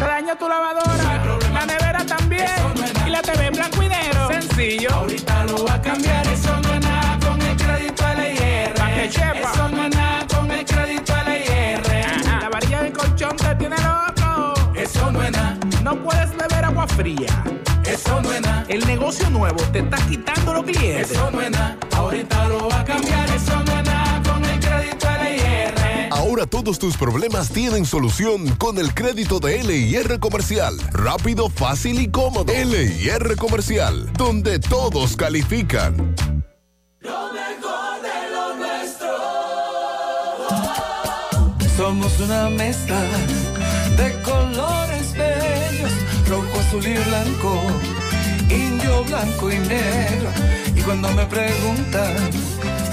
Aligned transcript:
Dañó 0.00 0.34
tu 0.36 0.48
lavadora, 0.48 1.38
la 1.52 1.66
nevera 1.66 2.04
también, 2.04 2.48
y 3.06 3.10
la 3.10 3.22
TV 3.22 3.46
en 3.46 3.54
blanco 3.54 3.80
y. 3.82 3.92
Sencillo. 4.28 4.92
Ahorita 4.92 5.44
lo 5.44 5.64
va 5.64 5.74
a 5.74 5.82
cambiar, 5.82 6.26
No 15.92 16.02
puedes 16.02 16.34
beber 16.34 16.64
agua 16.64 16.88
fría. 16.88 17.44
Eso 17.84 18.22
no 18.22 18.32
es 18.32 18.40
nada. 18.40 18.64
El 18.66 18.86
negocio 18.86 19.28
nuevo 19.28 19.62
te 19.72 19.80
está 19.80 19.98
quitando 20.08 20.54
los 20.54 20.64
clientes. 20.64 21.10
Eso 21.10 21.30
no 21.30 21.42
es 21.42 21.50
nada. 21.50 21.76
Ahorita 21.94 22.48
lo 22.48 22.66
va 22.66 22.80
a 22.80 22.84
cambiar, 22.86 23.28
eso 23.28 23.62
no 23.62 23.78
es 23.78 23.84
nada 23.84 24.22
con 24.22 24.42
el 24.42 24.58
crédito 24.58 25.06
LIR. 25.22 26.08
Ahora 26.10 26.46
todos 26.46 26.78
tus 26.78 26.96
problemas 26.96 27.50
tienen 27.50 27.84
solución 27.84 28.48
con 28.56 28.78
el 28.78 28.94
crédito 28.94 29.38
de 29.38 29.62
LIR 29.62 30.18
Comercial. 30.18 30.78
Rápido, 30.92 31.50
fácil 31.50 32.00
y 32.00 32.08
cómodo. 32.08 32.50
LIR 32.50 33.36
Comercial, 33.36 34.10
donde 34.14 34.60
todos 34.60 35.14
califican. 35.14 36.14
Lo 37.00 37.30
mejor 37.34 38.00
de 38.00 38.30
lo 38.32 38.56
nuestro. 38.56 39.08
Somos 41.76 42.18
una 42.18 42.48
mezcla 42.48 42.98
de 43.98 44.22
colores 44.22 44.91
azul 46.72 46.86
y 46.86 46.94
blanco, 46.94 47.60
indio, 48.48 49.04
blanco 49.04 49.50
y 49.50 49.58
negro. 49.58 50.30
Y 50.74 50.80
cuando 50.80 51.08
me 51.12 51.26
preguntan 51.26 52.16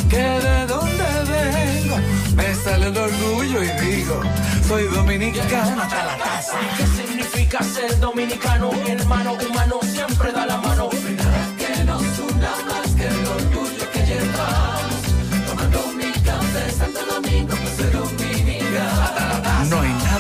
que 0.09 0.17
de 0.17 0.67
dónde 0.67 1.06
vengo, 1.29 1.97
me 2.35 2.53
sale 2.56 2.88
el 2.88 2.97
orgullo 2.97 3.63
y 3.63 3.68
digo, 3.85 4.22
soy 4.68 4.84
dominicano 4.84 5.81
hasta 5.81 6.06
la 6.06 6.18
casa. 6.18 6.57
¿Qué 6.78 6.85
significa 6.88 7.63
ser 7.63 7.97
dominicano? 8.00 8.72
Mi 8.84 8.91
hermano 8.91 9.38
humano 9.50 9.79
siempre 9.84 10.31
da 10.34 10.45
la 10.45 10.57
mano. 10.57 10.89
Que 10.89 11.84
nos 11.85 12.03
una 12.19 12.51
más 12.68 12.95
que 12.97 13.07
el 13.07 13.28
orgullo 13.28 13.49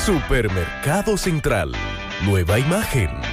Supermercado 0.05 1.17
Central. 1.17 1.71
Nueva 2.25 2.59
imagen. 2.59 3.32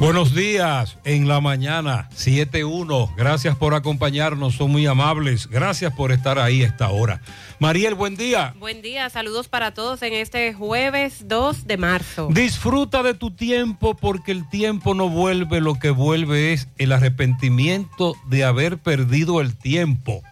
Buenos 0.00 0.32
días 0.32 0.96
en 1.04 1.26
la 1.26 1.40
mañana 1.40 2.08
7.1. 2.14 3.16
Gracias 3.16 3.56
por 3.56 3.74
acompañarnos, 3.74 4.54
son 4.54 4.70
muy 4.70 4.86
amables. 4.86 5.48
Gracias 5.48 5.92
por 5.92 6.12
estar 6.12 6.38
ahí 6.38 6.62
a 6.62 6.68
esta 6.68 6.90
hora. 6.90 7.20
Mariel, 7.58 7.96
buen 7.96 8.14
día. 8.14 8.54
Buen 8.60 8.80
día, 8.80 9.10
saludos 9.10 9.48
para 9.48 9.74
todos 9.74 10.00
en 10.02 10.12
este 10.12 10.54
jueves 10.54 11.26
2 11.26 11.66
de 11.66 11.76
marzo. 11.78 12.28
Disfruta 12.30 13.02
de 13.02 13.14
tu 13.14 13.32
tiempo 13.32 13.96
porque 13.96 14.30
el 14.30 14.48
tiempo 14.48 14.94
no 14.94 15.08
vuelve, 15.08 15.60
lo 15.60 15.80
que 15.80 15.90
vuelve 15.90 16.52
es 16.52 16.68
el 16.78 16.92
arrepentimiento 16.92 18.14
de 18.28 18.44
haber 18.44 18.78
perdido 18.78 19.40
el 19.40 19.56
tiempo. 19.56 20.22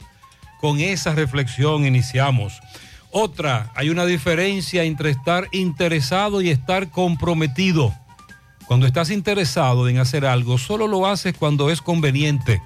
Con 0.61 0.79
esa 0.79 1.13
reflexión 1.17 1.85
iniciamos. 1.87 2.61
Otra, 3.11 3.73
hay 3.75 3.91
una 3.91 4.07
diferencia 4.07 4.85
entre 4.85 5.11
estar 5.11 5.49
interesado 5.51 6.41
y 6.41 6.51
estar 6.51 6.89
comprometido. 6.89 7.93
Cuando 8.67 8.87
estás 8.87 9.11
interesado 9.11 9.89
en 9.89 9.99
hacer 9.99 10.27
algo, 10.27 10.59
solo 10.59 10.89
lo 10.89 11.07
haces 11.07 11.35
cuando 11.39 11.71
es 11.71 11.81
conveniente. 11.81 12.61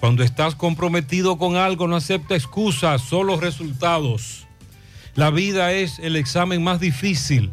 Cuando 0.00 0.22
estás 0.22 0.54
comprometido 0.54 1.36
con 1.36 1.56
algo, 1.56 1.88
no 1.88 1.96
acepta 1.96 2.36
excusas, 2.36 3.02
solo 3.02 3.40
resultados. 3.40 4.46
La 5.14 5.30
vida 5.30 5.72
es 5.72 5.98
el 5.98 6.14
examen 6.14 6.62
más 6.62 6.78
difícil. 6.78 7.50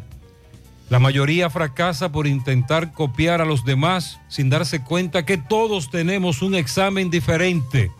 La 0.88 1.00
mayoría 1.00 1.50
fracasa 1.50 2.12
por 2.12 2.26
intentar 2.26 2.92
copiar 2.92 3.40
a 3.40 3.46
los 3.46 3.64
demás 3.64 4.20
sin 4.28 4.50
darse 4.50 4.82
cuenta 4.82 5.24
que 5.24 5.38
todos 5.38 5.90
tenemos 5.90 6.42
un 6.42 6.54
examen 6.54 7.10
diferente. 7.10 7.90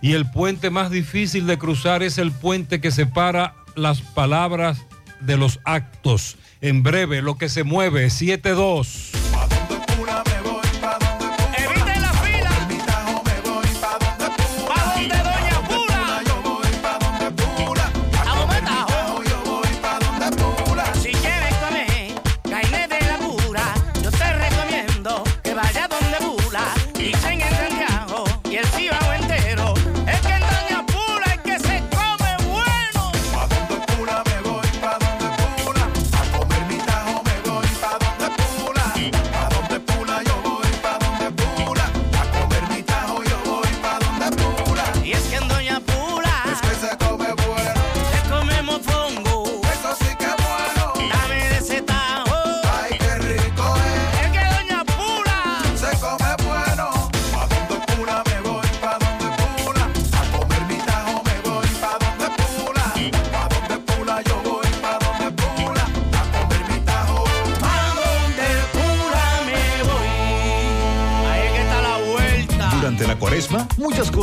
Y 0.00 0.12
el 0.12 0.30
puente 0.30 0.70
más 0.70 0.90
difícil 0.90 1.46
de 1.46 1.58
cruzar 1.58 2.02
es 2.02 2.16
el 2.18 2.30
puente 2.30 2.80
que 2.80 2.90
separa 2.90 3.56
las 3.74 4.00
palabras 4.00 4.86
de 5.20 5.36
los 5.36 5.60
actos. 5.64 6.36
En 6.64 6.82
breve, 6.82 7.20
lo 7.20 7.36
que 7.36 7.50
se 7.50 7.62
mueve, 7.62 8.06
7-2. 8.06 9.53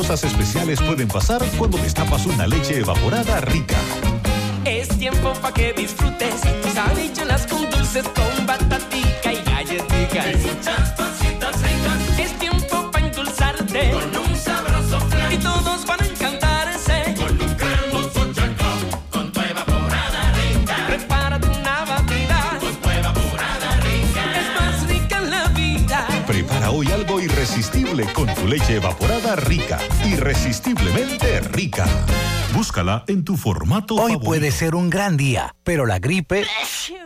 Cosas 0.01 0.23
especiales 0.23 0.81
pueden 0.81 1.07
pasar 1.07 1.43
cuando 1.59 1.77
destapas 1.77 2.25
una 2.25 2.47
leche 2.47 2.79
evaporada 2.79 3.39
rica. 3.41 3.75
Es 4.65 4.87
tiempo 4.97 5.31
pa' 5.33 5.53
que 5.53 5.73
disfrutes 5.73 6.41
tus 6.63 7.45
con 7.45 7.69
dulces, 7.69 8.05
con 8.07 8.47
batatica 8.47 9.31
y 9.31 9.43
galletica. 9.43 11.00
Irresistible 27.41 28.05
con 28.13 28.27
tu 28.35 28.45
leche 28.45 28.75
evaporada 28.75 29.35
rica. 29.35 29.79
Irresistiblemente 30.05 31.39
rica. 31.39 31.87
Búscala 32.53 33.03
en 33.07 33.23
tu 33.23 33.35
formato 33.35 33.95
Hoy 33.95 34.11
favorito. 34.11 34.25
puede 34.25 34.51
ser 34.51 34.75
un 34.75 34.91
gran 34.91 35.17
día, 35.17 35.55
pero 35.63 35.87
la 35.87 35.97
gripe 35.97 36.45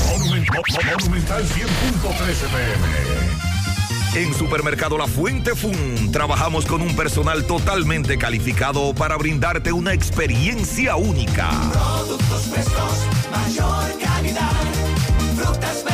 Monumental 0.07 0.63
100.13 1.43 1.55
pm. 2.51 4.25
En 4.27 4.35
Supermercado 4.35 4.99
La 4.99 5.07
Fuente 5.07 5.55
Fun 5.57 6.13
trabajamos 6.13 6.67
con 6.67 6.83
un 6.83 6.95
personal 6.95 7.45
totalmente 7.47 8.19
calificado 8.19 8.95
para 8.95 9.17
brindarte 9.17 9.73
una 9.73 9.95
experiencia 9.95 10.97
única. 10.97 11.51
Productos 11.73 12.43
frescos, 12.43 13.07
mayor 13.33 13.99
calidad. 13.99 14.53
Frutas, 15.35 15.94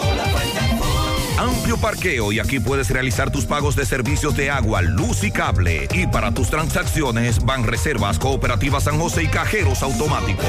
Amplio 1.41 1.77
parqueo 1.77 2.31
y 2.31 2.39
aquí 2.39 2.59
puedes 2.59 2.91
realizar 2.91 3.31
tus 3.31 3.45
pagos 3.45 3.75
de 3.75 3.83
servicios 3.83 4.37
de 4.37 4.51
agua, 4.51 4.83
luz 4.83 5.23
y 5.23 5.31
cable. 5.31 5.87
Y 5.91 6.05
para 6.05 6.31
tus 6.31 6.51
transacciones 6.51 7.43
van 7.43 7.63
reservas, 7.63 8.19
cooperativas 8.19 8.83
San 8.83 8.99
José 8.99 9.23
y 9.23 9.27
cajeros 9.27 9.81
automáticos. 9.81 10.45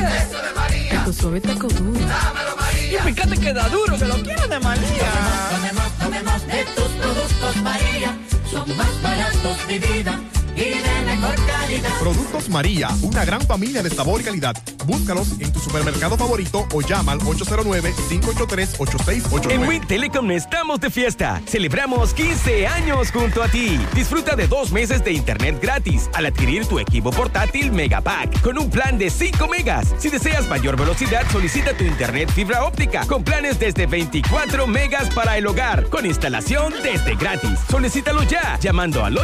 Nachos. 0.00 0.30
Eso 0.30 0.42
de 0.42 0.52
María. 0.54 1.04
Tu 1.04 1.12
suave 1.12 1.40
taco 1.40 1.68
duro. 1.68 2.00
Dámelo, 2.00 2.56
María. 2.56 2.98
Y 2.98 3.12
fíjate 3.12 3.38
que 3.38 3.52
da 3.52 3.68
duro, 3.68 3.98
que 3.98 4.04
lo 4.04 4.14
quiero 4.22 4.46
de 4.48 4.60
María. 4.60 5.10
Tomemos, 5.50 5.98
tomemos 5.98 6.46
de 6.46 6.64
tus 6.76 6.88
productos, 7.00 7.56
María. 7.62 8.16
Son 8.50 8.76
más 8.76 9.02
baratos, 9.02 9.58
mi 9.68 9.78
vida. 9.78 10.18
Y 10.56 10.60
de 10.60 11.02
mejor 11.04 11.34
calidad. 11.46 11.90
Productos 11.98 12.48
María, 12.48 12.88
una 13.02 13.24
gran 13.24 13.40
familia 13.42 13.82
de 13.82 13.90
sabor 13.90 14.20
y 14.20 14.24
calidad. 14.24 14.54
Búscanos 14.86 15.32
en 15.40 15.52
tu 15.52 15.58
supermercado 15.58 16.16
favorito 16.16 16.64
o 16.72 16.80
llama 16.80 17.10
al 17.12 17.18
809-583-8689. 17.20 19.50
En 19.50 19.66
Win 19.66 19.84
Telecom 19.86 20.30
estamos 20.30 20.78
de 20.80 20.90
fiesta. 20.90 21.42
Celebramos 21.46 22.14
15 22.14 22.68
años 22.68 23.10
junto 23.10 23.42
a 23.42 23.48
ti. 23.48 23.80
Disfruta 23.94 24.36
de 24.36 24.46
dos 24.46 24.70
meses 24.70 25.02
de 25.02 25.12
internet 25.12 25.58
gratis 25.60 26.08
al 26.12 26.26
adquirir 26.26 26.66
tu 26.66 26.78
equipo 26.78 27.10
portátil 27.10 27.72
Megapack 27.72 28.40
con 28.42 28.58
un 28.58 28.70
plan 28.70 28.96
de 28.96 29.10
5 29.10 29.48
megas. 29.48 29.92
Si 29.98 30.08
deseas 30.08 30.46
mayor 30.48 30.76
velocidad, 30.76 31.24
solicita 31.32 31.76
tu 31.76 31.82
internet 31.84 32.30
fibra 32.30 32.64
óptica 32.64 33.04
con 33.06 33.24
planes 33.24 33.58
desde 33.58 33.86
24 33.86 34.68
megas 34.68 35.12
para 35.14 35.36
el 35.36 35.46
hogar 35.46 35.88
con 35.88 36.06
instalación 36.06 36.72
desde 36.82 37.16
gratis. 37.16 37.58
Solicítalo 37.68 38.22
ya 38.22 38.56
llamando 38.60 39.04
al 39.04 39.18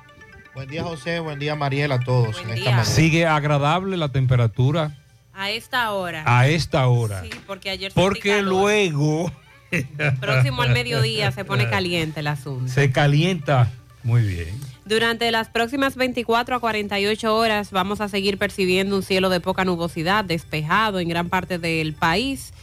Buen 0.53 0.67
día, 0.69 0.83
José. 0.83 1.19
Buen 1.19 1.39
día, 1.39 1.55
Mariela, 1.55 1.95
a 1.95 1.99
todos. 1.99 2.37
en 2.41 2.49
esta 2.51 2.65
mañana. 2.71 2.85
Sigue 2.85 3.25
agradable 3.27 3.97
la 3.97 4.09
temperatura 4.09 4.97
A 5.33 5.49
esta 5.51 5.91
hora. 5.91 6.23
a 6.25 6.47
esta 6.47 6.87
hora. 6.87 7.21
Sí, 7.23 7.29
porque 7.45 7.69
ayer 7.69 7.91
Porque 7.93 8.29
calor. 8.29 8.43
luego 8.45 9.31
Próximo 10.21 10.61
al 10.61 10.71
mediodía 10.71 11.31
se 11.31 11.43
pone 11.43 11.69
caliente 11.69 12.21
el 12.21 12.27
asunto. 12.27 12.71
se 12.71 12.91
calienta 12.91 13.69
muy 14.03 14.21
bien. 14.21 14.57
Durante 14.85 15.31
las 15.31 15.49
próximas 15.49 15.95
24 15.95 16.57
a 16.57 16.59
48 16.59 17.35
horas 17.35 17.71
vamos 17.71 18.01
a 18.01 18.07
seguir 18.07 18.37
percibiendo 18.37 18.95
un 18.95 19.01
cielo 19.01 19.29
de 19.29 19.39
poca 19.39 19.65
nubosidad, 19.65 20.23
despejado 20.23 20.99
en 20.99 21.09
gran 21.09 21.27
parte 21.29 21.57
del 21.57 21.95
país. 21.95 22.53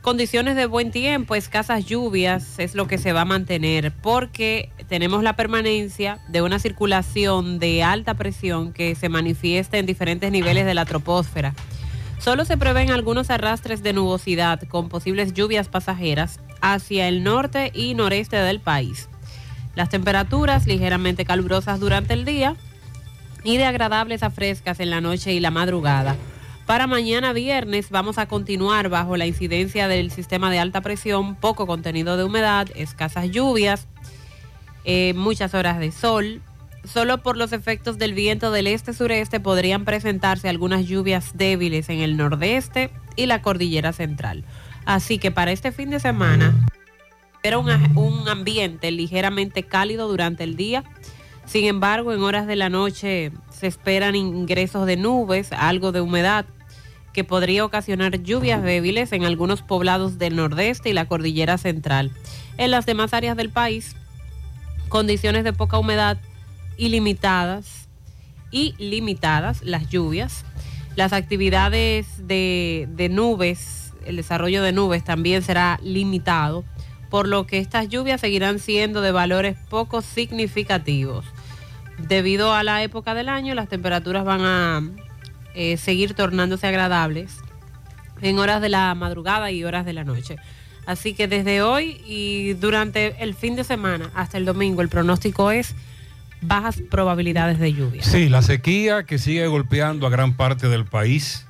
Condiciones 0.00 0.54
de 0.54 0.66
buen 0.66 0.92
tiempo, 0.92 1.34
escasas 1.34 1.84
lluvias 1.84 2.60
es 2.60 2.76
lo 2.76 2.86
que 2.86 2.98
se 2.98 3.12
va 3.12 3.22
a 3.22 3.24
mantener 3.24 3.92
porque 4.00 4.70
tenemos 4.88 5.24
la 5.24 5.34
permanencia 5.34 6.20
de 6.28 6.40
una 6.40 6.60
circulación 6.60 7.58
de 7.58 7.82
alta 7.82 8.14
presión 8.14 8.72
que 8.72 8.94
se 8.94 9.08
manifiesta 9.08 9.76
en 9.78 9.86
diferentes 9.86 10.30
niveles 10.30 10.66
de 10.66 10.74
la 10.74 10.84
troposfera. 10.84 11.52
Solo 12.20 12.44
se 12.44 12.56
prevén 12.56 12.92
algunos 12.92 13.28
arrastres 13.28 13.82
de 13.82 13.92
nubosidad 13.92 14.60
con 14.68 14.88
posibles 14.88 15.34
lluvias 15.34 15.66
pasajeras 15.66 16.38
hacia 16.60 17.08
el 17.08 17.24
norte 17.24 17.72
y 17.74 17.94
noreste 17.94 18.36
del 18.36 18.60
país. 18.60 19.08
Las 19.74 19.88
temperaturas 19.88 20.66
ligeramente 20.66 21.24
calurosas 21.24 21.80
durante 21.80 22.14
el 22.14 22.24
día 22.24 22.56
y 23.44 23.56
de 23.56 23.64
agradables 23.64 24.22
a 24.22 24.30
frescas 24.30 24.80
en 24.80 24.90
la 24.90 25.00
noche 25.00 25.32
y 25.32 25.40
la 25.40 25.50
madrugada. 25.50 26.16
Para 26.66 26.86
mañana 26.86 27.32
viernes 27.32 27.90
vamos 27.90 28.18
a 28.18 28.26
continuar 28.26 28.88
bajo 28.88 29.16
la 29.16 29.26
incidencia 29.26 29.88
del 29.88 30.10
sistema 30.10 30.50
de 30.50 30.58
alta 30.58 30.80
presión, 30.80 31.34
poco 31.34 31.66
contenido 31.66 32.16
de 32.16 32.24
humedad, 32.24 32.68
escasas 32.74 33.30
lluvias, 33.30 33.88
eh, 34.84 35.12
muchas 35.14 35.54
horas 35.54 35.78
de 35.78 35.90
sol. 35.90 36.40
Solo 36.84 37.22
por 37.22 37.36
los 37.36 37.52
efectos 37.52 37.98
del 37.98 38.12
viento 38.12 38.50
del 38.50 38.66
este-sureste 38.66 39.40
podrían 39.40 39.84
presentarse 39.84 40.48
algunas 40.48 40.86
lluvias 40.86 41.36
débiles 41.36 41.88
en 41.88 42.00
el 42.00 42.16
nordeste 42.16 42.90
y 43.16 43.26
la 43.26 43.42
cordillera 43.42 43.92
central. 43.92 44.44
Así 44.84 45.18
que 45.18 45.30
para 45.30 45.52
este 45.52 45.72
fin 45.72 45.90
de 45.90 46.00
semana 46.00 46.54
era 47.42 47.58
un, 47.58 47.68
un 47.96 48.28
ambiente 48.28 48.90
ligeramente 48.90 49.62
cálido 49.64 50.08
durante 50.08 50.44
el 50.44 50.56
día. 50.56 50.84
Sin 51.44 51.64
embargo, 51.66 52.12
en 52.12 52.22
horas 52.22 52.46
de 52.46 52.56
la 52.56 52.68
noche 52.68 53.32
se 53.50 53.66
esperan 53.66 54.14
ingresos 54.14 54.86
de 54.86 54.96
nubes, 54.96 55.50
algo 55.52 55.92
de 55.92 56.00
humedad, 56.00 56.46
que 57.12 57.24
podría 57.24 57.64
ocasionar 57.64 58.22
lluvias 58.22 58.62
débiles 58.62 59.12
en 59.12 59.24
algunos 59.24 59.62
poblados 59.62 60.18
del 60.18 60.36
nordeste 60.36 60.90
y 60.90 60.92
la 60.92 61.06
cordillera 61.06 61.58
central. 61.58 62.10
En 62.56 62.70
las 62.70 62.86
demás 62.86 63.12
áreas 63.12 63.36
del 63.36 63.50
país, 63.50 63.96
condiciones 64.88 65.44
de 65.44 65.52
poca 65.52 65.78
humedad 65.78 66.18
ilimitadas 66.76 67.88
y 68.50 68.74
limitadas 68.78 69.62
las 69.62 69.88
lluvias. 69.88 70.44
Las 70.96 71.12
actividades 71.12 72.06
de, 72.26 72.88
de 72.90 73.08
nubes, 73.08 73.92
el 74.06 74.16
desarrollo 74.16 74.62
de 74.62 74.72
nubes 74.72 75.04
también 75.04 75.42
será 75.42 75.78
limitado, 75.82 76.64
por 77.12 77.28
lo 77.28 77.46
que 77.46 77.58
estas 77.58 77.90
lluvias 77.90 78.22
seguirán 78.22 78.58
siendo 78.58 79.02
de 79.02 79.12
valores 79.12 79.54
poco 79.68 80.00
significativos. 80.00 81.26
Debido 81.98 82.54
a 82.54 82.62
la 82.62 82.82
época 82.82 83.12
del 83.12 83.28
año, 83.28 83.54
las 83.54 83.68
temperaturas 83.68 84.24
van 84.24 84.40
a 84.40 84.82
eh, 85.54 85.76
seguir 85.76 86.14
tornándose 86.14 86.66
agradables 86.66 87.36
en 88.22 88.38
horas 88.38 88.62
de 88.62 88.70
la 88.70 88.94
madrugada 88.94 89.50
y 89.50 89.62
horas 89.62 89.84
de 89.84 89.92
la 89.92 90.04
noche. 90.04 90.36
Así 90.86 91.12
que 91.12 91.28
desde 91.28 91.60
hoy 91.60 92.00
y 92.06 92.54
durante 92.54 93.22
el 93.22 93.34
fin 93.34 93.56
de 93.56 93.64
semana 93.64 94.10
hasta 94.14 94.38
el 94.38 94.46
domingo 94.46 94.80
el 94.80 94.88
pronóstico 94.88 95.50
es 95.50 95.74
bajas 96.40 96.80
probabilidades 96.90 97.58
de 97.58 97.74
lluvia. 97.74 98.02
Sí, 98.02 98.30
la 98.30 98.40
sequía 98.40 99.02
que 99.02 99.18
sigue 99.18 99.46
golpeando 99.48 100.06
a 100.06 100.10
gran 100.10 100.34
parte 100.34 100.66
del 100.70 100.86
país. 100.86 101.46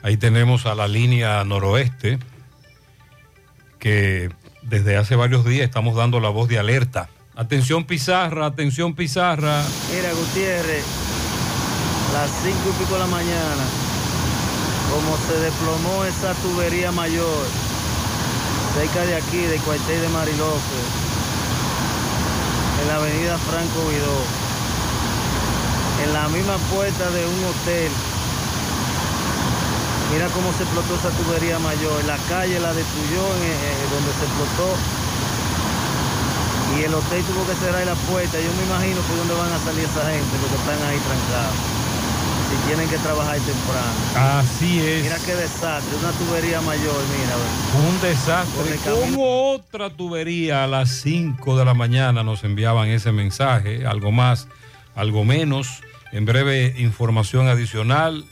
Ahí 0.00 0.16
tenemos 0.16 0.64
a 0.64 0.74
la 0.74 0.88
línea 0.88 1.44
noroeste, 1.44 2.18
que 3.78 4.30
desde 4.68 4.96
hace 4.96 5.16
varios 5.16 5.44
días 5.44 5.64
estamos 5.64 5.94
dando 5.94 6.20
la 6.20 6.28
voz 6.28 6.48
de 6.48 6.58
alerta. 6.58 7.08
Atención 7.36 7.84
Pizarra, 7.84 8.46
atención 8.46 8.94
Pizarra. 8.94 9.62
Mira, 9.94 10.12
Gutiérrez, 10.12 10.84
las 12.12 12.30
cinco 12.42 12.70
y 12.70 12.82
pico 12.82 12.94
de 12.94 13.00
la 13.00 13.06
mañana, 13.06 13.64
como 14.90 15.16
se 15.18 15.38
desplomó 15.40 16.04
esa 16.04 16.34
tubería 16.34 16.90
mayor, 16.92 17.46
cerca 18.74 19.04
de 19.04 19.16
aquí, 19.16 19.38
de 19.38 19.56
Cuartel 19.58 20.00
de 20.00 20.08
Marilope, 20.08 20.80
en 22.82 22.88
la 22.88 22.96
avenida 22.96 23.38
Franco 23.38 23.88
Vidó, 23.88 24.22
en 26.04 26.12
la 26.12 26.28
misma 26.28 26.56
puerta 26.74 27.10
de 27.10 27.26
un 27.26 27.44
hotel. 27.44 27.92
Mira 30.12 30.28
cómo 30.28 30.52
se 30.52 30.62
explotó 30.62 30.94
esa 30.94 31.10
tubería 31.10 31.58
mayor, 31.58 32.04
la 32.04 32.16
calle 32.28 32.60
la 32.60 32.72
destruyó 32.72 33.22
en, 33.36 33.42
eh, 33.42 33.86
donde 33.90 34.12
se 34.12 34.24
explotó 34.24 34.76
y 36.78 36.84
el 36.84 36.94
hotel 36.94 37.24
tuvo 37.24 37.46
que 37.46 37.54
cerrar 37.54 37.86
la 37.86 37.94
puerta. 37.94 38.38
Yo 38.38 38.50
me 38.54 38.64
imagino 38.64 39.00
por 39.02 39.16
dónde 39.16 39.34
van 39.34 39.52
a 39.52 39.58
salir 39.58 39.84
esa 39.84 40.10
gente, 40.10 40.38
los 40.40 40.50
que 40.50 40.56
están 40.56 40.88
ahí 40.88 40.98
trancados. 40.98 41.56
Si 42.50 42.68
tienen 42.68 42.88
que 42.88 42.98
trabajar 42.98 43.38
temprano. 43.38 44.38
Así 44.38 44.78
es. 44.80 45.02
Mira 45.02 45.18
qué 45.24 45.34
desastre, 45.34 45.96
una 45.98 46.12
tubería 46.12 46.60
mayor, 46.60 47.02
mira. 47.10 47.88
Un 47.88 48.00
desastre. 48.00 48.76
Como 48.84 49.52
otra 49.52 49.90
tubería 49.90 50.64
a 50.64 50.66
las 50.66 50.90
5 50.90 51.56
de 51.56 51.64
la 51.64 51.74
mañana 51.74 52.22
nos 52.22 52.44
enviaban 52.44 52.88
ese 52.88 53.10
mensaje, 53.10 53.86
algo 53.86 54.12
más, 54.12 54.48
algo 54.94 55.24
menos. 55.24 55.82
En 56.12 56.24
breve, 56.24 56.74
información 56.78 57.48
adicional. 57.48 58.24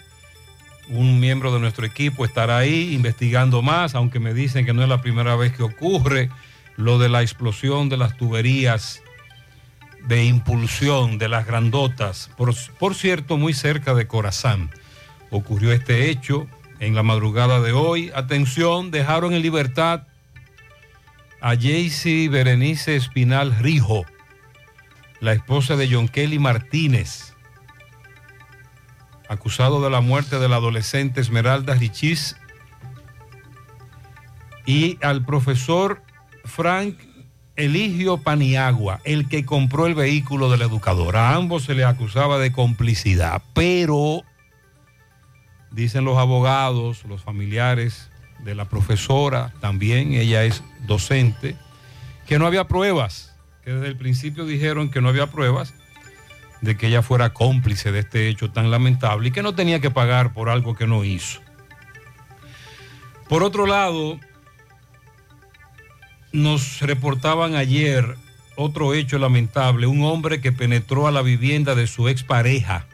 Un 0.89 1.19
miembro 1.21 1.53
de 1.53 1.61
nuestro 1.61 1.87
equipo 1.87 2.25
estará 2.25 2.59
ahí 2.59 2.93
investigando 2.95 3.63
más, 3.63 3.95
aunque 3.95 4.21
me 4.21 4.35
dicen 4.35 4.67
que 4.67 4.75
no 4.75 4.83
es 4.83 4.89
la 4.89 5.01
primera 5.01 5.35
vez 5.37 5.53
que 5.53 5.63
ocurre 5.63 6.29
lo 6.77 6.99
de 6.99 7.09
la 7.09 7.23
explosión 7.23 7.89
de 7.89 7.97
las 7.97 8.17
tuberías 8.17 9.03
de 10.07 10.25
impulsión 10.25 11.19
de 11.19 11.29
las 11.29 11.47
grandotas. 11.47 12.31
Por, 12.37 12.55
por 12.79 12.95
cierto, 12.95 13.37
muy 13.37 13.55
cerca 13.55 13.95
de 13.95 14.07
Corazán 14.07 14.71
ocurrió 15.31 15.73
este 15.73 16.11
hecho 16.11 16.47
en 16.81 16.95
la 16.95 17.03
madrugada 17.03 17.61
de 17.61 17.73
hoy. 17.73 18.11
Atención, 18.15 18.91
dejaron 18.91 19.35
en 19.35 19.43
libertad 19.43 20.07
a 21.41 21.57
Jaycee 21.57 22.29
Berenice 22.29 22.97
Espinal 22.97 23.57
Rijo, 23.59 24.05
la 25.21 25.33
esposa 25.33 25.77
de 25.77 25.89
John 25.91 26.09
Kelly 26.09 26.39
Martínez, 26.39 27.34
acusado 29.29 29.83
de 29.83 29.91
la 29.91 30.01
muerte 30.01 30.39
de 30.39 30.49
la 30.49 30.57
adolescente 30.57 31.21
Esmeralda 31.21 31.75
Richis, 31.75 32.37
y 34.67 34.99
al 35.03 35.25
profesor 35.25 36.03
Frank 36.45 36.97
Eligio 37.57 38.19
Paniagua, 38.19 39.01
el 39.05 39.29
que 39.29 39.45
compró 39.45 39.87
el 39.87 39.95
vehículo 39.95 40.51
de 40.51 40.59
la 40.59 40.65
educadora. 40.65 41.31
A 41.31 41.35
ambos 41.37 41.65
se 41.65 41.75
les 41.75 41.87
acusaba 41.87 42.39
de 42.39 42.51
complicidad, 42.51 43.43
pero 43.53 44.23
dicen 45.71 46.05
los 46.05 46.19
abogados, 46.19 47.05
los 47.05 47.23
familiares 47.23 48.11
de 48.41 48.55
la 48.55 48.69
profesora, 48.69 49.53
también 49.61 50.15
ella 50.15 50.45
es 50.45 50.63
docente, 50.87 51.57
que 52.27 52.39
no 52.39 52.47
había 52.47 52.67
pruebas, 52.67 53.35
que 53.63 53.73
desde 53.73 53.89
el 53.89 53.97
principio 53.97 54.47
dijeron 54.47 54.91
que 54.91 55.01
no 55.01 55.09
había 55.09 55.29
pruebas 55.29 55.75
de 56.65 56.77
que 56.77 56.87
ella 56.89 57.03
fuera 57.03 57.33
cómplice 57.33 57.93
de 57.93 58.01
este 58.01 58.29
hecho 58.29 58.51
tan 58.51 58.71
lamentable 58.71 59.29
y 59.29 59.31
que 59.33 59.43
no 59.43 59.55
tenía 59.55 59.81
que 59.81 59.91
pagar 59.91 60.33
por 60.33 60.49
algo 60.49 60.75
que 60.75 60.87
no 60.87 61.05
hizo. 61.05 61.41
Por 63.29 63.43
otro 63.43 63.67
lado, 63.67 64.19
nos 66.33 66.81
reportaban 66.81 67.55
ayer 67.55 68.17
otro 68.57 68.95
hecho 68.95 69.19
lamentable, 69.19 69.87
un 69.87 70.05
hombre 70.05 70.41
que 70.41 70.53
penetró 70.53 71.07
a 71.07 71.13
la 71.13 71.23
vivienda 71.23 71.75
de 71.75 71.87
su 71.87 72.09
expareja, 72.09 72.87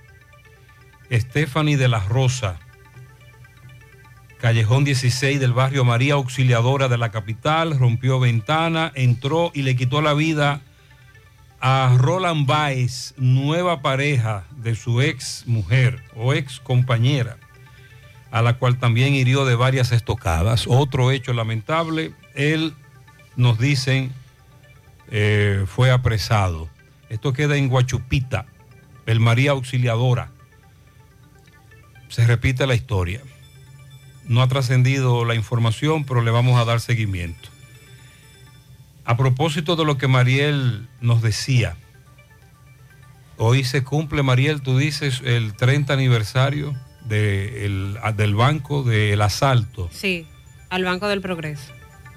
Stephanie 1.11 1.77
de 1.77 1.89
la 1.89 2.01
Rosa, 2.01 2.59
Callejón 4.41 4.85
16 4.85 5.39
del 5.39 5.53
barrio 5.53 5.85
María 5.85 6.15
Auxiliadora 6.15 6.89
de 6.89 6.97
la 6.99 7.11
capital, 7.11 7.79
rompió 7.79 8.19
ventana, 8.19 8.91
entró 8.95 9.53
y 9.55 9.63
le 9.63 9.77
quitó 9.77 10.01
la 10.01 10.15
vida 10.15 10.63
a 11.61 11.95
Roland 11.99 12.47
Baez, 12.47 13.15
nueva 13.19 13.83
pareja 13.83 14.45
de 14.57 14.75
su 14.75 15.03
ex 15.03 15.45
mujer 15.47 16.03
o 16.17 16.33
ex 16.33 16.59
compañera, 16.59 17.37
a 18.31 18.41
la 18.41 18.55
cual 18.55 18.79
también 18.79 19.15
hirió 19.15 19.45
de 19.45 19.57
varias 19.57 19.93
estocadas. 19.93 20.65
Otro 20.67 21.11
hecho 21.11 21.35
lamentable, 21.35 22.15
él, 22.35 22.75
nos 23.37 23.59
dicen, 23.59 24.13
eh, 25.11 25.65
fue 25.67 25.91
apresado. 25.91 26.69
Esto 27.11 27.33
queda 27.33 27.57
en 27.57 27.69
Guachupita, 27.69 28.47
el 29.07 29.21
María 29.21 29.51
Auxiliadora. 29.51 30.31
Se 32.09 32.27
repite 32.27 32.67
la 32.67 32.75
historia. 32.75 33.21
No 34.25 34.43
ha 34.43 34.49
trascendido 34.49 35.25
la 35.25 35.35
información, 35.35 36.05
pero 36.05 36.23
le 36.23 36.31
vamos 36.31 36.59
a 36.59 36.65
dar 36.65 36.81
seguimiento. 36.81 37.51
A 39.11 39.17
propósito 39.17 39.75
de 39.75 39.85
lo 39.85 39.99
que 39.99 40.07
Mariel 40.07 40.87
nos 41.01 41.21
decía, 41.21 41.75
hoy 43.39 43.65
se 43.65 43.83
cumple, 43.83 44.23
Mariel, 44.23 44.63
tú 44.63 44.79
dices, 44.79 45.21
el 45.25 45.55
30 45.57 45.93
aniversario 45.95 46.77
de 47.07 47.67
el- 47.67 47.99
del 48.17 48.37
banco 48.37 48.85
del 48.85 49.21
asalto. 49.21 49.89
Sí, 49.91 50.29
al 50.69 50.85
Banco 50.85 51.09
del 51.09 51.21
Progreso. 51.21 51.73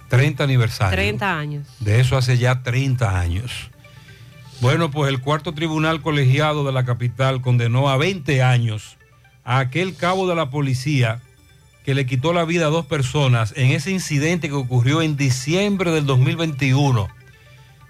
30 0.09 0.43
aniversario. 0.43 0.95
30 0.95 1.35
años. 1.39 1.67
De 1.79 1.99
eso 1.99 2.15
hace 2.15 2.37
ya 2.37 2.61
30 2.61 3.19
años. 3.19 3.71
Bueno, 4.61 4.91
pues 4.91 5.09
el 5.11 5.19
cuarto 5.19 5.55
tribunal 5.55 5.99
colegiado 6.03 6.63
de 6.63 6.73
la 6.73 6.85
capital 6.85 7.41
condenó 7.41 7.89
a 7.89 7.97
20 7.97 8.43
años 8.43 8.97
a 9.43 9.57
aquel 9.57 9.95
cabo 9.95 10.29
de 10.29 10.35
la 10.35 10.51
policía 10.51 11.21
que 11.83 11.93
le 11.93 12.05
quitó 12.05 12.33
la 12.33 12.45
vida 12.45 12.67
a 12.67 12.69
dos 12.69 12.85
personas 12.85 13.53
en 13.57 13.71
ese 13.71 13.91
incidente 13.91 14.47
que 14.47 14.55
ocurrió 14.55 15.01
en 15.01 15.17
diciembre 15.17 15.91
del 15.91 16.05
2021 16.05 17.07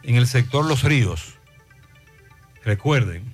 en 0.04 0.16
el 0.16 0.28
sector 0.28 0.66
Los 0.66 0.84
Ríos. 0.84 1.36
Recuerden, 2.64 3.34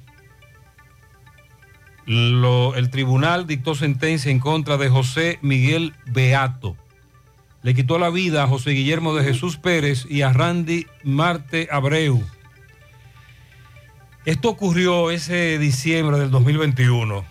el 2.08 2.90
tribunal 2.90 3.46
dictó 3.46 3.76
sentencia 3.76 4.32
en 4.32 4.40
contra 4.40 4.78
de 4.78 4.90
José 4.90 5.38
Miguel 5.42 5.94
Beato. 6.08 6.76
Le 7.62 7.76
quitó 7.76 8.00
la 8.00 8.10
vida 8.10 8.44
a 8.44 8.48
José 8.48 8.72
Guillermo 8.72 9.14
de 9.14 9.24
Jesús 9.24 9.58
Pérez 9.58 10.06
y 10.10 10.24
a 10.24 10.34
Randy 10.34 10.88
Marte 11.04 11.68
Abreu. 11.72 12.24
Esto 14.26 14.50
ocurrió 14.50 15.12
ese 15.12 15.58
diciembre 15.60 16.18
del 16.18 16.32
2021, 16.32 17.24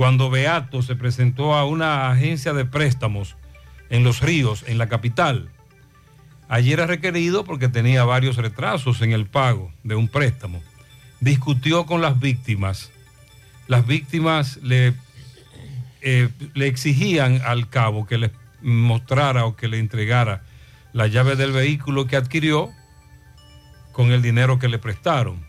cuando 0.00 0.30
Beato 0.30 0.80
se 0.80 0.96
presentó 0.96 1.52
a 1.52 1.66
una 1.66 2.10
agencia 2.10 2.54
de 2.54 2.64
préstamos 2.64 3.36
en 3.90 4.02
Los 4.02 4.22
Ríos, 4.22 4.64
en 4.66 4.78
la 4.78 4.88
capital. 4.88 5.50
Allí 6.48 6.72
era 6.72 6.86
requerido 6.86 7.44
porque 7.44 7.68
tenía 7.68 8.02
varios 8.04 8.38
retrasos 8.38 9.02
en 9.02 9.12
el 9.12 9.26
pago 9.26 9.70
de 9.82 9.96
un 9.96 10.08
préstamo. 10.08 10.62
Discutió 11.20 11.84
con 11.84 12.00
las 12.00 12.18
víctimas. 12.18 12.90
Las 13.66 13.86
víctimas 13.86 14.56
le, 14.62 14.94
eh, 16.00 16.30
exigían 16.54 17.42
al 17.44 17.68
cabo 17.68 18.06
que 18.06 18.16
les 18.16 18.30
mostrara 18.62 19.44
o 19.44 19.54
que 19.54 19.68
le 19.68 19.78
entregara 19.78 20.44
la 20.94 21.08
llave 21.08 21.36
del 21.36 21.52
vehículo 21.52 22.06
que 22.06 22.16
adquirió 22.16 22.70
con 23.92 24.12
el 24.12 24.22
dinero 24.22 24.58
que 24.58 24.68
le 24.68 24.78
prestaron. 24.78 25.44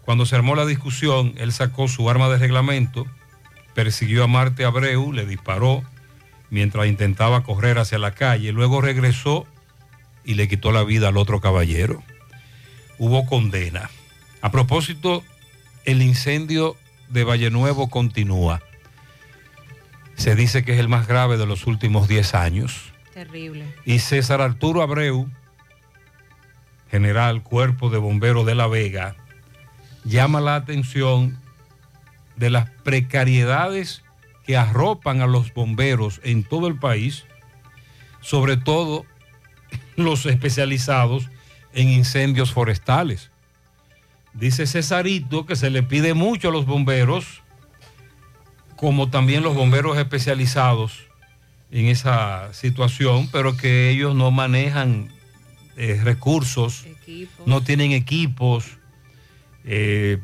Cuando 0.00 0.24
se 0.24 0.34
armó 0.34 0.54
la 0.54 0.64
discusión, 0.64 1.34
él 1.36 1.52
sacó 1.52 1.88
su 1.88 2.08
arma 2.08 2.30
de 2.30 2.38
reglamento, 2.38 3.06
persiguió 3.74 4.24
a 4.24 4.26
Marte 4.26 4.64
Abreu, 4.64 5.12
le 5.12 5.26
disparó 5.26 5.82
mientras 6.50 6.86
intentaba 6.86 7.42
correr 7.42 7.78
hacia 7.78 7.98
la 7.98 8.12
calle, 8.12 8.52
luego 8.52 8.80
regresó 8.80 9.46
y 10.24 10.34
le 10.34 10.48
quitó 10.48 10.70
la 10.70 10.84
vida 10.84 11.08
al 11.08 11.16
otro 11.16 11.40
caballero. 11.40 12.02
Hubo 12.98 13.26
condena. 13.26 13.90
A 14.42 14.50
propósito, 14.50 15.24
el 15.84 16.02
incendio 16.02 16.76
de 17.08 17.24
Valle 17.24 17.50
Nuevo 17.50 17.88
continúa. 17.88 18.60
Se 20.14 20.34
dice 20.34 20.64
que 20.64 20.74
es 20.74 20.78
el 20.78 20.88
más 20.88 21.08
grave 21.08 21.38
de 21.38 21.46
los 21.46 21.66
últimos 21.66 22.06
10 22.06 22.34
años. 22.34 22.92
Terrible. 23.14 23.64
Y 23.84 23.98
César 24.00 24.40
Arturo 24.40 24.82
Abreu, 24.82 25.28
general 26.90 27.42
Cuerpo 27.42 27.90
de 27.90 27.98
Bomberos 27.98 28.46
de 28.46 28.54
La 28.54 28.66
Vega, 28.66 29.16
llama 30.04 30.40
la 30.40 30.56
atención 30.56 31.38
de 32.42 32.50
las 32.50 32.68
precariedades 32.82 34.02
que 34.44 34.56
arropan 34.56 35.20
a 35.20 35.28
los 35.28 35.54
bomberos 35.54 36.20
en 36.24 36.42
todo 36.42 36.66
el 36.66 36.76
país, 36.76 37.24
sobre 38.20 38.56
todo 38.56 39.06
los 39.94 40.26
especializados 40.26 41.30
en 41.72 41.88
incendios 41.88 42.50
forestales. 42.50 43.30
Dice 44.34 44.66
Cesarito 44.66 45.46
que 45.46 45.54
se 45.54 45.70
le 45.70 45.84
pide 45.84 46.14
mucho 46.14 46.48
a 46.48 46.50
los 46.50 46.66
bomberos, 46.66 47.42
como 48.74 49.08
también 49.08 49.44
los 49.44 49.54
bomberos 49.54 49.96
especializados 49.96 51.04
en 51.70 51.86
esa 51.86 52.52
situación, 52.54 53.28
pero 53.30 53.56
que 53.56 53.88
ellos 53.88 54.16
no 54.16 54.32
manejan 54.32 55.12
eh, 55.76 56.00
recursos, 56.02 56.86
no 57.46 57.62
tienen 57.62 57.92
equipos 57.92 58.78
eh, 59.64 60.18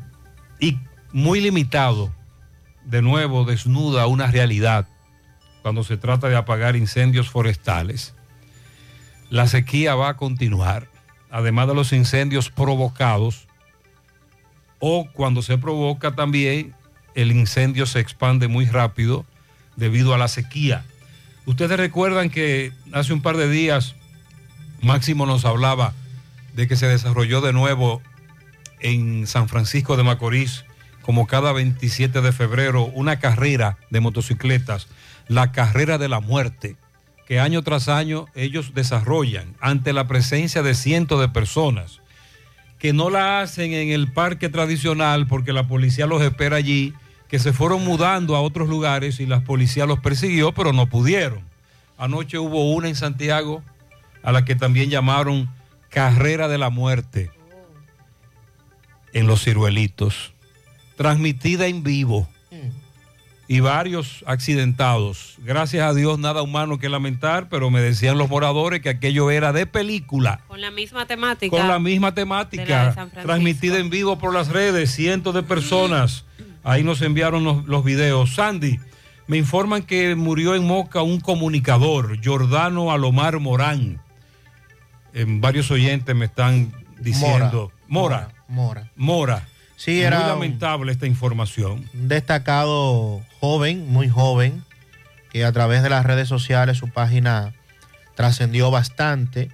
y 0.58 0.78
muy 1.12 1.40
limitado, 1.40 2.12
de 2.84 3.02
nuevo 3.02 3.44
desnuda 3.44 4.06
una 4.06 4.26
realidad 4.28 4.86
cuando 5.62 5.84
se 5.84 5.96
trata 5.96 6.28
de 6.28 6.36
apagar 6.36 6.76
incendios 6.76 7.28
forestales. 7.28 8.14
La 9.30 9.46
sequía 9.46 9.94
va 9.94 10.10
a 10.10 10.16
continuar, 10.16 10.88
además 11.30 11.68
de 11.68 11.74
los 11.74 11.92
incendios 11.92 12.50
provocados, 12.50 13.46
o 14.78 15.08
cuando 15.12 15.42
se 15.42 15.58
provoca 15.58 16.14
también 16.14 16.74
el 17.14 17.32
incendio 17.32 17.84
se 17.86 18.00
expande 18.00 18.48
muy 18.48 18.66
rápido 18.66 19.26
debido 19.76 20.14
a 20.14 20.18
la 20.18 20.28
sequía. 20.28 20.84
Ustedes 21.46 21.76
recuerdan 21.76 22.30
que 22.30 22.72
hace 22.92 23.12
un 23.12 23.22
par 23.22 23.36
de 23.36 23.50
días 23.50 23.96
Máximo 24.80 25.26
nos 25.26 25.44
hablaba 25.44 25.92
de 26.54 26.68
que 26.68 26.76
se 26.76 26.86
desarrolló 26.86 27.40
de 27.40 27.52
nuevo 27.52 28.00
en 28.80 29.26
San 29.26 29.48
Francisco 29.48 29.96
de 29.96 30.04
Macorís, 30.04 30.64
como 31.08 31.26
cada 31.26 31.54
27 31.54 32.20
de 32.20 32.32
febrero, 32.32 32.84
una 32.84 33.18
carrera 33.18 33.78
de 33.88 34.00
motocicletas, 34.00 34.88
la 35.26 35.52
carrera 35.52 35.96
de 35.96 36.06
la 36.06 36.20
muerte, 36.20 36.76
que 37.26 37.40
año 37.40 37.62
tras 37.62 37.88
año 37.88 38.26
ellos 38.34 38.74
desarrollan 38.74 39.54
ante 39.58 39.94
la 39.94 40.06
presencia 40.06 40.62
de 40.62 40.74
cientos 40.74 41.18
de 41.18 41.30
personas, 41.30 42.02
que 42.78 42.92
no 42.92 43.08
la 43.08 43.40
hacen 43.40 43.72
en 43.72 43.88
el 43.88 44.12
parque 44.12 44.50
tradicional 44.50 45.26
porque 45.26 45.54
la 45.54 45.66
policía 45.66 46.06
los 46.06 46.20
espera 46.20 46.56
allí, 46.56 46.92
que 47.26 47.38
se 47.38 47.54
fueron 47.54 47.86
mudando 47.86 48.36
a 48.36 48.42
otros 48.42 48.68
lugares 48.68 49.18
y 49.18 49.24
la 49.24 49.40
policía 49.44 49.86
los 49.86 50.00
persiguió, 50.00 50.52
pero 50.52 50.74
no 50.74 50.90
pudieron. 50.90 51.40
Anoche 51.96 52.36
hubo 52.36 52.70
una 52.74 52.86
en 52.86 52.96
Santiago 52.96 53.62
a 54.22 54.30
la 54.30 54.44
que 54.44 54.56
también 54.56 54.90
llamaron 54.90 55.48
Carrera 55.88 56.48
de 56.48 56.58
la 56.58 56.68
Muerte 56.68 57.30
en 59.14 59.26
Los 59.26 59.44
Ciruelitos, 59.44 60.34
transmitida 60.98 61.68
en 61.68 61.82
vivo 61.82 62.28
y 63.46 63.60
varios 63.60 64.24
accidentados. 64.26 65.36
Gracias 65.38 65.88
a 65.88 65.94
Dios 65.94 66.18
nada 66.18 66.42
humano 66.42 66.78
que 66.78 66.90
lamentar, 66.90 67.48
pero 67.48 67.70
me 67.70 67.80
decían 67.80 68.18
los 68.18 68.28
moradores 68.28 68.82
que 68.82 68.90
aquello 68.90 69.30
era 69.30 69.54
de 69.54 69.64
película. 69.64 70.40
Con 70.48 70.60
la 70.60 70.70
misma 70.70 71.06
temática. 71.06 71.56
Con 71.56 71.66
la 71.66 71.78
misma 71.78 72.10
de 72.10 72.12
la 72.12 72.14
temática, 72.14 72.64
de 72.88 72.94
San 72.94 72.94
Francisco. 73.10 73.22
transmitida 73.22 73.78
en 73.78 73.88
vivo 73.88 74.18
por 74.18 74.34
las 74.34 74.48
redes, 74.48 74.90
cientos 74.90 75.34
de 75.34 75.42
personas. 75.42 76.26
Ahí 76.62 76.82
nos 76.82 77.00
enviaron 77.00 77.44
los, 77.44 77.64
los 77.64 77.84
videos. 77.84 78.34
Sandy, 78.34 78.80
me 79.28 79.38
informan 79.38 79.82
que 79.82 80.14
murió 80.16 80.54
en 80.54 80.66
Moca 80.66 81.00
un 81.00 81.20
comunicador, 81.20 82.18
Jordano 82.22 82.90
Alomar 82.92 83.38
Morán. 83.38 84.02
En 85.14 85.40
varios 85.40 85.70
oyentes 85.70 86.14
me 86.14 86.26
están 86.26 86.72
diciendo. 86.98 87.72
Mora. 87.86 88.28
Mora. 88.48 88.90
Mora. 88.96 89.48
Sí, 89.78 90.02
era 90.02 90.26
lamentable 90.26 90.90
esta 90.90 91.06
información. 91.06 91.88
un 91.94 92.08
destacado 92.08 93.22
joven, 93.38 93.88
muy 93.88 94.08
joven, 94.08 94.64
que 95.30 95.44
a 95.44 95.52
través 95.52 95.84
de 95.84 95.88
las 95.88 96.04
redes 96.04 96.26
sociales 96.26 96.76
su 96.78 96.88
página 96.90 97.54
trascendió 98.16 98.72
bastante. 98.72 99.50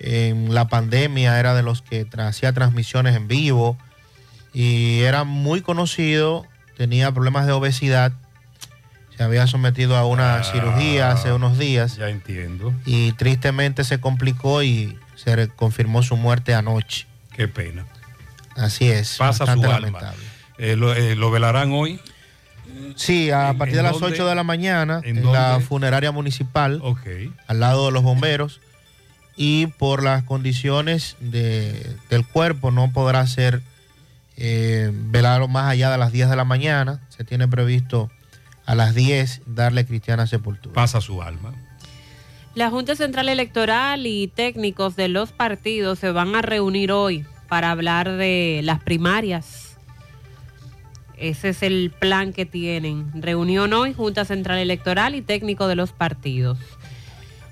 En 0.00 0.52
la 0.52 0.66
pandemia 0.66 1.38
era 1.38 1.54
de 1.54 1.62
los 1.62 1.80
que 1.80 2.08
hacía 2.18 2.52
transmisiones 2.52 3.14
en 3.14 3.28
vivo 3.28 3.78
y 4.52 5.02
era 5.02 5.22
muy 5.22 5.60
conocido, 5.60 6.44
tenía 6.76 7.12
problemas 7.12 7.46
de 7.46 7.52
obesidad, 7.52 8.10
se 9.16 9.22
había 9.22 9.46
sometido 9.46 9.96
a 9.96 10.04
una 10.04 10.42
cirugía 10.42 11.12
hace 11.12 11.32
unos 11.32 11.56
días. 11.56 11.92
Ah, 11.94 12.00
Ya 12.00 12.08
entiendo. 12.08 12.74
Y 12.84 13.12
tristemente 13.12 13.84
se 13.84 14.00
complicó 14.00 14.64
y 14.64 14.98
se 15.14 15.46
confirmó 15.50 16.02
su 16.02 16.16
muerte 16.16 16.52
anoche. 16.52 17.06
Qué 17.36 17.46
pena. 17.46 17.86
Así 18.56 18.88
es. 18.90 19.16
Pasa 19.18 19.44
su 19.44 19.50
bastante 19.50 19.66
alma. 19.66 19.80
lamentable. 20.00 20.24
Eh, 20.58 20.76
lo, 20.76 20.94
eh, 20.94 21.14
lo 21.16 21.30
velarán 21.30 21.72
hoy? 21.72 21.98
Sí, 22.96 23.30
a 23.30 23.54
partir 23.58 23.76
de 23.76 23.82
las 23.82 23.92
dónde? 23.92 24.14
8 24.14 24.26
de 24.26 24.34
la 24.34 24.44
mañana 24.44 25.00
¿En 25.04 25.18
en, 25.18 25.32
la 25.32 25.60
funeraria 25.60 26.12
municipal, 26.12 26.80
Ok. 26.82 27.06
al 27.46 27.60
lado 27.60 27.86
de 27.86 27.92
los 27.92 28.02
bomberos. 28.02 28.60
Y 29.36 29.66
por 29.66 30.02
las 30.02 30.22
condiciones 30.24 31.16
de- 31.20 31.96
del 32.10 32.26
cuerpo 32.26 32.70
no 32.70 32.92
podrá 32.92 33.26
ser 33.26 33.62
eh, 34.36 34.90
velado 34.92 35.46
más 35.48 35.68
allá 35.70 35.90
de 35.90 35.98
las 35.98 36.12
10 36.12 36.28
de 36.30 36.36
la 36.36 36.44
mañana. 36.44 37.00
Se 37.10 37.24
tiene 37.24 37.46
previsto 37.48 38.10
a 38.66 38.74
las 38.74 38.94
10 38.94 39.42
darle 39.46 39.84
cristiana 39.86 40.26
sepultura. 40.26 40.74
Pasa 40.74 41.00
su 41.00 41.22
alma. 41.22 41.52
La 42.54 42.70
Junta 42.70 42.94
Central 42.96 43.28
Electoral 43.28 44.06
y 44.06 44.28
técnicos 44.28 44.96
de 44.96 45.08
los 45.08 45.32
partidos 45.32 45.98
se 45.98 46.10
van 46.12 46.34
a 46.34 46.42
reunir 46.42 46.92
hoy 46.92 47.24
para 47.52 47.70
hablar 47.70 48.10
de 48.12 48.60
las 48.64 48.82
primarias. 48.82 49.76
Ese 51.18 51.50
es 51.50 51.62
el 51.62 51.90
plan 51.90 52.32
que 52.32 52.46
tienen. 52.46 53.10
Reunión 53.12 53.74
hoy, 53.74 53.92
Junta 53.92 54.24
Central 54.24 54.56
Electoral 54.56 55.14
y 55.14 55.20
técnicos 55.20 55.68
de 55.68 55.74
los 55.74 55.92
partidos. 55.92 56.58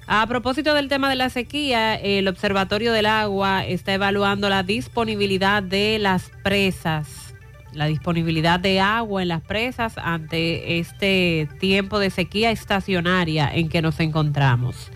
A 0.06 0.26
propósito 0.26 0.72
del 0.72 0.88
tema 0.88 1.10
de 1.10 1.16
la 1.16 1.28
sequía, 1.28 1.96
el 1.96 2.28
Observatorio 2.28 2.94
del 2.94 3.04
Agua 3.04 3.66
está 3.66 3.92
evaluando 3.92 4.48
la 4.48 4.62
disponibilidad 4.62 5.62
de 5.62 5.98
las 5.98 6.30
presas, 6.42 7.34
la 7.74 7.84
disponibilidad 7.84 8.58
de 8.58 8.80
agua 8.80 9.20
en 9.20 9.28
las 9.28 9.42
presas 9.42 9.98
ante 9.98 10.78
este 10.78 11.46
tiempo 11.60 11.98
de 11.98 12.08
sequía 12.08 12.50
estacionaria 12.50 13.50
en 13.52 13.68
que 13.68 13.82
nos 13.82 14.00
encontramos. 14.00 14.90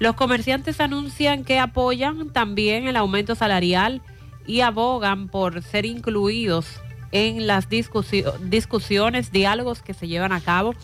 Los 0.00 0.16
comerciantes 0.16 0.80
anuncian 0.80 1.44
que 1.44 1.60
apoyan 1.60 2.30
también 2.30 2.88
el 2.88 2.96
aumento 2.96 3.36
salarial 3.36 4.02
y 4.46 4.60
abogan 4.60 5.28
por 5.28 5.62
ser 5.62 5.84
incluidos 5.86 6.66
en 7.12 7.46
las 7.46 7.68
discusio- 7.68 8.32
discusiones, 8.40 9.30
diálogos 9.32 9.82
que 9.82 9.94
se 9.94 10.08
llevan 10.08 10.32
a 10.32 10.40
cabo 10.40 10.74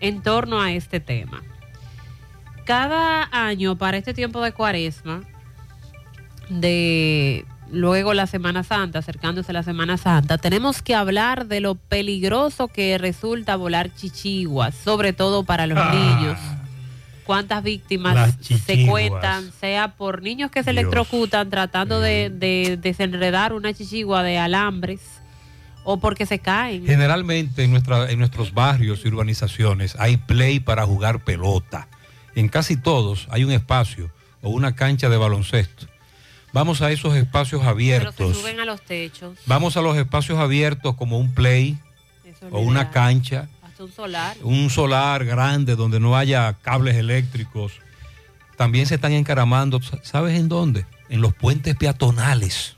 en 0.00 0.22
torno 0.22 0.60
a 0.60 0.72
este 0.72 1.00
tema. 1.00 1.42
Cada 2.64 3.28
año 3.32 3.76
para 3.76 3.96
este 3.96 4.14
tiempo 4.14 4.40
de 4.40 4.52
cuaresma, 4.52 5.22
de 6.48 7.44
luego 7.70 8.14
la 8.14 8.26
Semana 8.26 8.62
Santa, 8.62 8.98
acercándose 9.00 9.52
la 9.52 9.62
Semana 9.62 9.96
Santa, 9.96 10.38
tenemos 10.38 10.82
que 10.82 10.94
hablar 10.94 11.46
de 11.46 11.60
lo 11.60 11.74
peligroso 11.74 12.68
que 12.68 12.98
resulta 12.98 13.56
volar 13.56 13.92
chichiguas, 13.94 14.74
sobre 14.74 15.12
todo 15.12 15.44
para 15.44 15.66
los 15.66 15.78
Ah. 15.78 15.92
niños. 15.92 16.38
¿Cuántas 17.32 17.62
víctimas 17.62 18.36
se 18.40 18.86
cuentan, 18.86 19.52
sea 19.58 19.94
por 19.96 20.20
niños 20.20 20.50
que 20.50 20.62
se 20.62 20.72
Dios. 20.72 20.82
electrocutan 20.82 21.48
tratando 21.48 21.98
de, 22.00 22.28
de 22.30 22.76
desenredar 22.76 23.54
una 23.54 23.72
chichigua 23.72 24.22
de 24.22 24.36
alambres 24.36 25.00
o 25.84 25.98
porque 25.98 26.26
se 26.26 26.40
caen? 26.40 26.86
Generalmente 26.86 27.64
en, 27.64 27.70
nuestra, 27.70 28.10
en 28.10 28.18
nuestros 28.18 28.52
barrios 28.52 29.04
y 29.04 29.08
urbanizaciones 29.08 29.96
hay 29.98 30.18
play 30.18 30.60
para 30.60 30.84
jugar 30.84 31.24
pelota. 31.24 31.88
En 32.34 32.48
casi 32.48 32.76
todos 32.76 33.26
hay 33.30 33.44
un 33.44 33.52
espacio 33.52 34.10
o 34.42 34.50
una 34.50 34.74
cancha 34.74 35.08
de 35.08 35.16
baloncesto. 35.16 35.86
Vamos 36.52 36.82
a 36.82 36.90
esos 36.92 37.16
espacios 37.16 37.62
Pero 37.62 37.64
se 37.64 37.70
abiertos. 37.70 38.36
suben 38.36 38.60
a 38.60 38.66
los 38.66 38.82
techos, 38.82 39.38
Vamos 39.46 39.78
a 39.78 39.80
los 39.80 39.96
espacios 39.96 40.38
abiertos 40.38 40.96
como 40.96 41.18
un 41.18 41.32
play 41.32 41.78
eso 42.26 42.48
o 42.50 42.60
una 42.60 42.90
cancha, 42.90 43.48
un 43.84 43.92
solar. 43.92 44.36
un 44.42 44.70
solar 44.70 45.24
grande 45.24 45.76
donde 45.76 46.00
no 46.00 46.16
haya 46.16 46.54
cables 46.62 46.96
eléctricos. 46.96 47.72
También 48.56 48.86
se 48.86 48.94
están 48.96 49.12
encaramando, 49.12 49.80
¿sabes 50.02 50.38
en 50.38 50.48
dónde? 50.48 50.86
En 51.08 51.20
los 51.20 51.34
puentes 51.34 51.74
peatonales 51.76 52.76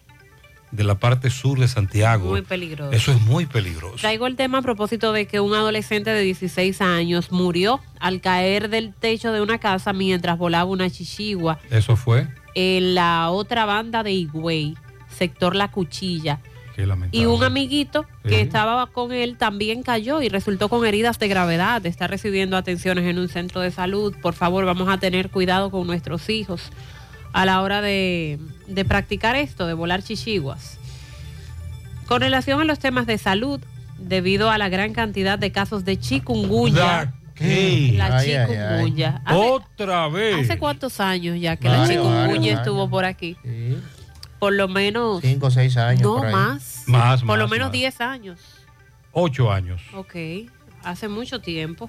de 0.71 0.83
la 0.83 0.97
parte 0.97 1.31
sur 1.31 1.59
de 1.61 1.69
Santiago. 1.69 2.31
Muy 2.31 2.43
peligroso. 2.43 2.91
Eso 2.93 3.13
es 3.13 3.21
muy 3.21 3.47
peligroso. 3.47 3.97
Traigo 3.99 4.27
el 4.27 4.35
tema 4.35 4.59
a 4.59 4.63
propósito 4.63 5.13
de 5.13 5.27
que 5.27 5.39
un 5.41 5.55
adolescente 5.55 6.11
de 6.11 6.21
16 6.23 6.81
años 6.81 7.31
murió 7.31 7.81
al 8.01 8.21
caer 8.21 8.69
del 8.71 8.93
techo 8.93 9.31
de 9.33 9.41
una 9.41 9.59
casa 9.59 9.93
mientras 9.93 10.37
volaba 10.37 10.65
una 10.65 10.91
chichigua 10.91 11.61
Eso 11.71 11.97
fue. 11.97 12.27
en 12.57 12.95
la 12.97 13.31
otra 13.31 13.67
banda 13.67 14.03
de 14.03 14.13
Higüey, 14.13 14.75
sector 15.17 15.55
La 15.55 15.71
Cuchilla. 15.71 16.41
Qué 16.75 16.87
lamentable. 16.87 17.23
Y 17.23 17.27
un 17.27 17.43
amiguito 17.45 18.05
que 18.25 18.41
estaba 18.41 18.87
con 18.89 19.13
él 19.13 19.37
también 19.39 19.83
cayó 19.83 20.23
y 20.23 20.29
resultó 20.29 20.69
con 20.69 20.85
heridas 20.85 21.19
de 21.19 21.29
gravedad. 21.29 21.85
Está 21.87 22.07
recibiendo 22.09 22.57
atenciones 22.57 23.05
en 23.05 23.19
un 23.19 23.29
centro 23.29 23.61
de 23.61 23.71
salud. 23.71 24.15
Por 24.21 24.35
favor, 24.35 24.65
vamos 24.65 24.89
a 24.89 24.99
tener 24.99 25.31
cuidado 25.31 25.71
con 25.71 25.87
nuestros 25.87 26.29
hijos 26.31 26.71
a 27.33 27.45
la 27.45 27.63
hora 27.63 27.81
de, 27.81 28.39
de 28.67 28.85
practicar 28.85 29.37
esto, 29.37 29.67
de 29.67 29.75
volar 29.75 30.03
chichiguas. 30.03 30.79
Con 32.07 32.21
relación 32.21 32.61
a 32.61 32.65
los 32.65 32.79
temas 32.79 33.07
de 33.07 33.19
salud, 33.19 33.61
debido 33.99 34.51
a 34.51 34.59
la 34.59 34.69
gran 34.69 34.93
cantidad 34.93 35.39
de 35.39 35.53
casos 35.53 35.85
de 35.85 35.99
chikungunya, 35.99 37.15
¿Qué? 37.35 37.95
la 37.97 38.19
Ay, 38.19 38.33
ay, 38.33 38.37
ay. 38.37 38.47
chikungunya. 38.49 39.23
Hace- 39.25 39.39
Otra 39.39 40.09
vez. 40.09 40.37
¿Hace 40.45 40.59
cuántos 40.59 41.01
años 41.01 41.41
ya 41.41 41.57
que 41.57 41.69
la 41.69 41.79
Varios, 41.79 42.05
chikungunya 42.05 42.53
estuvo 42.55 42.89
por 42.91 43.05
aquí? 43.05 43.37
Sí, 43.43 43.77
Por 44.45 44.53
lo 44.53 44.69
menos, 44.69 45.23
cinco 45.23 45.47
o 45.47 45.51
seis 45.51 45.77
años. 45.79 46.03
no 46.03 46.17
por 46.17 46.27
ahí. 46.27 46.33
más, 46.35 46.83
Más, 46.87 47.23
por 47.23 47.39
lo 47.39 47.49
menos 47.49 47.69
más. 47.69 47.73
10 47.73 48.01
años. 48.03 48.39
Ocho 49.13 49.51
años. 49.51 49.81
Ok, 49.95 50.15
hace 50.83 51.09
mucho 51.09 51.41
tiempo. 51.41 51.89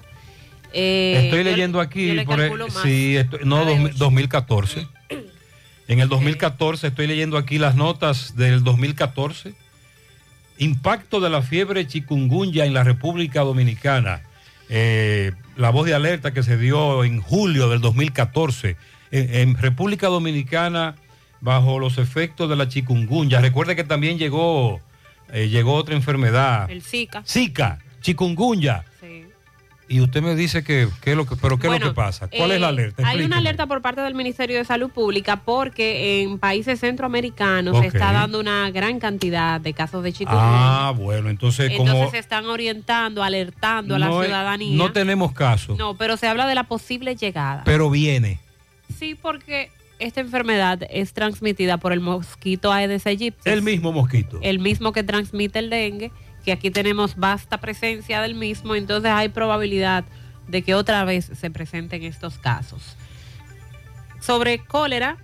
Eh, 0.72 1.24
Estoy 1.24 1.40
yo- 1.44 1.50
leyendo 1.50 1.78
yo 1.78 1.82
aquí, 1.82 2.12
le 2.12 2.24
por 2.24 2.40
el- 2.40 2.52
sí, 2.82 3.16
estoy- 3.16 3.40
no, 3.44 3.56
Más 3.58 3.66
de 3.66 3.76
dos- 3.78 3.84
ocho. 3.90 3.98
2014. 3.98 4.88
En 5.88 6.00
el 6.00 6.08
2014 6.08 6.86
estoy 6.86 7.06
leyendo 7.06 7.36
aquí 7.36 7.58
las 7.58 7.76
notas 7.76 8.36
del 8.36 8.64
2014. 8.64 9.54
Impacto 10.58 11.20
de 11.20 11.28
la 11.28 11.42
fiebre 11.42 11.86
chikungunya 11.86 12.64
en 12.64 12.72
la 12.72 12.84
República 12.84 13.42
Dominicana. 13.42 14.22
Eh, 14.70 15.32
la 15.56 15.68
voz 15.70 15.86
de 15.86 15.94
alerta 15.94 16.32
que 16.32 16.42
se 16.42 16.56
dio 16.56 17.04
en 17.04 17.20
julio 17.20 17.68
del 17.68 17.80
2014 17.82 18.76
en, 19.10 19.34
en 19.50 19.56
República 19.58 20.06
Dominicana 20.08 20.96
bajo 21.40 21.78
los 21.78 21.98
efectos 21.98 22.48
de 22.48 22.56
la 22.56 22.68
chikungunya. 22.68 23.40
Recuerde 23.40 23.76
que 23.76 23.84
también 23.84 24.18
llegó, 24.18 24.80
eh, 25.32 25.48
llegó 25.48 25.74
otra 25.74 25.94
enfermedad. 25.94 26.70
El 26.70 26.82
Zika. 26.82 27.22
Zika, 27.26 27.78
chikungunya. 28.00 28.84
Sí. 29.00 29.24
Y 29.88 30.00
usted 30.00 30.20
me 30.20 30.34
dice 30.34 30.64
que, 30.64 30.88
¿qué 31.00 31.12
es 31.12 31.16
lo 31.16 31.26
que, 31.26 31.36
pero 31.36 31.58
¿qué 31.60 31.68
es 31.68 31.80
lo 31.80 31.88
que 31.90 31.94
pasa? 31.94 32.28
¿Cuál 32.28 32.50
es 32.50 32.60
la 32.60 32.66
eh, 32.66 32.70
alerta? 32.70 33.06
Hay 33.06 33.22
una 33.22 33.38
alerta 33.38 33.66
por 33.68 33.82
parte 33.82 34.00
del 34.00 34.14
Ministerio 34.16 34.56
de 34.56 34.64
Salud 34.64 34.90
Pública 34.90 35.36
porque 35.44 36.22
en 36.22 36.40
países 36.40 36.80
centroamericanos 36.80 37.78
se 37.78 37.86
está 37.86 38.10
dando 38.12 38.40
una 38.40 38.68
gran 38.72 38.98
cantidad 38.98 39.60
de 39.60 39.72
casos 39.74 40.02
de 40.02 40.12
chikungunya. 40.12 40.88
Ah, 40.88 40.90
bueno, 40.96 41.30
entonces, 41.30 41.70
Entonces 41.70 41.94
como 41.94 42.10
se 42.10 42.18
están 42.18 42.46
orientando, 42.46 43.22
alertando 43.22 43.94
a 43.94 43.98
la 44.00 44.08
es- 44.10 44.24
ciudadanía. 44.26 44.76
no 44.76 44.90
tenemos 44.90 45.32
caso, 45.32 45.76
No, 45.78 45.94
pero 45.96 46.16
se 46.16 46.26
habla 46.26 46.48
de 46.48 46.56
la 46.56 46.64
posible 46.64 47.14
llegada. 47.14 47.62
pero 47.64 47.88
viene. 47.88 48.40
Sí, 48.98 49.14
porque 49.14 49.70
esta 49.98 50.20
enfermedad 50.20 50.80
es 50.90 51.12
transmitida 51.12 51.78
por 51.78 51.92
el 51.92 52.00
mosquito 52.00 52.72
Aedes 52.72 53.06
aegypti. 53.06 53.48
El 53.48 53.62
mismo 53.62 53.92
mosquito. 53.92 54.38
el 54.42 54.58
mismo 54.58 54.92
que 54.92 55.02
transmite 55.02 55.58
el 55.58 55.70
dengue, 55.70 56.12
que 56.44 56.52
aquí 56.52 56.70
tenemos 56.70 57.16
vasta 57.16 57.58
presencia 57.58 58.20
del 58.20 58.34
mismo, 58.34 58.74
entonces 58.74 59.10
hay 59.10 59.28
probabilidad 59.28 60.04
de 60.48 60.62
que 60.62 60.74
otra 60.74 61.04
vez 61.04 61.30
se 61.34 61.50
presenten 61.50 62.02
estos 62.02 62.38
casos. 62.38 62.96
Sobre 64.20 64.58
cólera, 64.58 65.18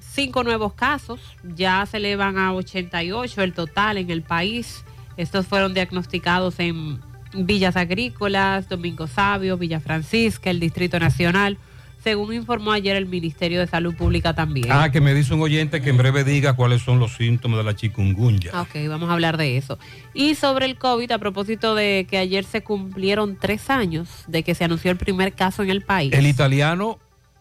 cinco 0.00 0.42
nuevos 0.42 0.74
casos, 0.74 1.20
ya 1.42 1.84
se 1.86 1.98
elevan 1.98 2.38
a 2.38 2.52
88 2.52 3.42
el 3.42 3.52
total 3.52 3.98
en 3.98 4.10
el 4.10 4.22
país. 4.22 4.84
Estos 5.16 5.46
fueron 5.46 5.74
diagnosticados 5.74 6.58
en 6.58 7.00
Villas 7.34 7.76
Agrícolas, 7.76 8.68
Domingo 8.68 9.06
Sabio, 9.06 9.56
Villa 9.56 9.80
Francisca, 9.80 10.50
el 10.50 10.60
Distrito 10.60 10.98
Nacional, 10.98 11.58
según 12.04 12.34
informó 12.34 12.70
ayer 12.70 12.96
el 12.96 13.06
Ministerio 13.06 13.60
de 13.60 13.66
Salud 13.66 13.94
Pública 13.94 14.34
también. 14.34 14.70
Ah, 14.70 14.92
que 14.92 15.00
me 15.00 15.14
dice 15.14 15.32
un 15.32 15.40
oyente 15.40 15.80
que 15.80 15.88
en 15.88 15.96
breve 15.96 16.22
diga 16.22 16.52
cuáles 16.52 16.82
son 16.82 17.00
los 17.00 17.16
síntomas 17.16 17.56
de 17.56 17.64
la 17.64 17.74
chikungunya. 17.74 18.50
Ok, 18.60 18.76
vamos 18.88 19.08
a 19.08 19.14
hablar 19.14 19.38
de 19.38 19.56
eso. 19.56 19.78
Y 20.12 20.34
sobre 20.34 20.66
el 20.66 20.76
COVID, 20.76 21.10
a 21.10 21.18
propósito 21.18 21.74
de 21.74 22.06
que 22.08 22.18
ayer 22.18 22.44
se 22.44 22.62
cumplieron 22.62 23.38
tres 23.40 23.70
años 23.70 24.10
de 24.28 24.42
que 24.42 24.54
se 24.54 24.64
anunció 24.64 24.90
el 24.90 24.98
primer 24.98 25.32
caso 25.32 25.62
en 25.62 25.70
el 25.70 25.80
país. 25.80 26.12
El 26.12 26.26
italiano, 26.26 26.98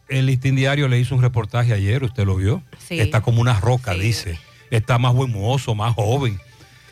el 0.08 0.28
listín 0.28 0.56
diario 0.56 0.88
le 0.88 0.97
hizo 0.97 1.13
un 1.13 1.21
reportaje 1.21 1.73
ayer, 1.73 2.02
¿usted 2.02 2.26
lo 2.26 2.38
vio? 2.38 2.63
Sí. 2.78 3.02
Está 3.02 3.21
como 3.21 3.41
una 3.41 3.60
roca, 3.60 3.93
dice. 3.93 4.39
Está 4.71 4.97
más 4.97 5.13
buen 5.13 5.34
mozo, 5.34 5.76
más 5.76 5.93
joven. 5.93 6.39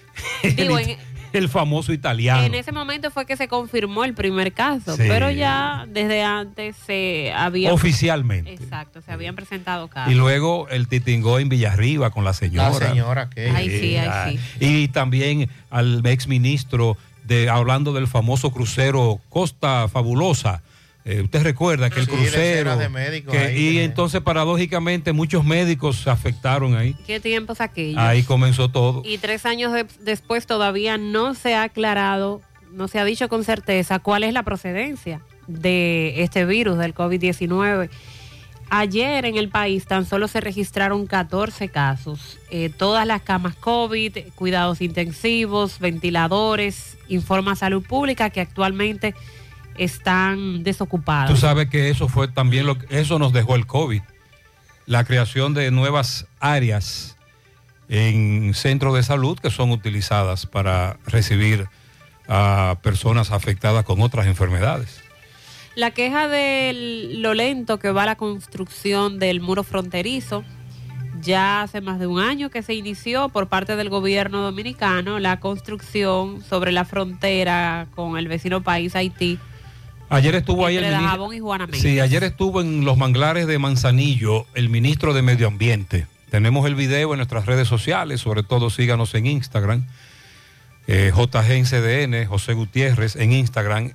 Digo, 0.43 0.77
en, 0.77 0.97
el 1.33 1.49
famoso 1.49 1.93
italiano. 1.93 2.43
en 2.43 2.55
ese 2.55 2.71
momento 2.71 3.11
fue 3.11 3.25
que 3.25 3.37
se 3.37 3.47
confirmó 3.47 4.03
el 4.03 4.13
primer 4.13 4.53
caso, 4.53 4.95
Sí. 4.95 5.03
pero 5.07 5.29
ya 5.31 5.85
desde 5.89 6.23
antes 6.23 6.75
se 6.85 7.31
había... 7.33 7.73
Oficialmente. 7.73 8.53
Exacto, 8.53 9.01
se 9.01 9.11
habían 9.11 9.35
presentado 9.35 9.87
casos. 9.87 10.11
Y 10.11 10.15
luego 10.15 10.67
el 10.69 10.87
titingó 10.87 11.39
en 11.39 11.49
Villarriba 11.49 12.09
con 12.11 12.23
la 12.23 12.33
señora. 12.33 12.69
La 12.69 12.89
señora, 12.89 13.29
¿qué? 13.29 13.49
Ay, 13.49 13.69
sí, 13.69 13.97
ay, 13.97 14.39
sí. 14.59 14.65
Y 14.65 14.87
también 14.89 15.49
al 15.69 16.05
ex 16.05 16.27
ministro 16.27 16.97
de, 17.23 17.49
hablando 17.49 17.93
del 17.93 18.07
famoso 18.07 18.51
crucero 18.51 19.19
Costa 19.29 19.87
Fabulosa. 19.87 20.61
Eh, 21.03 21.21
usted 21.21 21.41
recuerda 21.43 21.89
que 21.89 21.99
el 21.99 22.05
Sí, 22.05 22.11
crucero. 22.11 22.77
de 22.77 22.89
médicos 22.89 23.31
que- 23.33 23.39
ahí 23.39 23.67
y 23.67 23.73
que- 23.73 23.83
entonces, 23.83 24.21
paradójicamente, 24.21 25.13
muchos 25.13 25.43
médicos 25.43 25.97
se 25.97 26.09
afectaron 26.11 26.75
ahí. 26.75 26.95
¿Qué 27.07 27.19
tiempos 27.19 27.59
aquellos? 27.59 27.97
Ahí 27.97 28.21
comenzó 28.23 28.69
todo. 28.69 29.01
Y 29.03 29.17
tres 29.17 29.45
años 29.47 29.73
de- 29.73 29.87
después 30.01 30.45
todavía 30.45 30.97
no 30.97 31.33
se 31.33 31.55
ha 31.55 31.63
aclarado 31.63 32.41
no 32.71 32.87
se 32.87 32.99
ha 32.99 33.03
dicho 33.03 33.27
con 33.27 33.43
certeza 33.43 33.99
cuál 33.99 34.23
es 34.23 34.31
la 34.33 34.43
procedencia 34.43 35.19
de 35.45 36.23
este 36.23 36.45
virus 36.45 36.77
del 36.77 36.93
COVID-19. 36.93 37.89
Ayer 38.69 39.25
en 39.25 39.35
el 39.35 39.49
país 39.49 39.85
tan 39.85 40.05
solo 40.05 40.29
se 40.29 40.39
registraron 40.39 41.05
14 41.05 41.67
casos. 41.67 42.39
Eh, 42.49 42.69
todas 42.69 43.05
las 43.05 43.21
camas 43.21 43.55
COVID, 43.55 44.19
cuidados 44.35 44.79
intensivos, 44.79 45.79
ventiladores, 45.79 46.97
informa 47.09 47.57
Salud 47.57 47.83
Pública 47.83 48.29
que 48.29 48.39
actualmente 48.39 49.13
están 49.77 50.63
desocupados. 50.63 51.31
Tú 51.31 51.37
sabes 51.37 51.69
que 51.69 51.89
eso 51.89 52.07
fue 52.07 52.27
también 52.27 52.65
lo 52.65 52.77
que 52.77 52.99
eso 52.99 53.19
nos 53.19 53.33
dejó 53.33 53.55
el 53.55 53.65
COVID. 53.65 54.01
La 54.85 55.03
creación 55.03 55.53
de 55.53 55.71
nuevas 55.71 56.27
áreas 56.39 57.17
en 57.89 58.53
centros 58.53 58.95
de 58.95 59.03
salud 59.03 59.37
que 59.37 59.49
son 59.49 59.71
utilizadas 59.71 60.45
para 60.45 60.97
recibir 61.05 61.67
a 62.27 62.77
personas 62.81 63.31
afectadas 63.31 63.83
con 63.83 64.01
otras 64.01 64.27
enfermedades. 64.27 65.01
La 65.75 65.91
queja 65.91 66.27
de 66.27 67.13
lo 67.17 67.33
lento 67.33 67.79
que 67.79 67.91
va 67.91 68.05
la 68.05 68.15
construcción 68.15 69.19
del 69.19 69.41
muro 69.41 69.63
fronterizo, 69.63 70.43
ya 71.21 71.61
hace 71.61 71.81
más 71.81 71.99
de 71.99 72.07
un 72.07 72.19
año 72.19 72.49
que 72.49 72.63
se 72.63 72.73
inició 72.73 73.29
por 73.29 73.47
parte 73.47 73.75
del 73.75 73.89
gobierno 73.89 74.41
dominicano 74.41 75.19
la 75.19 75.39
construcción 75.39 76.41
sobre 76.41 76.71
la 76.71 76.85
frontera 76.85 77.87
con 77.95 78.17
el 78.17 78.27
vecino 78.27 78.61
país 78.63 78.95
Haití. 78.95 79.39
Ayer 80.11 80.35
estuvo 80.35 80.65
ahí 80.65 80.75
el 80.75 80.83
ministro. 80.83 81.05
Dajabón 81.05 81.35
y 81.35 81.39
Juana 81.39 81.67
Méndez. 81.67 81.81
Sí, 81.81 82.01
ayer 82.01 82.23
estuvo 82.25 82.59
en 82.59 82.83
los 82.83 82.97
manglares 82.97 83.47
de 83.47 83.57
Manzanillo 83.59 84.45
el 84.55 84.67
ministro 84.67 85.13
de 85.13 85.21
Medio 85.21 85.47
Ambiente. 85.47 86.05
Tenemos 86.29 86.65
el 86.67 86.75
video 86.75 87.13
en 87.13 87.17
nuestras 87.17 87.45
redes 87.45 87.69
sociales, 87.69 88.19
sobre 88.19 88.43
todo 88.43 88.69
síganos 88.69 89.15
en 89.15 89.25
Instagram. 89.25 89.87
Eh, 90.87 91.13
JGNCDN, 91.15 92.25
José 92.25 92.53
Gutiérrez 92.53 93.15
en 93.15 93.31
Instagram. 93.31 93.93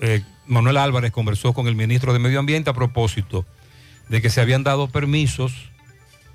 Eh, 0.00 0.22
Manuel 0.46 0.76
Álvarez 0.76 1.12
conversó 1.12 1.52
con 1.52 1.68
el 1.68 1.76
ministro 1.76 2.12
de 2.12 2.18
Medio 2.18 2.40
Ambiente 2.40 2.70
a 2.70 2.74
propósito 2.74 3.46
de 4.08 4.20
que 4.20 4.30
se 4.30 4.40
habían 4.40 4.64
dado 4.64 4.88
permisos 4.88 5.70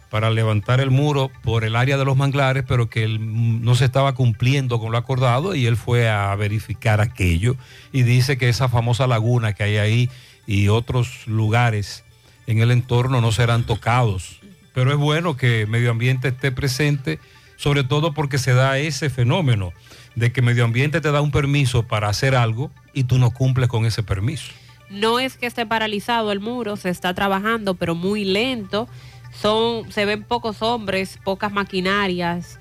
para 0.09 0.29
levantar 0.29 0.79
el 0.79 0.89
muro 0.89 1.31
por 1.43 1.63
el 1.63 1.75
área 1.75 1.97
de 1.97 2.05
los 2.05 2.17
manglares, 2.17 2.63
pero 2.67 2.89
que 2.89 3.03
él 3.03 3.61
no 3.63 3.75
se 3.75 3.85
estaba 3.85 4.13
cumpliendo 4.15 4.79
con 4.79 4.91
lo 4.91 4.97
acordado 4.97 5.55
y 5.55 5.65
él 5.65 5.77
fue 5.77 6.09
a 6.09 6.35
verificar 6.35 7.01
aquello 7.01 7.55
y 7.91 8.03
dice 8.03 8.37
que 8.37 8.49
esa 8.49 8.69
famosa 8.69 9.07
laguna 9.07 9.53
que 9.53 9.63
hay 9.63 9.77
ahí 9.77 10.09
y 10.47 10.67
otros 10.67 11.27
lugares 11.27 12.03
en 12.47 12.59
el 12.59 12.71
entorno 12.71 13.21
no 13.21 13.31
serán 13.31 13.65
tocados. 13.65 14.39
Pero 14.73 14.91
es 14.91 14.97
bueno 14.97 15.37
que 15.37 15.65
Medio 15.67 15.91
Ambiente 15.91 16.29
esté 16.29 16.51
presente, 16.51 17.19
sobre 17.57 17.83
todo 17.83 18.13
porque 18.13 18.37
se 18.37 18.53
da 18.53 18.79
ese 18.79 19.09
fenómeno 19.09 19.73
de 20.15 20.31
que 20.31 20.41
Medio 20.41 20.65
Ambiente 20.65 21.01
te 21.01 21.11
da 21.11 21.21
un 21.21 21.31
permiso 21.31 21.83
para 21.83 22.09
hacer 22.09 22.35
algo 22.35 22.71
y 22.93 23.03
tú 23.03 23.19
no 23.19 23.31
cumples 23.31 23.69
con 23.69 23.85
ese 23.85 24.03
permiso. 24.03 24.51
No 24.89 25.19
es 25.19 25.37
que 25.37 25.45
esté 25.45 25.67
paralizado 25.67 26.31
el 26.31 26.39
muro, 26.39 26.75
se 26.75 26.89
está 26.89 27.13
trabajando, 27.13 27.75
pero 27.75 27.93
muy 27.93 28.25
lento. 28.25 28.87
Son, 29.31 29.91
se 29.91 30.05
ven 30.05 30.23
pocos 30.23 30.61
hombres, 30.61 31.19
pocas 31.23 31.51
maquinarias. 31.51 32.59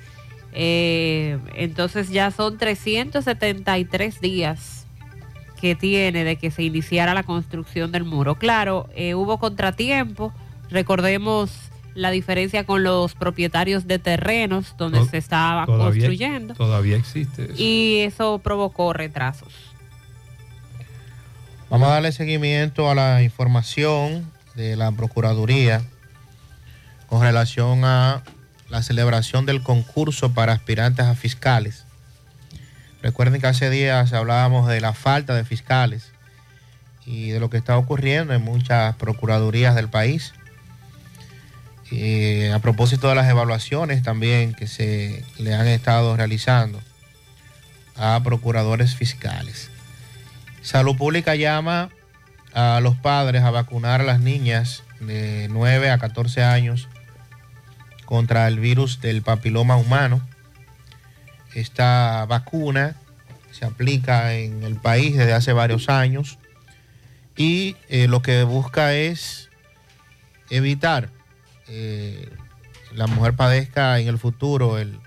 Eh, 0.52 1.38
entonces 1.54 2.08
ya 2.10 2.30
son 2.30 2.58
373 2.58 4.20
días 4.20 4.86
que 5.60 5.74
tiene 5.74 6.24
de 6.24 6.36
que 6.36 6.50
se 6.50 6.62
iniciara 6.62 7.14
la 7.14 7.22
construcción 7.24 7.90
del 7.92 8.04
muro. 8.04 8.36
Claro, 8.36 8.88
eh, 8.94 9.14
hubo 9.14 9.38
contratiempo. 9.38 10.32
Recordemos 10.70 11.50
la 11.94 12.10
diferencia 12.10 12.64
con 12.64 12.84
los 12.84 13.14
propietarios 13.14 13.86
de 13.88 13.98
terrenos 13.98 14.74
donde 14.78 15.04
se 15.06 15.16
estaba 15.18 15.66
todavía- 15.66 15.90
construyendo. 16.02 16.54
Todavía 16.54 16.96
existe 16.96 17.44
eso. 17.44 17.54
Y 17.56 18.00
eso 18.02 18.38
provocó 18.38 18.92
retrasos. 18.92 19.52
Vamos 21.70 21.88
a 21.88 21.92
darle 21.94 22.12
seguimiento 22.12 22.88
a 22.90 22.94
la 22.94 23.22
información 23.22 24.30
de 24.54 24.76
la 24.76 24.90
Procuraduría 24.92 25.82
con 27.08 27.22
relación 27.22 27.84
a 27.84 28.22
la 28.68 28.82
celebración 28.82 29.46
del 29.46 29.62
concurso 29.62 30.32
para 30.32 30.52
aspirantes 30.52 31.06
a 31.06 31.14
fiscales. 31.14 31.84
Recuerden 33.02 33.40
que 33.40 33.46
hace 33.46 33.70
días 33.70 34.12
hablábamos 34.12 34.68
de 34.68 34.80
la 34.80 34.92
falta 34.92 35.34
de 35.34 35.44
fiscales 35.44 36.12
y 37.06 37.30
de 37.30 37.40
lo 37.40 37.48
que 37.48 37.56
está 37.56 37.78
ocurriendo 37.78 38.34
en 38.34 38.42
muchas 38.42 38.94
procuradurías 38.96 39.74
del 39.74 39.88
país. 39.88 40.34
Y 41.90 42.46
a 42.48 42.58
propósito 42.58 43.08
de 43.08 43.14
las 43.14 43.28
evaluaciones 43.30 44.02
también 44.02 44.52
que 44.52 44.66
se 44.66 45.24
le 45.38 45.54
han 45.54 45.66
estado 45.66 46.14
realizando 46.16 46.80
a 47.96 48.20
procuradores 48.22 48.94
fiscales. 48.94 49.70
Salud 50.60 50.96
Pública 50.96 51.34
llama 51.34 51.88
a 52.52 52.80
los 52.82 52.96
padres 52.96 53.42
a 53.42 53.50
vacunar 53.50 54.02
a 54.02 54.04
las 54.04 54.20
niñas 54.20 54.82
de 55.00 55.48
9 55.50 55.90
a 55.90 55.98
14 55.98 56.42
años 56.42 56.88
contra 58.08 58.48
el 58.48 58.58
virus 58.58 59.02
del 59.02 59.20
papiloma 59.20 59.76
humano. 59.76 60.26
Esta 61.52 62.24
vacuna 62.24 62.96
se 63.52 63.66
aplica 63.66 64.32
en 64.32 64.62
el 64.62 64.76
país 64.76 65.14
desde 65.14 65.34
hace 65.34 65.52
varios 65.52 65.90
años 65.90 66.38
y 67.36 67.76
eh, 67.90 68.08
lo 68.08 68.22
que 68.22 68.44
busca 68.44 68.94
es 68.94 69.50
evitar 70.48 71.10
eh, 71.68 72.30
la 72.94 73.06
mujer 73.08 73.34
padezca 73.34 73.98
en 73.98 74.08
el 74.08 74.16
futuro 74.16 74.78
el 74.78 74.98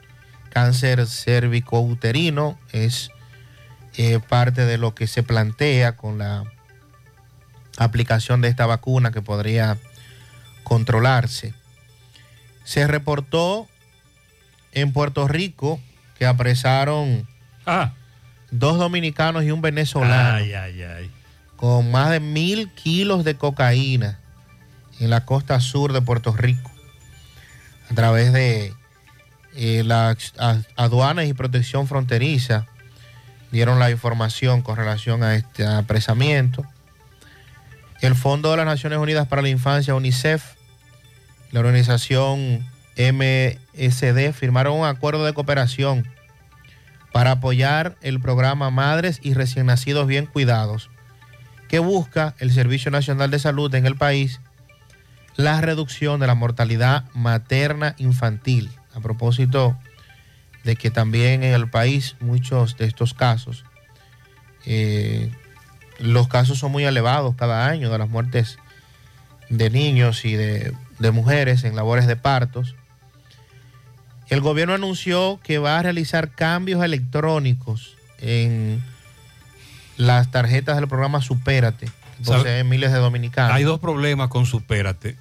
cáncer 0.51 1.07
cervicouterino. 1.07 2.59
Es 2.71 3.09
eh, 3.97 4.19
parte 4.29 4.63
de 4.67 4.77
lo 4.77 4.93
que 4.93 5.07
se 5.07 5.23
plantea 5.23 5.97
con 5.97 6.19
la 6.19 6.43
aplicación 7.79 8.41
de 8.41 8.49
esta 8.49 8.67
vacuna 8.67 9.09
que 9.09 9.23
podría 9.23 9.79
controlarse. 10.63 11.55
Se 12.71 12.87
reportó 12.87 13.67
en 14.71 14.93
Puerto 14.93 15.27
Rico 15.27 15.77
que 16.17 16.25
apresaron 16.25 17.27
dos 18.49 18.77
dominicanos 18.77 19.43
y 19.43 19.51
un 19.51 19.59
venezolano 19.61 20.37
Ay, 20.37 20.53
ay, 20.53 20.81
ay. 20.81 21.11
con 21.57 21.91
más 21.91 22.11
de 22.11 22.21
mil 22.21 22.69
kilos 22.71 23.25
de 23.25 23.35
cocaína 23.35 24.19
en 25.01 25.09
la 25.09 25.25
costa 25.25 25.59
sur 25.59 25.91
de 25.91 26.01
Puerto 26.01 26.31
Rico 26.31 26.71
a 27.89 27.93
través 27.93 28.31
de 28.31 28.73
eh, 29.57 29.83
las 29.83 30.33
aduanas 30.77 31.25
y 31.25 31.33
protección 31.33 31.87
fronteriza 31.87 32.67
dieron 33.51 33.79
la 33.79 33.91
información 33.91 34.61
con 34.61 34.77
relación 34.77 35.23
a 35.23 35.35
este 35.35 35.67
apresamiento. 35.67 36.65
El 37.99 38.15
Fondo 38.15 38.49
de 38.51 38.57
las 38.57 38.65
Naciones 38.65 38.97
Unidas 38.97 39.27
para 39.27 39.41
la 39.41 39.49
Infancia, 39.49 39.93
UNICEF, 39.93 40.55
la 41.51 41.59
organización 41.59 42.65
MSD 42.97 44.33
firmaron 44.33 44.79
un 44.79 44.85
acuerdo 44.85 45.25
de 45.25 45.33
cooperación 45.33 46.07
para 47.11 47.31
apoyar 47.31 47.97
el 48.01 48.19
programa 48.21 48.69
Madres 48.69 49.19
y 49.21 49.33
Recién 49.33 49.65
Nacidos 49.65 50.07
Bien 50.07 50.25
Cuidados, 50.25 50.89
que 51.67 51.79
busca 51.79 52.35
el 52.39 52.51
Servicio 52.51 52.91
Nacional 52.91 53.31
de 53.31 53.39
Salud 53.39 53.73
en 53.75 53.85
el 53.85 53.95
país 53.95 54.39
la 55.35 55.61
reducción 55.61 56.19
de 56.19 56.27
la 56.27 56.35
mortalidad 56.35 57.05
materna 57.13 57.95
infantil. 57.97 58.69
A 58.93 58.99
propósito 58.99 59.77
de 60.63 60.75
que 60.75 60.91
también 60.91 61.43
en 61.43 61.53
el 61.53 61.69
país 61.69 62.15
muchos 62.19 62.77
de 62.77 62.85
estos 62.85 63.13
casos, 63.13 63.63
eh, 64.65 65.31
los 65.97 66.27
casos 66.27 66.59
son 66.59 66.71
muy 66.71 66.83
elevados 66.83 67.35
cada 67.35 67.67
año 67.67 67.89
de 67.89 67.97
las 67.97 68.09
muertes 68.09 68.57
de 69.49 69.69
niños 69.69 70.25
y 70.25 70.33
de, 70.33 70.73
de 71.01 71.11
mujeres 71.11 71.63
en 71.63 71.75
labores 71.75 72.07
de 72.07 72.15
partos. 72.15 72.75
El 74.29 74.39
gobierno 74.41 74.73
anunció 74.73 75.39
que 75.43 75.57
va 75.57 75.77
a 75.79 75.83
realizar 75.83 76.31
cambios 76.31 76.83
electrónicos 76.83 77.97
en 78.19 78.81
las 79.97 80.31
tarjetas 80.31 80.77
del 80.77 80.87
programa 80.87 81.21
Supérate, 81.21 81.87
que 82.17 82.23
poseen 82.23 82.69
miles 82.69 82.91
de 82.91 82.99
dominicanos. 82.99 83.53
Hay 83.53 83.63
dos 83.63 83.79
problemas 83.79 84.29
con 84.29 84.45
Supérate. 84.45 85.17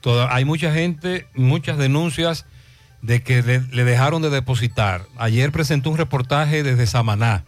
Toda- 0.00 0.34
hay 0.34 0.44
mucha 0.44 0.72
gente, 0.72 1.26
muchas 1.34 1.76
denuncias 1.76 2.46
de 3.02 3.22
que 3.22 3.42
le, 3.42 3.60
le 3.60 3.84
dejaron 3.84 4.22
de 4.22 4.30
depositar. 4.30 5.02
Ayer 5.18 5.52
presentó 5.52 5.90
un 5.90 5.98
reportaje 5.98 6.62
desde 6.62 6.86
Samaná, 6.86 7.44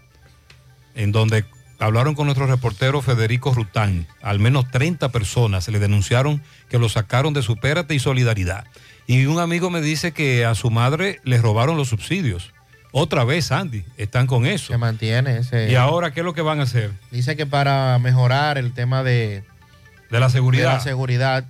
en 0.95 1.11
donde 1.13 1.45
hablaron 1.79 2.15
con 2.15 2.27
nuestro 2.27 2.47
reportero 2.47 3.03
Federico 3.03 3.55
Rután. 3.55 4.07
Al 4.23 4.39
menos 4.39 4.71
30 4.71 5.11
personas 5.11 5.69
le 5.69 5.79
denunciaron 5.79 6.43
que 6.69 6.79
lo 6.79 6.89
sacaron 6.89 7.35
de 7.35 7.43
Supérate 7.43 7.95
y 7.95 7.99
Solidaridad. 7.99 8.65
Y 9.07 9.27
un 9.27 9.39
amigo 9.39 9.71
me 9.71 9.81
dice 9.81 10.13
que 10.13 10.45
a 10.45 10.55
su 10.55 10.71
madre 10.71 11.21
le 11.25 11.39
robaron 11.39 11.77
los 11.77 11.89
subsidios. 11.89 12.53
Otra 12.93 13.25
vez, 13.25 13.53
Andy, 13.53 13.85
están 13.97 14.27
con 14.27 14.47
eso. 14.47 14.73
Se 14.73 14.79
mantiene 14.79 15.39
ese. 15.39 15.71
¿Y 15.71 15.75
ahora 15.75 16.13
qué 16.13 16.21
es 16.21 16.25
lo 16.25 16.35
que 16.35 16.43
van 16.43 16.61
a 16.61 16.65
hacer? 16.65 16.93
Dice 17.11 17.37
que 17.37 17.47
para 17.47 17.99
mejorar 17.99 18.59
el 18.59 18.73
tema 18.73 19.03
de, 19.03 19.45
De 20.11 20.21
la 20.21 20.31
seguridad. 20.31 20.69
de 20.71 20.75
la 20.75 20.81
seguridad, 20.81 21.45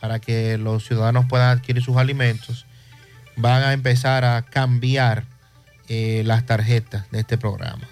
para 0.00 0.18
que 0.18 0.58
los 0.58 0.86
ciudadanos 0.86 1.26
puedan 1.26 1.56
adquirir 1.56 1.82
sus 1.82 1.96
alimentos, 1.96 2.66
van 3.36 3.62
a 3.62 3.72
empezar 3.72 4.24
a 4.24 4.42
cambiar 4.42 5.24
eh, 5.88 6.22
las 6.24 6.44
tarjetas 6.46 7.10
de 7.10 7.20
este 7.20 7.38
programa. 7.38 7.88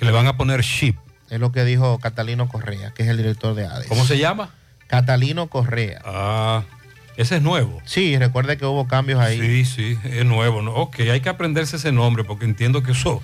Que 0.00 0.06
le 0.06 0.12
van 0.12 0.26
a 0.26 0.36
poner 0.36 0.62
chip. 0.62 0.96
Es 1.28 1.38
lo 1.38 1.52
que 1.52 1.64
dijo 1.64 1.98
Catalino 1.98 2.48
Correa, 2.48 2.92
que 2.92 3.02
es 3.02 3.08
el 3.10 3.18
director 3.18 3.54
de 3.54 3.66
ADES. 3.66 3.86
¿Cómo 3.86 4.04
se 4.04 4.16
llama? 4.18 4.48
Catalino 4.86 5.48
Correa. 5.48 6.00
Ah, 6.04 6.64
ese 7.18 7.36
es 7.36 7.42
nuevo. 7.42 7.82
Sí, 7.84 8.16
recuerde 8.18 8.56
que 8.56 8.64
hubo 8.64 8.88
cambios 8.88 9.20
ahí. 9.20 9.38
Sí, 9.38 9.64
sí, 9.64 9.98
es 10.04 10.24
nuevo. 10.24 10.62
¿no? 10.62 10.72
Ok, 10.74 11.00
hay 11.00 11.20
que 11.20 11.28
aprenderse 11.28 11.76
ese 11.76 11.92
nombre 11.92 12.24
porque 12.24 12.46
entiendo 12.46 12.82
que 12.82 12.92
eso 12.92 13.22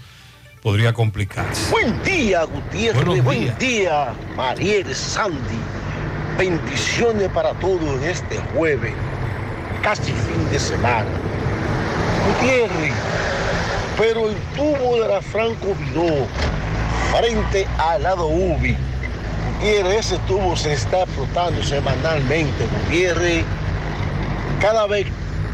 podría 0.62 0.93
complicarse. 0.93 1.71
Buen 1.71 2.03
día, 2.03 2.45
Gutiérrez. 2.45 3.25
Buen 3.25 3.41
días. 3.41 3.59
día, 3.59 4.12
Mariel 4.37 4.95
Sandy. 4.95 5.59
Bendiciones 6.39 7.31
para 7.31 7.55
todos 7.55 8.03
en 8.03 8.05
este 8.05 8.37
jueves, 8.55 8.93
casi 9.83 10.12
fin 10.12 10.51
de 10.51 10.61
semana. 10.61 11.09
Gutiérrez, 12.27 12.93
pero 13.97 14.29
el 14.29 14.37
tubo 14.55 15.01
de 15.01 15.09
la 15.09 15.23
Franco 15.23 15.75
Vidó, 15.75 16.27
frente 17.12 17.66
al 17.79 18.03
lado 18.03 18.27
UBI, 18.27 18.77
Gutiérrez, 19.55 20.07
ese 20.07 20.19
tubo 20.27 20.57
se 20.57 20.73
está 20.73 21.03
explotando 21.03 21.62
semanalmente, 21.62 22.66
Gutiérrez. 22.66 23.45
Cada 24.61 24.87
vez 24.87 25.07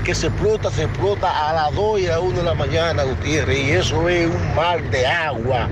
que 0.04 0.14
se 0.14 0.28
explota, 0.28 0.70
se 0.70 0.84
explota 0.84 1.48
a 1.48 1.52
las 1.52 1.74
2 1.74 2.00
y 2.00 2.06
a 2.06 2.12
las 2.12 2.20
1 2.20 2.32
de 2.38 2.42
la 2.42 2.54
mañana, 2.54 3.04
Gutiérrez, 3.04 3.58
y 3.58 3.70
eso 3.70 4.08
es 4.08 4.26
un 4.26 4.54
mar 4.54 4.82
de 4.90 5.06
agua 5.06 5.68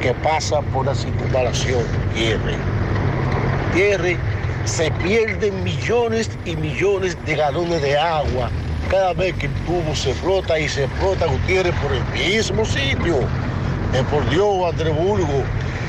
que 0.00 0.12
pasa 0.14 0.60
por 0.60 0.86
la 0.86 0.94
circunvalación, 0.94 1.82
Gutiérrez. 2.08 2.56
Gutiérrez, 3.68 4.18
se 4.64 4.90
pierden 4.92 5.62
millones 5.64 6.30
y 6.44 6.56
millones 6.56 7.16
de 7.26 7.36
galones 7.36 7.82
de 7.82 7.98
agua 7.98 8.48
cada 8.90 9.12
vez 9.14 9.34
que 9.36 9.46
el 9.46 9.52
tubo 9.64 9.94
se 9.94 10.12
flota 10.14 10.58
y 10.58 10.68
se 10.68 10.86
flota, 10.88 11.26
Gutiérrez, 11.26 11.74
por 11.76 11.92
el 11.92 12.04
mismo 12.12 12.64
sitio. 12.64 13.20
Por 14.10 14.28
Dios, 14.30 14.72
Andreburgo. 14.72 15.42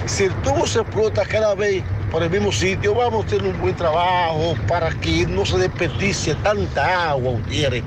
Si 0.06 0.26
el 0.26 0.34
tubo 0.42 0.68
se 0.68 0.80
explota 0.82 1.26
cada 1.26 1.56
vez 1.56 1.84
por 2.12 2.22
el 2.22 2.30
mismo 2.30 2.52
sitio, 2.52 2.94
vamos 2.94 3.26
a 3.26 3.30
tener 3.30 3.54
un 3.54 3.60
buen 3.60 3.76
trabajo 3.76 4.56
para 4.68 4.92
que 4.92 5.26
no 5.26 5.46
se 5.46 5.58
desperdicie 5.58 6.36
tanta 6.36 7.10
agua, 7.12 7.32
Gutiérrez. 7.32 7.84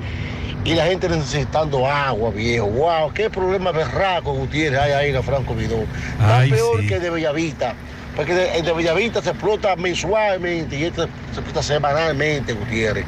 Y 0.65 0.73
la 0.73 0.85
gente 0.85 1.07
necesitando 1.07 1.87
agua, 1.87 2.31
viejo. 2.31 2.67
Wow, 2.67 3.13
qué 3.13 3.29
problema 3.29 3.71
berraco, 3.71 4.33
Gutiérrez, 4.33 4.79
hay 4.79 4.91
ahí 4.91 5.07
en 5.09 5.15
la 5.15 5.23
Franco 5.23 5.55
Vidó. 5.55 5.85
Está 6.19 6.39
Ay, 6.39 6.51
peor 6.51 6.81
sí. 6.81 6.87
que 6.87 6.99
de 6.99 7.09
Bellavista. 7.09 7.73
Porque 8.17 8.57
el 8.57 8.65
de 8.65 8.73
Bellavista 8.73 9.21
se 9.21 9.29
explota 9.29 9.75
mensualmente 9.75 10.75
y 10.75 10.85
este 10.85 11.03
se 11.03 11.39
explota 11.39 11.61
semanalmente, 11.61 12.51
Gutiérrez. 12.51 13.05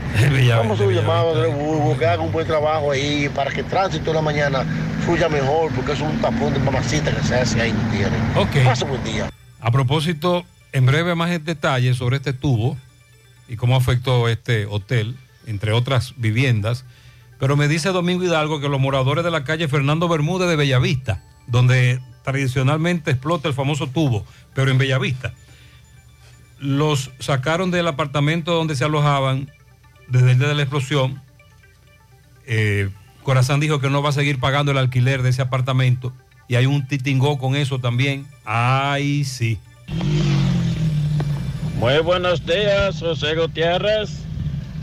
Vamos 0.56 0.80
a 0.80 0.84
un 0.84 0.94
llamado 0.94 1.30
a 1.30 1.32
Andrés 1.34 1.56
Burgo, 1.56 1.98
que 1.98 2.06
haga 2.06 2.22
un 2.22 2.32
buen 2.32 2.46
trabajo 2.46 2.92
ahí 2.92 3.28
para 3.34 3.50
que 3.50 3.62
el 3.62 3.66
tránsito 3.66 4.12
de 4.12 4.14
la 4.14 4.22
mañana 4.22 4.64
fluya 5.04 5.28
mejor, 5.28 5.72
porque 5.74 5.94
es 5.94 6.02
un 6.02 6.22
tapón 6.22 6.54
de 6.54 6.60
mamacita 6.60 7.12
que 7.12 7.24
se 7.24 7.34
hace 7.34 7.60
ahí, 7.60 7.72
Gutiérrez. 7.72 8.20
Ok. 8.36 8.64
Pasa 8.64 8.86
buen 8.86 9.04
día. 9.04 9.32
A 9.60 9.72
propósito, 9.72 10.46
en 10.74 10.86
breve 10.86 11.16
más 11.16 11.32
en 11.32 11.44
detalle 11.44 11.96
sobre 11.96 12.18
este 12.18 12.32
tubo 12.32 12.78
y 13.48 13.56
cómo 13.56 13.76
afectó 13.76 14.28
este 14.28 14.68
hotel, 14.68 15.18
entre 15.48 15.72
otras 15.72 16.14
viviendas. 16.18 16.86
Pero 17.40 17.58
me 17.58 17.68
dice 17.68 17.90
Domingo 17.90 18.24
Hidalgo 18.24 18.62
que 18.62 18.70
los 18.70 18.80
moradores 18.80 19.24
de 19.24 19.32
la 19.32 19.44
calle 19.44 19.68
Fernando 19.68 20.08
Bermúdez 20.08 20.48
de 20.50 20.56
Bellavista, 20.56 21.24
donde 21.48 22.00
tradicionalmente 22.24 23.12
explota 23.12 23.48
el 23.48 23.54
famoso 23.54 23.88
tubo, 23.88 24.26
pero 24.54 24.72
en 24.72 24.78
Bellavista, 24.78 25.34
los 26.60 27.12
sacaron 27.20 27.72
del 27.72 27.88
apartamento 27.88 28.54
donde 28.54 28.76
se 28.76 28.86
alojaban 28.86 29.50
desde 30.08 30.32
el 30.32 30.40
día 30.40 30.48
de 30.48 30.56
la 30.56 30.64
explosión. 30.64 31.22
Eh, 32.46 32.90
Corazán 33.24 33.60
dijo 33.60 33.80
que 33.80 33.90
no 33.90 34.02
va 34.02 34.10
a 34.10 34.14
seguir 34.14 34.40
pagando 34.40 34.72
el 34.72 34.78
alquiler 34.78 35.22
de 35.22 35.30
ese 35.30 35.42
apartamento 35.42 36.14
y 36.48 36.56
hay 36.56 36.66
un 36.66 36.88
titingó 36.88 37.38
con 37.38 37.56
eso 37.56 37.80
también. 37.80 38.26
Ay, 38.44 39.24
sí. 39.24 39.60
Muy 41.76 42.00
buenos 42.00 42.46
días, 42.46 43.00
José 43.00 43.36
Gutiérrez. 43.36 44.10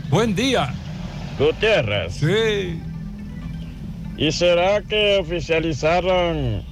Buen 0.09 0.33
día. 0.33 0.73
Gutiérrez. 1.37 2.15
Sí. 2.15 2.81
¿Y 4.17 4.31
será 4.31 4.81
que 4.81 5.17
oficializaron 5.19 6.63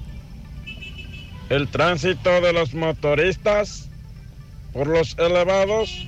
el 1.50 1.68
tránsito 1.68 2.40
de 2.40 2.52
los 2.52 2.74
motoristas 2.74 3.88
por 4.72 4.86
los 4.86 5.16
elevados? 5.18 6.06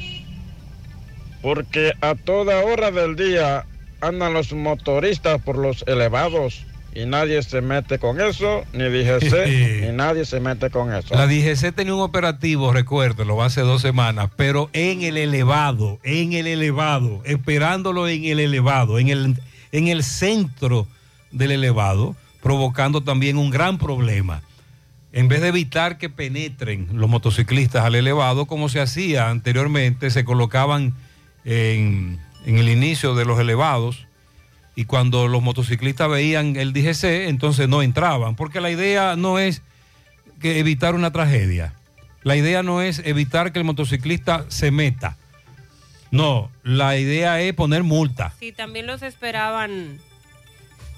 Porque 1.42 1.92
a 2.00 2.14
toda 2.14 2.64
hora 2.64 2.90
del 2.90 3.16
día 3.16 3.64
andan 4.00 4.34
los 4.34 4.52
motoristas 4.52 5.40
por 5.42 5.56
los 5.56 5.84
elevados 5.86 6.64
y 6.94 7.06
nadie 7.06 7.42
se 7.42 7.60
mete 7.60 7.98
con 7.98 8.20
eso, 8.20 8.64
ni 8.72 8.84
DGC, 8.84 9.82
ni 9.86 9.92
nadie 9.92 10.24
se 10.24 10.40
mete 10.40 10.70
con 10.70 10.92
eso. 10.92 11.14
La 11.14 11.26
DGC 11.26 11.72
tenía 11.74 11.94
un 11.94 12.00
operativo, 12.00 12.72
recuérdelo, 12.72 13.42
hace 13.42 13.60
dos 13.60 13.82
semanas, 13.82 14.30
pero 14.36 14.70
en 14.72 15.02
el 15.02 15.16
elevado, 15.16 16.00
en 16.02 16.32
el 16.32 16.46
elevado, 16.46 17.22
esperándolo 17.24 18.08
en 18.08 18.24
el 18.24 18.40
elevado, 18.40 18.98
en 18.98 19.08
el, 19.08 19.36
en 19.70 19.88
el 19.88 20.02
centro 20.02 20.86
del 21.30 21.52
elevado, 21.52 22.16
provocando 22.42 23.02
también 23.02 23.36
un 23.36 23.50
gran 23.50 23.78
problema. 23.78 24.42
En 25.12 25.28
vez 25.28 25.40
de 25.40 25.48
evitar 25.48 25.98
que 25.98 26.10
penetren 26.10 26.88
los 26.92 27.08
motociclistas 27.08 27.84
al 27.84 27.94
elevado, 27.94 28.46
como 28.46 28.68
se 28.68 28.80
hacía 28.80 29.30
anteriormente, 29.30 30.10
se 30.10 30.24
colocaban 30.24 30.94
en, 31.44 32.20
en 32.44 32.58
el 32.58 32.68
inicio 32.68 33.14
de 33.14 33.24
los 33.24 33.38
elevados 33.40 34.06
y 34.78 34.84
cuando 34.84 35.26
los 35.26 35.42
motociclistas 35.42 36.08
veían 36.08 36.56
el 36.56 36.72
DGC, 36.72 37.28
entonces 37.28 37.68
no 37.68 37.82
entraban, 37.82 38.36
porque 38.36 38.60
la 38.60 38.70
idea 38.70 39.16
no 39.16 39.38
es 39.38 39.62
que 40.40 40.60
evitar 40.60 40.94
una 40.94 41.10
tragedia. 41.10 41.74
La 42.22 42.36
idea 42.36 42.62
no 42.62 42.80
es 42.80 43.00
evitar 43.04 43.52
que 43.52 43.58
el 43.58 43.64
motociclista 43.64 44.44
se 44.48 44.70
meta. 44.70 45.16
No, 46.10 46.50
la 46.62 46.96
idea 46.96 47.40
es 47.40 47.54
poner 47.54 47.82
multa. 47.82 48.32
Sí, 48.38 48.52
también 48.52 48.86
los 48.86 49.02
esperaban 49.02 49.98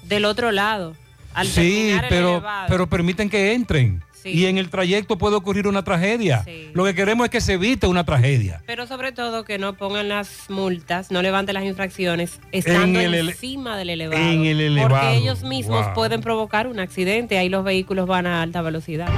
del 0.03 0.25
otro 0.25 0.51
lado. 0.51 0.95
Al 1.33 1.47
Sí, 1.47 1.95
pero, 2.09 2.29
elevado. 2.37 2.65
pero 2.69 2.87
permiten 2.87 3.29
que 3.29 3.53
entren. 3.53 4.03
Sí. 4.13 4.29
Y 4.29 4.45
en 4.45 4.59
el 4.59 4.69
trayecto 4.69 5.17
puede 5.17 5.35
ocurrir 5.35 5.65
una 5.67 5.83
tragedia. 5.83 6.45
Lo 6.73 6.85
que 6.85 6.93
queremos 6.93 7.25
es 7.25 7.31
que 7.31 7.41
se 7.41 7.53
evite 7.53 7.87
una 7.87 8.03
tragedia. 8.03 8.61
Pero 8.67 8.85
sobre 8.85 9.11
todo 9.11 9.45
que 9.45 9.57
no 9.57 9.73
pongan 9.73 10.09
las 10.09 10.47
multas, 10.49 11.09
no 11.09 11.23
levanten 11.23 11.55
las 11.55 11.63
infracciones 11.63 12.39
estando 12.51 12.99
En 12.99 13.05
el 13.07 13.13
ele- 13.15 13.31
encima 13.31 13.75
del 13.77 13.89
elevado. 13.89 14.21
en 14.21 14.45
el 14.45 14.61
elevado. 14.61 14.89
Porque 14.89 15.15
ellos 15.17 15.41
mismos 15.41 15.85
Wow. 15.87 15.93
pueden 15.95 16.21
provocar 16.21 16.67
un 16.67 16.79
accidente, 16.79 17.39
ahí 17.39 17.49
los 17.49 17.63
vehículos 17.63 18.05
van 18.07 18.27
a 18.27 18.43
alta 18.43 18.61
velocidad. 18.61 19.09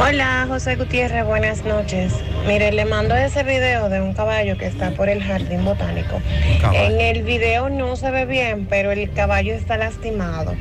Hola, 0.00 0.46
José 0.48 0.74
Gutiérrez, 0.74 1.24
buenas 1.24 1.64
noches. 1.64 2.12
Mire, 2.48 2.72
le 2.72 2.84
mando 2.84 3.14
ese 3.14 3.44
video 3.44 3.88
de 3.88 4.00
un 4.00 4.12
caballo 4.12 4.58
que 4.58 4.66
está 4.66 4.90
por 4.90 5.08
el 5.08 5.22
jardín 5.22 5.64
botánico. 5.64 6.20
En 6.72 7.00
el 7.00 7.22
video 7.22 7.68
no 7.68 7.94
se 7.94 8.10
ve 8.10 8.26
bien, 8.26 8.66
pero 8.66 8.90
el 8.90 9.12
caballo 9.12 9.54
está 9.54 9.76
lastimado. 9.76 10.56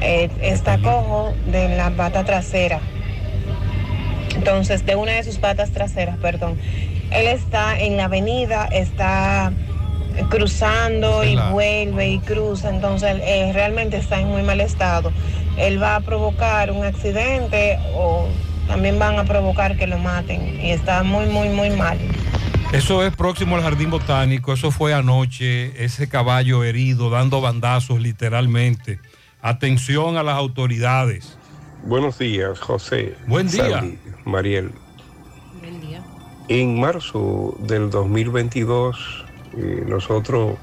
Eh, 0.00 0.28
está 0.42 0.78
cojo 0.78 1.32
de 1.46 1.76
la 1.76 1.90
pata 1.90 2.24
trasera. 2.24 2.80
Entonces, 4.34 4.84
de 4.84 4.96
una 4.96 5.12
de 5.12 5.22
sus 5.22 5.38
patas 5.38 5.70
traseras, 5.70 6.16
perdón. 6.18 6.58
Él 7.12 7.28
está 7.28 7.78
en 7.78 7.96
la 7.96 8.06
avenida, 8.06 8.68
está 8.72 9.52
cruzando 10.28 11.22
y 11.22 11.36
vuelve 11.52 12.08
y 12.08 12.18
cruza, 12.18 12.70
entonces 12.70 13.16
eh, 13.22 13.52
realmente 13.52 13.98
está 13.98 14.20
en 14.20 14.28
muy 14.28 14.42
mal 14.42 14.60
estado. 14.60 15.12
Él 15.56 15.80
va 15.80 15.96
a 15.96 16.00
provocar 16.00 16.72
un 16.72 16.84
accidente 16.84 17.78
o 17.94 18.26
también 18.66 18.98
van 18.98 19.18
a 19.18 19.24
provocar 19.24 19.76
que 19.76 19.86
lo 19.86 19.98
maten 19.98 20.60
y 20.60 20.70
está 20.70 21.02
muy, 21.02 21.26
muy, 21.26 21.48
muy 21.48 21.70
mal. 21.70 21.98
Eso 22.72 23.04
es 23.04 23.14
próximo 23.14 23.56
al 23.56 23.62
jardín 23.62 23.90
botánico. 23.90 24.52
Eso 24.52 24.70
fue 24.70 24.92
anoche. 24.92 25.84
Ese 25.84 26.08
caballo 26.08 26.64
herido, 26.64 27.10
dando 27.10 27.40
bandazos 27.40 28.00
literalmente. 28.00 28.98
Atención 29.40 30.16
a 30.16 30.22
las 30.22 30.36
autoridades. 30.36 31.38
Buenos 31.84 32.18
días, 32.18 32.58
José. 32.58 33.16
Buen 33.28 33.48
día. 33.48 33.70
Sandy, 33.70 33.98
Mariel. 34.24 34.72
Buen 35.60 35.80
día. 35.80 36.02
En 36.48 36.80
marzo 36.80 37.56
del 37.60 37.90
2022, 37.90 39.24
eh, 39.56 39.84
nosotros 39.86 40.56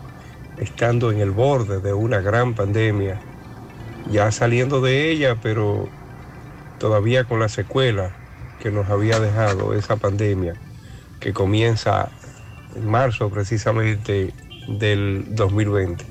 estando 0.58 1.12
en 1.12 1.20
el 1.20 1.32
borde 1.32 1.80
de 1.80 1.94
una 1.94 2.20
gran 2.20 2.54
pandemia, 2.54 3.20
ya 4.12 4.32
saliendo 4.32 4.82
de 4.82 5.10
ella, 5.10 5.38
pero 5.42 5.88
todavía 6.84 7.24
con 7.24 7.40
la 7.40 7.48
secuela 7.48 8.12
que 8.60 8.70
nos 8.70 8.90
había 8.90 9.18
dejado 9.18 9.74
esa 9.74 9.96
pandemia, 9.96 10.54
que 11.22 11.32
comienza 11.32 12.10
en 12.76 12.92
marzo 12.92 13.30
precisamente 13.30 14.34
del 14.68 15.24
2020. 15.30 16.04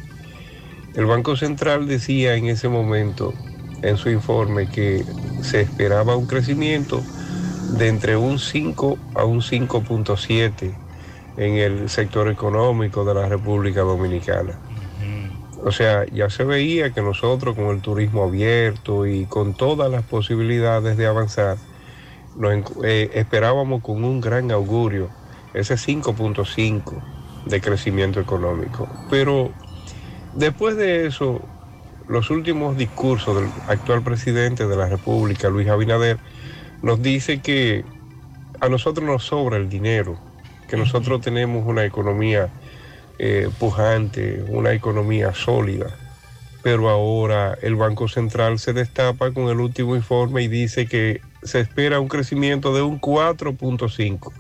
El 0.95 1.05
Banco 1.05 1.37
Central 1.37 1.87
decía 1.87 2.37
en 2.37 2.47
ese 2.47 2.71
momento 2.71 3.35
en 3.83 3.99
su 3.99 4.09
informe 4.09 4.67
que 4.67 5.05
se 5.43 5.61
esperaba 5.61 6.17
un 6.17 6.27
crecimiento 6.27 7.03
de 7.77 7.89
entre 7.89 8.17
un 8.17 8.39
5 8.39 8.97
a 9.15 9.25
un 9.27 9.43
5.7 9.43 10.75
en 11.37 11.57
el 11.57 11.91
sector 11.91 12.31
económico 12.31 13.05
de 13.05 13.13
la 13.13 13.29
República 13.29 13.83
Dominicana. 13.83 14.59
O 15.65 15.71
sea, 15.73 16.05
ya 16.11 16.29
se 16.29 16.45
veía 16.45 16.93
que 16.93 17.03
nosotros 17.03 17.55
con 17.55 17.67
el 17.67 17.83
turismo 17.83 18.25
abierto 18.25 19.07
y 19.07 19.27
con 19.29 19.55
todas 19.55 19.91
las 19.91 20.05
posibilidades 20.05 20.97
de 20.97 21.07
avanzar, 21.07 21.63
nos 22.35 22.53
eh, 22.85 23.11
esperábamos 23.15 23.83
con 23.83 24.05
un 24.05 24.21
gran 24.21 24.51
augurio 24.51 25.15
ese 25.53 25.75
5.5 25.77 27.07
de 27.45 27.61
crecimiento 27.61 28.21
económico. 28.21 28.89
Pero 29.09 29.57
después 30.33 30.77
de 30.77 31.07
eso, 31.07 31.49
los 32.09 32.31
últimos 32.31 32.77
discursos 32.77 33.37
del 33.37 33.63
actual 33.67 34.03
presidente 34.03 34.67
de 34.67 34.77
la 34.77 34.89
República, 34.89 35.49
Luis 35.49 35.69
Abinader, 35.69 36.21
nos 36.83 37.03
dice 37.03 37.41
que 37.41 37.87
a 38.61 38.69
nosotros 38.69 39.07
nos 39.07 39.25
sobra 39.27 39.59
el 39.59 39.69
dinero, 39.69 40.25
que 40.67 40.77
nosotros 40.77 41.21
tenemos 41.21 41.65
una 41.67 41.85
economía 41.85 42.53
eh, 43.25 43.49
pujante, 43.57 44.43
una 44.49 44.73
economía 44.73 45.33
sólida. 45.33 45.97
Pero 46.65 46.89
ahora 46.89 47.57
el 47.63 47.77
Banco 47.77 48.09
Central 48.09 48.59
se 48.59 48.73
destapa 48.73 49.31
con 49.31 49.45
el 49.45 49.61
último 49.61 49.95
informe 49.95 50.43
y 50.43 50.49
dice 50.49 50.89
que 50.89 51.21
se 51.45 51.61
espera 51.61 52.01
un 52.01 52.09
crecimiento 52.09 52.75
de 52.75 52.83
un 52.83 53.01
4.5. 53.01 54.33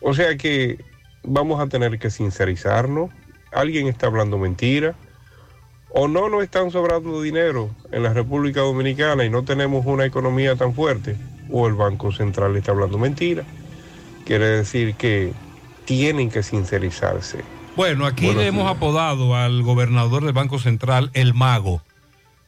O 0.00 0.14
sea 0.14 0.34
que 0.38 0.82
vamos 1.22 1.60
a 1.60 1.66
tener 1.66 1.98
que 1.98 2.08
sincerizarnos. 2.08 3.10
Alguien 3.52 3.86
está 3.86 4.06
hablando 4.06 4.38
mentira. 4.38 4.94
O 5.90 6.08
no 6.08 6.30
nos 6.30 6.42
están 6.42 6.70
sobrando 6.70 7.20
dinero 7.20 7.68
en 7.92 8.02
la 8.02 8.14
República 8.14 8.62
Dominicana 8.62 9.26
y 9.26 9.28
no 9.28 9.44
tenemos 9.44 9.84
una 9.84 10.06
economía 10.06 10.56
tan 10.56 10.72
fuerte. 10.72 11.16
O 11.50 11.66
el 11.66 11.74
Banco 11.74 12.12
Central 12.12 12.56
está 12.56 12.72
hablando 12.72 12.96
mentira. 12.96 13.44
Quiere 14.24 14.46
decir 14.46 14.94
que 14.94 15.34
tienen 15.84 16.30
que 16.30 16.42
sincerizarse. 16.42 17.59
Bueno, 17.76 18.04
aquí 18.04 18.26
Buenos 18.26 18.42
le 18.42 18.48
hemos 18.48 18.70
apodado 18.70 19.36
al 19.36 19.62
gobernador 19.62 20.24
del 20.24 20.32
Banco 20.32 20.58
Central 20.58 21.10
el 21.14 21.34
mago, 21.34 21.82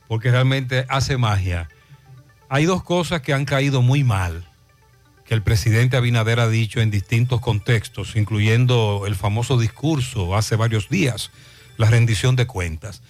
porque 0.09 0.31
realmente 0.31 0.85
hace 0.89 1.17
magia. 1.17 1.69
Hay 2.49 2.65
dos 2.65 2.83
cosas 2.83 3.23
que 3.23 3.33
han 3.33 3.45
caído 3.45 3.83
muy 3.83 4.05
mal, 4.05 4.45
que 5.25 5.35
el 5.35 5.43
presidente 5.43 5.97
Abinader 5.97 6.41
ha 6.41 6.49
dicho 6.49 6.81
en 6.81 6.91
distintos 6.91 7.41
contextos, 7.41 8.17
incluyendo 8.17 9.05
el 9.07 9.15
famoso 9.15 9.59
discurso 9.59 10.37
hace 10.37 10.57
varios 10.57 10.89
días, 10.89 11.31
la 11.77 11.89
rendición 11.89 12.35
de 12.37 12.47
cuentas. 12.47 13.03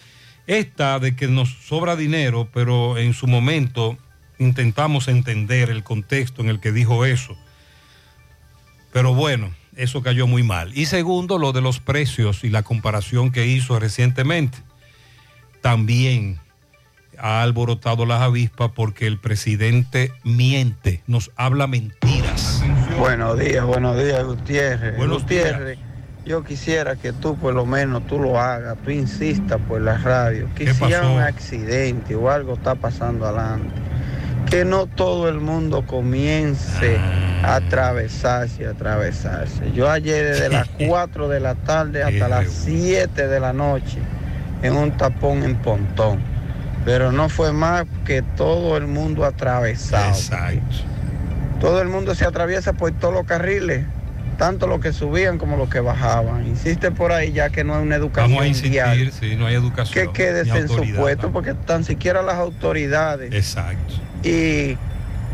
Esta 0.46 0.98
de 0.98 1.16
que 1.16 1.28
nos 1.28 1.48
sobra 1.66 1.96
dinero, 1.96 2.46
pero 2.52 2.98
en 2.98 3.14
su 3.14 3.26
momento 3.26 3.96
intentamos 4.38 5.08
entender 5.08 5.70
el 5.70 5.82
contexto 5.82 6.42
en 6.42 6.50
el 6.50 6.60
que 6.60 6.72
dijo 6.72 7.04
eso. 7.06 7.36
Pero 8.92 9.14
bueno, 9.14 9.50
eso 9.76 10.02
cayó 10.02 10.26
muy 10.26 10.42
mal. 10.42 10.70
Y 10.76 10.86
segundo, 10.86 11.38
lo 11.38 11.52
de 11.52 11.60
los 11.60 11.80
precios 11.80 12.44
y 12.44 12.50
la 12.50 12.62
comparación 12.62 13.32
que 13.32 13.46
hizo 13.46 13.78
recientemente. 13.78 14.58
También 15.60 16.38
ha 17.18 17.42
alborotado 17.42 18.04
las 18.04 18.20
avispas 18.20 18.72
porque 18.74 19.06
el 19.06 19.18
presidente 19.18 20.12
miente, 20.24 21.02
nos 21.06 21.30
habla 21.36 21.66
mentiras. 21.66 22.62
Buenos 22.98 23.38
días, 23.38 23.64
buenos 23.64 23.96
días, 23.96 24.24
Gutiérrez. 24.24 24.96
Buenos 24.96 25.22
Gutiérrez, 25.22 25.78
yo 26.24 26.44
quisiera 26.44 26.96
que 26.96 27.12
tú 27.12 27.36
por 27.36 27.54
lo 27.54 27.66
menos 27.66 28.06
tú 28.06 28.18
lo 28.18 28.40
hagas, 28.40 28.76
tú 28.84 28.90
insistas 28.90 29.60
por 29.68 29.80
la 29.80 29.98
radio, 29.98 30.48
que 30.54 30.70
un 30.70 31.20
accidente 31.20 32.14
o 32.14 32.30
algo 32.30 32.54
está 32.54 32.74
pasando 32.74 33.26
adelante, 33.26 33.70
que 34.50 34.64
no 34.64 34.86
todo 34.86 35.28
el 35.28 35.40
mundo 35.40 35.84
comience 35.86 36.96
Ah. 36.98 37.52
a 37.52 37.54
atravesarse, 37.56 38.66
a 38.66 38.70
atravesarse. 38.70 39.72
Yo 39.72 39.90
ayer 39.90 40.24
desde 40.26 40.48
las 40.50 40.68
4 40.86 41.28
de 41.28 41.40
la 41.40 41.54
tarde 41.54 42.02
hasta 42.02 42.28
las 42.28 42.48
7 42.50 43.28
de 43.28 43.40
la 43.40 43.52
noche 43.52 43.98
en 44.62 44.74
un 44.74 44.92
tapón 44.96 45.42
en 45.42 45.56
Pontón, 45.56 46.20
pero 46.84 47.10
no 47.12 47.28
fue 47.28 47.52
más 47.52 47.84
que 48.04 48.22
todo 48.22 48.76
el 48.76 48.86
mundo 48.86 49.24
atravesado. 49.24 50.14
Todo 51.60 51.80
el 51.80 51.88
mundo 51.88 52.14
se 52.14 52.24
atraviesa 52.24 52.72
por 52.72 52.90
todos 52.92 53.14
los 53.14 53.24
carriles, 53.24 53.84
tanto 54.36 54.66
los 54.66 54.80
que 54.80 54.92
subían 54.92 55.38
como 55.38 55.56
los 55.56 55.68
que 55.68 55.80
bajaban. 55.80 56.46
Insiste 56.46 56.90
por 56.90 57.12
ahí 57.12 57.32
ya 57.32 57.50
que 57.50 57.62
no 57.64 57.76
hay 57.76 57.82
una 57.82 57.96
educación 57.96 58.30
Vamos 58.32 58.44
a 58.44 58.48
insistir, 58.48 59.12
si 59.12 59.36
no 59.36 59.46
hay 59.46 59.54
educación. 59.54 60.06
Que 60.06 60.12
quede 60.12 60.44
ni 60.44 60.50
en 60.50 60.68
su 60.68 60.84
puesto, 60.96 61.30
porque 61.32 61.54
tan 61.54 61.84
siquiera 61.84 62.22
las 62.22 62.34
autoridades 62.36 63.32
Exacto. 63.32 63.94
Y 64.22 64.76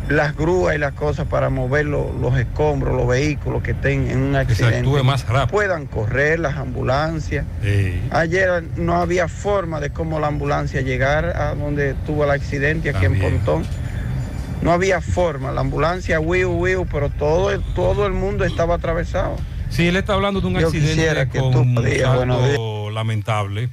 las 0.08 0.34
grúas 0.34 0.74
y 0.74 0.78
las 0.78 0.94
cosas 0.94 1.26
para 1.26 1.50
mover 1.50 1.84
lo- 1.84 2.12
los 2.18 2.38
escombros, 2.38 2.96
los 2.96 3.06
vehículos 3.06 3.62
que 3.62 3.72
estén 3.72 4.10
en 4.10 4.18
un 4.22 4.32
Que 4.32 4.38
accidente, 4.38 5.02
más 5.02 5.26
rápido. 5.28 5.48
puedan 5.48 5.84
correr 5.86 6.38
las 6.40 6.56
ambulancias. 6.56 7.44
Sí. 7.62 8.00
Ayer 8.10 8.64
no 8.76 8.94
había 8.96 9.28
forma 9.28 9.80
de 9.80 9.90
cómo 9.90 10.18
la 10.18 10.28
ambulancia 10.28 10.80
llegara 10.80 11.50
a 11.50 11.54
donde 11.54 11.92
tuvo 12.06 12.24
el 12.24 12.30
accidente 12.30 12.88
aquí 12.90 13.04
en 13.04 13.18
Pontón. 13.20 13.64
No 14.62 14.72
había 14.72 15.00
forma, 15.02 15.52
la 15.52 15.60
ambulancia, 15.60 16.18
wiu, 16.20 16.50
wiu, 16.52 16.86
pero 16.90 17.10
todo, 17.10 17.50
el- 17.50 17.62
todo 17.74 18.06
el 18.06 18.12
mundo 18.14 18.44
estaba 18.44 18.76
atravesado. 18.76 19.36
Sí, 19.70 19.86
él 19.88 19.96
está 19.96 20.14
hablando 20.14 20.40
de 20.40 20.46
un 20.46 20.58
Yo 20.58 20.68
accidente 20.68 21.28
que 21.28 21.38
con 21.38 21.52
tú 21.52 21.74
podías, 21.74 22.16
lamentable. 22.94 23.68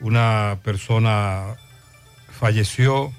Una 0.00 0.58
persona 0.62 1.56
falleció, 2.30 3.12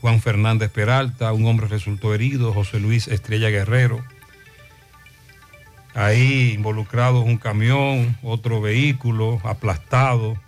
Juan 0.00 0.20
Fernández 0.20 0.70
Peralta, 0.70 1.32
un 1.32 1.46
hombre 1.46 1.68
resultó 1.68 2.14
herido, 2.14 2.54
José 2.54 2.80
Luis 2.80 3.06
Estrella 3.08 3.50
Guerrero. 3.50 4.02
Ahí 5.94 6.52
involucrados 6.54 7.24
un 7.24 7.36
camión, 7.36 8.16
otro 8.22 8.60
vehículo 8.60 9.40
aplastado, 9.44 10.38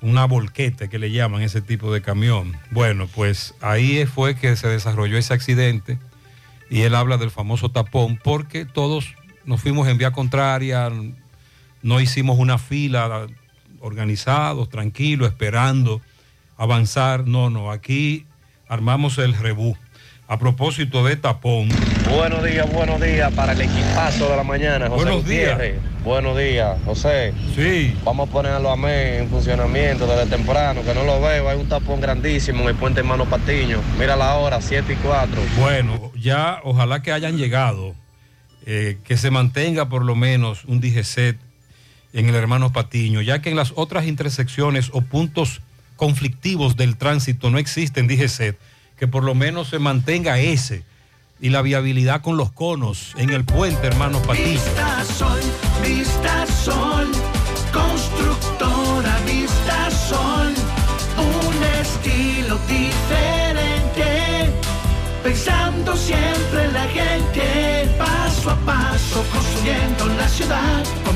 una 0.00 0.24
volqueta 0.24 0.88
que 0.88 0.98
le 0.98 1.12
llaman 1.12 1.42
ese 1.42 1.60
tipo 1.60 1.92
de 1.92 2.02
camión. 2.02 2.56
Bueno, 2.70 3.06
pues 3.06 3.54
ahí 3.60 4.04
fue 4.06 4.34
que 4.34 4.56
se 4.56 4.68
desarrolló 4.68 5.16
ese 5.16 5.32
accidente 5.32 5.98
y 6.68 6.82
él 6.82 6.94
habla 6.94 7.18
del 7.18 7.30
famoso 7.30 7.70
tapón 7.70 8.18
porque 8.22 8.64
todos 8.64 9.14
nos 9.44 9.60
fuimos 9.60 9.86
en 9.86 9.98
vía 9.98 10.10
contraria, 10.10 10.90
no 11.82 12.00
hicimos 12.00 12.38
una 12.38 12.58
fila 12.58 13.28
organizados, 13.80 14.70
tranquilos, 14.70 15.28
esperando 15.28 16.00
avanzar. 16.56 17.26
No, 17.26 17.50
no, 17.50 17.70
aquí 17.70 18.26
armamos 18.68 19.18
el 19.18 19.34
rebú. 19.34 19.76
A 20.26 20.38
propósito 20.38 21.04
de 21.04 21.16
tapón, 21.16 21.68
Buenos 22.10 22.44
días, 22.44 22.70
buenos 22.72 23.00
días 23.00 23.32
para 23.32 23.52
el 23.52 23.60
equipazo 23.60 24.28
de 24.28 24.36
la 24.36 24.42
mañana, 24.42 24.88
José 24.88 25.04
Buenos 25.04 25.24
días. 25.26 25.58
Buenos 26.04 26.38
días, 26.38 26.78
José. 26.84 27.32
Sí. 27.54 27.96
Vamos 28.04 28.28
a 28.28 28.32
ponerlo 28.32 28.70
a 28.70 28.76
MEN 28.76 29.22
en 29.22 29.28
funcionamiento 29.28 30.06
desde 30.06 30.26
temprano, 30.26 30.82
que 30.82 30.94
no 30.94 31.02
lo 31.04 31.20
veo. 31.20 31.48
Hay 31.48 31.58
un 31.58 31.68
tapón 31.68 32.00
grandísimo 32.00 32.62
en 32.62 32.68
el 32.68 32.74
puente 32.74 33.00
Hermano 33.00 33.24
Patiño. 33.24 33.80
Mira 33.98 34.16
la 34.16 34.34
hora, 34.36 34.60
7 34.60 34.92
y 34.92 34.96
4. 34.96 35.42
bueno, 35.58 36.12
ya 36.14 36.60
ojalá 36.62 37.02
que 37.02 37.10
hayan 37.10 37.36
llegado, 37.36 37.94
eh, 38.66 38.98
que 39.04 39.16
se 39.16 39.30
mantenga 39.30 39.88
por 39.88 40.04
lo 40.04 40.14
menos 40.14 40.64
un 40.66 40.80
DGCET 40.80 41.38
en 42.12 42.28
el 42.28 42.34
hermano 42.34 42.72
Patiño, 42.72 43.22
ya 43.22 43.40
que 43.40 43.50
en 43.50 43.56
las 43.56 43.72
otras 43.76 44.06
intersecciones 44.06 44.90
o 44.92 45.00
puntos 45.00 45.62
conflictivos 46.04 46.76
del 46.76 46.98
tránsito 46.98 47.48
no 47.48 47.56
existen 47.56 48.06
DGCET, 48.06 48.58
que 48.98 49.08
por 49.08 49.24
lo 49.24 49.34
menos 49.34 49.68
se 49.68 49.78
mantenga 49.78 50.38
ese 50.38 50.84
y 51.40 51.48
la 51.48 51.62
viabilidad 51.62 52.20
con 52.20 52.36
los 52.36 52.52
conos 52.52 53.14
en 53.16 53.30
el 53.30 53.46
puente 53.46 53.86
hermano 53.86 54.20
Patiño. 54.20 54.50
Vista 54.50 55.02
Sol, 55.16 55.40
Vista 55.82 56.46
Sol, 56.62 57.10
constructora 57.72 59.18
Vista 59.24 59.90
Sol, 59.90 60.52
un 61.16 61.64
estilo 61.80 62.58
diferente, 62.68 64.52
pensando 65.22 65.96
siempre 65.96 66.64
en 66.66 66.72
la 66.74 66.84
gente, 66.84 67.88
paso 67.96 68.50
a 68.50 68.56
paso 68.56 69.24
construyendo 69.32 70.04
la 70.18 70.28
ciudad, 70.28 70.84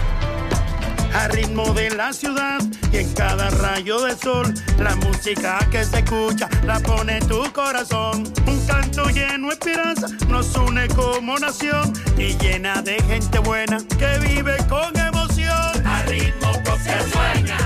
a 1.15 1.29
ritmo 1.29 1.73
de 1.75 1.91
la 1.91 2.13
ciudad 2.13 2.59
y 2.93 2.97
en 2.99 3.13
cada 3.15 3.49
rayo 3.51 4.01
del 4.01 4.19
sol, 4.19 4.53
la 4.79 4.97
música 4.97 5.59
que 5.71 5.85
se 5.85 6.01
escucha 6.01 6.49
la 6.65 6.81
pone 6.81 7.21
tu 7.21 7.43
corazón. 7.53 8.25
Un 8.47 8.67
canto 8.67 9.09
lleno 9.11 9.49
de 9.49 9.55
esperanza 9.55 10.09
nos 10.29 10.55
une 10.57 10.89
como 10.89 11.39
nación 11.39 11.93
y 12.19 12.37
llena 12.39 12.83
de 12.83 13.01
gente 13.05 13.39
buena 13.39 13.79
que 13.99 14.19
vive 14.19 14.57
con 14.69 14.97
emoción. 14.99 15.87
A 15.87 16.03
ritmo 16.07 16.53
se 16.83 17.11
sueña, 17.11 17.57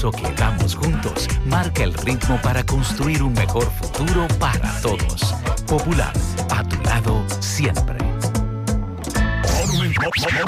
paso 0.00 0.12
que 0.12 0.32
damos 0.34 0.74
juntos 0.74 1.28
marca 1.44 1.84
el 1.84 1.92
ritmo 1.92 2.40
para 2.42 2.64
construir 2.64 3.22
un 3.22 3.34
mejor 3.34 3.70
futuro 3.70 4.26
para 4.38 4.72
todos. 4.80 5.34
Popular, 5.66 6.12
a 6.50 6.64
tu 6.64 6.80
lado 6.82 7.22
siempre. 7.40 7.98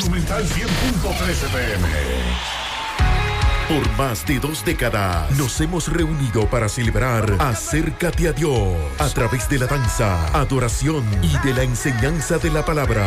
Monumental 0.01 0.45
100.13 0.45 1.49
pm. 1.53 1.89
Por 3.69 3.97
más 3.97 4.27
de 4.27 4.39
dos 4.39 4.65
décadas 4.65 5.31
nos 5.37 5.61
hemos 5.61 5.89
reunido 5.89 6.47
para 6.47 6.69
celebrar 6.69 7.37
Acércate 7.39 8.29
a 8.29 8.33
Dios 8.33 8.77
a 8.99 9.09
través 9.09 9.49
de 9.49 9.59
la 9.59 9.67
danza, 9.67 10.29
adoración 10.39 11.05
y 11.23 11.37
de 11.47 11.55
la 11.55 11.63
enseñanza 11.63 12.39
de 12.39 12.51
la 12.51 12.65
palabra. 12.65 13.07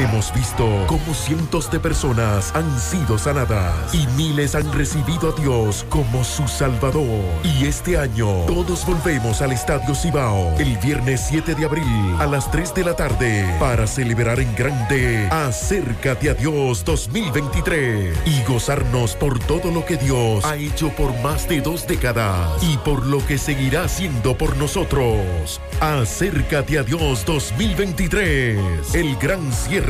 Hemos 0.00 0.32
visto 0.32 0.66
cómo 0.86 1.12
cientos 1.12 1.70
de 1.70 1.78
personas 1.78 2.54
han 2.54 2.80
sido 2.80 3.18
sanadas 3.18 3.94
y 3.94 4.06
miles 4.16 4.54
han 4.54 4.72
recibido 4.72 5.30
a 5.30 5.38
Dios 5.38 5.84
como 5.90 6.24
su 6.24 6.48
Salvador. 6.48 7.04
Y 7.44 7.66
este 7.66 7.98
año 7.98 8.26
todos 8.46 8.86
volvemos 8.86 9.42
al 9.42 9.52
Estadio 9.52 9.94
Cibao 9.94 10.54
el 10.58 10.78
viernes 10.78 11.26
7 11.28 11.54
de 11.54 11.66
abril 11.66 12.16
a 12.18 12.24
las 12.24 12.50
3 12.50 12.72
de 12.76 12.84
la 12.84 12.96
tarde 12.96 13.44
para 13.60 13.86
celebrar 13.86 14.40
en 14.40 14.54
grande 14.56 15.28
Acércate 15.30 16.30
a 16.30 16.34
Dios 16.34 16.82
2023 16.86 18.20
y 18.24 18.42
gozarnos 18.44 19.14
por 19.16 19.38
todo 19.38 19.70
lo 19.70 19.84
que 19.84 19.98
Dios 19.98 20.46
ha 20.46 20.56
hecho 20.56 20.88
por 20.96 21.14
más 21.20 21.46
de 21.46 21.60
dos 21.60 21.86
décadas 21.86 22.62
y 22.62 22.78
por 22.78 23.04
lo 23.04 23.18
que 23.26 23.36
seguirá 23.36 23.84
haciendo 23.84 24.34
por 24.38 24.56
nosotros. 24.56 25.60
Acércate 25.78 26.78
a 26.78 26.84
Dios 26.84 27.26
2023, 27.26 28.94
el 28.94 29.16
gran 29.16 29.52
cierre 29.52 29.89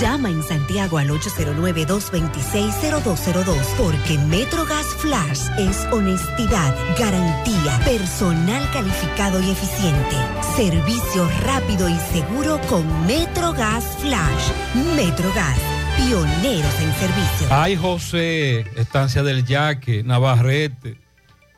Llama 0.00 0.30
en 0.30 0.42
Santiago 0.42 0.96
al 0.96 1.10
809-226-0202 1.10 3.54
porque 3.76 4.16
Metrogas 4.16 4.86
Flash 4.96 5.50
es 5.58 5.86
honestidad, 5.92 6.74
garantía, 6.98 7.78
personal 7.84 8.66
calificado 8.72 9.42
y 9.42 9.50
eficiente, 9.50 10.16
servicio 10.56 11.28
rápido 11.44 11.86
y 11.86 11.96
seguro 12.12 12.58
con 12.70 13.06
Metrogas 13.06 13.84
Flash. 13.98 14.52
Metrogas, 14.96 15.58
pioneros 15.98 16.80
en 16.80 16.94
servicio. 16.94 17.48
Ay, 17.50 17.76
José, 17.76 18.60
estancia 18.76 19.22
del 19.22 19.44
Yaque, 19.44 20.02
Navarrete. 20.02 20.96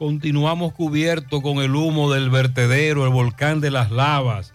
Continuamos 0.00 0.72
cubiertos 0.72 1.42
con 1.42 1.58
el 1.58 1.76
humo 1.76 2.12
del 2.12 2.28
vertedero, 2.28 3.04
el 3.04 3.12
volcán 3.12 3.60
de 3.60 3.70
las 3.70 3.92
lavas. 3.92 4.52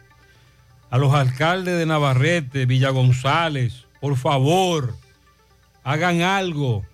A 0.89 0.97
los 0.97 1.13
alcaldes 1.13 1.77
de 1.77 1.85
Navarrete, 1.85 2.65
Villa 2.65 2.89
González, 2.91 3.85
por 3.99 4.15
favor, 4.15 4.95
hagan 5.83 6.21
algo. 6.21 6.85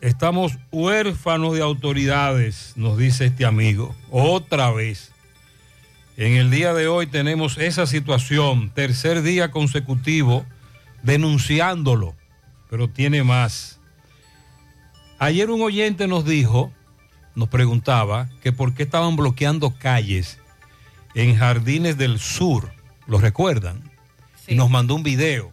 Estamos 0.00 0.58
huérfanos 0.70 1.54
de 1.54 1.60
autoridades, 1.60 2.72
nos 2.76 2.96
dice 2.96 3.26
este 3.26 3.44
amigo. 3.44 3.94
Otra 4.10 4.70
vez. 4.70 5.12
En 6.16 6.34
el 6.34 6.50
día 6.50 6.72
de 6.72 6.88
hoy 6.88 7.06
tenemos 7.06 7.58
esa 7.58 7.86
situación, 7.86 8.70
tercer 8.70 9.22
día 9.22 9.50
consecutivo, 9.50 10.46
denunciándolo, 11.02 12.14
pero 12.70 12.88
tiene 12.88 13.22
más. 13.24 13.78
Ayer 15.18 15.50
un 15.50 15.60
oyente 15.60 16.08
nos 16.08 16.24
dijo, 16.24 16.72
nos 17.34 17.48
preguntaba, 17.48 18.28
que 18.42 18.52
por 18.52 18.74
qué 18.74 18.82
estaban 18.84 19.16
bloqueando 19.16 19.74
calles 19.78 20.38
en 21.14 21.36
Jardines 21.36 21.96
del 21.96 22.18
Sur, 22.18 22.72
¿lo 23.12 23.18
recuerdan? 23.18 23.82
Y 24.48 24.54
nos 24.54 24.70
mandó 24.70 24.94
un 24.94 25.02
video. 25.02 25.52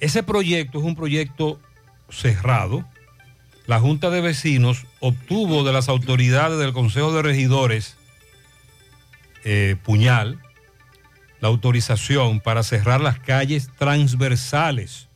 Ese 0.00 0.24
proyecto 0.24 0.80
es 0.80 0.84
un 0.84 0.96
proyecto 0.96 1.60
cerrado. 2.10 2.84
La 3.66 3.78
Junta 3.78 4.10
de 4.10 4.20
Vecinos 4.20 4.84
obtuvo 4.98 5.62
de 5.62 5.72
las 5.72 5.88
autoridades 5.88 6.58
del 6.58 6.72
Consejo 6.72 7.12
de 7.12 7.22
Regidores 7.22 7.96
eh, 9.44 9.76
Puñal 9.84 10.40
la 11.40 11.48
autorización 11.48 12.40
para 12.40 12.64
cerrar 12.64 13.00
las 13.00 13.20
calles 13.20 13.70
transversales, 13.78 15.08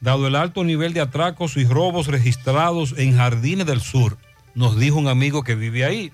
dado 0.00 0.28
el 0.28 0.36
alto 0.36 0.64
nivel 0.64 0.94
de 0.94 1.00
atracos 1.00 1.58
y 1.58 1.66
robos 1.66 2.06
registrados 2.06 2.94
en 2.96 3.16
Jardines 3.16 3.66
del 3.66 3.82
Sur, 3.82 4.16
nos 4.54 4.78
dijo 4.78 4.96
un 4.96 5.08
amigo 5.08 5.42
que 5.42 5.56
vive 5.56 5.84
ahí. 5.84 6.12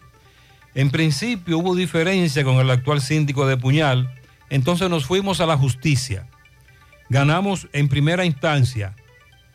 En 0.75 0.91
principio 0.91 1.59
hubo 1.59 1.75
diferencia 1.75 2.45
con 2.45 2.57
el 2.57 2.71
actual 2.71 3.01
síndico 3.01 3.47
de 3.47 3.57
Puñal, 3.57 4.11
entonces 4.51 4.89
nos 4.89 5.05
fuimos 5.07 5.41
a 5.41 5.47
la 5.47 5.57
justicia. 5.57 6.27
Ganamos 7.09 7.69
en 7.73 7.89
primera 7.89 8.25
instancia 8.25 8.95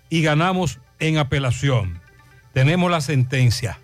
y 0.09 0.21
ganamos 0.21 0.79
en 0.99 1.17
apelación. 1.17 1.99
Tenemos 2.53 2.91
la 2.91 3.01
sentencia. 3.01 3.79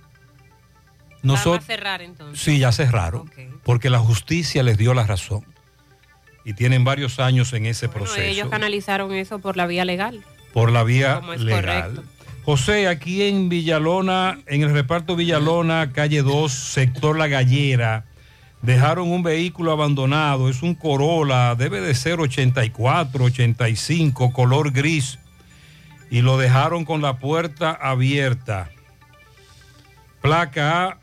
A 1.28 1.62
cerrar 1.62 2.02
entonces. 2.02 2.44
Sí, 2.44 2.60
ya 2.60 2.72
cerraron, 2.72 3.32
porque 3.64 3.90
la 3.90 4.00
justicia 4.00 4.62
les 4.62 4.78
dio 4.78 4.94
la 4.94 5.06
razón. 5.06 5.46
Y 6.46 6.54
tienen 6.54 6.84
varios 6.84 7.20
años 7.20 7.54
en 7.54 7.66
ese 7.66 7.88
Bueno, 7.88 8.02
proceso. 8.06 8.22
ellos 8.22 8.50
canalizaron 8.50 9.14
eso 9.14 9.40
por 9.40 9.56
la 9.56 9.66
vía 9.66 9.86
legal. 9.86 10.24
por 10.52 10.72
la 10.72 10.84
vía 10.84 11.22
legal. 11.38 11.96
correcto. 11.96 12.04
José, 12.46 12.88
aquí 12.88 13.24
en 13.24 13.48
Villalona, 13.48 14.39
en 14.48 14.64
el 14.64 14.72
reparto 14.74 15.16
Villalona, 15.16 15.94
calle 15.94 16.22
2, 16.22 16.52
sector 16.52 17.18
La 17.18 17.28
Gallera, 17.28 18.06
dejaron 18.62 19.10
un 19.10 19.24
vehículo 19.24 19.72
abandonado, 19.72 20.50
es 20.50 20.62
un 20.62 20.76
Corolla, 20.76 21.56
debe 21.56 21.80
de 21.80 21.96
ser 21.96 22.20
84, 22.20 23.24
85, 23.26 24.34
color 24.34 24.72
gris, 24.72 25.20
y 26.12 26.22
lo 26.22 26.38
dejaron 26.38 26.84
con 26.84 27.02
la 27.02 27.18
puerta 27.18 27.72
abierta. 27.72 28.70
Placa 30.22 30.84
A, 30.89 30.98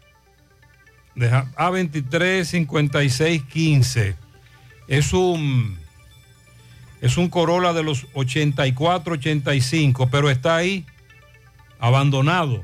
deja- 1.15 1.51
A23 1.57 2.45
56 2.45 3.43
15. 3.45 4.15
Es 4.89 5.13
un 5.13 5.79
es 7.01 7.17
un 7.17 7.29
Corolla 7.29 7.73
de 7.73 7.83
los 7.83 8.07
84, 8.13 9.15
85, 9.15 10.09
pero 10.11 10.29
está 10.31 10.57
ahí 10.57 10.85
abandonado. 11.81 12.63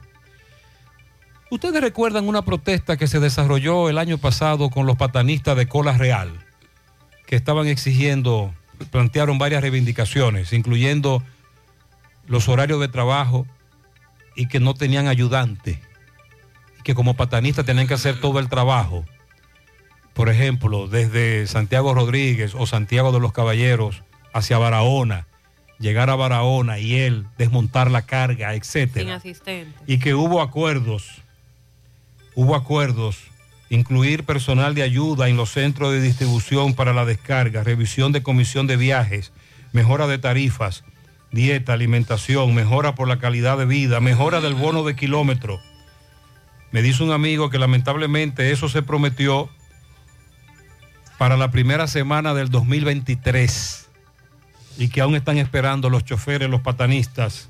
Ustedes 1.51 1.81
recuerdan 1.81 2.29
una 2.29 2.43
protesta 2.43 2.97
que 2.97 3.07
se 3.07 3.21
desarrolló 3.21 3.89
el 3.89 3.99
año 3.99 4.19
pasado 4.19 4.69
con 4.69 4.87
los 4.87 4.97
patanistas 4.97 5.57
de 5.57 5.69
Cola 5.69 5.97
Real, 5.97 6.33
que 7.27 7.37
estaban 7.37 7.67
exigiendo, 7.67 8.53
plantearon 8.91 9.39
varias 9.39 9.62
reivindicaciones, 9.62 10.53
incluyendo 10.53 11.23
los 12.27 12.49
horarios 12.49 12.81
de 12.81 12.89
trabajo 12.89 13.47
y 14.35 14.49
que 14.49 14.61
no 14.61 14.75
tenían 14.75 15.07
ayudante, 15.07 15.81
que 16.83 16.95
como 16.95 17.14
patanistas 17.14 17.64
tenían 17.64 17.87
que 17.87 17.95
hacer 17.95 18.21
todo 18.21 18.39
el 18.39 18.49
trabajo. 18.49 19.05
Por 20.14 20.29
ejemplo, 20.29 20.89
desde 20.89 21.47
Santiago 21.47 21.95
Rodríguez 21.95 22.55
o 22.57 22.67
Santiago 22.67 23.12
de 23.12 23.21
los 23.21 23.33
Caballeros 23.33 24.03
hacia 24.33 24.59
Barahona, 24.59 25.27
llegar 25.79 26.11
a 26.11 26.16
Barahona 26.16 26.79
y 26.79 26.95
él 26.97 27.27
desmontar 27.39 27.91
la 27.91 28.03
carga, 28.03 28.55
etcétera 28.55 29.05
Sin 29.05 29.11
asistente. 29.11 29.79
y 29.87 29.99
que 29.99 30.14
hubo 30.14 30.41
acuerdos, 30.41 31.22
hubo 32.35 32.55
acuerdos, 32.55 33.18
incluir 33.68 34.24
personal 34.24 34.74
de 34.74 34.83
ayuda 34.83 35.29
en 35.29 35.37
los 35.37 35.51
centros 35.51 35.93
de 35.93 36.01
distribución 36.01 36.74
para 36.74 36.93
la 36.93 37.05
descarga, 37.05 37.62
revisión 37.64 38.12
de 38.12 38.22
comisión 38.22 38.66
de 38.66 38.77
viajes, 38.77 39.33
mejora 39.72 40.07
de 40.07 40.18
tarifas, 40.18 40.85
dieta, 41.33 41.72
alimentación, 41.72 42.55
mejora 42.55 42.95
por 42.95 43.09
la 43.09 43.18
calidad 43.18 43.59
de 43.59 43.66
vida, 43.66 44.01
mejora 44.01 44.41
del 44.41 44.55
bono 44.55 44.85
de 44.85 44.97
kilómetro. 44.97 45.61
Me 46.72 46.83
dice 46.83 47.03
un 47.03 47.12
amigo 47.12 47.51
que 47.51 47.59
lamentablemente 47.59 48.51
eso 48.53 48.68
se 48.68 48.83
prometió 48.83 49.51
para 51.18 51.37
la 51.37 51.51
primera 51.51 51.87
semana 51.87 52.35
del 52.35 52.51
2023 52.51 53.86
y 54.79 54.89
que 54.89 55.01
aún 55.01 55.16
están 55.16 55.39
esperando 55.39 55.91
los 55.91 56.05
choferes, 56.05 56.51
los 56.51 56.61
patanistas, 56.61 57.49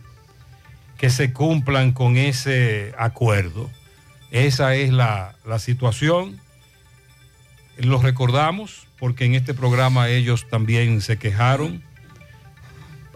que 0.96 1.10
se 1.10 1.32
cumplan 1.32 1.92
con 1.92 2.16
ese 2.16 2.92
acuerdo. 2.98 3.70
Esa 4.30 4.74
es 4.74 4.92
la, 4.92 5.34
la 5.44 5.58
situación. 5.58 6.40
Los 7.78 8.02
recordamos 8.02 8.86
porque 8.98 9.24
en 9.26 9.34
este 9.34 9.54
programa 9.54 10.08
ellos 10.08 10.46
también 10.48 11.00
se 11.00 11.18
quejaron. 11.18 11.82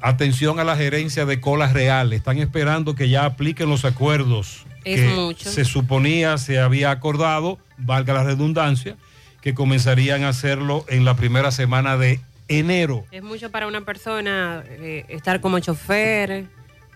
Atención 0.03 0.61
a 0.61 0.65
la 0.65 0.77
gerencia 0.77 1.27
de 1.27 1.41
Colas 1.41 1.73
Real. 1.73 2.13
Están 2.13 2.39
esperando 2.39 2.95
que 2.95 3.09
ya 3.09 3.25
apliquen 3.25 3.69
los 3.69 3.85
acuerdos 3.85 4.65
Es 4.85 5.01
que 5.01 5.09
mucho. 5.15 5.51
se 5.51 5.65
suponía 5.65 6.39
se 6.39 6.59
había 6.59 6.91
acordado, 6.91 7.59
valga 7.79 8.15
la 8.15 8.25
redundancia, 8.25 8.97
que 9.41 9.55
comenzarían 9.55 10.25
a 10.25 10.31
hacerlo 10.31 10.85
en 10.89 11.05
la 11.05 11.17
primera 11.17 11.51
semana 11.51 11.97
de 11.97 12.21
enero. 12.51 13.07
Es 13.13 13.23
mucho 13.23 13.51
para 13.51 13.69
una 13.69 13.83
persona 13.83 14.65
eh, 14.67 15.05
estar 15.09 15.41
como 15.41 15.61
chofer, 15.61 16.47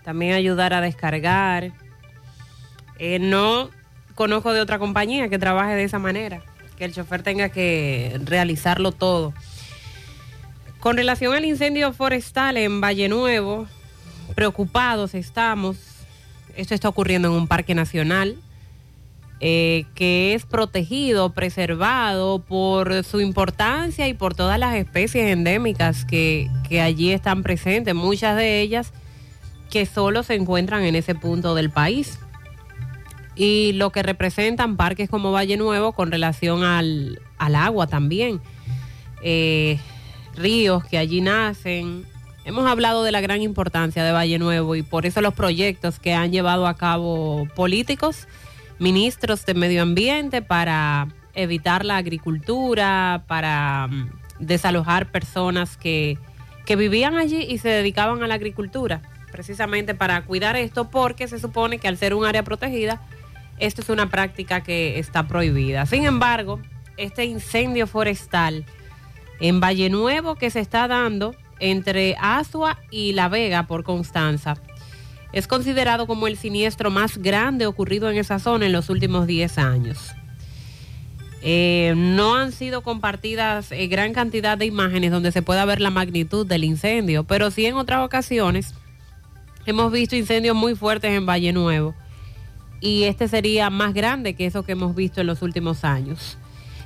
también 0.03 0.33
ayudar 0.33 0.73
a 0.73 0.81
descargar. 0.81 1.71
Eh, 2.99 3.19
no 3.19 3.69
conozco 4.15 4.53
de 4.53 4.59
otra 4.59 4.77
compañía 4.79 5.29
que 5.29 5.39
trabaje 5.39 5.73
de 5.73 5.85
esa 5.85 5.97
manera, 5.97 6.41
que 6.77 6.85
el 6.85 6.93
chofer 6.93 7.23
tenga 7.23 7.49
que 7.49 8.19
realizarlo 8.25 8.91
todo. 8.91 9.33
Con 10.81 10.97
relación 10.97 11.33
al 11.33 11.45
incendio 11.45 11.93
forestal 11.93 12.57
en 12.57 12.81
Valle 12.81 13.07
Nuevo, 13.07 13.65
preocupados 14.35 15.15
estamos. 15.15 15.77
Esto 16.55 16.75
está 16.75 16.89
ocurriendo 16.89 17.29
en 17.29 17.33
un 17.33 17.47
parque 17.47 17.73
nacional 17.75 18.37
eh, 19.39 19.85
que 19.95 20.33
es 20.33 20.45
protegido, 20.45 21.31
preservado 21.31 22.39
por 22.39 23.03
su 23.03 23.21
importancia 23.21 24.07
y 24.07 24.13
por 24.13 24.33
todas 24.33 24.59
las 24.59 24.75
especies 24.75 25.31
endémicas 25.31 26.05
que, 26.05 26.49
que 26.67 26.81
allí 26.81 27.11
están 27.11 27.43
presentes, 27.43 27.93
muchas 27.93 28.37
de 28.37 28.61
ellas 28.61 28.93
que 29.69 29.85
solo 29.85 30.23
se 30.23 30.35
encuentran 30.35 30.83
en 30.83 30.95
ese 30.95 31.15
punto 31.15 31.55
del 31.55 31.69
país. 31.69 32.19
Y 33.35 33.73
lo 33.73 33.89
que 33.89 34.03
representan 34.03 34.77
parques 34.77 35.09
como 35.09 35.33
Valle 35.33 35.57
Nuevo 35.57 35.91
con 35.91 36.11
relación 36.11 36.63
al, 36.63 37.19
al 37.37 37.55
agua 37.55 37.87
también. 37.87 38.39
Eh, 39.21 39.79
ríos 40.35 40.83
que 40.85 40.97
allí 40.97 41.21
nacen. 41.21 42.05
Hemos 42.45 42.67
hablado 42.67 43.03
de 43.03 43.11
la 43.11 43.21
gran 43.21 43.41
importancia 43.41 44.03
de 44.03 44.11
Valle 44.11 44.37
Nuevo 44.37 44.75
y 44.75 44.83
por 44.83 45.05
eso 45.05 45.19
los 45.21 45.33
proyectos 45.33 45.99
que 45.99 46.13
han 46.13 46.31
llevado 46.31 46.67
a 46.67 46.75
cabo 46.75 47.47
políticos, 47.55 48.27
ministros 48.79 49.45
de 49.45 49.53
medio 49.53 49.81
ambiente 49.81 50.41
para 50.41 51.07
evitar 51.33 51.85
la 51.85 51.97
agricultura, 51.97 53.23
para 53.27 53.87
mm, 53.87 54.09
desalojar 54.39 55.11
personas 55.11 55.77
que, 55.77 56.17
que 56.65 56.75
vivían 56.75 57.17
allí 57.17 57.43
y 57.43 57.57
se 57.57 57.69
dedicaban 57.69 58.23
a 58.23 58.27
la 58.27 58.35
agricultura, 58.35 59.01
precisamente 59.31 59.95
para 59.95 60.21
cuidar 60.23 60.55
esto, 60.55 60.89
porque 60.89 61.27
se 61.27 61.39
supone 61.39 61.77
que 61.77 61.87
al 61.87 61.97
ser 61.97 62.13
un 62.13 62.25
área 62.25 62.43
protegida, 62.43 63.01
esto 63.59 63.81
es 63.81 63.89
una 63.89 64.09
práctica 64.09 64.61
que 64.61 64.99
está 64.99 65.27
prohibida. 65.27 65.85
Sin 65.85 66.05
embargo, 66.05 66.59
este 66.97 67.25
incendio 67.25 67.87
forestal 67.87 68.65
en 69.39 69.59
Valle 69.59 69.89
Nuevo 69.89 70.35
que 70.35 70.49
se 70.49 70.59
está 70.59 70.87
dando 70.87 71.35
entre 71.59 72.15
Asua 72.19 72.79
y 72.91 73.13
La 73.13 73.29
Vega 73.29 73.63
por 73.63 73.83
Constanza. 73.83 74.57
Es 75.35 75.47
considerado 75.47 76.07
como 76.07 76.27
el 76.27 76.37
siniestro 76.37 76.89
más 76.89 77.17
grande 77.17 77.65
ocurrido 77.67 78.09
en 78.09 78.15
esa 78.15 78.39
zona 78.39 78.67
en 78.67 78.71
los 78.71 78.89
últimos 78.89 79.27
10 79.27 79.57
años. 79.57 80.13
Eh, 81.41 81.93
no 81.97 82.37
han 82.37 82.53
sido 82.53 82.83
compartidas 82.83 83.73
eh, 83.73 83.85
gran 83.87 84.13
cantidad 84.13 84.57
de 84.57 84.65
imágenes 84.65 85.11
donde 85.11 85.33
se 85.33 85.41
pueda 85.41 85.65
ver 85.65 85.81
la 85.81 85.89
magnitud 85.89 86.47
del 86.47 86.63
incendio, 86.63 87.25
pero 87.25 87.51
sí 87.51 87.65
en 87.65 87.75
otras 87.75 88.05
ocasiones 88.05 88.73
hemos 89.65 89.91
visto 89.91 90.15
incendios 90.15 90.55
muy 90.55 90.73
fuertes 90.73 91.11
en 91.11 91.25
Valle 91.25 91.51
Nuevo 91.51 91.93
y 92.79 93.03
este 93.03 93.27
sería 93.27 93.69
más 93.69 93.93
grande 93.93 94.35
que 94.35 94.45
eso 94.45 94.63
que 94.63 94.71
hemos 94.71 94.95
visto 94.95 95.19
en 95.19 95.27
los 95.27 95.41
últimos 95.41 95.83
años. 95.83 96.37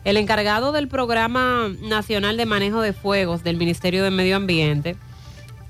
El 0.06 0.18
encargado 0.18 0.72
del 0.72 0.88
Programa 0.88 1.70
Nacional 1.84 2.36
de 2.36 2.48
Manejo 2.48 2.82
de 2.82 2.94
Fuegos 2.94 3.44
del 3.44 3.58
Ministerio 3.58 4.04
de 4.04 4.10
Medio 4.10 4.38
Ambiente 4.38 4.98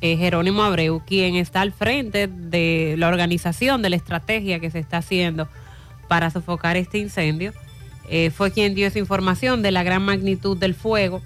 eh, 0.01 0.17
Jerónimo 0.17 0.63
Abreu, 0.63 1.01
quien 1.05 1.35
está 1.35 1.61
al 1.61 1.73
frente 1.73 2.27
de 2.27 2.95
la 2.97 3.07
organización, 3.07 3.81
de 3.81 3.89
la 3.89 3.95
estrategia 3.95 4.59
que 4.59 4.71
se 4.71 4.79
está 4.79 4.97
haciendo 4.97 5.47
para 6.07 6.29
sofocar 6.29 6.77
este 6.77 6.99
incendio. 6.99 7.53
Eh, 8.09 8.31
fue 8.31 8.51
quien 8.51 8.75
dio 8.75 8.87
esa 8.87 8.99
información 8.99 9.61
de 9.61 9.71
la 9.71 9.83
gran 9.83 10.01
magnitud 10.01 10.57
del 10.57 10.73
fuego. 10.73 11.21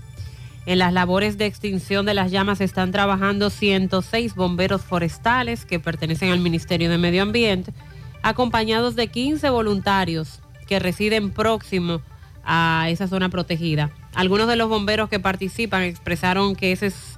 En 0.65 0.79
las 0.79 0.93
labores 0.93 1.37
de 1.37 1.45
extinción 1.45 2.05
de 2.05 2.13
las 2.13 2.31
llamas 2.31 2.61
están 2.61 2.91
trabajando 2.91 3.49
106 3.49 4.35
bomberos 4.35 4.81
forestales 4.81 5.65
que 5.65 5.79
pertenecen 5.79 6.31
al 6.31 6.39
Ministerio 6.39 6.89
de 6.89 6.97
Medio 6.97 7.21
Ambiente, 7.21 7.73
acompañados 8.21 8.95
de 8.95 9.07
15 9.07 9.49
voluntarios 9.49 10.39
que 10.67 10.79
residen 10.79 11.31
próximo 11.31 12.01
a 12.45 12.87
esa 12.89 13.07
zona 13.07 13.29
protegida. 13.29 13.91
Algunos 14.13 14.47
de 14.47 14.55
los 14.55 14.69
bomberos 14.69 15.09
que 15.09 15.19
participan 15.19 15.83
expresaron 15.83 16.55
que 16.55 16.71
ese 16.71 16.87
es 16.87 17.17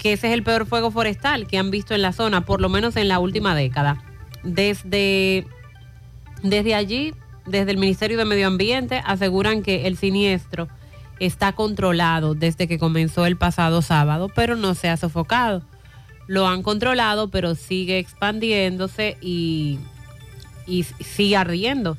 que 0.00 0.14
ese 0.14 0.28
es 0.28 0.32
el 0.32 0.42
peor 0.42 0.66
fuego 0.66 0.90
forestal 0.90 1.46
que 1.46 1.58
han 1.58 1.70
visto 1.70 1.94
en 1.94 2.00
la 2.00 2.12
zona, 2.12 2.40
por 2.40 2.62
lo 2.62 2.70
menos 2.70 2.96
en 2.96 3.06
la 3.06 3.18
última 3.18 3.54
década. 3.54 4.02
Desde, 4.42 5.46
desde 6.42 6.74
allí, 6.74 7.12
desde 7.46 7.70
el 7.70 7.76
Ministerio 7.76 8.16
de 8.16 8.24
Medio 8.24 8.46
Ambiente, 8.46 9.02
aseguran 9.04 9.62
que 9.62 9.86
el 9.86 9.98
siniestro 9.98 10.68
está 11.18 11.52
controlado 11.52 12.34
desde 12.34 12.66
que 12.66 12.78
comenzó 12.78 13.26
el 13.26 13.36
pasado 13.36 13.82
sábado, 13.82 14.30
pero 14.34 14.56
no 14.56 14.74
se 14.74 14.88
ha 14.88 14.96
sofocado. 14.96 15.62
Lo 16.26 16.48
han 16.48 16.62
controlado, 16.62 17.28
pero 17.28 17.54
sigue 17.54 17.98
expandiéndose 17.98 19.18
y, 19.20 19.78
y 20.66 20.84
sigue 20.84 21.36
ardiendo. 21.36 21.98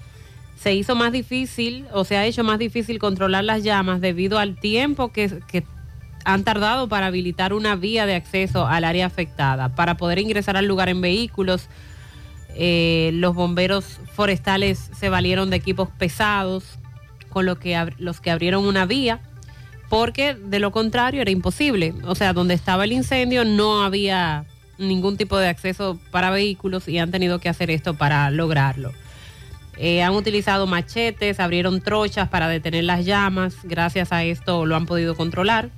Se 0.58 0.74
hizo 0.74 0.96
más 0.96 1.12
difícil 1.12 1.86
o 1.94 2.04
se 2.04 2.18
ha 2.18 2.26
hecho 2.26 2.44
más 2.44 2.58
difícil 2.58 2.98
controlar 2.98 3.44
las 3.44 3.64
llamas 3.64 4.02
debido 4.02 4.40
al 4.40 4.60
tiempo 4.60 5.12
que, 5.12 5.40
que 5.48 5.64
han 6.24 6.44
tardado 6.44 6.88
para 6.88 7.08
habilitar 7.08 7.54
una 7.54 7.76
vía 7.76 8.06
de 8.06 8.16
acceso 8.16 8.68
al 8.68 8.84
área 8.84 9.06
afectada. 9.06 9.76
Para 9.76 9.98
poder 9.98 10.20
ingresar 10.20 10.58
al 10.58 10.66
lugar 10.66 10.90
en 10.90 11.02
vehículos, 11.02 11.68
eh, 12.56 13.12
los 13.14 13.34
bomberos 13.34 14.00
forestales 14.14 14.92
se 14.98 15.10
valieron 15.10 15.50
de 15.50 15.58
equipos 15.58 15.90
pesados, 15.98 16.78
con 17.30 17.46
lo 17.46 17.58
que 17.58 17.94
los 17.98 18.20
que 18.20 18.32
abrieron 18.32 18.66
una 18.66 18.86
vía, 18.86 19.22
porque 19.90 20.36
de 20.36 20.60
lo 20.60 20.72
contrario 20.72 21.22
era 21.22 21.32
imposible. 21.32 21.94
O 22.04 22.16
sea, 22.16 22.34
donde 22.34 22.54
estaba 22.54 22.84
el 22.84 22.92
incendio 22.92 23.46
no 23.46 23.84
había 23.84 24.46
ningún 24.78 25.18
tipo 25.18 25.38
de 25.38 25.48
acceso 25.48 26.00
para 26.12 26.32
vehículos 26.32 26.88
y 26.88 26.98
han 26.98 27.12
tenido 27.12 27.40
que 27.40 27.50
hacer 27.50 27.72
esto 27.72 27.94
para 27.96 28.30
lograrlo. 28.32 28.92
Eh, 29.78 30.04
han 30.04 30.14
utilizado 30.14 30.68
machetes, 30.68 31.40
abrieron 31.40 31.82
trochas 31.82 32.28
para 32.30 32.48
detener 32.48 32.84
las 32.84 33.06
llamas, 33.06 33.56
gracias 33.64 34.12
a 34.12 34.24
esto 34.24 34.66
lo 34.66 34.76
han 34.76 34.86
podido 34.86 35.16
controlar 35.16 35.70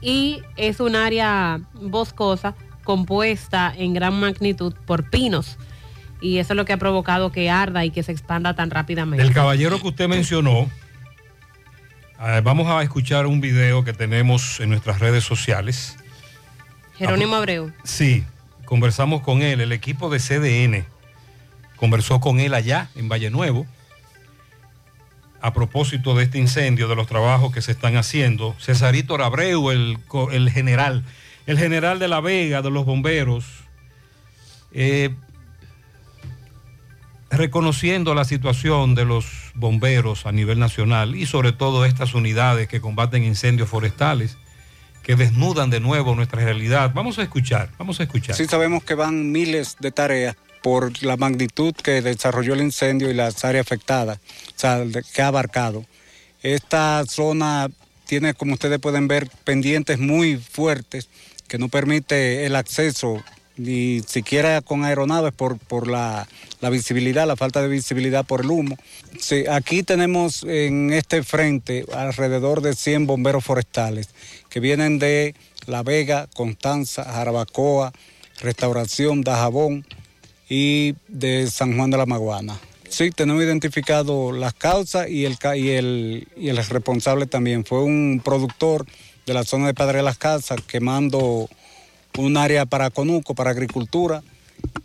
y 0.00 0.42
es 0.56 0.80
un 0.80 0.96
área 0.96 1.60
boscosa 1.74 2.54
compuesta 2.84 3.72
en 3.76 3.94
gran 3.94 4.18
magnitud 4.18 4.74
por 4.86 5.10
pinos. 5.10 5.58
Y 6.20 6.38
eso 6.38 6.52
es 6.52 6.56
lo 6.56 6.64
que 6.64 6.72
ha 6.72 6.78
provocado 6.78 7.32
que 7.32 7.50
arda 7.50 7.84
y 7.84 7.90
que 7.90 8.02
se 8.02 8.12
expanda 8.12 8.54
tan 8.54 8.70
rápidamente. 8.70 9.24
El 9.24 9.32
caballero 9.32 9.80
que 9.80 9.88
usted 9.88 10.08
mencionó, 10.08 10.70
vamos 12.42 12.68
a 12.68 12.82
escuchar 12.82 13.26
un 13.26 13.40
video 13.40 13.84
que 13.84 13.92
tenemos 13.92 14.60
en 14.60 14.70
nuestras 14.70 15.00
redes 15.00 15.24
sociales. 15.24 15.96
Jerónimo 16.96 17.36
Abreu. 17.36 17.72
Sí, 17.84 18.24
conversamos 18.64 19.20
con 19.20 19.42
él, 19.42 19.60
el 19.60 19.72
equipo 19.72 20.08
de 20.08 20.18
CDN 20.18 20.86
conversó 21.76 22.20
con 22.20 22.40
él 22.40 22.54
allá 22.54 22.88
en 22.94 23.08
Valle 23.08 23.30
Nuevo 23.30 23.66
a 25.40 25.52
propósito 25.52 26.14
de 26.14 26.24
este 26.24 26.38
incendio, 26.38 26.88
de 26.88 26.96
los 26.96 27.06
trabajos 27.06 27.52
que 27.52 27.62
se 27.62 27.72
están 27.72 27.96
haciendo. 27.96 28.56
Cesarito 28.60 29.14
Abreu, 29.16 29.70
el, 29.70 30.50
general, 30.50 31.04
el 31.46 31.58
general 31.58 31.98
de 31.98 32.08
la 32.08 32.20
Vega, 32.20 32.62
de 32.62 32.70
los 32.70 32.84
bomberos, 32.84 33.44
eh, 34.72 35.14
reconociendo 37.30 38.14
la 38.14 38.24
situación 38.24 38.94
de 38.94 39.04
los 39.04 39.26
bomberos 39.54 40.26
a 40.26 40.32
nivel 40.32 40.58
nacional 40.58 41.14
y 41.14 41.26
sobre 41.26 41.52
todo 41.52 41.84
estas 41.84 42.14
unidades 42.14 42.68
que 42.68 42.80
combaten 42.80 43.24
incendios 43.24 43.68
forestales, 43.68 44.38
que 45.02 45.16
desnudan 45.16 45.70
de 45.70 45.80
nuevo 45.80 46.14
nuestra 46.14 46.42
realidad. 46.42 46.92
Vamos 46.94 47.18
a 47.18 47.22
escuchar, 47.22 47.70
vamos 47.78 48.00
a 48.00 48.04
escuchar. 48.04 48.36
Sí 48.36 48.46
sabemos 48.46 48.82
que 48.84 48.94
van 48.94 49.32
miles 49.32 49.76
de 49.78 49.92
tareas 49.92 50.36
por 50.66 51.00
la 51.04 51.16
magnitud 51.16 51.72
que 51.76 52.02
desarrolló 52.02 52.54
el 52.54 52.60
incendio 52.60 53.08
y 53.08 53.14
las 53.14 53.44
áreas 53.44 53.64
afectadas, 53.64 54.18
o 54.18 54.58
sea, 54.58 54.84
que 55.14 55.22
ha 55.22 55.28
abarcado. 55.28 55.86
Esta 56.42 57.04
zona 57.08 57.68
tiene, 58.04 58.34
como 58.34 58.54
ustedes 58.54 58.80
pueden 58.80 59.06
ver, 59.06 59.30
pendientes 59.44 60.00
muy 60.00 60.38
fuertes 60.38 61.08
que 61.46 61.58
no 61.58 61.68
permite 61.68 62.46
el 62.46 62.56
acceso 62.56 63.22
ni 63.56 64.00
siquiera 64.08 64.60
con 64.60 64.82
aeronaves 64.82 65.32
por, 65.32 65.86
la, 65.86 66.26
visibilidad, 66.68 67.28
la 67.28 67.36
falta 67.36 67.62
de 67.62 67.68
visibilidad 67.68 68.24
por 68.26 68.40
el 68.40 68.50
humo. 68.50 68.76
Aquí 69.48 69.84
tenemos 69.84 70.42
en 70.42 70.92
este 70.92 71.22
frente 71.22 71.86
alrededor 71.92 72.60
de 72.60 72.74
100 72.74 73.06
bomberos 73.06 73.44
forestales 73.44 74.08
que 74.48 74.58
vienen 74.58 74.98
de 74.98 75.36
La 75.66 75.84
Vega, 75.84 76.26
Constanza, 76.34 77.04
Jarabacoa, 77.04 77.92
Restauración, 78.40 79.22
Dajabón 79.22 79.86
y 80.48 80.94
de 81.08 81.46
San 81.48 81.76
Juan 81.76 81.90
de 81.90 81.96
la 81.96 82.06
Maguana. 82.06 82.58
Sí, 82.88 83.10
tenemos 83.10 83.42
identificado 83.42 84.32
las 84.32 84.54
causas 84.54 85.08
y 85.08 85.24
el, 85.24 85.36
y 85.56 85.68
el, 85.70 86.28
y 86.36 86.48
el 86.48 86.56
responsable 86.56 87.26
también. 87.26 87.64
Fue 87.64 87.82
un 87.82 88.20
productor 88.24 88.86
de 89.26 89.34
la 89.34 89.44
zona 89.44 89.66
de 89.66 89.74
Padre 89.74 89.98
de 89.98 90.04
las 90.04 90.18
Casas 90.18 90.60
quemando 90.66 91.48
un 92.16 92.36
área 92.36 92.64
para 92.64 92.90
conuco, 92.90 93.34
para 93.34 93.50
agricultura, 93.50 94.22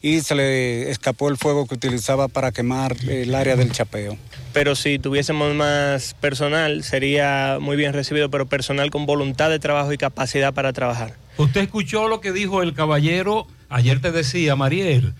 y 0.01 0.21
se 0.21 0.35
le 0.35 0.89
escapó 0.89 1.29
el 1.29 1.37
fuego 1.37 1.67
que 1.67 1.75
utilizaba 1.75 2.27
para 2.27 2.51
quemar 2.51 2.95
el 3.07 3.33
área 3.35 3.55
del 3.55 3.71
chapeo. 3.71 4.17
pero 4.51 4.75
si 4.75 4.99
tuviésemos 4.99 5.53
más 5.55 6.15
personal 6.19 6.83
sería 6.83 7.57
muy 7.61 7.77
bien 7.77 7.93
recibido, 7.93 8.29
pero 8.29 8.47
personal 8.47 8.91
con 8.91 9.05
voluntad 9.05 9.49
de 9.49 9.59
trabajo 9.59 9.93
y 9.93 9.97
capacidad 9.97 10.53
para 10.53 10.73
trabajar. 10.73 11.15
Usted 11.37 11.61
escuchó 11.61 12.07
lo 12.07 12.19
que 12.19 12.31
dijo 12.31 12.61
el 12.61 12.73
caballero, 12.73 13.47
ayer 13.69 14.01
te 14.01 14.11
decía, 14.11 14.55
Mariel, 14.55 15.13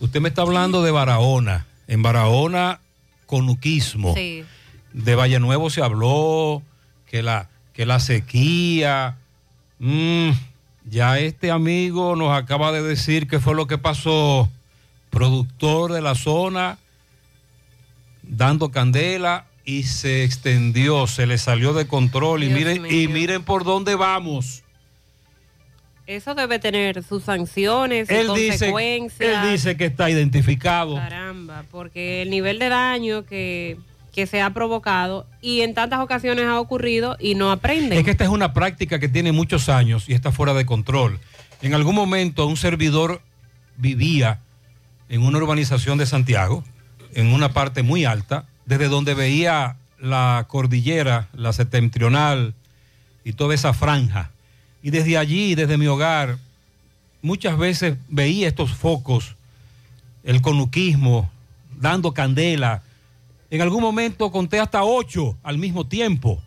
usted 0.00 0.20
me 0.20 0.28
está 0.28 0.42
hablando 0.42 0.82
de 0.82 0.90
Barahona, 0.90 1.66
en 1.86 2.02
Barahona 2.02 2.80
conuquismo. 3.26 4.14
Sí. 4.14 4.44
De 4.92 5.14
Valle 5.14 5.38
Nuevo 5.38 5.70
se 5.70 5.82
habló 5.82 6.62
que 7.06 7.22
la, 7.22 7.48
que 7.72 7.86
la 7.86 8.00
sequía. 8.00 9.18
mm, 9.78 10.30
ya 10.84 11.18
este 11.18 11.50
amigo 11.52 12.16
nos 12.16 12.36
acaba 12.36 12.72
de 12.72 12.82
decir 12.82 13.28
qué 13.28 13.38
fue 13.38 13.54
lo 13.54 13.66
que 13.66 13.78
pasó. 13.78 14.50
Productor 15.10 15.92
de 15.92 16.00
la 16.00 16.14
zona, 16.14 16.78
dando 18.22 18.70
candela 18.70 19.46
y 19.64 19.84
se 19.84 20.24
extendió, 20.24 21.06
se 21.06 21.26
le 21.26 21.38
salió 21.38 21.72
de 21.72 21.86
control. 21.86 22.42
Y 22.42 22.48
miren, 22.48 22.86
y 22.90 23.08
miren 23.08 23.42
por 23.42 23.64
dónde 23.64 23.94
vamos. 23.94 24.62
Eso 26.10 26.34
debe 26.34 26.58
tener 26.58 27.04
sus 27.04 27.22
sanciones 27.22 28.10
Él 28.10 28.26
dice, 28.34 28.48
consecuencias. 28.48 29.44
él 29.44 29.52
dice 29.52 29.76
que 29.76 29.84
está 29.84 30.10
identificado. 30.10 30.96
Caramba, 30.96 31.64
porque 31.70 32.22
el 32.22 32.30
nivel 32.30 32.58
de 32.58 32.68
daño 32.68 33.24
que, 33.24 33.78
que 34.12 34.26
se 34.26 34.42
ha 34.42 34.50
provocado 34.50 35.24
y 35.40 35.60
en 35.60 35.72
tantas 35.72 36.00
ocasiones 36.00 36.46
ha 36.46 36.58
ocurrido 36.58 37.16
y 37.20 37.36
no 37.36 37.52
aprenden. 37.52 37.96
Es 37.96 38.04
que 38.04 38.10
esta 38.10 38.24
es 38.24 38.30
una 38.30 38.52
práctica 38.52 38.98
que 38.98 39.08
tiene 39.08 39.30
muchos 39.30 39.68
años 39.68 40.08
y 40.08 40.14
está 40.14 40.32
fuera 40.32 40.52
de 40.52 40.66
control. 40.66 41.20
En 41.62 41.74
algún 41.74 41.94
momento 41.94 42.44
un 42.48 42.56
servidor 42.56 43.22
vivía 43.76 44.40
en 45.08 45.22
una 45.22 45.38
urbanización 45.38 45.96
de 45.96 46.06
Santiago, 46.06 46.64
en 47.14 47.28
una 47.28 47.52
parte 47.52 47.84
muy 47.84 48.04
alta, 48.04 48.46
desde 48.66 48.88
donde 48.88 49.14
veía 49.14 49.76
la 50.00 50.44
cordillera, 50.48 51.28
la 51.34 51.52
septentrional 51.52 52.54
y 53.22 53.34
toda 53.34 53.54
esa 53.54 53.72
franja. 53.74 54.32
Y 54.82 54.90
desde 54.90 55.18
allí, 55.18 55.54
desde 55.54 55.76
mi 55.76 55.86
hogar, 55.86 56.38
muchas 57.22 57.56
veces 57.58 57.96
veía 58.08 58.48
estos 58.48 58.72
focos, 58.72 59.34
el 60.24 60.40
conuquismo, 60.40 61.30
dando 61.78 62.12
candela. 62.12 62.82
En 63.50 63.60
algún 63.60 63.82
momento 63.82 64.30
conté 64.30 64.60
hasta 64.60 64.84
ocho 64.84 65.36
al 65.42 65.58
mismo 65.58 65.86
tiempo. 65.86 66.40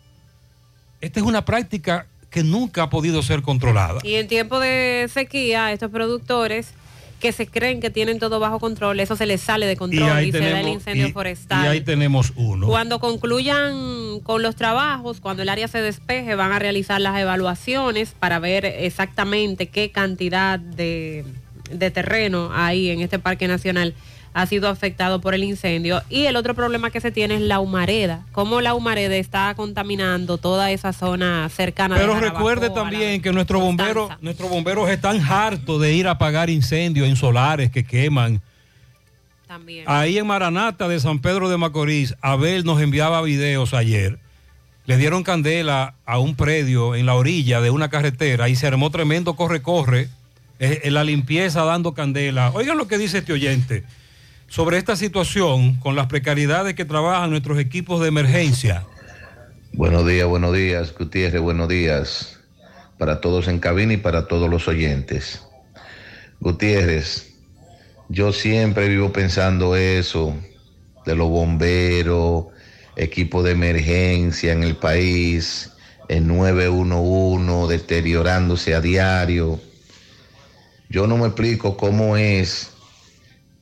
Esta 1.02 1.20
es 1.20 1.26
una 1.26 1.44
práctica 1.44 2.08
que 2.30 2.44
nunca 2.44 2.84
ha 2.84 2.90
podido 2.90 3.22
ser 3.22 3.42
controlada. 3.42 4.00
Y 4.04 4.16
en 4.16 4.28
tiempo 4.28 4.60
de 4.60 5.10
sequía, 5.14 5.72
estos 5.72 5.92
productores 5.92 6.74
que 7.24 7.32
se 7.32 7.47
creen 7.47 7.80
que 7.80 7.89
tienen 7.89 8.19
todo 8.19 8.41
bajo 8.41 8.59
control, 8.59 8.99
eso 8.99 9.15
se 9.15 9.26
les 9.26 9.39
sale 9.39 9.65
de 9.65 9.78
control 9.78 10.26
y, 10.26 10.32
se 10.34 10.39
da 10.39 10.59
el 10.59 10.67
incendio 10.67 11.07
y- 11.07 11.11
forestal. 11.13 11.63
y 11.63 11.67
ahí 11.69 11.80
tenemos 11.80 12.34
uno. 12.36 12.67
Cuando 12.67 12.99
concluyan 12.99 14.19
con 14.24 14.43
los 14.43 14.57
trabajos, 14.57 15.21
cuando 15.21 15.41
el 15.41 15.47
área 15.47 15.69
se 15.69 15.82
despeje, 15.82 16.36
van 16.36 16.51
a 16.51 16.59
realizar 16.59 16.99
las 16.99 17.17
evaluaciones 17.17 18.13
para 18.19 18.39
ver 18.39 18.65
exactamente 18.65 19.67
qué 19.69 19.89
cantidad 19.89 20.59
de, 20.59 21.24
de 21.71 21.91
terreno 21.91 22.49
hay 22.51 22.89
en 22.89 22.99
este 22.99 23.19
parque 23.19 23.47
nacional 23.47 23.93
ha 24.34 24.46
sido 24.48 24.68
afectado 24.68 25.22
por 25.22 25.36
el 25.36 25.44
incendio. 25.44 26.02
Y 26.10 26.26
el 26.26 26.36
otro 26.36 26.56
problema 26.56 26.90
que 26.90 27.00
se 27.00 27.12
tiene 27.12 27.36
es 27.36 27.42
la 27.42 27.60
humareda. 27.60 28.26
Cómo 28.32 28.62
la 28.62 28.74
humareda 28.74 29.16
está 29.16 29.54
contaminando 29.56 30.38
toda 30.38 30.72
esa 30.72 30.92
zona 30.92 31.48
cercana. 31.50 31.96
Pero 31.96 32.16
de 32.16 32.22
recuerde 32.22 32.70
también 32.70 33.22
que 33.22 33.32
nuestros 33.32 33.62
bomberos, 33.62 34.12
nuestros 34.22 34.50
bomberos 34.50 34.90
están 34.90 35.22
hartos 35.22 35.80
de 35.80 35.94
ir 35.94 36.08
a 36.08 36.12
apagar 36.12 36.50
incendios 36.50 37.08
en 37.08 37.16
solares 37.16 37.72
que 37.72 37.84
queman. 37.84 38.42
También. 39.48 39.86
Ahí 39.88 40.18
en 40.18 40.26
Maranata 40.26 40.88
de 40.88 41.00
San 41.00 41.20
Pedro 41.20 41.48
de 41.48 41.58
Macorís, 41.58 42.16
Abel 42.22 42.66
nos 42.66 42.82
enviaba 42.82 43.22
videos 43.22 43.76
ayer. 43.76 44.18
Le 44.86 44.98
dieron 44.98 45.24
candela 45.24 45.96
a 46.06 46.18
un 46.18 46.36
predio 46.36 46.96
en 46.96 47.06
la 47.06 47.14
orilla 47.14 47.62
de 47.62 47.70
una 47.70 47.90
carretera 47.90 48.50
y 48.50 48.56
se 48.56 48.68
armó 48.68 48.90
tremendo 48.90 49.36
corre-corre 49.36 50.10
eh, 50.60 50.82
en 50.84 50.94
la 50.96 51.04
limpieza 51.04 51.64
dando 51.64 51.94
candela. 51.94 52.52
Oigan 52.54 52.78
lo 52.78 52.88
que 52.88 52.98
dice 52.98 53.20
este 53.20 53.32
oyente 53.32 53.86
sobre 54.54 54.78
esta 54.78 54.95
situación 54.95 55.78
con 55.78 55.95
las 55.95 56.06
precariedades 56.06 56.76
que 56.76 56.86
trabajan 56.86 57.32
nuestros 57.32 57.58
equipos 57.58 57.99
de 57.99 58.10
emergencia. 58.10 58.86
Buenos 59.72 60.06
días, 60.06 60.28
buenos 60.28 60.54
días, 60.54 60.93
Gutiérrez, 60.95 61.41
buenos 61.41 61.68
días 61.68 62.39
para 62.99 63.20
todos 63.20 63.47
en 63.47 63.58
cabina 63.58 63.93
y 63.93 63.97
para 63.97 64.28
todos 64.28 64.47
los 64.51 64.68
oyentes. 64.68 65.41
Gutiérrez, 66.39 67.34
yo 68.10 68.32
siempre 68.32 68.89
vivo 68.89 69.12
pensando 69.12 69.76
eso 69.76 70.36
de 71.04 71.16
los 71.16 71.30
bomberos, 71.30 72.45
equipo 72.95 73.41
de 73.41 73.54
emergencia 73.54 74.54
en 74.54 74.62
el 74.62 74.76
país, 74.76 75.72
el 76.10 76.28
911 76.28 77.74
deteriorándose 77.74 78.76
a 78.76 78.82
diario. 78.82 79.60
Yo 80.89 81.08
no 81.08 81.18
me 81.18 81.26
explico 81.26 81.76
cómo 81.76 82.18
es 82.18 82.72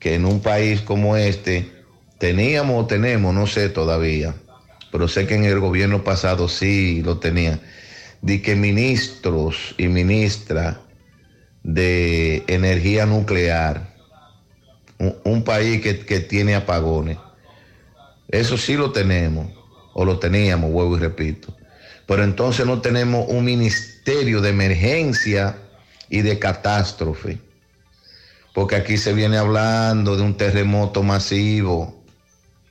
que 0.02 0.16
en 0.16 0.26
un 0.26 0.42
país 0.42 0.82
como 0.82 1.16
este 1.16 1.72
teníamos 2.18 2.84
o 2.84 2.88
tenemos, 2.88 3.34
no 3.36 3.46
sé 3.46 3.70
todavía, 3.70 4.34
pero 4.92 5.08
sé 5.08 5.28
que 5.28 5.36
en 5.36 5.46
el 5.46 5.60
gobierno 5.60 6.04
pasado 6.04 6.50
sí 6.50 7.04
lo 7.04 7.20
tenían, 7.20 7.62
de 8.22 8.42
que 8.42 8.56
ministros 8.56 9.76
y 9.78 9.88
ministras 9.88 10.78
de 11.64 12.44
energía 12.48 13.06
nuclear, 13.06 13.96
un, 14.98 15.16
un 15.24 15.44
país 15.44 15.82
que, 15.82 16.00
que 16.00 16.20
tiene 16.20 16.56
apagones, 16.56 17.20
eso 18.30 18.58
sí 18.58 18.74
lo 18.74 18.92
tenemos, 18.92 19.52
o 19.94 20.04
lo 20.04 20.18
teníamos, 20.18 20.72
vuelvo 20.72 20.98
y 20.98 21.00
repito, 21.00 21.56
pero 22.08 22.24
entonces 22.24 22.66
no 22.66 22.82
tenemos 22.82 23.28
un 23.30 23.46
ministerio 23.46 24.42
de 24.42 24.50
emergencia 24.50 25.58
y 26.10 26.22
de 26.22 26.40
catástrofe 26.40 27.51
porque 28.54 28.76
aquí 28.76 28.98
se 28.98 29.14
viene 29.14 29.38
hablando 29.38 30.16
de 30.16 30.24
un 30.24 30.36
terremoto 30.36 31.04
masivo. 31.04 32.04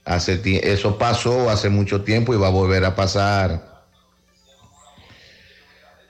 Hace 0.05 0.41
eso 0.64 0.99
pasó 0.99 1.51
hace 1.51 1.68
mucho 1.68 2.03
tiempo 2.03 2.35
y 2.35 2.39
va 2.39 2.49
a 2.49 2.51
volver 2.51 2.85
a 2.85 2.95
pasar. 2.95 3.85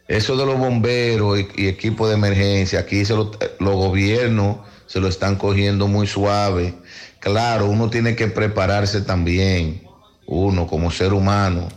Eso 0.08 0.36
de 0.36 0.44
los 0.44 0.58
bomberos 0.58 1.38
y, 1.38 1.48
y 1.54 1.68
equipos 1.68 2.08
de 2.08 2.14
emergencia, 2.16 2.80
aquí 2.80 3.04
se 3.04 3.14
lo- 3.14 3.30
los 3.60 3.74
gobiernos 3.74 4.58
se 4.86 4.98
lo 5.00 5.06
están 5.06 5.36
cogiendo 5.36 5.86
muy 5.86 6.08
suave. 6.08 6.74
Claro, 7.20 7.66
uno 7.66 7.90
tiene 7.90 8.16
que 8.16 8.26
prepararse 8.26 9.02
también, 9.02 9.86
uno 10.26 10.66
como 10.66 10.90
ser 10.90 11.12
humano, 11.12 11.68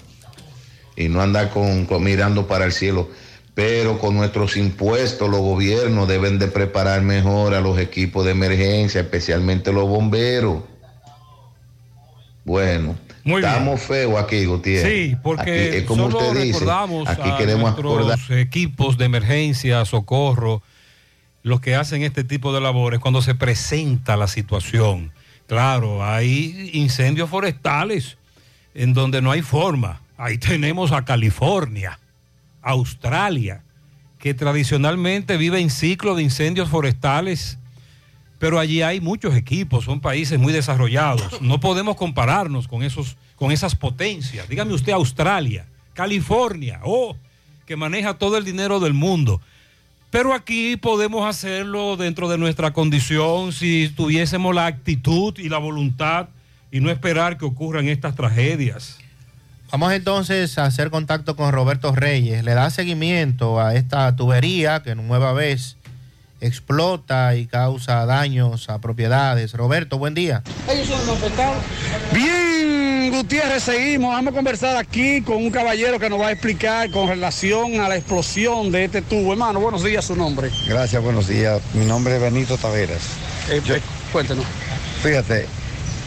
y 0.96 1.10
no 1.10 1.22
andar 1.22 1.52
con 1.52 1.88
mirando 2.04 2.48
para 2.48 2.66
el 2.66 2.72
cielo 2.72 3.10
pero 3.54 4.00
con 4.00 4.16
nuestros 4.16 4.58
impuestos 4.58 5.30
los 5.30 5.40
gobiernos 5.40 6.08
deben 6.08 6.40
de 6.40 6.48
preparar 6.48 7.02
mejor 7.02 7.54
a 7.54 7.62
los 7.62 7.78
equipos 7.78 8.26
de 8.26 8.32
emergencia, 8.32 9.02
especialmente 9.02 9.72
los 9.72 9.88
bomberos. 9.88 10.64
Bueno, 12.46 12.96
estamos 13.24 13.82
feos 13.82 14.22
aquí, 14.22 14.46
Gutiérrez. 14.46 14.92
Sí, 14.92 15.12
Aquí, 15.14 15.22
porque 15.24 15.78
es 15.78 15.84
como 15.86 16.12
solo 16.12 16.18
usted 16.18 16.42
dice, 16.42 16.60
recordamos 16.60 17.08
aquí 17.08 17.30
a 17.30 17.38
queremos 17.38 17.72
acordar. 17.72 18.20
equipos 18.32 18.98
de 18.98 19.06
emergencia, 19.06 19.86
socorro, 19.86 20.62
los 21.42 21.62
que 21.62 21.76
hacen 21.76 22.04
este 22.04 22.24
tipo 22.24 22.54
de 22.54 22.60
labores 22.60 23.00
cuando 23.00 23.22
se 23.22 23.36
presenta 23.36 24.18
la 24.18 24.28
situación. 24.28 25.12
Claro, 25.48 26.04
hay 26.04 26.72
incendios 26.74 27.30
forestales 27.30 28.18
en 28.74 28.94
donde 28.94 29.22
no 29.22 29.32
hay 29.32 29.42
forma. 29.42 30.02
Ahí 30.18 30.38
tenemos 30.38 30.92
a 30.92 31.06
California, 31.06 32.00
Australia, 32.64 33.64
que 34.20 34.34
tradicionalmente 34.34 35.38
vive 35.38 35.60
en 35.60 35.70
ciclo 35.70 36.16
de 36.16 36.24
incendios 36.24 36.70
forestales, 36.70 37.60
pero 38.40 38.60
allí 38.60 38.82
hay 38.82 39.00
muchos 39.00 39.36
equipos, 39.36 39.86
son 39.86 40.02
países 40.02 40.40
muy 40.40 40.52
desarrollados. 40.52 41.42
No 41.42 41.60
podemos 41.60 41.96
compararnos 41.96 42.68
con, 42.68 42.84
esos, 42.84 43.16
con 43.36 43.52
esas 43.52 43.76
potencias. 43.76 44.48
Dígame 44.50 44.74
usted 44.74 44.94
Australia, 44.94 45.66
California, 45.94 46.82
oh, 46.84 47.16
que 47.66 47.76
maneja 47.76 48.16
todo 48.16 48.38
el 48.38 48.44
dinero 48.44 48.80
del 48.80 48.94
mundo. 48.94 49.42
Pero 50.10 50.34
aquí 50.34 50.78
podemos 50.78 51.28
hacerlo 51.28 51.98
dentro 51.98 52.30
de 52.30 52.38
nuestra 52.38 52.72
condición 52.72 53.52
si 53.52 53.90
tuviésemos 53.96 54.54
la 54.54 54.68
actitud 54.68 55.38
y 55.40 55.50
la 55.50 55.58
voluntad 55.58 56.30
y 56.72 56.82
no 56.82 56.90
esperar 56.90 57.38
que 57.38 57.46
ocurran 57.46 57.88
estas 57.88 58.16
tragedias. 58.16 59.00
Vamos 59.74 59.92
entonces 59.94 60.60
a 60.60 60.66
hacer 60.66 60.92
contacto 60.92 61.36
con 61.36 61.52
Roberto 61.52 61.96
Reyes. 61.96 62.44
Le 62.44 62.54
da 62.54 62.70
seguimiento 62.70 63.60
a 63.60 63.74
esta 63.74 64.16
tubería 64.16 64.84
que 64.84 64.94
nueva 64.94 65.34
vez 65.34 65.78
explota 66.42 67.36
y 67.36 67.48
causa 67.48 68.06
daños 68.06 68.70
a 68.70 68.78
propiedades. 68.78 69.54
Roberto, 69.54 69.98
buen 69.98 70.14
día. 70.14 70.44
Ellos 70.70 70.88
son 70.90 71.08
los 71.08 71.18
afectados. 71.18 71.58
Bien, 72.14 73.10
Gutiérrez, 73.14 73.64
seguimos. 73.64 74.14
Vamos 74.14 74.32
a 74.32 74.36
conversar 74.36 74.78
aquí 74.78 75.24
con 75.24 75.38
un 75.38 75.50
caballero 75.50 75.98
que 75.98 76.08
nos 76.08 76.22
va 76.22 76.28
a 76.28 76.32
explicar 76.34 76.92
con 76.92 77.08
relación 77.08 77.80
a 77.80 77.90
la 77.90 77.96
explosión 77.96 78.72
de 78.72 78.86
este 78.86 79.02
tubo. 79.02 79.32
Hermano, 79.32 79.60
buenos 79.60 79.84
días, 79.84 80.06
su 80.06 80.16
nombre. 80.16 80.52
Gracias, 80.68 81.02
buenos 81.02 81.28
días. 81.28 81.60
Mi 81.74 81.86
nombre 81.86 82.18
es 82.18 82.22
Benito 82.22 82.60
Taveras. 82.60 83.02
Yo- 83.66 83.74
cuéntenos. 84.12 84.46
Fíjate, 85.02 85.48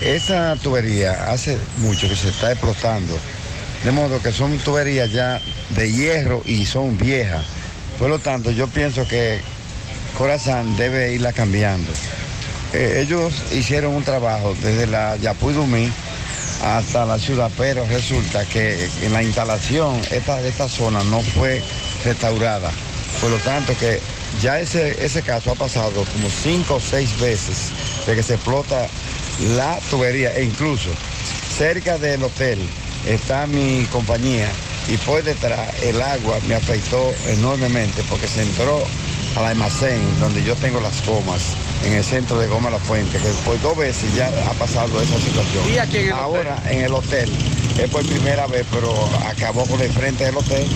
esa 0.01 0.55
tubería 0.63 1.33
hace 1.33 1.59
mucho 1.79 2.09
que 2.09 2.15
se 2.15 2.29
está 2.29 2.53
explotando. 2.53 3.19
De 3.87 3.93
modo 3.93 4.21
que 4.21 4.33
son 4.33 4.59
tuberías 4.59 5.13
ya 5.13 5.41
de 5.71 5.93
hierro 5.93 6.43
y 6.45 6.67
son 6.67 6.99
viejas. 6.99 7.45
Por 8.01 8.11
lo 8.11 8.19
tanto, 8.19 8.51
yo 8.51 8.67
pienso 8.67 9.07
que 9.07 9.39
Corazán 10.19 10.77
debe 10.77 11.13
irla 11.13 11.33
cambiando. 11.33 11.89
Eh, 12.73 13.05
ellos 13.07 13.33
hicieron 13.53 13.95
un 13.95 14.03
trabajo 14.03 14.57
desde 14.61 14.89
la 14.89 15.15
Yapuy 15.19 15.55
Dumí 15.55 15.89
hasta 16.65 17.07
la 17.07 17.17
ciudad, 17.17 17.49
pero 17.57 17.87
resulta 17.87 18.45
que 18.47 18.89
en 19.03 19.13
la 19.13 19.23
instalación 19.23 20.01
esta, 20.11 20.41
esta 20.41 20.69
zona 20.69 21.05
no 21.05 21.21
fue 21.21 21.63
restaurada. 22.05 22.73
Por 23.21 23.31
lo 23.31 23.39
tanto 23.39 23.73
que 23.79 24.01
ya 24.43 24.59
ese, 24.59 24.97
ese 25.05 25.23
caso 25.23 25.53
ha 25.53 25.55
pasado 25.55 26.05
como 26.13 26.29
cinco 26.29 26.75
o 26.75 26.81
seis 26.81 27.21
veces 27.21 27.71
de 28.05 28.17
que 28.17 28.25
se 28.25 28.35
explota 28.35 28.89
la 29.55 29.79
tubería 29.91 30.35
e 30.35 30.43
incluso 30.43 30.91
cerca 31.57 31.99
del 31.99 32.25
hotel 32.25 32.59
está 33.07 33.47
mi 33.47 33.85
compañía 33.87 34.49
y 34.89 34.97
por 34.99 35.23
detrás 35.23 35.83
el 35.83 36.01
agua 36.01 36.39
me 36.49 36.55
afectó 36.55 37.13
enormemente 37.29 38.03
porque 38.09 38.27
se 38.29 38.43
entró 38.43 38.83
al 39.37 39.45
almacén 39.47 40.01
donde 40.21 40.43
yo 40.43 40.55
tengo 40.57 40.81
las 40.81 41.05
gomas 41.07 41.43
en 41.85 41.93
el 41.93 42.05
centro 42.05 42.39
de 42.39 42.47
Goma 42.47 42.71
La 42.71 42.79
Fuente, 42.79 43.19
que 43.19 43.29
por 43.45 43.61
dos 43.61 43.77
veces 43.77 44.15
ya 44.15 44.29
ha 44.29 44.53
pasado 44.55 45.01
esa 45.01 45.19
situación. 45.19 45.65
¿Y 45.73 45.79
aquí 45.79 45.99
en 45.99 46.07
el 46.07 46.13
Ahora 46.13 46.63
en 46.69 46.83
el 46.83 46.93
hotel 46.93 47.31
es 47.79 47.91
por 47.91 48.05
primera 48.07 48.47
vez, 48.47 48.67
pero 48.73 48.93
acabó 49.27 49.65
con 49.67 49.81
el 49.81 49.93
frente 49.93 50.25
del 50.25 50.37
hotel, 50.37 50.67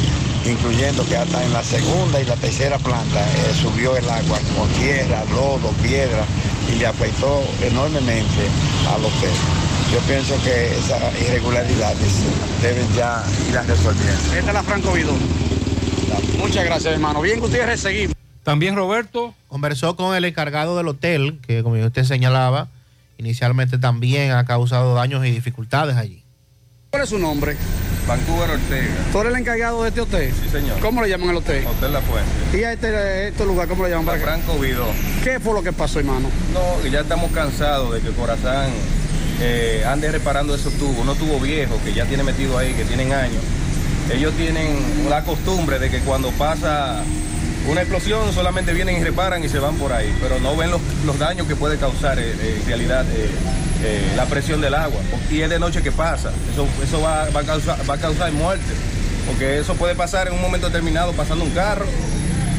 incluyendo 0.44 1.06
que 1.06 1.16
hasta 1.16 1.42
en 1.42 1.52
la 1.52 1.64
segunda 1.64 2.20
y 2.20 2.26
la 2.26 2.36
tercera 2.36 2.78
planta 2.78 3.22
eh, 3.22 3.54
subió 3.60 3.96
el 3.96 4.08
agua 4.08 4.38
con 4.56 4.68
tierra, 4.80 5.24
lodo, 5.30 5.70
piedra 5.82 6.24
y 6.70 6.78
le 6.78 6.86
afectó 6.86 7.42
enormemente 7.62 8.46
al 8.88 9.04
hotel. 9.04 9.69
Yo 9.92 9.98
pienso 10.06 10.40
que 10.44 10.76
esas 10.76 11.20
irregularidades 11.20 12.22
deben 12.62 12.86
ya 12.94 13.24
ir 13.48 13.58
a 13.58 13.62
resolviendo. 13.62 14.34
Esta 14.34 14.48
es 14.48 14.54
la 14.54 14.62
Franco 14.62 14.92
Vidón. 14.92 15.18
Muchas 16.38 16.64
gracias, 16.64 16.94
hermano. 16.94 17.20
Bien, 17.20 17.40
Gutiérrez, 17.40 17.80
seguimos. 17.80 18.14
También 18.44 18.76
Roberto. 18.76 19.34
Conversó 19.48 19.96
con 19.96 20.14
el 20.14 20.24
encargado 20.24 20.76
del 20.76 20.86
hotel, 20.86 21.40
que 21.44 21.64
como 21.64 21.74
usted 21.84 22.04
señalaba, 22.04 22.68
inicialmente 23.18 23.78
también 23.78 24.30
ha 24.30 24.44
causado 24.44 24.94
daños 24.94 25.26
y 25.26 25.30
dificultades 25.32 25.96
allí. 25.96 26.22
¿Cuál 26.90 27.02
es 27.02 27.08
su 27.08 27.18
nombre? 27.18 27.56
Vancouver 28.06 28.50
Ortega. 28.50 28.94
¿Tú 29.12 29.20
eres 29.20 29.32
el 29.32 29.40
encargado 29.40 29.82
de 29.82 29.88
este 29.88 30.00
hotel? 30.00 30.32
Sí, 30.40 30.48
señor. 30.50 30.78
¿Cómo 30.80 31.02
le 31.02 31.08
llaman 31.08 31.30
el 31.30 31.36
hotel? 31.36 31.66
Hotel 31.66 31.92
La 31.92 32.00
Fuente. 32.00 32.58
¿Y 32.58 32.62
a 32.62 32.72
este, 32.72 33.28
este 33.28 33.44
lugar 33.44 33.68
cómo 33.68 33.84
le 33.84 33.90
llaman? 33.90 34.06
para 34.06 34.18
acá? 34.18 34.26
Franco 34.26 34.58
Vidó. 34.58 34.86
¿Qué 35.22 35.38
fue 35.40 35.52
lo 35.52 35.62
que 35.62 35.72
pasó, 35.72 35.98
hermano? 35.98 36.28
No, 36.52 36.82
que 36.82 36.90
ya 36.90 37.00
estamos 37.00 37.30
cansados 37.32 37.92
de 37.92 38.00
que 38.00 38.10
Corazán 38.10 38.70
eh, 39.40 39.84
ande 39.86 40.10
reparando 40.10 40.54
esos 40.54 40.72
tubos, 40.74 40.98
unos 40.98 41.18
tubos 41.18 41.42
viejos 41.42 41.80
que 41.82 41.92
ya 41.92 42.04
tiene 42.04 42.22
metido 42.22 42.58
ahí, 42.58 42.72
que 42.74 42.84
tienen 42.84 43.12
años. 43.12 43.42
Ellos 44.12 44.34
tienen 44.34 45.06
la 45.08 45.22
costumbre 45.22 45.78
de 45.78 45.90
que 45.90 46.00
cuando 46.00 46.30
pasa 46.32 47.02
una 47.68 47.82
explosión 47.82 48.32
solamente 48.32 48.72
vienen 48.72 49.00
y 49.00 49.04
reparan 49.04 49.44
y 49.44 49.48
se 49.48 49.58
van 49.58 49.76
por 49.76 49.92
ahí, 49.92 50.14
pero 50.20 50.40
no 50.40 50.56
ven 50.56 50.70
los, 50.70 50.80
los 51.04 51.18
daños 51.18 51.46
que 51.46 51.56
puede 51.56 51.76
causar 51.76 52.18
eh, 52.18 52.34
eh, 52.40 52.58
en 52.60 52.66
realidad 52.66 53.04
eh, 53.12 54.12
la 54.16 54.26
presión 54.26 54.60
del 54.60 54.74
agua. 54.74 55.00
Y 55.30 55.42
es 55.42 55.50
de 55.50 55.58
noche 55.58 55.82
que 55.82 55.92
pasa, 55.92 56.32
eso, 56.52 56.66
eso 56.82 57.00
va, 57.00 57.28
va 57.30 57.40
a 57.40 57.44
causar, 57.44 57.78
va 57.88 57.94
a 57.94 57.98
causar 57.98 58.32
muerte, 58.32 58.72
porque 59.26 59.58
eso 59.58 59.74
puede 59.74 59.94
pasar 59.94 60.28
en 60.28 60.34
un 60.34 60.40
momento 60.40 60.66
determinado 60.66 61.12
pasando 61.12 61.44
un 61.44 61.50
carro 61.50 61.86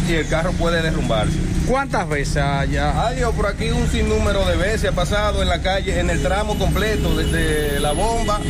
y 0.08 0.14
el 0.14 0.28
carro 0.28 0.52
puede 0.54 0.82
derrumbarse. 0.82 1.51
¿Cuántas 1.72 2.10
veces 2.10 2.36
allá? 2.36 3.14
Ido 3.18 3.32
por 3.32 3.48
aquí 3.48 3.70
un 3.72 3.88
sinnúmero 3.88 4.46
de 4.46 4.58
veces, 4.58 4.90
ha 4.90 4.92
pasado 4.92 5.42
en 5.42 5.48
la 5.48 5.62
calle, 5.62 6.02
en 6.02 6.10
el 6.10 6.22
tramo 6.22 6.58
completo, 6.60 7.16
desde 7.16 7.80
la 7.80 7.94
bomba 7.94 8.42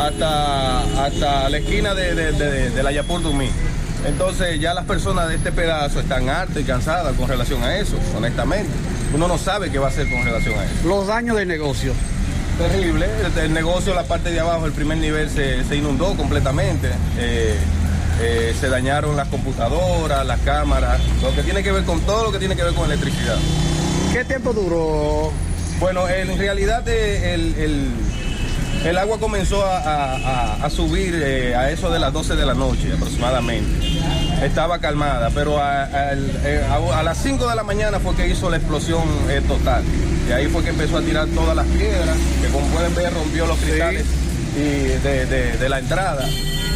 hasta, 0.00 1.04
hasta 1.04 1.50
la 1.50 1.58
esquina 1.58 1.92
de, 1.94 2.14
de, 2.14 2.32
de- 2.32 2.70
de 2.70 2.82
la 2.82 2.90
Yapur 2.90 3.22
Dumí. 3.22 3.50
Entonces 4.06 4.58
ya 4.60 4.72
las 4.72 4.86
personas 4.86 5.28
de 5.28 5.34
este 5.34 5.52
pedazo 5.52 6.00
están 6.00 6.30
hartas 6.30 6.56
y 6.56 6.64
cansadas 6.64 7.14
con 7.18 7.28
relación 7.28 7.62
a 7.62 7.76
eso, 7.76 7.98
honestamente. 8.16 8.70
Uno 9.12 9.28
no 9.28 9.36
sabe 9.36 9.70
qué 9.70 9.78
va 9.78 9.88
a 9.88 9.90
hacer 9.90 10.10
con 10.10 10.24
relación 10.24 10.58
a 10.58 10.64
eso. 10.64 10.88
Los 10.88 11.06
daños 11.06 11.36
del 11.36 11.48
negocio. 11.48 11.92
Terrible, 12.56 13.06
el, 13.26 13.38
el 13.44 13.52
negocio, 13.52 13.94
la 13.94 14.04
parte 14.04 14.30
de 14.30 14.40
abajo, 14.40 14.64
el 14.64 14.72
primer 14.72 14.96
nivel 14.96 15.28
se, 15.28 15.64
se 15.64 15.76
inundó 15.76 16.14
completamente. 16.16 16.88
Eh, 17.18 17.56
eh, 18.20 18.54
se 18.58 18.68
dañaron 18.68 19.16
las 19.16 19.28
computadoras, 19.28 20.26
las 20.26 20.40
cámaras, 20.40 21.00
lo 21.22 21.34
que 21.34 21.42
tiene 21.42 21.62
que 21.62 21.72
ver 21.72 21.84
con 21.84 22.00
todo 22.00 22.24
lo 22.24 22.32
que 22.32 22.38
tiene 22.38 22.54
que 22.56 22.62
ver 22.62 22.74
con 22.74 22.84
electricidad. 22.86 23.36
¿Qué 24.12 24.24
tiempo 24.24 24.52
duró? 24.52 25.32
Bueno, 25.78 26.08
en 26.08 26.36
realidad 26.38 26.86
eh, 26.88 27.34
el, 27.34 27.54
el- 27.56 27.90
el 28.84 28.96
agua 28.96 29.18
comenzó 29.18 29.62
a, 29.62 30.64
a- 30.64 30.70
subir 30.70 31.14
eh, 31.22 31.54
a 31.54 31.70
eso 31.70 31.90
de 31.90 31.98
las 31.98 32.14
12 32.14 32.34
de 32.34 32.46
la 32.46 32.54
noche 32.54 32.90
aproximadamente. 32.94 33.70
Estaba 34.42 34.78
calmada, 34.78 35.28
pero 35.34 35.58
a, 35.58 35.82
a- 35.84 37.02
las 37.02 37.18
5 37.18 37.46
de 37.46 37.56
la 37.56 37.62
mañana 37.62 38.00
fue 38.00 38.14
que 38.14 38.26
hizo 38.28 38.48
la 38.48 38.56
explosión 38.56 39.02
eh, 39.28 39.42
total. 39.46 39.82
Y 40.28 40.32
ahí 40.32 40.46
fue 40.46 40.62
que 40.62 40.70
empezó 40.70 40.96
a 40.96 41.02
tirar 41.02 41.26
todas 41.28 41.54
las 41.54 41.66
piedras, 41.66 42.16
que 42.40 42.48
como 42.48 42.66
pueden 42.68 42.94
ver 42.94 43.12
rompió 43.12 43.46
los 43.46 43.58
cristales 43.58 44.04
y 44.56 44.60
de, 45.02 45.26
de- 45.26 45.56
de 45.58 45.68
la 45.68 45.78
entrada. 45.78 46.24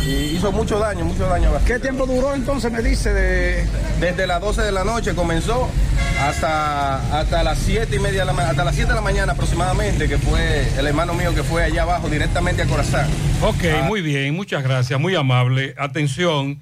Y 0.06 0.36
hizo 0.36 0.52
mucho 0.52 0.78
daño, 0.78 1.04
mucho 1.04 1.26
daño. 1.26 1.50
¿Qué 1.66 1.78
tiempo 1.78 2.04
duró 2.06 2.34
entonces, 2.34 2.70
me 2.70 2.82
dice, 2.82 3.12
de...? 3.14 3.66
Desde 4.00 4.26
las 4.26 4.40
12 4.40 4.62
de 4.62 4.72
la 4.72 4.84
noche 4.84 5.14
comenzó 5.14 5.68
hasta, 6.20 7.18
hasta 7.20 7.42
las 7.42 7.58
7 7.58 7.96
y 7.96 7.98
media 7.98 8.24
de 8.26 8.32
la 8.32 8.48
hasta 8.50 8.64
las 8.64 8.74
7 8.74 8.90
de 8.90 8.94
la 8.94 9.00
mañana 9.00 9.32
aproximadamente, 9.32 10.06
que 10.08 10.18
fue 10.18 10.68
el 10.78 10.86
hermano 10.86 11.14
mío 11.14 11.34
que 11.34 11.42
fue 11.42 11.64
allá 11.64 11.82
abajo 11.82 12.08
directamente 12.10 12.62
a 12.62 12.66
Corazán. 12.66 13.08
Ok, 13.42 13.64
Ah. 13.80 13.84
muy 13.86 14.02
bien, 14.02 14.34
muchas 14.34 14.62
gracias, 14.62 15.00
muy 15.00 15.14
amable. 15.14 15.74
Atención, 15.78 16.60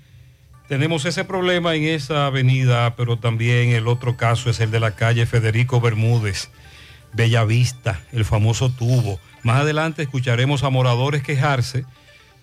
tenemos 0.68 1.04
ese 1.04 1.24
problema 1.24 1.74
en 1.74 1.82
esa 1.84 2.26
avenida, 2.26 2.94
pero 2.96 3.18
también 3.18 3.70
el 3.70 3.88
otro 3.88 4.16
caso 4.16 4.50
es 4.50 4.60
el 4.60 4.70
de 4.70 4.78
la 4.78 4.92
calle 4.92 5.26
Federico 5.26 5.80
Bermúdez, 5.80 6.48
Bellavista, 7.12 8.00
el 8.12 8.24
famoso 8.24 8.70
tubo. 8.70 9.18
Más 9.42 9.62
adelante 9.62 10.02
escucharemos 10.02 10.62
a 10.62 10.70
moradores 10.70 11.22
quejarse 11.24 11.84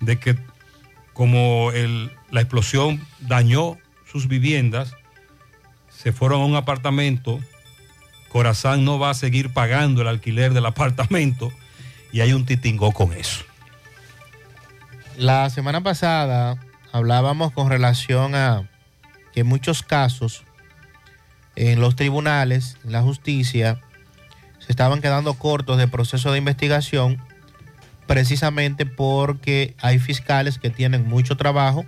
de 0.02 0.18
que 0.20 0.36
como 1.20 1.72
la 2.32 2.40
explosión 2.40 3.06
dañó 3.20 3.78
sus 4.10 4.30
viviendas, 4.30 4.96
se 5.90 6.14
fueron 6.14 6.40
a 6.40 6.46
un 6.46 6.56
apartamento, 6.56 7.42
Corazán 8.30 8.86
no 8.86 9.00
va 9.00 9.10
a 9.10 9.14
seguir 9.14 9.52
pagando 9.52 10.02
el 10.02 10.08
alquiler 10.08 10.54
del 10.54 10.66
apartamento 10.66 11.52
y 12.14 12.22
hay 12.22 12.32
un 12.32 12.46
titingó 12.46 12.94
con 12.94 13.12
eso. 13.12 13.44
La 15.18 15.50
semana 15.50 15.84
pasada 15.84 16.58
hablábamos 16.94 17.52
con 17.52 17.70
relación 17.70 18.34
a 18.34 18.70
que 19.34 19.42
en 19.42 19.48
muchos 19.48 19.84
casos 19.84 20.46
en 21.58 21.82
los 21.82 21.98
tribunales, 21.98 22.78
en 22.86 22.94
la 22.94 23.02
justicia, 23.02 23.82
se 24.60 24.72
estaban 24.72 25.02
quedando 25.02 25.34
cortos 25.34 25.78
de 25.80 25.90
proceso 25.90 26.32
de 26.32 26.38
investigación 26.38 27.22
precisamente 28.10 28.88
porque 28.88 29.76
hay 29.80 30.00
fiscales 30.00 30.58
que 30.58 30.72
tienen 30.72 31.08
mucho 31.08 31.38
trabajo, 31.38 31.86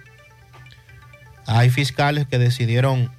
hay 1.47 1.71
fiscales 1.71 2.27
que 2.27 2.37
decidieron 2.37 3.11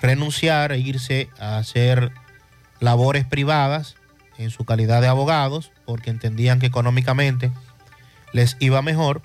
renunciar 0.00 0.72
e 0.72 0.80
irse 0.80 1.30
a 1.38 1.58
hacer 1.58 2.10
labores 2.80 3.24
privadas 3.24 3.94
en 4.38 4.50
su 4.50 4.64
calidad 4.64 5.00
de 5.00 5.06
abogados 5.06 5.70
porque 5.84 6.10
entendían 6.10 6.58
que 6.58 6.66
económicamente 6.66 7.52
les 8.32 8.56
iba 8.58 8.82
mejor 8.82 9.22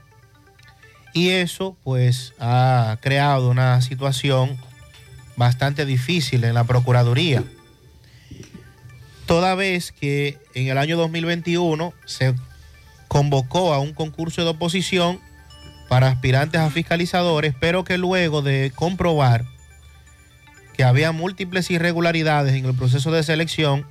y 1.12 1.30
eso 1.30 1.76
pues 1.84 2.36
ha 2.40 3.00
creado 3.02 3.50
una 3.50 3.82
situación 3.82 4.58
bastante 5.38 5.88
difícil 5.88 6.44
en 6.44 6.54
la 6.54 6.66
Procuraduría. 6.66 7.44
Toda 9.26 9.56
vez 9.56 9.92
que 9.92 10.38
en 10.54 10.68
el 10.68 10.78
año 10.78 10.98
2021 10.98 11.96
se 12.06 12.36
convocó 13.08 13.74
a 13.74 13.80
un 13.80 13.94
concurso 13.94 14.44
de 14.44 14.50
oposición 14.50 15.20
para 15.88 16.10
aspirantes 16.10 16.60
a 16.60 16.70
fiscalizadores, 16.70 17.56
pero 17.60 17.84
que 17.84 17.98
luego 17.98 18.42
de 18.42 18.72
comprobar 18.76 19.46
que 20.76 20.84
había 20.84 21.12
múltiples 21.12 21.72
irregularidades 21.72 22.54
en 22.54 22.66
el 22.66 22.76
proceso 22.76 23.12
de 23.12 23.24
selección, 23.24 23.88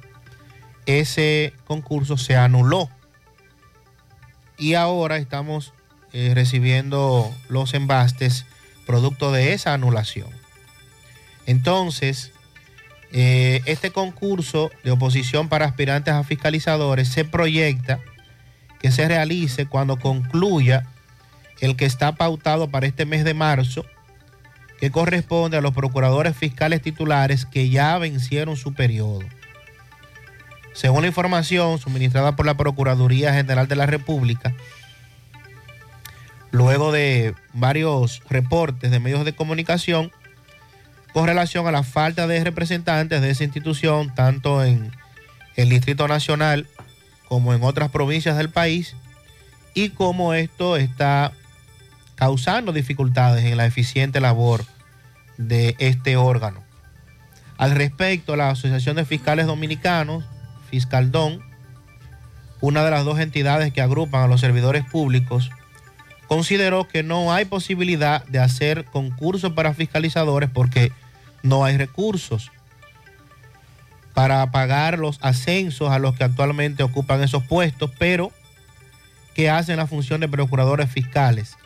ese 0.86 1.52
concurso 1.66 2.16
se 2.16 2.36
anuló. 2.36 2.88
Y 4.56 4.74
ahora 4.74 5.16
estamos 5.16 5.72
eh, 6.12 6.32
recibiendo 6.34 7.34
los 7.48 7.74
embastes 7.74 8.46
producto 8.86 9.32
de 9.32 9.52
esa 9.52 9.74
anulación. 9.74 10.28
Entonces, 11.46 12.32
eh, 13.12 13.62
este 13.66 13.90
concurso 13.90 14.70
de 14.84 14.92
oposición 14.92 15.48
para 15.48 15.66
aspirantes 15.66 16.14
a 16.14 16.22
fiscalizadores 16.22 17.08
se 17.08 17.24
proyecta 17.24 18.00
que 18.80 18.90
se 18.90 19.08
realice 19.08 19.66
cuando 19.66 19.98
concluya 19.98 20.86
el 21.60 21.76
que 21.76 21.86
está 21.86 22.12
pautado 22.12 22.70
para 22.70 22.86
este 22.86 23.06
mes 23.06 23.24
de 23.24 23.34
marzo, 23.34 23.84
que 24.78 24.90
corresponde 24.90 25.56
a 25.56 25.62
los 25.62 25.72
procuradores 25.72 26.36
fiscales 26.36 26.82
titulares 26.82 27.46
que 27.46 27.70
ya 27.70 27.96
vencieron 27.98 28.56
su 28.56 28.74
periodo. 28.74 29.20
Según 30.74 31.02
la 31.02 31.08
información 31.08 31.78
suministrada 31.78 32.36
por 32.36 32.44
la 32.44 32.56
Procuraduría 32.56 33.32
General 33.32 33.66
de 33.66 33.76
la 33.76 33.86
República, 33.86 34.54
luego 36.50 36.92
de 36.92 37.34
varios 37.54 38.22
reportes 38.28 38.90
de 38.90 39.00
medios 39.00 39.24
de 39.24 39.34
comunicación 39.34 40.12
con 41.14 41.26
relación 41.26 41.66
a 41.66 41.72
la 41.72 41.82
falta 41.82 42.26
de 42.26 42.44
representantes 42.44 43.22
de 43.22 43.30
esa 43.30 43.44
institución, 43.44 44.14
tanto 44.14 44.62
en 44.62 44.92
el 45.56 45.70
Distrito 45.70 46.06
Nacional 46.08 46.66
como 47.28 47.54
en 47.54 47.62
otras 47.62 47.90
provincias 47.90 48.36
del 48.36 48.50
país, 48.50 48.94
y 49.74 49.90
cómo 49.90 50.32
esto 50.32 50.76
está 50.76 51.32
causando 52.14 52.72
dificultades 52.72 53.44
en 53.44 53.56
la 53.58 53.66
eficiente 53.66 54.20
labor 54.20 54.64
de 55.36 55.76
este 55.78 56.16
órgano. 56.16 56.64
Al 57.58 57.72
respecto, 57.72 58.36
la 58.36 58.50
Asociación 58.50 58.96
de 58.96 59.04
Fiscales 59.04 59.46
Dominicanos, 59.46 60.24
Fiscaldón, 60.70 61.42
una 62.60 62.84
de 62.84 62.90
las 62.90 63.04
dos 63.04 63.20
entidades 63.20 63.72
que 63.72 63.82
agrupan 63.82 64.22
a 64.22 64.28
los 64.28 64.40
servidores 64.40 64.84
públicos, 64.84 65.50
consideró 66.26 66.88
que 66.88 67.02
no 67.02 67.32
hay 67.32 67.44
posibilidad 67.44 68.24
de 68.26 68.38
hacer 68.38 68.86
concursos 68.86 69.52
para 69.52 69.74
fiscalizadores 69.74 70.50
porque 70.50 70.90
no 71.42 71.64
hay 71.64 71.76
recursos 71.76 72.50
para 74.16 74.50
pagar 74.50 74.98
los 74.98 75.18
ascensos 75.20 75.90
a 75.90 75.98
los 75.98 76.16
que 76.16 76.24
actualmente 76.24 76.82
ocupan 76.82 77.22
esos 77.22 77.44
puestos, 77.44 77.90
pero 77.98 78.32
que 79.34 79.50
hacen 79.50 79.76
la 79.76 79.86
función 79.86 80.22
de 80.22 80.28
procuradores 80.28 80.90
fiscales. 80.90 81.58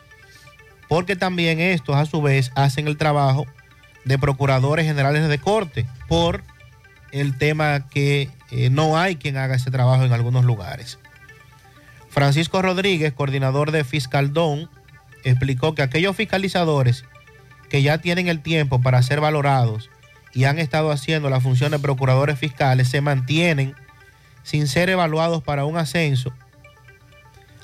Porque 0.89 1.15
también 1.15 1.61
estos 1.61 1.95
a 1.95 2.05
su 2.05 2.21
vez 2.21 2.51
hacen 2.55 2.89
el 2.89 2.97
trabajo 2.97 3.45
de 4.03 4.19
procuradores 4.19 4.85
generales 4.85 5.29
de 5.29 5.37
corte 5.37 5.87
por 6.09 6.43
el 7.13 7.37
tema 7.37 7.87
que 7.87 8.29
eh, 8.51 8.69
no 8.69 8.97
hay 8.97 9.15
quien 9.15 9.37
haga 9.37 9.55
ese 9.55 9.71
trabajo 9.71 10.03
en 10.03 10.11
algunos 10.11 10.43
lugares. 10.43 10.99
Francisco 12.09 12.61
Rodríguez, 12.61 13.13
coordinador 13.13 13.71
de 13.71 13.85
Fiscaldón, 13.85 14.69
explicó 15.23 15.73
que 15.73 15.83
aquellos 15.83 16.17
fiscalizadores 16.17 17.05
que 17.69 17.81
ya 17.81 17.99
tienen 17.99 18.27
el 18.27 18.41
tiempo 18.41 18.81
para 18.81 19.01
ser 19.03 19.21
valorados 19.21 19.89
y 20.33 20.45
han 20.45 20.59
estado 20.59 20.91
haciendo 20.91 21.29
la 21.29 21.41
función 21.41 21.71
de 21.71 21.79
procuradores 21.79 22.39
fiscales 22.39 22.87
se 22.87 23.01
mantienen 23.01 23.75
sin 24.43 24.67
ser 24.67 24.89
evaluados 24.89 25.43
para 25.43 25.65
un 25.65 25.77
ascenso. 25.77 26.33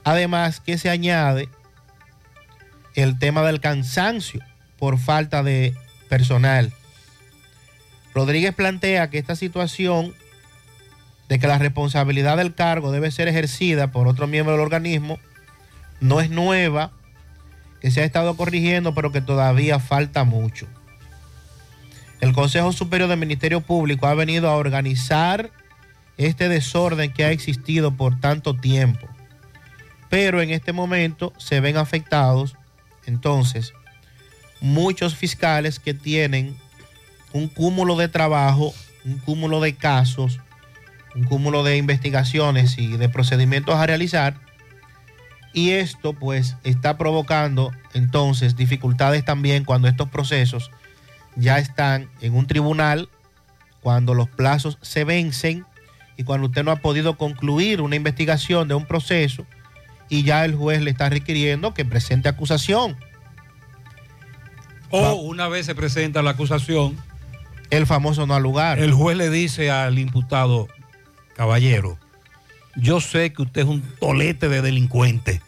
Además 0.04 0.60
que 0.60 0.78
se 0.78 0.90
añade 0.90 1.50
el 2.96 3.20
tema 3.20 3.44
del 3.44 3.60
cansancio 3.60 4.42
por 4.78 4.98
falta 4.98 5.44
de 5.44 5.76
personal. 6.10 6.74
Rodríguez 8.14 8.54
plantea 8.54 9.10
que 9.10 9.18
esta 9.18 9.36
situación 9.36 10.14
de 11.30 11.40
que 11.40 11.48
la 11.48 11.58
responsabilidad 11.58 12.38
del 12.38 12.56
cargo 12.56 12.92
debe 12.92 13.12
ser 13.12 13.28
ejercida 13.28 13.92
por 13.92 14.08
otro 14.08 14.28
miembro 14.28 14.54
del 14.54 14.62
organismo 14.62 15.20
no 16.00 16.22
es 16.22 16.30
nueva, 16.30 16.92
que 17.82 17.92
se 17.92 18.02
ha 18.02 18.06
estado 18.06 18.36
corrigiendo, 18.38 18.94
pero 18.94 19.12
que 19.12 19.22
todavía 19.22 19.80
falta 19.80 20.24
mucho. 20.24 20.68
El 22.20 22.34
Consejo 22.34 22.72
Superior 22.72 23.10
del 23.10 23.20
Ministerio 23.20 23.62
Público 23.62 24.08
ha 24.08 24.14
venido 24.16 24.50
a 24.50 24.56
organizar 24.56 25.52
este 26.18 26.50
desorden 26.50 27.14
que 27.14 27.26
ha 27.26 27.32
existido 27.32 27.92
por 27.92 28.20
tanto 28.20 28.56
tiempo. 28.56 29.08
Pero 30.10 30.42
en 30.42 30.50
este 30.50 30.74
momento 30.74 31.34
se 31.38 31.60
ven 31.60 31.78
afectados 31.78 32.56
entonces 33.06 33.74
muchos 34.60 35.16
fiscales 35.16 35.80
que 35.80 35.94
tienen 35.94 36.56
un 37.34 37.48
cúmulo 37.48 37.96
de 37.96 38.08
trabajo, 38.08 38.74
un 39.06 39.20
cúmulo 39.20 39.62
de 39.62 39.76
casos, 39.76 40.40
un 41.16 41.24
cúmulo 41.24 41.64
de 41.64 41.78
investigaciones 41.78 42.78
y 42.78 42.98
de 42.98 43.10
procedimientos 43.10 43.76
a 43.76 43.86
realizar. 43.86 44.36
Y 45.54 45.72
esto 45.72 46.14
pues 46.14 46.56
está 46.64 46.98
provocando 46.98 47.72
entonces 47.94 48.56
dificultades 48.56 49.24
también 49.26 49.64
cuando 49.64 49.88
estos 49.88 50.10
procesos 50.10 50.72
ya 51.38 51.60
están 51.60 52.10
en 52.22 52.36
un 52.36 52.48
tribunal, 52.48 53.10
cuando 53.82 54.14
los 54.14 54.28
plazos 54.28 54.78
se 54.82 55.04
vencen 55.06 55.66
y 56.18 56.24
cuando 56.24 56.48
usted 56.48 56.64
no 56.64 56.72
ha 56.72 56.78
podido 56.78 57.18
concluir 57.18 57.82
una 57.82 57.96
investigación 57.96 58.68
de 58.68 58.74
un 58.74 58.86
proceso 58.86 59.46
y 60.10 60.24
ya 60.24 60.44
el 60.46 60.56
juez 60.56 60.82
le 60.82 60.92
está 60.92 61.10
requiriendo 61.10 61.74
que 61.74 61.86
presente 61.86 62.28
acusación. 62.28 62.98
O 64.90 65.14
una 65.14 65.48
vez 65.48 65.66
se 65.66 65.76
presenta 65.76 66.22
la 66.22 66.32
acusación, 66.32 66.98
el 67.70 67.86
famoso 67.86 68.26
no 68.26 68.36
al 68.36 68.44
lugar. 68.44 68.80
El 68.80 68.94
juez 68.94 69.18
le 69.18 69.30
dice 69.30 69.70
al 69.70 70.00
imputado, 70.00 70.68
caballero, 71.36 71.98
yo 72.76 73.02
sé 73.02 73.34
que 73.34 73.42
usted 73.42 73.62
es 73.62 73.68
un 73.68 73.82
tolete 73.82 74.50
de 74.50 74.62
delincuente, 74.62 75.42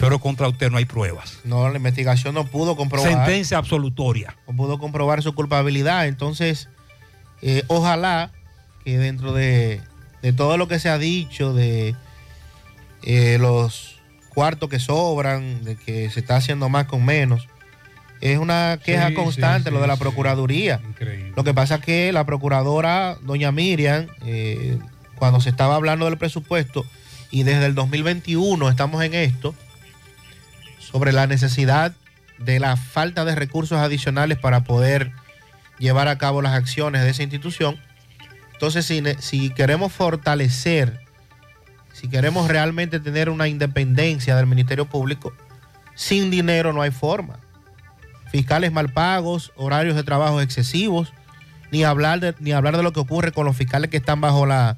pero 0.00 0.18
contra 0.18 0.48
usted 0.48 0.70
no 0.70 0.78
hay 0.78 0.86
pruebas. 0.86 1.38
No, 1.44 1.68
la 1.68 1.76
investigación 1.76 2.34
no 2.34 2.46
pudo 2.46 2.74
comprobar. 2.74 3.12
Sentencia 3.12 3.58
absolutoria. 3.58 4.34
No 4.48 4.56
pudo 4.56 4.78
comprobar 4.78 5.22
su 5.22 5.34
culpabilidad. 5.34 6.06
Entonces, 6.06 6.68
eh, 7.42 7.64
ojalá 7.66 8.30
que 8.84 8.98
dentro 8.98 9.34
de, 9.34 9.80
de 10.22 10.32
todo 10.32 10.56
lo 10.56 10.68
que 10.68 10.78
se 10.78 10.88
ha 10.88 10.96
dicho, 10.96 11.52
de 11.52 11.94
eh, 13.02 13.36
los 13.38 14.00
cuartos 14.32 14.70
que 14.70 14.78
sobran, 14.78 15.64
de 15.64 15.76
que 15.76 16.08
se 16.08 16.20
está 16.20 16.36
haciendo 16.36 16.70
más 16.70 16.86
con 16.86 17.04
menos, 17.04 17.46
es 18.22 18.38
una 18.38 18.78
queja 18.82 19.08
Sí, 19.08 19.14
constante 19.14 19.68
sí, 19.68 19.74
lo 19.74 19.82
de 19.82 19.86
la 19.86 19.96
Procuraduría. 19.96 20.80
Lo 21.36 21.44
que 21.44 21.54
pasa 21.54 21.76
es 21.76 21.80
que 21.82 22.12
la 22.12 22.24
Procuradora, 22.24 23.16
doña 23.22 23.52
Miriam, 23.52 24.06
eh, 24.24 24.78
cuando 25.16 25.40
se 25.40 25.50
estaba 25.50 25.74
hablando 25.74 26.06
del 26.06 26.16
presupuesto, 26.16 26.86
y 27.30 27.44
desde 27.44 27.66
el 27.66 27.74
2021 27.74 28.68
estamos 28.68 29.02
en 29.04 29.14
esto, 29.14 29.54
sobre 30.90 31.12
la 31.12 31.26
necesidad 31.26 31.92
de 32.38 32.58
la 32.58 32.76
falta 32.76 33.24
de 33.24 33.34
recursos 33.34 33.78
adicionales 33.78 34.38
para 34.38 34.64
poder 34.64 35.12
llevar 35.78 36.08
a 36.08 36.18
cabo 36.18 36.42
las 36.42 36.54
acciones 36.54 37.02
de 37.02 37.10
esa 37.10 37.22
institución. 37.22 37.78
Entonces, 38.52 38.86
si, 39.20 39.50
queremos 39.50 39.92
fortalecer, 39.92 41.00
si 41.92 42.08
queremos 42.08 42.48
realmente 42.48 43.00
tener 43.00 43.30
una 43.30 43.48
independencia 43.48 44.36
del 44.36 44.46
Ministerio 44.46 44.86
Público, 44.86 45.32
sin 45.94 46.30
dinero 46.30 46.72
no 46.72 46.82
hay 46.82 46.90
forma. 46.90 47.38
Fiscales 48.30 48.72
mal 48.72 48.92
pagos, 48.92 49.52
horarios 49.56 49.96
de 49.96 50.02
trabajo 50.02 50.40
excesivos, 50.40 51.12
ni 51.70 51.84
hablar 51.84 52.20
de, 52.20 52.34
ni 52.38 52.52
hablar 52.52 52.76
de 52.76 52.82
lo 52.82 52.92
que 52.92 53.00
ocurre 53.00 53.32
con 53.32 53.46
los 53.46 53.56
fiscales 53.56 53.90
que 53.90 53.96
están 53.96 54.20
bajo 54.20 54.44
la 54.44 54.76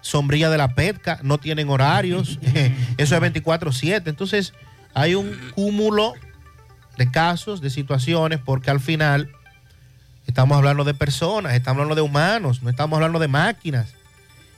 sombrilla 0.00 0.48
de 0.48 0.58
la 0.58 0.74
PETCA, 0.74 1.20
no 1.22 1.38
tienen 1.38 1.68
horarios, 1.68 2.38
eso 2.96 3.16
es 3.16 3.22
24/7. 3.22 4.02
Entonces, 4.06 4.54
hay 4.94 5.14
un 5.14 5.38
cúmulo 5.54 6.14
de 6.96 7.10
casos, 7.10 7.60
de 7.60 7.70
situaciones, 7.70 8.40
porque 8.44 8.70
al 8.70 8.80
final 8.80 9.30
estamos 10.26 10.56
hablando 10.56 10.84
de 10.84 10.94
personas, 10.94 11.54
estamos 11.54 11.80
hablando 11.80 11.94
de 11.94 12.02
humanos, 12.02 12.62
no 12.62 12.70
estamos 12.70 12.96
hablando 12.96 13.18
de 13.18 13.28
máquinas. 13.28 13.94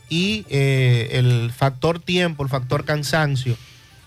Y 0.08 0.44
eh, 0.50 1.10
el 1.12 1.52
factor 1.52 1.98
tiempo, 1.98 2.42
el 2.42 2.48
factor 2.48 2.84
cansancio, 2.84 3.56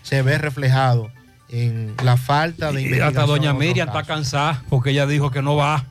se 0.04 0.22
ve 0.22 0.38
reflejado 0.38 1.10
en 1.50 1.96
la 2.04 2.18
falta 2.18 2.72
de 2.72 2.82
Y 2.82 3.00
hasta 3.00 3.26
doña 3.26 3.54
Miriam 3.54 3.88
está 3.88 4.04
cansada 4.04 4.64
porque 4.70 4.92
ella 4.92 5.08
dijo 5.08 5.32
que 5.32 5.42
no 5.42 5.56
va 5.56 5.86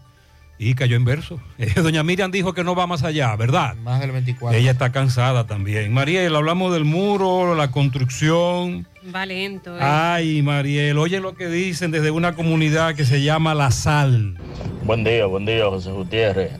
y 0.58 0.74
cayó 0.74 0.96
en 0.96 1.04
verso. 1.04 1.40
Eh, 1.58 1.72
doña 1.76 2.02
Miriam 2.02 2.30
dijo 2.30 2.52
que 2.52 2.64
no 2.64 2.74
va 2.74 2.86
más 2.86 3.02
allá, 3.04 3.34
¿verdad? 3.36 3.74
Más 3.76 4.00
del 4.00 4.12
24. 4.12 4.58
Ella 4.58 4.70
está 4.72 4.90
cansada 4.92 5.46
también. 5.46 5.92
Mariel, 5.92 6.34
hablamos 6.36 6.72
del 6.72 6.84
muro, 6.84 7.54
la 7.54 7.70
construcción. 7.70 8.86
Va 9.14 9.26
lento. 9.26 9.76
¿eh? 9.76 9.80
Ay, 9.82 10.42
Mariel, 10.42 10.98
oye 10.98 11.20
lo 11.20 11.34
que 11.34 11.48
dicen 11.48 11.90
desde 11.90 12.10
una 12.10 12.34
comunidad 12.34 12.94
que 12.94 13.04
se 13.04 13.22
llama 13.22 13.54
La 13.54 13.70
Sal. 13.70 14.36
Buen 14.84 15.04
día, 15.04 15.26
buen 15.26 15.46
día, 15.46 15.64
José 15.66 15.90
Gutiérrez. 15.90 16.52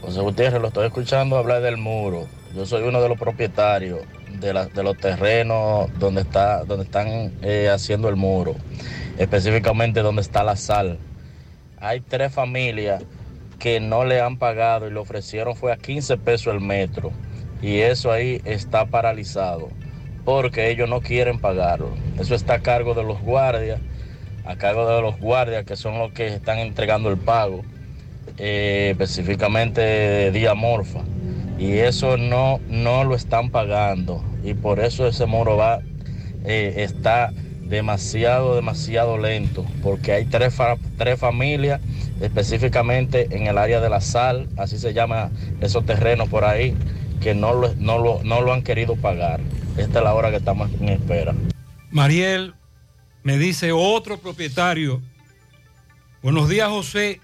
José 0.00 0.20
Gutiérrez, 0.20 0.60
lo 0.60 0.68
estoy 0.68 0.86
escuchando 0.86 1.36
hablar 1.36 1.60
del 1.62 1.76
muro. 1.76 2.26
Yo 2.54 2.64
soy 2.66 2.82
uno 2.84 3.00
de 3.02 3.08
los 3.08 3.18
propietarios 3.18 4.00
de, 4.40 4.52
la- 4.54 4.66
de 4.66 4.82
los 4.82 4.96
terrenos 4.96 5.90
donde, 5.98 6.22
está, 6.22 6.64
donde 6.64 6.84
están 6.84 7.08
eh, 7.42 7.68
haciendo 7.72 8.08
el 8.08 8.16
muro, 8.16 8.54
específicamente 9.18 10.00
donde 10.00 10.22
está 10.22 10.42
la 10.44 10.56
sal. 10.56 10.98
Hay 11.80 12.00
tres 12.00 12.32
familias 12.32 13.02
que 13.58 13.80
no 13.80 14.04
le 14.04 14.20
han 14.20 14.38
pagado 14.38 14.86
y 14.86 14.92
le 14.92 14.98
ofrecieron 14.98 15.56
fue 15.56 15.72
a 15.72 15.76
15 15.76 16.16
pesos 16.18 16.54
el 16.54 16.60
metro. 16.60 17.12
Y 17.60 17.78
eso 17.78 18.12
ahí 18.12 18.40
está 18.44 18.86
paralizado 18.86 19.68
porque 20.24 20.70
ellos 20.70 20.88
no 20.88 21.00
quieren 21.00 21.40
pagarlo. 21.40 21.90
Eso 22.18 22.34
está 22.34 22.54
a 22.54 22.58
cargo 22.58 22.94
de 22.94 23.02
los 23.02 23.20
guardias, 23.20 23.80
a 24.44 24.56
cargo 24.56 24.86
de 24.86 25.00
los 25.00 25.18
guardias 25.18 25.64
que 25.64 25.74
son 25.74 25.98
los 25.98 26.12
que 26.12 26.26
están 26.26 26.58
entregando 26.58 27.08
el 27.08 27.16
pago, 27.16 27.64
eh, 28.36 28.90
específicamente 28.92 29.80
de 29.80 30.30
Diamorfa. 30.30 31.00
Y 31.58 31.78
eso 31.78 32.16
no, 32.18 32.60
no 32.68 33.04
lo 33.04 33.14
están 33.14 33.50
pagando. 33.50 34.22
Y 34.44 34.54
por 34.54 34.80
eso 34.80 35.06
ese 35.08 35.26
muro 35.26 35.56
va, 35.56 35.80
eh, 36.44 36.74
está 36.76 37.32
demasiado, 37.68 38.54
demasiado 38.54 39.18
lento. 39.18 39.64
Porque 39.82 40.12
hay 40.12 40.24
tres, 40.24 40.54
fa- 40.54 40.76
tres 40.96 41.18
familias, 41.20 41.80
específicamente 42.20 43.28
en 43.36 43.46
el 43.46 43.58
área 43.58 43.80
de 43.80 43.90
la 43.90 44.00
sal, 44.00 44.48
así 44.56 44.78
se 44.78 44.92
llama 44.94 45.30
esos 45.60 45.84
terrenos 45.86 46.28
por 46.28 46.44
ahí, 46.44 46.74
que 47.20 47.34
no 47.34 47.52
lo, 47.54 47.74
no 47.76 47.98
lo, 47.98 48.22
no 48.24 48.40
lo 48.40 48.52
han 48.52 48.62
querido 48.62 48.96
pagar. 48.96 49.40
Esta 49.76 49.98
es 49.98 50.04
la 50.04 50.14
hora 50.14 50.30
que 50.30 50.36
estamos 50.36 50.70
en 50.80 50.88
espera. 50.88 51.34
Mariel, 51.90 52.54
me 53.22 53.38
dice 53.38 53.72
otro 53.72 54.18
propietario. 54.18 55.00
Buenos 56.22 56.48
días, 56.48 56.68
José. 56.68 57.20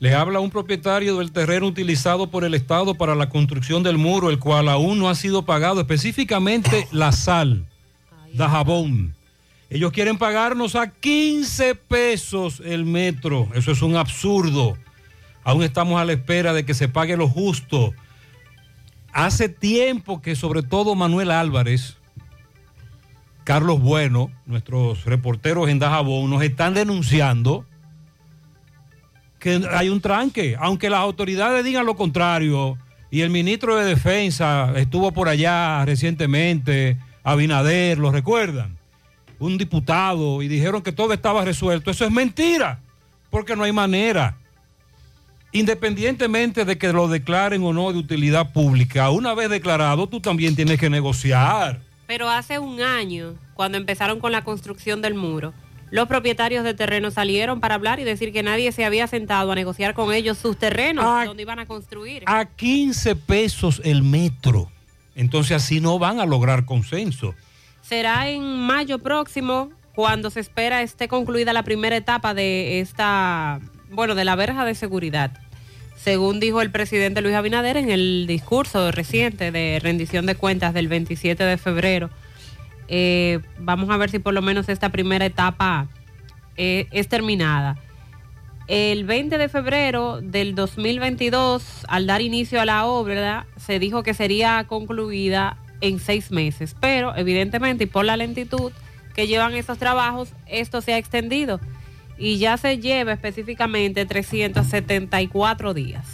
Le 0.00 0.14
habla 0.14 0.40
un 0.40 0.50
propietario 0.50 1.16
del 1.18 1.32
terreno 1.32 1.66
utilizado 1.66 2.30
por 2.30 2.44
el 2.44 2.54
Estado 2.54 2.94
para 2.94 3.14
la 3.14 3.28
construcción 3.28 3.82
del 3.82 3.96
muro, 3.96 4.28
el 4.28 4.38
cual 4.38 4.68
aún 4.68 4.98
no 4.98 5.08
ha 5.08 5.14
sido 5.14 5.44
pagado, 5.44 5.80
específicamente 5.80 6.86
la 6.92 7.12
sal, 7.12 7.66
Dajabón. 8.34 9.14
Ellos 9.70 9.92
quieren 9.92 10.18
pagarnos 10.18 10.76
a 10.76 10.90
15 10.90 11.74
pesos 11.74 12.62
el 12.64 12.84
metro. 12.84 13.48
Eso 13.54 13.72
es 13.72 13.82
un 13.82 13.96
absurdo. 13.96 14.76
Aún 15.42 15.62
estamos 15.62 16.00
a 16.00 16.04
la 16.04 16.12
espera 16.12 16.52
de 16.52 16.64
que 16.64 16.74
se 16.74 16.88
pague 16.88 17.16
lo 17.16 17.28
justo. 17.28 17.92
Hace 19.12 19.48
tiempo 19.48 20.20
que 20.22 20.36
sobre 20.36 20.62
todo 20.62 20.94
Manuel 20.94 21.30
Álvarez, 21.30 21.96
Carlos 23.44 23.80
Bueno, 23.80 24.30
nuestros 24.46 25.04
reporteros 25.04 25.68
en 25.68 25.78
Dajabón, 25.78 26.30
nos 26.30 26.42
están 26.42 26.74
denunciando 26.74 27.66
que 29.38 29.62
hay 29.70 29.90
un 29.90 30.00
tranque, 30.00 30.56
aunque 30.58 30.88
las 30.88 31.00
autoridades 31.00 31.62
digan 31.64 31.84
lo 31.84 31.96
contrario, 31.96 32.78
y 33.10 33.20
el 33.20 33.28
ministro 33.28 33.76
de 33.76 33.84
Defensa 33.84 34.72
estuvo 34.76 35.12
por 35.12 35.28
allá 35.28 35.84
recientemente, 35.84 36.96
Abinader, 37.22 37.98
¿lo 37.98 38.10
recuerdan? 38.10 38.78
Un 39.38 39.58
diputado, 39.58 40.42
y 40.42 40.48
dijeron 40.48 40.82
que 40.82 40.92
todo 40.92 41.12
estaba 41.12 41.44
resuelto. 41.44 41.90
Eso 41.90 42.04
es 42.04 42.10
mentira, 42.10 42.80
porque 43.30 43.56
no 43.56 43.64
hay 43.64 43.72
manera. 43.72 44.36
Independientemente 45.52 46.64
de 46.64 46.78
que 46.78 46.92
lo 46.92 47.06
declaren 47.06 47.62
o 47.62 47.72
no 47.72 47.92
de 47.92 47.98
utilidad 47.98 48.52
pública, 48.52 49.10
una 49.10 49.34
vez 49.34 49.48
declarado, 49.48 50.08
tú 50.08 50.20
también 50.20 50.56
tienes 50.56 50.80
que 50.80 50.90
negociar. 50.90 51.80
Pero 52.06 52.28
hace 52.28 52.58
un 52.58 52.80
año, 52.82 53.34
cuando 53.54 53.78
empezaron 53.78 54.18
con 54.18 54.32
la 54.32 54.42
construcción 54.42 55.00
del 55.00 55.14
muro, 55.14 55.54
los 55.90 56.08
propietarios 56.08 56.64
de 56.64 56.74
terreno 56.74 57.12
salieron 57.12 57.60
para 57.60 57.76
hablar 57.76 58.00
y 58.00 58.04
decir 58.04 58.32
que 58.32 58.42
nadie 58.42 58.72
se 58.72 58.84
había 58.84 59.06
sentado 59.06 59.52
a 59.52 59.54
negociar 59.54 59.94
con 59.94 60.12
ellos 60.12 60.38
sus 60.38 60.58
terrenos 60.58 61.04
donde 61.24 61.42
iban 61.42 61.60
a 61.60 61.66
construir. 61.66 62.24
a 62.26 62.46
15 62.46 63.14
pesos 63.14 63.80
el 63.84 64.02
metro. 64.02 64.70
Entonces 65.14 65.52
así 65.52 65.80
no 65.80 66.00
van 66.00 66.18
a 66.18 66.26
lograr 66.26 66.64
consenso. 66.64 67.36
Será 67.86 68.30
en 68.30 68.42
mayo 68.60 68.98
próximo 68.98 69.70
cuando 69.94 70.30
se 70.30 70.40
espera 70.40 70.80
esté 70.80 71.06
concluida 71.06 71.52
la 71.52 71.64
primera 71.64 71.94
etapa 71.94 72.32
de 72.32 72.80
esta, 72.80 73.60
bueno, 73.90 74.14
de 74.14 74.24
la 74.24 74.36
verja 74.36 74.64
de 74.64 74.74
seguridad. 74.74 75.32
Según 75.94 76.40
dijo 76.40 76.62
el 76.62 76.70
presidente 76.70 77.20
Luis 77.20 77.34
Abinader 77.34 77.76
en 77.76 77.90
el 77.90 78.24
discurso 78.26 78.90
reciente 78.90 79.52
de 79.52 79.80
rendición 79.82 80.24
de 80.24 80.34
cuentas 80.34 80.72
del 80.72 80.88
27 80.88 81.44
de 81.44 81.58
febrero, 81.58 82.08
eh, 82.88 83.40
vamos 83.58 83.90
a 83.90 83.98
ver 83.98 84.08
si 84.08 84.18
por 84.18 84.32
lo 84.32 84.40
menos 84.40 84.70
esta 84.70 84.88
primera 84.88 85.26
etapa 85.26 85.86
eh, 86.56 86.86
es 86.90 87.08
terminada. 87.08 87.76
El 88.66 89.04
20 89.04 89.36
de 89.36 89.48
febrero 89.50 90.22
del 90.22 90.54
2022, 90.54 91.84
al 91.86 92.06
dar 92.06 92.22
inicio 92.22 92.62
a 92.62 92.64
la 92.64 92.86
obra, 92.86 93.46
se 93.58 93.78
dijo 93.78 94.02
que 94.02 94.14
sería 94.14 94.64
concluida 94.66 95.58
en 95.84 96.00
seis 96.00 96.30
meses, 96.30 96.74
pero 96.80 97.14
evidentemente 97.14 97.84
y 97.84 97.86
por 97.86 98.06
la 98.06 98.16
lentitud 98.16 98.72
que 99.14 99.26
llevan 99.26 99.54
esos 99.54 99.78
trabajos, 99.78 100.30
esto 100.46 100.80
se 100.80 100.94
ha 100.94 100.98
extendido 100.98 101.60
y 102.16 102.38
ya 102.38 102.56
se 102.56 102.78
lleva 102.78 103.12
específicamente 103.12 104.06
374 104.06 105.74
días. 105.74 106.06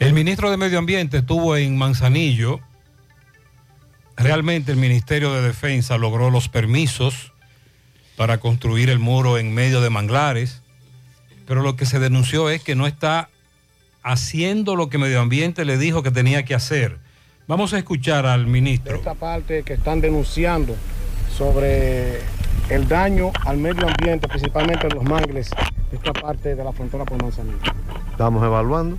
El 0.00 0.14
ministro 0.14 0.50
de 0.50 0.56
Medio 0.56 0.80
Ambiente 0.80 1.18
estuvo 1.18 1.56
en 1.56 1.78
Manzanillo. 1.78 2.60
Realmente 4.16 4.72
el 4.72 4.78
Ministerio 4.78 5.32
de 5.32 5.42
Defensa 5.42 5.96
logró 5.96 6.30
los 6.30 6.48
permisos 6.48 7.32
para 8.16 8.38
construir 8.38 8.90
el 8.90 8.98
muro 8.98 9.38
en 9.38 9.54
medio 9.54 9.80
de 9.80 9.90
manglares, 9.90 10.62
pero 11.46 11.62
lo 11.62 11.76
que 11.76 11.86
se 11.86 12.00
denunció 12.00 12.50
es 12.50 12.62
que 12.62 12.74
no 12.74 12.88
está 12.88 13.28
haciendo 14.02 14.74
lo 14.74 14.88
que 14.88 14.98
Medio 14.98 15.20
Ambiente 15.20 15.64
le 15.64 15.78
dijo 15.78 16.02
que 16.02 16.10
tenía 16.10 16.44
que 16.44 16.54
hacer. 16.54 17.03
Vamos 17.46 17.74
a 17.74 17.78
escuchar 17.78 18.24
al 18.26 18.46
ministro. 18.46 18.96
Esta 18.96 19.14
parte 19.14 19.62
que 19.64 19.74
están 19.74 20.00
denunciando 20.00 20.74
sobre 21.36 22.20
el 22.70 22.88
daño 22.88 23.32
al 23.44 23.58
medio 23.58 23.86
ambiente, 23.86 24.26
principalmente 24.28 24.86
en 24.86 24.94
los 24.94 25.04
mangles, 25.04 25.50
esta 25.92 26.12
parte 26.14 26.54
de 26.54 26.64
la 26.64 26.72
frontera 26.72 27.04
por 27.04 27.20
Manzanillo. 27.22 27.58
Estamos 28.10 28.42
evaluando 28.44 28.96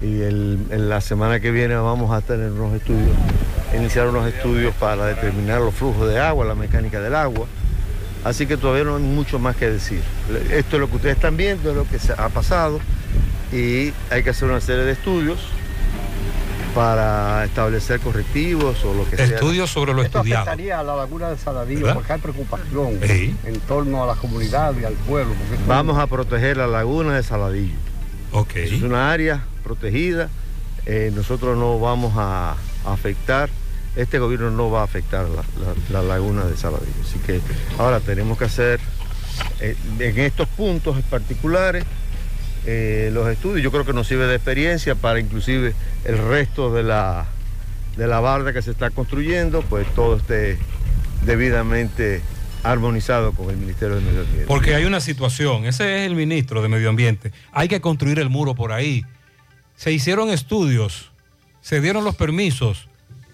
y 0.00 0.22
el- 0.22 0.58
en 0.70 0.88
la 0.88 1.00
semana 1.02 1.38
que 1.40 1.50
viene 1.50 1.74
vamos 1.74 2.10
a 2.12 2.22
tener 2.22 2.50
unos 2.52 2.74
estudios, 2.74 3.10
iniciar 3.76 4.08
unos 4.08 4.26
estudios 4.26 4.74
para 4.76 5.04
determinar 5.06 5.60
los 5.60 5.74
flujos 5.74 6.08
de 6.08 6.18
agua, 6.18 6.46
la 6.46 6.54
mecánica 6.54 7.00
del 7.00 7.14
agua. 7.14 7.46
Así 8.24 8.46
que 8.46 8.56
todavía 8.56 8.84
no 8.84 8.96
hay 8.96 9.02
mucho 9.02 9.38
más 9.38 9.54
que 9.56 9.68
decir. 9.68 10.00
Esto 10.50 10.76
es 10.76 10.80
lo 10.80 10.88
que 10.88 10.96
ustedes 10.96 11.16
están 11.16 11.36
viendo, 11.36 11.70
es 11.70 11.76
lo 11.76 11.84
que 11.86 11.98
se 11.98 12.14
ha 12.14 12.30
pasado 12.30 12.80
y 13.52 13.92
hay 14.10 14.22
que 14.22 14.30
hacer 14.30 14.48
una 14.48 14.62
serie 14.62 14.84
de 14.84 14.92
estudios 14.92 15.38
para 16.74 17.44
establecer 17.44 18.00
correctivos 18.00 18.84
o 18.84 18.92
lo 18.94 19.08
que 19.08 19.16
sea. 19.16 19.26
Estudios 19.26 19.70
sobre 19.70 19.94
lo 19.94 20.02
Esto 20.02 20.18
estudiado. 20.18 20.42
afectaría 20.42 20.80
a 20.80 20.82
la 20.82 20.96
laguna 20.96 21.30
de 21.30 21.38
Saladillo 21.38 21.80
¿Verdad? 21.82 21.94
porque 21.94 22.12
hay 22.12 22.18
preocupación 22.20 23.00
Sí. 23.06 23.36
en 23.44 23.60
torno 23.60 24.02
a 24.02 24.06
la 24.06 24.14
comunidad 24.16 24.74
y 24.80 24.84
al 24.84 24.94
pueblo. 24.94 25.34
Vamos 25.68 25.98
a 25.98 26.06
proteger 26.06 26.56
la 26.56 26.66
laguna 26.66 27.14
de 27.16 27.22
Saladillo. 27.22 27.76
Es 28.54 28.82
una 28.82 29.12
área 29.12 29.44
protegida. 29.62 30.28
eh, 30.86 31.10
nosotros 31.14 31.56
no 31.56 31.78
vamos 31.80 32.12
a 32.16 32.56
afectar, 32.84 33.48
este 33.96 34.18
gobierno 34.18 34.50
no 34.50 34.70
va 34.70 34.82
a 34.82 34.84
afectar 34.84 35.24
la, 35.26 35.36
la- 35.64 36.02
la 36.02 36.02
laguna 36.06 36.44
de 36.44 36.56
Saladillo. 36.58 36.92
Así 37.08 37.18
que 37.20 37.40
ahora 37.78 38.00
tenemos 38.00 38.36
que 38.36 38.44
hacer 38.44 38.80
eh, 39.60 39.76
en 39.98 40.18
estos 40.20 40.46
puntos 40.48 40.96
particulares 41.08 41.84
eh, 42.66 43.10
los 43.12 43.28
estudios. 43.28 43.62
Yo 43.62 43.70
creo 43.70 43.84
que 43.84 43.92
nos 43.92 44.06
sirve 44.06 44.26
de 44.26 44.34
experiencia 44.36 44.94
para 44.94 45.20
inclusive 45.20 45.74
el 46.04 46.18
resto 46.18 46.72
de 46.72 46.82
la, 46.82 47.26
de 47.96 48.06
la 48.06 48.20
barda 48.20 48.52
que 48.52 48.62
se 48.62 48.70
está 48.70 48.90
construyendo, 48.90 49.62
pues 49.62 49.86
todo 49.94 50.16
esté 50.16 50.58
debidamente 51.24 52.22
armonizado 52.62 53.32
con 53.32 53.50
el 53.50 53.56
Ministerio 53.56 53.96
de 53.96 54.00
Medio 54.00 54.20
Ambiente. 54.20 54.46
Porque 54.46 54.74
hay 54.74 54.84
una 54.84 55.00
situación, 55.00 55.66
ese 55.66 55.98
es 55.98 56.06
el 56.10 56.16
ministro 56.16 56.62
de 56.62 56.68
Medio 56.68 56.88
Ambiente, 56.88 57.32
hay 57.52 57.68
que 57.68 57.80
construir 57.80 58.18
el 58.18 58.30
muro 58.30 58.54
por 58.54 58.72
ahí. 58.72 59.04
Se 59.76 59.92
hicieron 59.92 60.30
estudios, 60.30 61.10
se 61.60 61.80
dieron 61.80 62.04
los 62.04 62.16
permisos, 62.16 62.88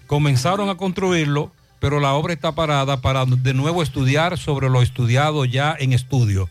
comenzaron 0.07 0.69
a 0.69 0.75
construirlo, 0.75 1.51
pero 1.79 1.99
la 1.99 2.13
obra 2.13 2.33
está 2.33 2.53
parada 2.53 3.01
para 3.01 3.25
de 3.25 3.53
nuevo 3.53 3.81
estudiar 3.81 4.37
sobre 4.37 4.69
lo 4.69 4.81
estudiado 4.81 5.45
ya 5.45 5.75
en 5.79 5.93
estudio. 5.93 6.49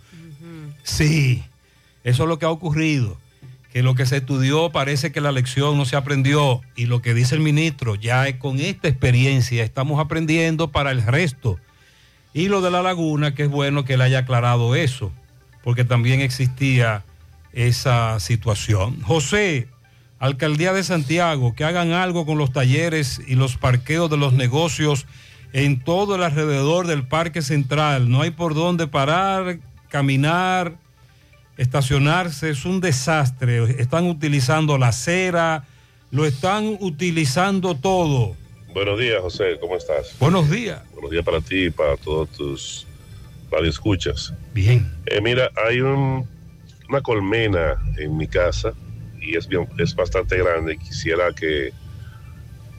Sí, 0.82 1.44
eso 2.04 2.22
es 2.22 2.28
lo 2.28 2.38
que 2.38 2.46
ha 2.46 2.50
ocurrido, 2.50 3.18
que 3.72 3.82
lo 3.82 3.94
que 3.94 4.06
se 4.06 4.18
estudió 4.18 4.70
parece 4.70 5.12
que 5.12 5.20
la 5.20 5.32
lección 5.32 5.76
no 5.76 5.84
se 5.84 5.96
aprendió 5.96 6.60
y 6.76 6.86
lo 6.86 7.02
que 7.02 7.14
dice 7.14 7.34
el 7.34 7.40
ministro, 7.40 7.94
ya 7.94 8.38
con 8.38 8.58
esta 8.58 8.88
experiencia 8.88 9.62
estamos 9.62 10.00
aprendiendo 10.00 10.70
para 10.70 10.90
el 10.90 11.02
resto. 11.02 11.58
Y 12.32 12.48
lo 12.48 12.60
de 12.60 12.70
la 12.70 12.82
laguna, 12.82 13.34
que 13.34 13.44
es 13.44 13.50
bueno 13.50 13.84
que 13.84 13.94
él 13.94 14.02
haya 14.02 14.20
aclarado 14.20 14.74
eso, 14.74 15.12
porque 15.62 15.84
también 15.84 16.20
existía 16.20 17.04
esa 17.52 18.20
situación. 18.20 19.00
José, 19.02 19.68
Alcaldía 20.18 20.72
de 20.72 20.84
Santiago, 20.84 21.54
que 21.54 21.64
hagan 21.64 21.92
algo 21.92 22.26
con 22.26 22.38
los 22.38 22.52
talleres 22.52 23.20
y 23.26 23.34
los 23.34 23.56
parqueos 23.56 24.10
de 24.10 24.16
los 24.16 24.32
negocios 24.32 25.06
en 25.52 25.80
todo 25.80 26.14
el 26.14 26.22
alrededor 26.22 26.86
del 26.86 27.06
Parque 27.06 27.42
Central. 27.42 28.10
No 28.10 28.22
hay 28.22 28.30
por 28.30 28.54
dónde 28.54 28.86
parar, 28.86 29.58
caminar, 29.88 30.76
estacionarse. 31.60 32.50
Es 32.50 32.64
un 32.64 32.80
desastre. 32.80 33.62
Están 33.80 34.06
utilizando 34.06 34.78
la 34.78 34.88
acera, 34.88 35.64
lo 36.10 36.24
están 36.26 36.76
utilizando 36.80 37.74
todo. 37.76 38.34
Buenos 38.72 38.98
días, 38.98 39.20
José, 39.20 39.58
¿cómo 39.60 39.76
estás? 39.76 40.16
Buenos 40.18 40.48
días. 40.50 40.80
Buenos 40.92 41.10
días 41.10 41.24
para 41.24 41.40
ti 41.40 41.66
y 41.66 41.70
para 41.70 41.96
todos 41.96 42.28
tus 42.30 42.86
radioescuchas. 43.50 44.32
Bien. 44.54 44.90
Eh, 45.06 45.20
mira, 45.20 45.50
hay 45.66 45.80
un- 45.80 46.26
una 46.88 47.00
colmena 47.02 47.74
en 47.98 48.16
mi 48.16 48.26
casa 48.26 48.72
y 49.20 49.36
es, 49.36 49.46
bien- 49.46 49.68
es 49.78 49.94
bastante 49.94 50.38
grande. 50.38 50.78
Quisiera 50.78 51.32
que 51.32 51.72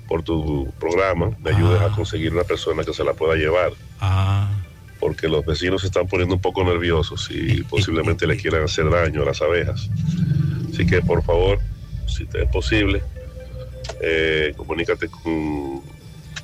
por 0.08 0.24
tu 0.24 0.74
programa 0.80 1.32
me 1.40 1.52
ayudes 1.52 1.82
a 1.82 1.90
conseguir 1.90 2.34
una 2.34 2.44
persona 2.44 2.84
que 2.84 2.94
se 2.94 3.03
la 3.03 3.14
pueda 3.14 3.36
llevar. 3.36 3.72
Porque 5.02 5.28
los 5.28 5.44
vecinos 5.45 5.82
se 5.82 5.88
están 5.88 6.07
poniendo 6.07 6.36
un 6.36 6.41
poco 6.41 6.64
nerviosos 6.64 7.28
y 7.32 7.64
posiblemente 7.69 8.26
le 8.26 8.38
quieran 8.38 8.64
hacer 8.64 8.90
daño 8.90 9.23
a 9.23 9.26
las 9.26 9.41
abejas. 9.41 9.90
Así 10.73 10.86
que 10.86 11.02
por 11.02 11.22
favor, 11.23 11.60
si 12.07 12.26
te 12.26 12.44
es 12.44 12.49
posible, 12.49 13.03
eh, 14.02 14.53
comunícate 14.56 15.07
con, 15.10 15.82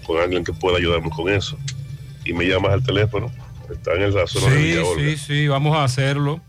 con 0.06 0.22
alguien 0.22 0.44
que 0.44 0.52
pueda 0.54 0.78
ayudarnos 0.78 1.16
con 1.16 1.30
eso. 1.32 1.58
Y 2.26 2.34
me 2.34 2.46
llamas 2.46 2.72
al 2.74 2.84
teléfono. 2.84 3.32
Está 3.72 3.94
en 3.94 4.14
la 4.14 4.28
zona 4.28 4.48
de 4.50 4.58
Sí, 4.58 4.64
Villa 4.64 4.84
Olga. 4.86 5.04
sí, 5.04 5.18
sí, 5.18 5.48
vamos 5.48 5.78
a 5.78 5.84
hacerlo. 5.84 6.42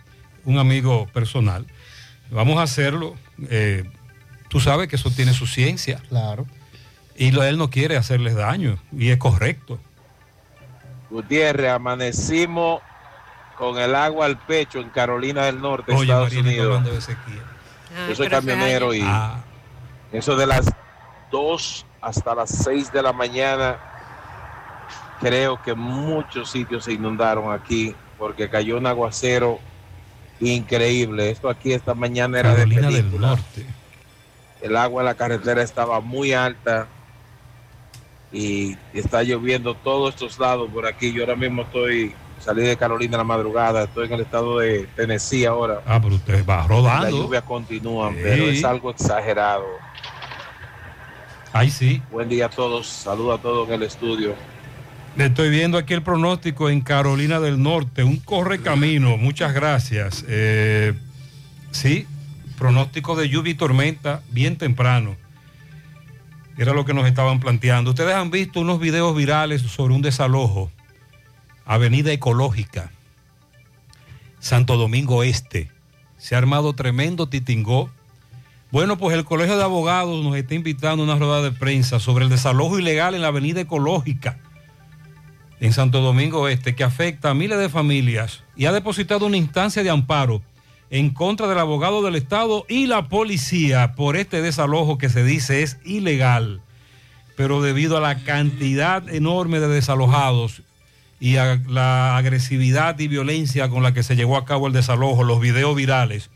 Un 0.44 0.58
amigo 0.58 1.06
personal. 1.12 1.66
Vamos 2.30 2.58
a 2.58 2.62
hacerlo. 2.62 3.14
Eh, 3.50 3.84
tú 4.48 4.60
sabes 4.60 4.88
que 4.88 4.96
eso 4.96 5.10
tiene 5.10 5.34
su 5.34 5.46
ciencia. 5.46 6.00
Claro. 6.08 6.46
Y 7.16 7.32
lo- 7.32 7.42
él 7.44 7.58
no 7.58 7.70
quiere 7.70 7.96
hacerles 7.96 8.34
daño. 8.34 8.78
Y 8.96 9.08
es 9.10 9.18
correcto. 9.18 9.78
Gutiérrez, 11.10 11.70
amanecimos 11.70 12.80
con 13.56 13.78
el 13.78 13.94
agua 13.94 14.26
al 14.26 14.36
pecho 14.38 14.78
en 14.78 14.88
Carolina 14.90 15.44
del 15.46 15.60
Norte, 15.60 15.92
Oye, 15.92 16.02
Estados 16.02 16.32
Unidos. 16.34 17.04
sequía. 17.04 17.42
Yo 18.08 18.14
soy 18.14 18.28
camionero 18.28 18.94
y 18.94 19.00
Ah. 19.04 19.40
eso 20.12 20.36
de 20.36 20.46
las 20.46 20.70
2 21.30 21.86
hasta 22.00 22.34
las 22.34 22.50
6 22.50 22.92
de 22.92 23.02
la 23.02 23.12
mañana, 23.12 23.76
creo 25.20 25.60
que 25.62 25.74
muchos 25.74 26.50
sitios 26.50 26.84
se 26.84 26.92
inundaron 26.92 27.52
aquí 27.52 27.94
porque 28.18 28.48
cayó 28.48 28.76
un 28.78 28.86
aguacero 28.86 29.58
increíble. 30.40 31.30
Esto 31.30 31.48
aquí 31.48 31.72
esta 31.72 31.94
mañana 31.94 32.38
era 32.38 32.54
Carolina 32.54 32.88
de 32.88 33.02
del. 33.02 33.20
Norte. 33.20 33.66
El 34.60 34.76
agua 34.76 35.02
en 35.02 35.06
la 35.06 35.14
carretera 35.14 35.62
estaba 35.62 36.00
muy 36.00 36.32
alta 36.32 36.86
y 38.32 38.76
está 38.92 39.22
lloviendo 39.22 39.74
todos 39.74 40.14
estos 40.14 40.38
lados 40.38 40.70
por 40.72 40.86
aquí. 40.86 41.12
Yo 41.12 41.22
ahora 41.22 41.36
mismo 41.36 41.62
estoy, 41.62 42.12
salí 42.40 42.62
de 42.62 42.76
Carolina 42.76 43.14
en 43.14 43.18
la 43.18 43.24
madrugada, 43.24 43.84
estoy 43.84 44.06
en 44.06 44.12
el 44.14 44.20
estado 44.20 44.58
de 44.58 44.86
Tennessee 44.96 45.44
ahora. 45.46 45.80
Ah, 45.86 45.98
pero 46.02 46.14
usted 46.16 46.44
va 46.46 46.58
La 46.58 46.66
rodando. 46.66 47.10
lluvia 47.24 47.40
continúa, 47.42 48.10
Sí. 48.10 48.18
pero 48.22 48.44
es 48.48 48.64
algo 48.64 48.90
exagerado. 48.90 49.64
Ahí 51.52 51.70
sí. 51.70 52.02
Buen 52.10 52.28
día 52.28 52.46
a 52.46 52.50
todos, 52.50 52.86
saludo 52.86 53.32
a 53.32 53.38
todos 53.38 53.68
en 53.68 53.74
el 53.74 53.82
estudio. 53.84 54.34
Le 55.16 55.26
estoy 55.26 55.48
viendo 55.50 55.78
aquí 55.78 55.94
el 55.94 56.02
pronóstico 56.02 56.68
en 56.70 56.80
Carolina 56.82 57.40
del 57.40 57.60
Norte, 57.62 58.04
un 58.04 58.18
correcamino, 58.18 59.16
muchas 59.16 59.52
gracias. 59.54 60.24
Eh, 60.28 60.92
sí, 61.72 62.06
pronóstico 62.58 63.16
de 63.16 63.28
lluvia 63.28 63.52
y 63.52 63.54
tormenta 63.54 64.20
bien 64.30 64.56
temprano. 64.58 65.16
Era 66.58 66.72
lo 66.72 66.84
que 66.84 66.92
nos 66.92 67.06
estaban 67.06 67.38
planteando. 67.38 67.90
Ustedes 67.90 68.14
han 68.14 68.30
visto 68.30 68.60
unos 68.60 68.80
videos 68.80 69.16
virales 69.16 69.62
sobre 69.62 69.94
un 69.94 70.02
desalojo, 70.02 70.70
Avenida 71.64 72.12
Ecológica, 72.12 72.90
Santo 74.40 74.76
Domingo 74.76 75.22
Este. 75.22 75.70
Se 76.16 76.34
ha 76.34 76.38
armado 76.38 76.72
tremendo 76.72 77.28
titingó. 77.28 77.90
Bueno, 78.72 78.98
pues 78.98 79.16
el 79.16 79.24
Colegio 79.24 79.56
de 79.56 79.62
Abogados 79.62 80.22
nos 80.24 80.36
está 80.36 80.54
invitando 80.54 81.02
a 81.02 81.06
una 81.06 81.16
rueda 81.16 81.42
de 81.42 81.52
prensa 81.52 82.00
sobre 82.00 82.24
el 82.24 82.30
desalojo 82.30 82.78
ilegal 82.78 83.14
en 83.14 83.22
la 83.22 83.28
Avenida 83.28 83.60
Ecológica 83.60 84.38
en 85.60 85.72
Santo 85.72 86.00
Domingo 86.00 86.48
Este 86.48 86.74
que 86.74 86.84
afecta 86.84 87.30
a 87.30 87.34
miles 87.34 87.58
de 87.58 87.68
familias 87.68 88.42
y 88.56 88.66
ha 88.66 88.72
depositado 88.72 89.26
una 89.26 89.36
instancia 89.36 89.82
de 89.82 89.90
amparo 89.90 90.42
en 90.90 91.10
contra 91.10 91.46
del 91.48 91.58
abogado 91.58 92.02
del 92.02 92.16
Estado 92.16 92.64
y 92.68 92.86
la 92.86 93.08
policía 93.08 93.94
por 93.94 94.16
este 94.16 94.40
desalojo 94.42 94.98
que 94.98 95.08
se 95.08 95.24
dice 95.24 95.62
es 95.62 95.78
ilegal. 95.84 96.60
Pero 97.36 97.62
debido 97.62 97.96
a 97.96 98.00
la 98.00 98.24
cantidad 98.24 99.08
enorme 99.08 99.60
de 99.60 99.68
desalojados 99.68 100.62
y 101.20 101.36
a 101.36 101.60
la 101.68 102.16
agresividad 102.16 102.98
y 102.98 103.08
violencia 103.08 103.68
con 103.68 103.82
la 103.82 103.92
que 103.92 104.02
se 104.02 104.16
llevó 104.16 104.36
a 104.36 104.44
cabo 104.44 104.66
el 104.66 104.72
desalojo, 104.72 105.24
los 105.24 105.40
videos 105.40 105.76
virales. 105.76 106.30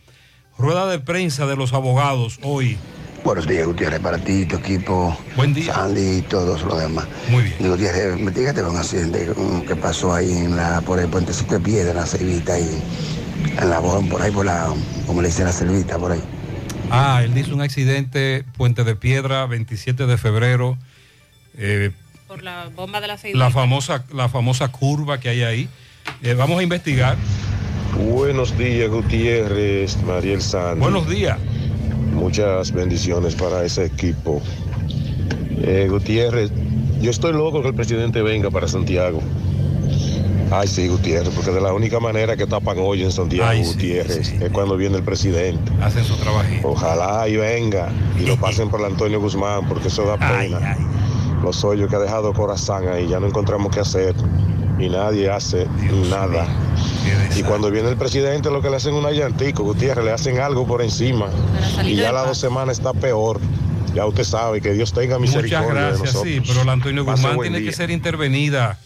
Rueda 0.59 0.87
de 0.87 0.99
prensa 0.99 1.47
de 1.47 1.57
los 1.57 1.73
abogados 1.73 2.39
hoy. 2.43 2.79
Buenos 3.25 3.47
días, 3.47 3.67
Gutiérrez, 3.67 4.01
para 4.01 4.19
ti, 4.19 4.45
tu 4.47 4.57
equipo. 4.57 5.17
Buen 5.37 5.55
día. 5.55 5.73
Sandy 5.75 6.19
y 6.19 6.23
todos 6.23 6.63
los 6.63 6.79
demás. 6.79 7.07
Muy 7.31 7.45
bien. 7.45 7.71
Gutiérrez, 7.71 8.67
un 8.69 8.77
accidente 8.77 9.29
que 9.67 9.77
pasó 9.77 10.13
ahí 10.13 10.33
en 10.33 10.57
la, 10.57 10.81
por 10.81 10.99
el 10.99 11.09
puentecito 11.09 11.55
de 11.55 11.61
piedra, 11.61 11.95
la 11.95 12.07
Cevita, 12.07 12.55
ahí, 12.55 12.83
en 13.61 13.71
la 13.71 13.81
por 13.81 14.23
ahí 14.23 14.31
por 14.31 14.45
la, 14.47 14.69
como 15.07 15.23
le 15.23 15.29
dicen 15.29 15.45
la 15.45 15.53
Cevita, 15.53 15.99
por 15.99 16.13
ahí. 16.13 16.23
Ah, 16.91 17.23
él 17.25 17.37
hizo 17.37 17.55
un 17.55 17.63
accidente, 17.63 18.45
Puente 18.57 18.85
de 18.85 18.95
Piedra, 18.97 19.47
27 19.47 20.07
de 20.07 20.19
febrero. 20.19 20.77
eh, 21.57 21.91
Por 22.29 22.43
la 22.43 22.69
bomba 22.75 23.01
de 23.01 23.07
la 23.07 23.15
aceite. 23.15 23.39
la, 23.39 23.51
famosa, 23.51 24.05
la 24.13 24.29
famosa 24.29 24.69
curva 24.69 25.19
que 25.19 25.29
hay 25.31 25.43
ahí. 25.43 25.69
Eh, 26.23 26.35
vamos 26.35 26.59
a 26.61 26.63
investigar. 26.63 27.17
Buenos 28.11 28.57
días, 28.59 28.91
Gutiérrez, 28.91 29.97
Mariel 30.03 30.41
Sandy. 30.43 30.81
Buenos 30.81 31.09
días. 31.09 31.39
Muchas 32.13 32.73
bendiciones 32.73 33.35
para 33.35 33.65
ese 33.65 33.85
equipo. 33.87 34.43
Eh, 35.63 35.87
Gutiérrez, 35.91 36.51
yo 37.01 37.11
estoy 37.11 37.33
loco 37.33 37.63
que 37.63 37.69
el 37.69 37.75
presidente 37.75 38.23
venga 38.23 38.51
para 38.51 38.69
Santiago. 38.69 39.23
Ay, 40.53 40.69
sí, 40.69 40.87
Gutiérrez, 40.89 41.33
porque 41.35 41.51
de 41.51 41.63
la 41.63 41.73
única 41.73 41.99
manera 41.99 42.37
que 42.37 42.47
tapan 42.47 42.77
hoy 42.79 43.03
en 43.03 43.11
Santiago, 43.11 43.49
Ay, 43.49 43.65
sí, 43.65 43.73
Gutiérrez, 43.73 44.33
es 44.41 44.51
cuando 44.51 44.77
viene 44.77 44.99
el 44.99 45.03
presidente. 45.03 45.73
Hacen 45.81 46.05
su 46.05 46.15
trabajito. 46.17 46.69
Ojalá 46.69 47.27
y 47.27 47.37
venga 47.37 47.89
y 48.21 48.27
lo 48.27 48.37
pasen 48.37 48.69
por 48.69 48.81
el 48.81 48.87
Antonio 48.87 49.19
Guzmán, 49.19 49.67
porque 49.67 49.89
eso 49.89 50.05
da 50.05 50.19
pena. 50.19 50.77
Los 51.43 51.65
hoyos 51.65 51.89
que 51.89 51.97
ha 51.97 51.99
dejado 51.99 52.35
Corazán 52.35 52.87
ahí, 52.87 53.09
ya 53.09 53.19
no 53.19 53.27
encontramos 53.29 53.73
qué 53.73 53.81
hacer 53.81 54.15
y 54.79 54.89
nadie 54.91 55.31
hace 55.31 55.67
nada. 56.11 56.47
Y 57.35 57.43
cuando 57.43 57.71
viene 57.71 57.89
el 57.89 57.97
presidente, 57.97 58.51
lo 58.51 58.61
que 58.61 58.69
le 58.69 58.77
hacen 58.77 58.95
una 58.95 59.11
llantico, 59.11 59.63
Gutiérrez, 59.65 60.05
le 60.05 60.13
hacen 60.13 60.39
algo 60.39 60.67
por 60.67 60.83
encima. 60.83 61.29
Y 61.83 61.97
ya 61.97 62.13
las 62.13 62.27
dos 62.27 62.39
semanas 62.39 62.77
está 62.79 62.93
peor. 62.93 63.41
Ya 63.95 64.07
usted 64.07 64.25
sabe 64.25 64.61
que 64.61 64.73
Dios 64.73 64.93
tenga 64.93 65.19
Muchas 65.19 65.37
misericordia 65.43 65.81
de 65.83 65.89
gracias, 65.89 66.15
nosotros. 66.15 66.23
sí, 66.35 66.43
pero 66.47 66.65
la 66.65 66.73
Antonio 66.73 67.05
Guzmán 67.05 67.39
tiene 67.41 67.59
día. 67.61 67.71
que 67.71 67.77
ser 67.77 67.91
intervenida 67.91 68.79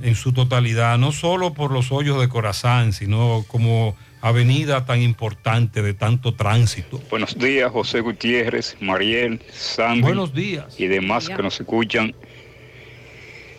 en 0.00 0.14
su 0.14 0.32
totalidad, 0.32 0.98
no 0.98 1.12
solo 1.12 1.54
por 1.54 1.70
los 1.72 1.90
hoyos 1.92 2.20
de 2.20 2.28
Corazán, 2.28 2.92
sino 2.92 3.44
como 3.48 3.96
avenida 4.20 4.84
tan 4.84 5.00
importante 5.02 5.82
de 5.82 5.94
tanto 5.94 6.34
tránsito. 6.34 7.00
Buenos 7.10 7.38
días, 7.38 7.70
José 7.70 8.00
Gutiérrez, 8.00 8.76
Mariel, 8.80 9.40
Sandy. 9.52 10.02
Buenos 10.02 10.34
días. 10.34 10.78
Y 10.78 10.86
demás 10.86 11.28
que 11.28 11.42
nos 11.42 11.60
escuchan. 11.60 12.14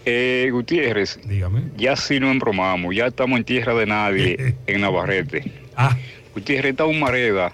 Eh, 0.05 0.49
Gutiérrez, 0.51 1.19
ya 1.77 1.95
si 1.95 2.19
no 2.19 2.31
embromamos, 2.31 2.95
ya 2.95 3.07
estamos 3.07 3.37
en 3.37 3.43
tierra 3.43 3.73
de 3.75 3.85
nadie 3.85 4.55
en 4.67 4.81
Navarrete. 4.81 5.51
Ah. 5.75 5.95
Gutiérrez 6.33 6.71
está 6.71 6.85
un 6.85 6.99
mareda, 6.99 7.53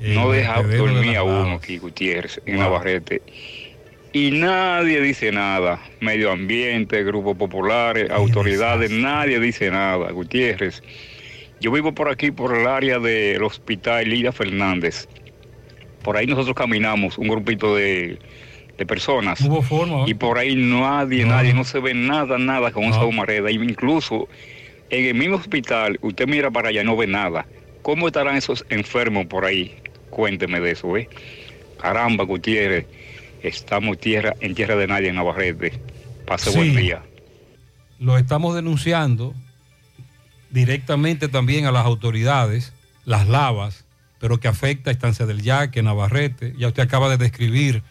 El 0.00 0.14
no 0.14 0.30
deja 0.30 0.62
de 0.62 0.76
dormir 0.76 1.16
a 1.16 1.22
uno 1.22 1.54
aquí, 1.54 1.78
Gutiérrez, 1.78 2.40
en 2.46 2.56
Wow. 2.56 2.64
Navarrete. 2.64 3.22
Y 4.12 4.30
nadie 4.30 5.00
dice 5.00 5.30
nada. 5.32 5.80
Medio 6.00 6.30
ambiente, 6.30 7.02
grupos 7.04 7.36
populares, 7.36 8.10
autoridades, 8.10 8.90
nadie 8.90 9.38
dice 9.40 9.70
nada, 9.70 10.10
Gutiérrez. 10.10 10.82
Yo 11.60 11.72
vivo 11.72 11.92
por 11.92 12.08
aquí, 12.08 12.30
por 12.30 12.56
el 12.56 12.66
área 12.66 12.98
del 12.98 13.42
hospital 13.42 14.08
Lidia 14.08 14.32
Fernández. 14.32 15.08
Por 16.02 16.16
ahí 16.16 16.26
nosotros 16.26 16.54
caminamos, 16.54 17.18
un 17.18 17.28
grupito 17.28 17.74
de, 17.74 18.18
de 18.76 18.86
personas. 18.86 19.40
Hubo 19.40 19.62
forma. 19.62 20.04
Y 20.06 20.14
por 20.14 20.38
ahí 20.38 20.54
nadie, 20.54 21.24
nadie, 21.24 21.52
no 21.54 21.64
se 21.64 21.80
ve 21.80 21.94
nada, 21.94 22.38
nada 22.38 22.70
con 22.70 22.84
esa 22.84 23.04
humareda. 23.04 23.50
Incluso 23.50 24.28
en 24.90 25.06
el 25.06 25.14
mismo 25.14 25.36
hospital, 25.36 25.98
usted 26.02 26.28
mira 26.28 26.50
para 26.50 26.68
allá, 26.68 26.84
no 26.84 26.96
ve 26.96 27.06
nada. 27.06 27.46
¿Cómo 27.82 28.06
estarán 28.06 28.36
esos 28.36 28.64
enfermos 28.68 29.26
por 29.26 29.44
ahí? 29.44 29.74
Cuénteme 30.10 30.60
de 30.60 30.72
eso, 30.72 30.96
¿eh? 30.96 31.08
Caramba, 31.80 32.24
Gutiérrez, 32.24 32.86
estamos 33.48 33.98
tierra, 33.98 34.34
en 34.40 34.54
tierra 34.54 34.76
de 34.76 34.86
nadie 34.86 35.08
en 35.08 35.16
Navarrete. 35.16 35.80
Pase 36.26 36.50
Sí. 36.50 36.56
buen 36.56 36.76
día. 36.76 37.02
Lo 37.98 38.18
estamos 38.18 38.54
denunciando 38.54 39.34
directamente 40.50 41.28
también 41.28 41.66
a 41.66 41.72
las 41.72 41.84
autoridades, 41.86 42.72
las 43.04 43.28
lavas, 43.28 43.84
pero 44.18 44.38
que 44.40 44.48
afecta 44.48 44.90
a 44.90 44.92
Estancia 44.92 45.26
del 45.26 45.42
Yaque, 45.42 45.82
Navarrete. 45.82 46.54
Ya 46.58 46.68
usted 46.68 46.82
acaba 46.82 47.08
de 47.08 47.16
describir 47.16 47.82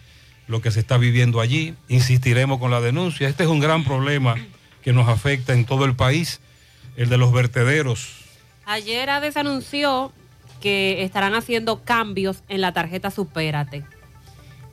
lo 0.48 0.62
que 0.62 0.72
se 0.72 0.80
está 0.80 0.98
viviendo 0.98 1.42
allí. 1.42 1.76
Insistiremos 1.88 2.60
con 2.60 2.72
la 2.72 2.82
denuncia. 2.82 3.28
Este 3.28 3.44
es 3.44 3.50
un 3.50 3.60
gran 3.60 3.84
problema 3.84 4.36
que 4.84 4.94
nos 4.94 5.08
afecta 5.08 5.54
en 5.54 5.66
todo 5.66 5.86
el 5.86 5.96
país, 5.96 6.40
el 6.98 7.10
de 7.10 7.18
los 7.18 7.32
vertederos. 7.32 8.22
Ayer 8.66 9.10
ADES 9.10 9.38
anunció 9.38 10.12
que 10.62 11.04
estarán 11.04 11.36
haciendo 11.36 11.84
cambios 11.84 12.44
en 12.50 12.62
la 12.62 12.74
tarjeta 12.74 13.12
Supérate. 13.12 13.84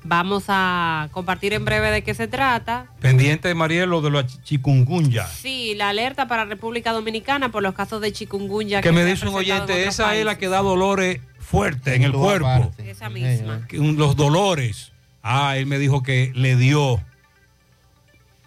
Vamos 0.04 0.44
a 0.48 1.08
compartir 1.12 1.52
en 1.52 1.64
breve 1.64 1.90
de 1.90 2.02
qué 2.02 2.14
se 2.14 2.26
trata. 2.26 2.86
Pendiente 3.00 3.48
de 3.48 3.54
Mariel, 3.54 3.90
lo 3.90 4.00
de 4.00 4.10
la 4.10 4.26
chikungunya. 4.26 5.26
Sí, 5.26 5.74
la 5.76 5.90
alerta 5.90 6.26
para 6.26 6.44
República 6.44 6.92
Dominicana 6.92 7.50
por 7.50 7.62
los 7.62 7.74
casos 7.74 8.00
de 8.00 8.12
chikungunya. 8.12 8.80
Que 8.80 8.90
me 8.90 9.02
se 9.02 9.08
han 9.08 9.14
dice 9.14 9.28
un 9.28 9.34
oyente, 9.34 9.86
esa 9.86 10.14
es 10.16 10.24
la 10.24 10.38
que 10.38 10.48
da 10.48 10.58
dolores 10.58 11.20
fuertes 11.38 11.94
en 11.94 12.02
el 12.02 12.12
cuerpo. 12.12 12.72
Esa 12.78 13.10
misma. 13.10 13.66
Que 13.68 13.78
Los 13.78 14.16
dolores. 14.16 14.92
Ah, 15.22 15.56
él 15.56 15.66
me 15.66 15.78
dijo 15.78 16.02
que 16.02 16.32
le 16.34 16.56
dio, 16.56 17.00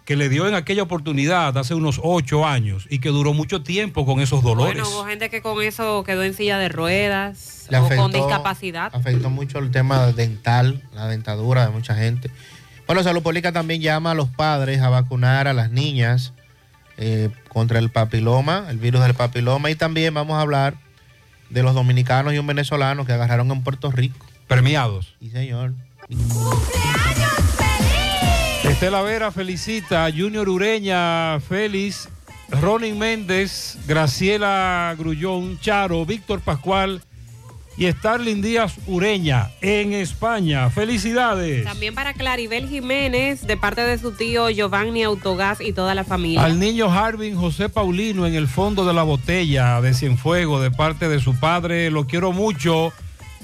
que 0.06 0.14
le 0.14 0.28
dio 0.28 0.46
en 0.46 0.54
aquella 0.54 0.84
oportunidad 0.84 1.58
hace 1.58 1.74
unos 1.74 2.00
ocho 2.02 2.46
años 2.46 2.86
y 2.88 3.00
que 3.00 3.08
duró 3.08 3.34
mucho 3.34 3.64
tiempo 3.64 4.06
con 4.06 4.20
esos 4.20 4.40
dolores. 4.40 4.80
Bueno, 4.80 4.88
hubo 4.88 5.04
gente 5.04 5.28
que 5.28 5.42
con 5.42 5.60
eso 5.60 6.04
quedó 6.04 6.22
en 6.22 6.32
silla 6.32 6.58
de 6.58 6.68
ruedas 6.68 7.66
Le 7.68 7.78
o 7.78 7.88
con 7.88 8.12
discapacidad. 8.12 8.94
Afectó 8.94 9.30
mucho 9.30 9.58
el 9.58 9.72
tema 9.72 10.12
dental, 10.12 10.80
la 10.94 11.08
dentadura 11.08 11.66
de 11.66 11.72
mucha 11.72 11.96
gente. 11.96 12.30
Bueno, 12.86 13.02
Salud 13.02 13.20
Pública 13.20 13.50
también 13.50 13.82
llama 13.82 14.12
a 14.12 14.14
los 14.14 14.28
padres 14.28 14.80
a 14.80 14.90
vacunar 14.90 15.48
a 15.48 15.52
las 15.52 15.72
niñas 15.72 16.32
eh, 16.98 17.30
contra 17.48 17.80
el 17.80 17.90
papiloma, 17.90 18.66
el 18.70 18.78
virus 18.78 19.02
del 19.02 19.14
papiloma. 19.14 19.72
Y 19.72 19.74
también 19.74 20.14
vamos 20.14 20.38
a 20.38 20.40
hablar 20.40 20.74
de 21.50 21.64
los 21.64 21.74
dominicanos 21.74 22.32
y 22.32 22.38
un 22.38 22.46
venezolano 22.46 23.04
que 23.06 23.12
agarraron 23.12 23.50
en 23.50 23.64
Puerto 23.64 23.90
Rico. 23.90 24.24
Premiados. 24.46 25.16
Sí, 25.18 25.30
señor. 25.30 25.74
Estela 28.68 29.00
Vera 29.02 29.30
felicita 29.30 30.04
a 30.04 30.10
Junior 30.10 30.48
Ureña, 30.48 31.38
Félix, 31.40 32.08
Ronin 32.50 32.98
Méndez, 32.98 33.78
Graciela 33.86 34.92
Grullón, 34.98 35.60
Charo, 35.60 36.04
Víctor 36.04 36.40
Pascual 36.40 37.00
y 37.76 37.90
Starling 37.90 38.42
Díaz 38.42 38.74
Ureña 38.88 39.50
en 39.60 39.92
España. 39.92 40.68
Felicidades. 40.68 41.64
También 41.64 41.94
para 41.94 42.12
Claribel 42.12 42.68
Jiménez, 42.68 43.46
de 43.46 43.56
parte 43.56 43.82
de 43.82 43.98
su 43.98 44.12
tío 44.12 44.50
Giovanni 44.50 45.04
Autogás 45.04 45.60
y 45.60 45.72
toda 45.72 45.94
la 45.94 46.02
familia. 46.02 46.44
Al 46.44 46.58
niño 46.58 46.90
Harvin 46.90 47.36
José 47.36 47.68
Paulino 47.68 48.26
en 48.26 48.34
el 48.34 48.48
fondo 48.48 48.84
de 48.84 48.94
la 48.94 49.04
botella 49.04 49.80
de 49.80 49.94
Cienfuego 49.94 50.60
de 50.60 50.72
parte 50.72 51.08
de 51.08 51.20
su 51.20 51.38
padre. 51.38 51.90
Lo 51.90 52.06
quiero 52.06 52.32
mucho. 52.32 52.92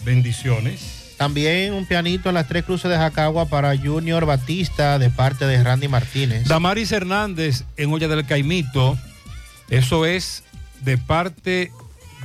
Bendiciones. 0.05 1.02
También 1.23 1.73
un 1.73 1.87
pianito 1.87 2.31
en 2.31 2.35
las 2.35 2.49
tres 2.49 2.65
cruces 2.65 2.91
de 2.91 2.97
Jacagua 2.97 3.47
para 3.47 3.79
Junior 3.79 4.27
Batista 4.27 4.99
de 4.99 5.09
parte 5.09 5.47
de 5.47 5.63
Randy 5.63 5.87
Martínez. 5.87 6.49
Damaris 6.49 6.91
Hernández 6.91 7.63
en 7.77 7.93
Olla 7.93 8.09
del 8.09 8.27
Caimito. 8.27 8.99
Eso 9.71 10.05
es 10.05 10.43
de 10.81 10.99
parte 10.99 11.71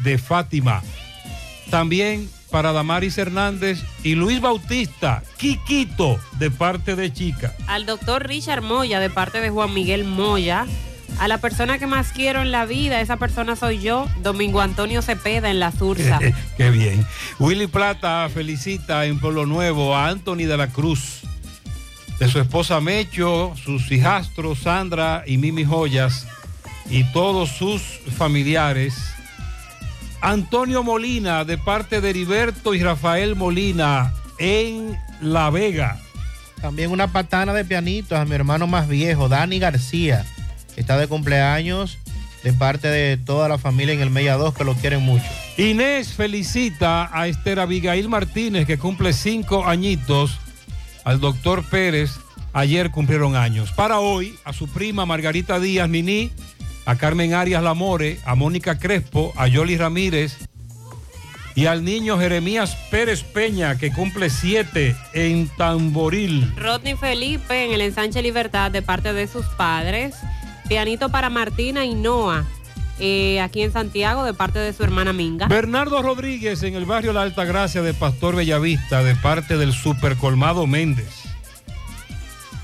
de 0.01 0.17
Fátima. 0.17 0.81
También 1.69 2.27
para 2.49 2.71
Damaris 2.71 3.19
Hernández 3.19 3.83
y 4.01 4.15
Luis 4.15 4.41
Bautista, 4.41 5.21
Quiquito, 5.37 6.19
de 6.39 6.49
parte 6.49 6.95
de 6.95 7.13
Chica. 7.13 7.53
Al 7.67 7.85
doctor 7.85 8.25
Richard 8.25 8.63
Moya, 8.63 8.99
de 8.99 9.11
parte 9.11 9.41
de 9.41 9.51
Juan 9.51 9.75
Miguel 9.75 10.05
Moya. 10.05 10.65
A 11.19 11.27
la 11.27 11.39
persona 11.39 11.79
que 11.79 11.87
más 11.87 12.11
quiero 12.11 12.41
en 12.41 12.51
la 12.51 12.65
vida, 12.65 13.01
esa 13.01 13.17
persona 13.17 13.55
soy 13.55 13.79
yo, 13.79 14.07
Domingo 14.21 14.61
Antonio 14.61 15.01
Cepeda 15.01 15.49
en 15.49 15.59
la 15.59 15.71
Sursa. 15.71 16.19
Qué 16.57 16.69
bien. 16.69 17.05
Willy 17.39 17.67
Plata 17.67 18.29
felicita 18.31 19.05
en 19.05 19.19
Pueblo 19.19 19.45
Nuevo 19.45 19.95
a 19.95 20.09
Anthony 20.09 20.45
de 20.45 20.57
la 20.57 20.67
Cruz, 20.67 21.21
de 22.19 22.27
su 22.27 22.39
esposa 22.39 22.79
Mecho, 22.81 23.53
sus 23.55 23.91
hijastros 23.91 24.59
Sandra 24.59 25.23
y 25.25 25.37
Mimi 25.37 25.65
Joyas 25.65 26.27
y 26.89 27.03
todos 27.11 27.49
sus 27.49 27.81
familiares. 28.15 28.95
Antonio 30.21 30.83
Molina, 30.83 31.45
de 31.45 31.57
parte 31.57 31.99
de 31.99 32.11
Heriberto 32.11 32.73
y 32.73 32.81
Rafael 32.81 33.35
Molina, 33.35 34.13
en 34.37 34.97
La 35.21 35.49
Vega. 35.49 35.99
También 36.61 36.91
una 36.91 37.07
patana 37.07 37.53
de 37.53 37.65
pianitos 37.65 38.17
a 38.17 38.25
mi 38.25 38.33
hermano 38.33 38.67
más 38.67 38.87
viejo, 38.87 39.29
Dani 39.29 39.59
García, 39.59 40.25
está 40.77 40.97
de 40.97 41.07
cumpleaños 41.07 41.97
de 42.43 42.53
parte 42.53 42.87
de 42.87 43.17
toda 43.17 43.49
la 43.49 43.57
familia 43.57 43.93
en 43.93 43.99
el 43.99 44.09
Mella 44.09 44.35
2, 44.35 44.53
que 44.53 44.63
lo 44.63 44.75
quieren 44.75 45.01
mucho. 45.01 45.25
Inés 45.57 46.13
felicita 46.13 47.09
a 47.11 47.27
Esther 47.27 47.59
Abigail 47.59 48.07
Martínez, 48.07 48.65
que 48.65 48.77
cumple 48.77 49.11
cinco 49.11 49.65
añitos, 49.65 50.39
al 51.03 51.19
doctor 51.19 51.65
Pérez, 51.65 52.11
ayer 52.53 52.91
cumplieron 52.91 53.35
años. 53.35 53.71
Para 53.71 53.99
hoy, 53.99 54.35
a 54.45 54.53
su 54.53 54.67
prima 54.67 55.05
Margarita 55.05 55.59
Díaz 55.59 55.89
Nini, 55.89 56.31
a 56.85 56.95
Carmen 56.95 57.33
Arias 57.33 57.63
Lamore, 57.63 58.19
a 58.23 58.35
Mónica 58.35 58.79
Crespo, 58.79 59.33
a 59.35 59.47
Yoli 59.47 59.75
Ramírez 59.75 60.37
y 61.55 61.65
al 61.65 61.83
niño 61.83 62.19
Jeremías 62.19 62.77
Pérez 62.91 63.23
Peña, 63.23 63.77
que 63.77 63.91
cumple 63.91 64.29
siete 64.29 64.95
en 65.13 65.47
Tamboril. 65.57 66.53
Rodney 66.55 66.95
Felipe 66.95 67.65
en 67.65 67.73
el 67.73 67.81
ensanche 67.81 68.21
Libertad 68.21 68.69
de 68.69 68.83
parte 68.83 69.11
de 69.11 69.27
sus 69.27 69.45
padres. 69.47 70.15
Pianito 70.67 71.09
para 71.09 71.29
Martina 71.29 71.85
y 71.85 71.95
Noah. 71.95 72.45
eh, 72.99 73.39
aquí 73.41 73.61
en 73.61 73.71
Santiago 73.71 74.23
de 74.23 74.33
parte 74.33 74.57
de 74.59 74.73
su 74.73 74.83
hermana 74.83 75.13
Minga. 75.13 75.47
Bernardo 75.47 76.01
Rodríguez 76.01 76.63
en 76.63 76.75
el 76.75 76.85
barrio 76.85 77.13
La 77.13 77.21
Alta 77.21 77.45
Gracia 77.45 77.81
de 77.83 77.93
Pastor 77.93 78.35
Bellavista 78.35 79.03
de 79.03 79.15
parte 79.15 79.55
del 79.57 79.71
Supercolmado 79.71 80.65
Méndez. 80.65 81.23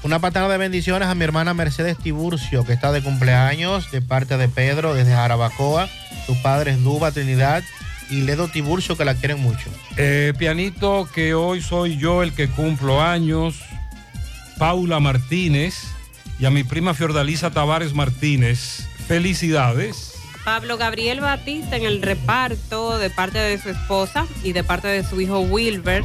Una 0.02 0.20
patada 0.20 0.50
de 0.50 0.58
bendiciones 0.58 1.08
a 1.08 1.16
mi 1.16 1.24
hermana 1.24 1.54
Mercedes 1.54 1.98
Tiburcio, 1.98 2.66
que 2.66 2.74
está 2.74 2.92
de 2.92 3.02
cumpleaños, 3.02 3.90
de 3.92 4.02
parte 4.02 4.38
de 4.38 4.50
Pedro, 4.50 4.94
desde 4.94 5.14
Jarabacoa. 5.14 5.88
Sus 6.26 6.38
padres 6.40 6.84
Duba 6.84 7.12
Trinidad 7.12 7.64
y 8.10 8.22
Ledo 8.22 8.48
Tiburcio, 8.50 8.98
que 8.98 9.06
la 9.06 9.16
quieren 9.16 9.40
mucho. 9.40 9.70
Eh, 9.96 10.34
pianito, 10.38 11.08
que 11.14 11.36
hoy 11.36 11.62
soy 11.62 11.98
yo 11.98 12.22
el 12.24 12.34
que 12.34 12.50
cumplo 12.50 13.02
años. 13.02 13.62
Paula 14.58 15.00
Martínez 15.00 15.86
y 16.40 16.46
a 16.46 16.50
mi 16.50 16.64
prima 16.64 16.94
Fiordalisa 16.94 17.52
Tavares 17.52 17.94
Martínez. 17.94 18.88
Felicidades. 19.08 20.14
Pablo 20.44 20.78
Gabriel 20.78 21.22
Batista 21.22 21.78
en 21.78 21.84
el 21.84 22.02
reparto 22.02 22.98
de 22.98 23.10
parte 23.10 23.38
de 23.38 23.58
su 23.62 23.70
esposa 23.70 24.28
y 24.44 24.54
de 24.54 24.64
parte 24.64 24.88
de 24.88 25.04
su 25.04 25.22
hijo 25.22 25.40
Wilber. 25.40 26.04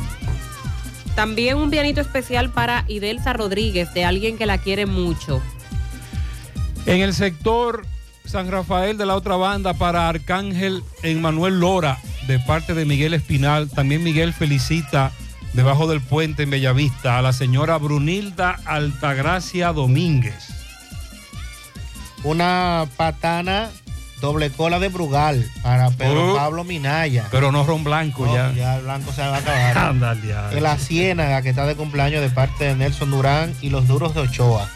También 1.14 1.56
un 1.56 1.70
pianito 1.70 2.00
especial 2.00 2.50
para 2.50 2.84
Idelsa 2.86 3.32
Rodríguez, 3.32 3.92
de 3.94 4.04
alguien 4.04 4.38
que 4.38 4.46
la 4.46 4.58
quiere 4.58 4.86
mucho. 4.86 5.42
En 6.86 7.00
el 7.00 7.12
sector 7.12 7.84
San 8.24 8.50
Rafael 8.50 8.96
de 8.98 9.06
la 9.06 9.16
otra 9.16 9.36
banda 9.36 9.74
para 9.74 10.08
Arcángel 10.08 10.84
Manuel 11.16 11.58
Lora 11.58 11.98
de 12.26 12.38
parte 12.38 12.74
de 12.74 12.84
Miguel 12.84 13.14
Espinal. 13.14 13.68
También 13.70 14.04
Miguel 14.04 14.34
felicita 14.34 15.12
debajo 15.52 15.86
del 15.86 16.00
puente 16.00 16.42
en 16.44 16.50
Bellavista 16.50 17.18
a 17.18 17.22
la 17.22 17.32
señora 17.32 17.76
Brunilda 17.78 18.58
Altagracia 18.64 19.72
Domínguez. 19.72 20.48
Una 22.24 22.86
patana 22.96 23.70
doble 24.20 24.50
cola 24.50 24.78
de 24.80 24.88
Brugal 24.88 25.48
para 25.62 25.90
Pedro 25.90 26.32
Oh. 26.32 26.36
Pablo 26.36 26.64
Minaya. 26.64 27.28
Pero 27.30 27.52
no 27.52 27.64
ron 27.64 27.84
blanco 27.84 28.26
No, 28.26 28.34
ya. 28.34 28.52
Ya 28.52 28.76
el 28.76 28.82
blanco 28.82 29.12
se 29.12 29.20
va 29.22 29.36
a 29.36 29.38
acabar. 29.38 29.78
Ándale, 29.78 30.26
ya. 30.26 30.50
En 30.52 30.62
la 30.64 30.76
Ciénaga, 30.78 31.42
que 31.42 31.50
está 31.50 31.66
de 31.66 31.76
cumpleaños 31.76 32.20
de 32.20 32.30
parte 32.30 32.64
de 32.64 32.74
Nelson 32.74 33.10
Durán 33.12 33.54
y 33.60 33.70
los 33.70 33.86
duros 33.86 34.14
de 34.14 34.22
Ochoa. 34.22 34.68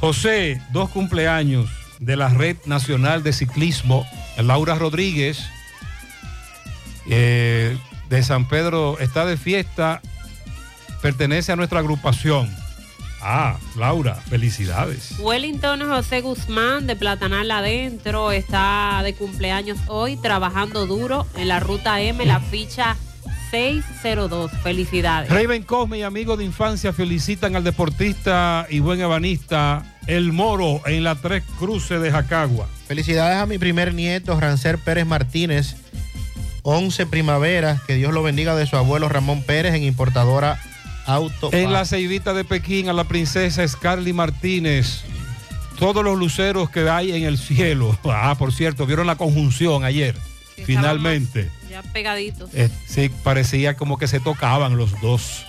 José, 0.00 0.60
dos 0.72 0.90
cumpleaños 0.90 1.70
de 2.00 2.16
la 2.16 2.28
Red 2.28 2.58
Nacional 2.66 3.22
de 3.22 3.32
Ciclismo. 3.32 4.06
Laura 4.36 4.74
Rodríguez 4.74 5.42
eh, 7.08 7.78
de 8.08 8.22
San 8.22 8.48
Pedro 8.48 8.98
está 8.98 9.24
de 9.24 9.36
fiesta, 9.36 10.00
pertenece 11.02 11.52
a 11.52 11.56
nuestra 11.56 11.80
agrupación. 11.80 12.54
Ah, 13.20 13.56
Laura, 13.76 14.14
felicidades. 14.14 15.14
Wellington 15.18 15.80
José 15.80 16.20
Guzmán 16.20 16.86
de 16.86 16.96
Platanal 16.96 17.50
Adentro 17.50 18.30
está 18.30 19.00
de 19.02 19.14
cumpleaños 19.14 19.78
hoy, 19.88 20.16
trabajando 20.16 20.86
duro 20.86 21.26
en 21.36 21.48
la 21.48 21.58
ruta 21.58 22.00
M, 22.00 22.24
la 22.24 22.40
ficha 22.40 22.96
602. 23.50 24.50
Felicidades. 24.62 25.30
Raven 25.30 25.62
Cosme 25.62 25.98
y 25.98 26.02
amigos 26.02 26.38
de 26.38 26.44
infancia 26.44 26.92
felicitan 26.92 27.56
al 27.56 27.64
deportista 27.64 28.66
y 28.68 28.80
buen 28.80 29.00
ebanista 29.00 29.96
El 30.06 30.32
Moro 30.32 30.82
en 30.86 31.04
la 31.04 31.14
Tres 31.14 31.42
Cruces 31.58 32.00
de 32.00 32.10
Jacagua. 32.10 32.68
Felicidades 32.86 33.38
a 33.38 33.46
mi 33.46 33.58
primer 33.58 33.94
nieto, 33.94 34.38
Rancer 34.38 34.78
Pérez 34.78 35.06
Martínez. 35.06 35.76
11 36.68 37.06
primaveras, 37.06 37.80
que 37.82 37.94
Dios 37.94 38.12
lo 38.12 38.24
bendiga 38.24 38.56
de 38.56 38.66
su 38.66 38.76
abuelo 38.76 39.08
Ramón 39.08 39.40
Pérez 39.42 39.74
en 39.74 39.84
importadora 39.84 40.60
Auto. 41.06 41.50
En 41.52 41.72
la 41.72 41.84
ceibita 41.84 42.34
de 42.34 42.42
Pekín 42.42 42.88
a 42.88 42.92
la 42.92 43.04
princesa 43.04 43.66
Scarly 43.66 44.12
Martínez. 44.12 45.04
Todos 45.78 46.02
los 46.02 46.18
luceros 46.18 46.68
que 46.68 46.90
hay 46.90 47.12
en 47.12 47.22
el 47.22 47.38
cielo. 47.38 47.96
Ah, 48.04 48.34
por 48.36 48.52
cierto, 48.52 48.84
vieron 48.84 49.06
la 49.06 49.14
conjunción 49.14 49.84
ayer. 49.84 50.16
Finalmente. 50.64 51.48
Ya 51.70 51.82
pegaditos. 51.82 52.50
Eh, 52.52 52.68
sí, 52.88 53.12
parecía 53.22 53.76
como 53.76 53.96
que 53.96 54.08
se 54.08 54.18
tocaban 54.18 54.76
los 54.76 55.00
dos. 55.00 55.46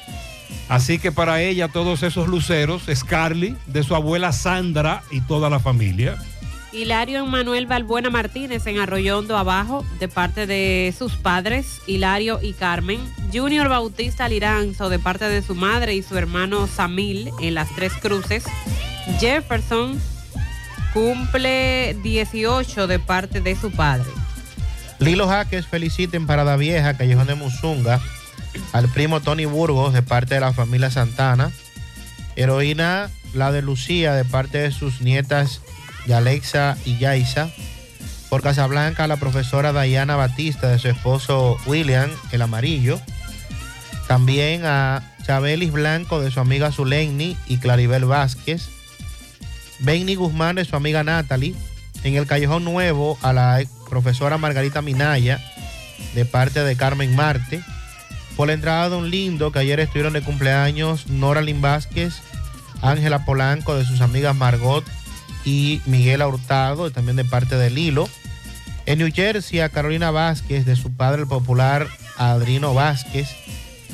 Así 0.69 0.99
que 0.99 1.11
para 1.11 1.41
ella 1.41 1.68
todos 1.68 2.03
esos 2.03 2.27
luceros, 2.27 2.84
Scarly, 2.94 3.56
de 3.65 3.81
su 3.81 3.95
abuela 3.95 4.34
Sandra 4.34 5.02
y 5.10 5.22
toda 5.22 5.49
la 5.49 5.60
familia. 5.60 6.19
Hilario 6.72 7.26
Manuel 7.26 7.65
Balbuena 7.65 8.10
Martínez 8.10 8.68
en 8.68 8.80
Arroyondo 8.80 9.38
Abajo, 9.38 9.85
de 9.99 10.07
parte 10.07 10.45
de 10.45 10.94
sus 10.98 11.15
padres, 11.15 11.81
Hilario 11.88 12.39
y 12.41 12.53
Carmen. 12.53 12.99
Junior 13.34 13.69
Bautista 13.69 14.27
Liranzo, 14.27 14.89
de 14.89 14.99
parte 14.99 15.26
de 15.26 15.41
su 15.41 15.56
madre 15.56 15.95
y 15.95 16.03
su 16.03 16.18
hermano 16.18 16.68
Samil, 16.68 17.31
en 17.41 17.53
Las 17.53 17.73
Tres 17.76 17.94
Cruces. 17.94 18.44
Jefferson 19.19 19.99
cumple 20.94 21.95
18 22.03 22.88
de 22.88 22.99
parte 22.99 23.39
de 23.39 23.56
su 23.56 23.72
padre. 23.72 24.10
Lilo 24.99 25.27
Jaques 25.27 25.68
felicita 25.68 26.18
en 26.18 26.27
Parada 26.27 26.57
Vieja, 26.57 26.98
Callejón 26.98 27.27
de 27.27 27.35
Musunga, 27.35 28.02
al 28.73 28.89
primo 28.89 29.22
Tony 29.22 29.45
Burgos 29.45 29.94
de 29.94 30.02
parte 30.02 30.35
de 30.35 30.41
la 30.41 30.53
familia 30.53 30.89
Santana. 30.89 31.52
Heroína, 32.35 33.10
la 33.34 33.52
de 33.52 33.61
Lucía, 33.61 34.14
de 34.14 34.26
parte 34.26 34.57
de 34.57 34.72
sus 34.72 35.02
nietas 35.02 35.61
Yalexa 36.07 36.77
y 36.85 36.97
Yaisa. 36.97 37.49
Por 38.29 38.41
Casablanca, 38.41 39.07
la 39.07 39.17
profesora 39.17 39.79
Diana 39.79 40.15
Batista, 40.15 40.69
de 40.69 40.79
su 40.79 40.88
esposo 40.88 41.57
William, 41.65 42.09
el 42.31 42.41
amarillo. 42.41 42.99
También 44.07 44.65
a 44.65 45.03
Chabelis 45.25 45.71
Blanco, 45.71 46.19
de 46.19 46.31
su 46.31 46.39
amiga 46.39 46.71
Zuleini 46.71 47.38
y 47.47 47.57
Claribel 47.57 48.05
Vázquez. 48.05 48.69
Benny 49.79 50.15
Guzmán, 50.15 50.55
de 50.55 50.65
su 50.65 50.75
amiga 50.75 51.03
Natalie. 51.03 51.55
En 52.03 52.15
el 52.15 52.25
Callejón 52.25 52.63
Nuevo, 52.63 53.17
a 53.21 53.34
la 53.34 53.61
profesora 53.89 54.38
Margarita 54.38 54.81
Minaya, 54.81 55.39
de 56.15 56.25
parte 56.25 56.63
de 56.63 56.75
Carmen 56.75 57.15
Marte. 57.15 57.61
Por 58.35 58.47
la 58.47 58.53
entrada 58.53 58.89
de 58.89 58.95
un 58.97 59.09
lindo, 59.09 59.51
que 59.51 59.59
ayer 59.59 59.79
estuvieron 59.79 60.13
de 60.13 60.21
cumpleaños, 60.21 61.07
Nora 61.07 61.41
Lin 61.41 61.61
Vázquez, 61.61 62.15
Ángela 62.81 63.25
Polanco, 63.25 63.75
de 63.75 63.85
sus 63.85 64.01
amigas 64.01 64.35
Margot 64.35 64.85
y 65.47 65.81
Miguel 65.85 66.21
Hurtado, 66.23 66.91
también 66.91 67.15
de 67.15 67.23
parte 67.23 67.55
de 67.55 67.69
Lilo. 67.69 68.09
En 68.85 68.99
New 68.99 69.09
Jersey, 69.13 69.61
a 69.61 69.69
Carolina 69.69 70.11
Vázquez, 70.11 70.65
de 70.65 70.75
su 70.75 70.93
padre 70.93 71.21
el 71.21 71.27
popular 71.29 71.87
Adrino 72.17 72.73
Vázquez. 72.73 73.29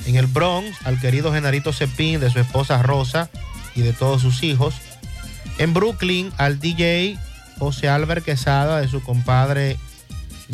En 0.08 0.16
el 0.16 0.26
Bronx, 0.26 0.76
al 0.84 1.00
querido 1.00 1.32
Genarito 1.32 1.72
Cepín, 1.72 2.20
de 2.20 2.32
su 2.32 2.40
esposa 2.40 2.82
Rosa 2.82 3.30
y 3.76 3.82
de 3.82 3.94
todos 3.94 4.24
sus 4.24 4.42
hijos. 4.42 4.74
En 5.60 5.76
Brooklyn, 5.76 6.32
al 6.38 6.60
DJ 6.60 7.20
José 7.60 7.88
Álvaro 7.88 8.24
Quesada, 8.24 8.82
de 8.82 8.88
su 8.88 9.04
compadre 9.04 9.78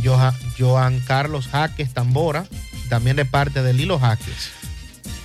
Joan 0.03 0.99
Carlos 1.07 1.47
Jaques 1.47 1.93
Tambora, 1.93 2.45
también 2.89 3.15
de 3.15 3.23
parte 3.23 3.63
de 3.63 3.71
Lilo 3.71 3.99
Jaques. 3.99 4.51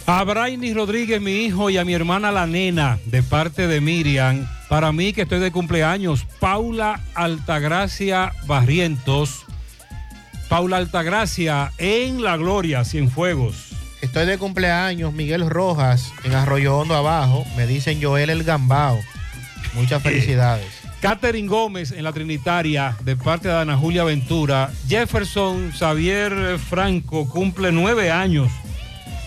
A 0.07 0.23
Brainy 0.23 0.73
Rodríguez, 0.73 1.21
mi 1.21 1.47
hijo, 1.47 1.69
y 1.69 1.79
a 1.79 1.85
mi 1.85 1.95
hermana 1.95 2.31
la 2.31 2.47
nena, 2.47 3.01
de 3.07 3.25
parte 3.25 3.67
de 3.67 3.81
Miriam. 3.81 4.47
Para 4.75 4.91
mí, 4.91 5.13
que 5.13 5.23
estoy 5.23 5.39
de 5.39 5.53
cumpleaños, 5.53 6.27
Paula 6.41 7.01
Altagracia 7.15 8.33
Barrientos. 8.49 9.45
Paula 10.49 10.79
Altagracia 10.79 11.71
en 11.79 12.25
La 12.25 12.37
Gloria, 12.37 12.85
Cienfuegos. 12.85 13.69
Estoy 14.03 14.27
de 14.27 14.37
cumpleaños, 14.37 15.13
Miguel 15.13 15.49
Rojas, 15.49 16.13
en 16.25 16.35
Arroyo 16.35 16.77
Hondo 16.77 16.97
Abajo. 16.97 17.47
Me 17.57 17.69
dicen 17.69 18.03
Joel 18.03 18.31
el 18.31 18.43
Gambao. 18.43 18.99
Muchas 19.75 20.03
felicidades. 20.03 20.67
Catherine 21.01 21.47
Gómez 21.47 21.93
en 21.93 22.03
la 22.03 22.13
Trinitaria, 22.13 22.97
de 23.05 23.15
parte 23.15 23.47
de 23.47 23.55
Ana 23.55 23.77
Julia 23.77 24.03
Ventura. 24.03 24.73
Jefferson 24.89 25.71
Xavier 25.71 26.59
Franco 26.59 27.29
cumple 27.29 27.71
nueve 27.71 28.11
años. 28.11 28.51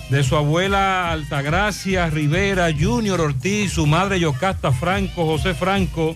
De 0.09 0.23
su 0.23 0.37
abuela 0.37 1.11
Altagracia 1.11 2.09
Rivera, 2.09 2.69
Junior 2.77 3.19
Ortiz, 3.19 3.73
su 3.73 3.85
madre 3.85 4.19
Yocasta 4.19 4.71
Franco, 4.71 5.25
José 5.25 5.53
Franco. 5.53 6.15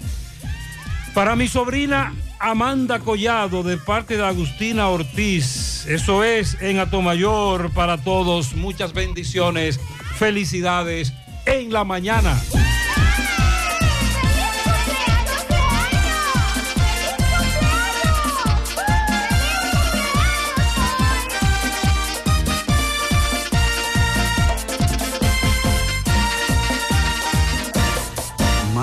Para 1.14 1.36
mi 1.36 1.48
sobrina 1.48 2.14
Amanda 2.40 3.00
Collado, 3.00 3.64
de 3.64 3.78
parte 3.78 4.16
de 4.16 4.26
Agustina 4.26 4.88
Ortiz. 4.88 5.86
Eso 5.88 6.24
es 6.24 6.58
en 6.62 6.80
Atomayor 6.80 7.72
para 7.72 7.98
todos. 7.98 8.54
Muchas 8.54 8.94
bendiciones, 8.94 9.80
felicidades 10.18 11.14
en 11.46 11.74
la 11.74 11.84
mañana. 11.84 12.40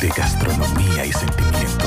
de 0.00 0.08
gastronomía 0.08 1.04
y 1.04 1.12
sentimiento. 1.12 1.86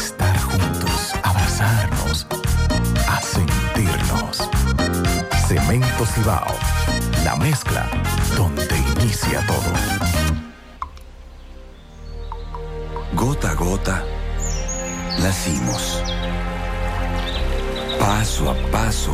estar 0.05 0.35
juntos, 0.39 1.13
abrazarnos, 1.21 2.25
a 3.07 3.21
sentirnos. 3.21 4.49
Cemento 5.47 6.05
Cibao, 6.05 6.55
la 7.23 7.35
mezcla 7.35 7.87
donde 8.35 8.77
inicia 8.95 9.45
todo. 9.45 9.71
Gota 13.13 13.51
a 13.51 13.53
gota, 13.53 14.03
nacimos. 15.19 16.01
Paso 17.99 18.49
a 18.49 18.55
paso, 18.71 19.11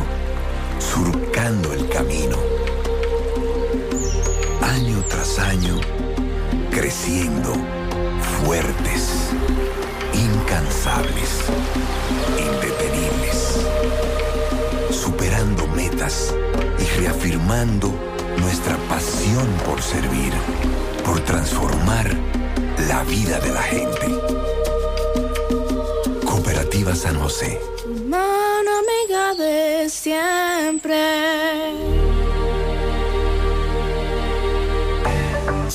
surcando 0.78 1.74
el 1.74 1.86
camino. 1.90 2.38
Año 4.62 5.02
tras 5.10 5.38
año, 5.38 5.76
creciendo, 6.70 7.52
fuertes, 8.20 9.17
incansables, 10.48 11.44
indetenibles, 12.38 13.66
superando 14.90 15.66
metas 15.68 16.34
y 16.78 17.00
reafirmando 17.00 17.92
nuestra 18.38 18.76
pasión 18.88 19.46
por 19.66 19.82
servir, 19.82 20.32
por 21.04 21.20
transformar 21.20 22.16
la 22.88 23.04
vida 23.04 23.38
de 23.40 23.50
la 23.50 23.62
gente. 23.62 24.06
Cooperativa 26.24 26.94
San 26.94 27.20
José. 27.20 27.60
Mano 28.06 28.70
amiga 28.78 29.34
de 29.34 29.90
siempre. 29.90 30.96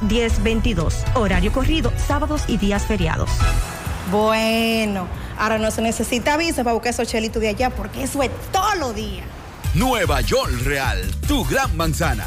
1-210-22. 0.00 0.94
Horario 1.14 1.52
corrido, 1.52 1.92
sábados 1.96 2.42
y 2.48 2.56
días 2.56 2.86
feriados. 2.86 3.30
Bueno, 4.10 5.06
ahora 5.38 5.58
no 5.58 5.70
se 5.70 5.82
necesita 5.82 6.36
visa 6.36 6.64
para 6.64 6.74
buscar 6.74 6.90
esos 6.90 7.08
chelitos 7.08 7.40
de 7.40 7.48
allá 7.48 7.70
porque 7.70 8.02
eso 8.02 8.22
es 8.22 8.30
todos 8.50 8.76
los 8.78 8.94
días. 8.94 9.26
Nueva 9.74 10.20
York 10.20 10.52
Real, 10.64 11.00
tu 11.26 11.44
gran 11.44 11.76
manzana. 11.76 12.26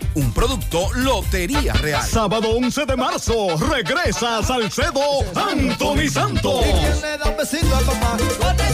Un 0.13 0.33
producto 0.33 0.89
Lotería 0.93 1.73
Real. 1.73 2.03
Sábado 2.03 2.49
11 2.49 2.85
de 2.85 2.95
marzo, 2.97 3.57
regresa 3.69 4.39
a 4.39 4.43
Salcedo 4.43 5.01
Anthony 5.35 6.09
Santos. 6.09 6.65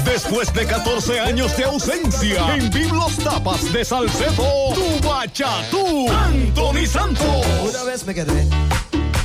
Después 0.03 0.51
de 0.53 0.65
14 0.65 1.19
años 1.19 1.55
de 1.55 1.63
ausencia, 1.65 2.55
en 2.55 2.69
Biblos 2.71 3.17
Tapas 3.17 3.71
de 3.71 3.85
Salcedo, 3.85 4.73
tu 4.73 5.07
bachatú, 5.07 6.09
Anthony 6.09 6.87
Santos. 6.87 7.45
Una 7.69 7.83
vez 7.83 8.03
me 8.05 8.15
quedé 8.15 8.66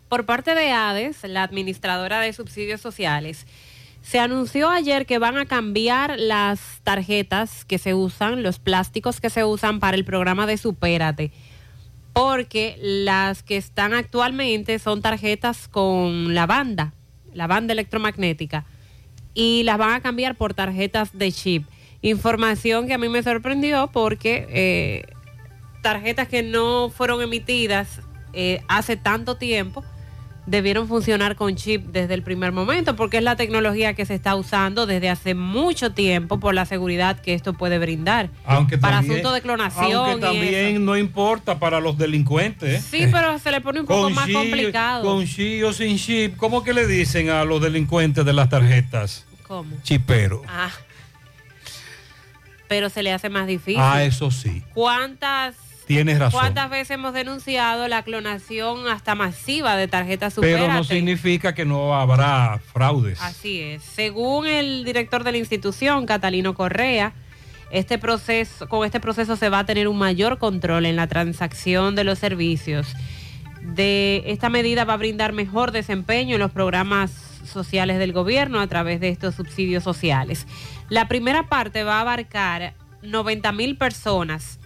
Por 0.08 0.26
parte 0.26 0.56
de 0.56 0.72
ADES, 0.72 1.22
la 1.22 1.44
administradora 1.44 2.18
de 2.20 2.32
subsidios 2.32 2.80
sociales, 2.80 3.46
Se 4.00 4.18
anunció 4.18 4.68
ayer 4.68 5.06
que 5.06 5.18
van 5.18 5.38
a 5.38 5.46
cambiar 5.46 6.18
las 6.18 6.80
tarjetas 6.82 7.64
que 7.64 7.78
se 7.78 7.94
usan, 7.94 8.42
los 8.42 8.58
plásticos 8.58 9.20
que 9.20 9.30
se 9.30 9.44
usan 9.44 9.78
para 9.78 9.96
el 9.96 10.04
programa 10.04 10.48
de 10.48 10.56
Supérate, 10.56 11.30
porque 12.12 12.76
las 12.80 13.42
que 13.42 13.56
están 13.56 13.94
actualmente 13.94 14.78
son 14.78 15.02
tarjetas 15.02 15.68
con 15.68 16.34
la 16.34 16.46
banda, 16.46 16.92
la 17.32 17.46
banda 17.46 17.72
electromagnética, 17.72 18.64
y 19.34 19.62
las 19.62 19.78
van 19.78 19.92
a 19.92 20.00
cambiar 20.00 20.34
por 20.36 20.54
tarjetas 20.54 21.16
de 21.16 21.32
chip. 21.32 21.64
Información 22.02 22.86
que 22.86 22.94
a 22.94 22.98
mí 22.98 23.08
me 23.08 23.22
sorprendió 23.22 23.88
porque 23.92 24.46
eh, 24.50 25.06
tarjetas 25.82 26.28
que 26.28 26.42
no 26.42 26.90
fueron 26.90 27.22
emitidas 27.22 28.00
eh, 28.32 28.60
hace 28.68 28.96
tanto 28.96 29.36
tiempo 29.36 29.84
debieron 30.46 30.88
funcionar 30.88 31.36
con 31.36 31.54
chip 31.54 31.86
desde 31.86 32.14
el 32.14 32.22
primer 32.22 32.52
momento, 32.52 32.96
porque 32.96 33.18
es 33.18 33.22
la 33.22 33.36
tecnología 33.36 33.94
que 33.94 34.06
se 34.06 34.14
está 34.14 34.34
usando 34.34 34.86
desde 34.86 35.08
hace 35.08 35.34
mucho 35.34 35.92
tiempo 35.92 36.40
por 36.40 36.54
la 36.54 36.66
seguridad 36.66 37.20
que 37.20 37.34
esto 37.34 37.52
puede 37.52 37.78
brindar. 37.78 38.28
Aunque 38.44 38.78
para 38.78 38.98
asuntos 38.98 39.32
de 39.34 39.40
clonación. 39.40 39.92
Aunque 39.92 40.16
y 40.16 40.20
también 40.20 40.84
no 40.84 40.96
importa 40.96 41.58
para 41.58 41.80
los 41.80 41.96
delincuentes. 41.96 42.84
Sí, 42.84 43.06
pero 43.10 43.38
se 43.38 43.50
le 43.50 43.60
pone 43.60 43.80
un 43.80 43.86
poco 43.86 44.10
más 44.10 44.26
chip, 44.26 44.34
complicado. 44.34 45.04
Con 45.04 45.26
chip 45.26 45.64
o 45.64 45.72
sin 45.72 45.96
chip, 45.96 46.36
¿cómo 46.36 46.64
que 46.64 46.74
le 46.74 46.86
dicen 46.86 47.30
a 47.30 47.44
los 47.44 47.62
delincuentes 47.62 48.24
de 48.24 48.32
las 48.32 48.48
tarjetas? 48.48 49.24
¿Cómo? 49.46 49.76
Chipero. 49.82 50.42
Ah. 50.48 50.70
Pero 52.68 52.88
se 52.88 53.02
le 53.02 53.12
hace 53.12 53.28
más 53.28 53.46
difícil. 53.46 53.80
Ah, 53.80 54.02
eso 54.02 54.30
sí. 54.30 54.62
¿Cuántas, 54.72 55.54
Tienes 55.94 56.18
razón. 56.18 56.40
¿Cuántas 56.40 56.70
veces 56.70 56.92
hemos 56.92 57.12
denunciado 57.12 57.86
la 57.88 58.02
clonación 58.02 58.88
hasta 58.88 59.14
masiva 59.14 59.76
de 59.76 59.88
tarjetas 59.88 60.34
Pero 60.40 60.68
no 60.68 60.84
significa 60.84 61.54
que 61.54 61.64
no 61.64 61.94
habrá 61.94 62.60
fraudes. 62.72 63.20
Así 63.20 63.60
es. 63.60 63.82
Según 63.82 64.46
el 64.46 64.84
director 64.84 65.22
de 65.22 65.32
la 65.32 65.38
institución, 65.38 66.06
Catalino 66.06 66.54
Correa, 66.54 67.12
este 67.70 67.98
proceso, 67.98 68.68
con 68.68 68.86
este 68.86 69.00
proceso 69.00 69.36
se 69.36 69.48
va 69.48 69.60
a 69.60 69.66
tener 69.66 69.88
un 69.88 69.98
mayor 69.98 70.38
control 70.38 70.86
en 70.86 70.96
la 70.96 71.06
transacción 71.06 71.94
de 71.94 72.04
los 72.04 72.18
servicios. 72.18 72.94
De 73.60 74.24
esta 74.26 74.48
medida 74.48 74.84
va 74.84 74.94
a 74.94 74.98
brindar 74.98 75.32
mejor 75.32 75.72
desempeño 75.72 76.34
en 76.34 76.40
los 76.40 76.50
programas 76.50 77.10
sociales 77.44 77.98
del 77.98 78.12
gobierno 78.12 78.60
a 78.60 78.66
través 78.66 79.00
de 79.00 79.08
estos 79.08 79.34
subsidios 79.34 79.84
sociales. 79.84 80.46
La 80.88 81.08
primera 81.08 81.48
parte 81.48 81.84
va 81.84 81.98
a 81.98 82.00
abarcar 82.00 82.74
90 83.02 83.52
mil 83.52 83.76
personas 83.76 84.58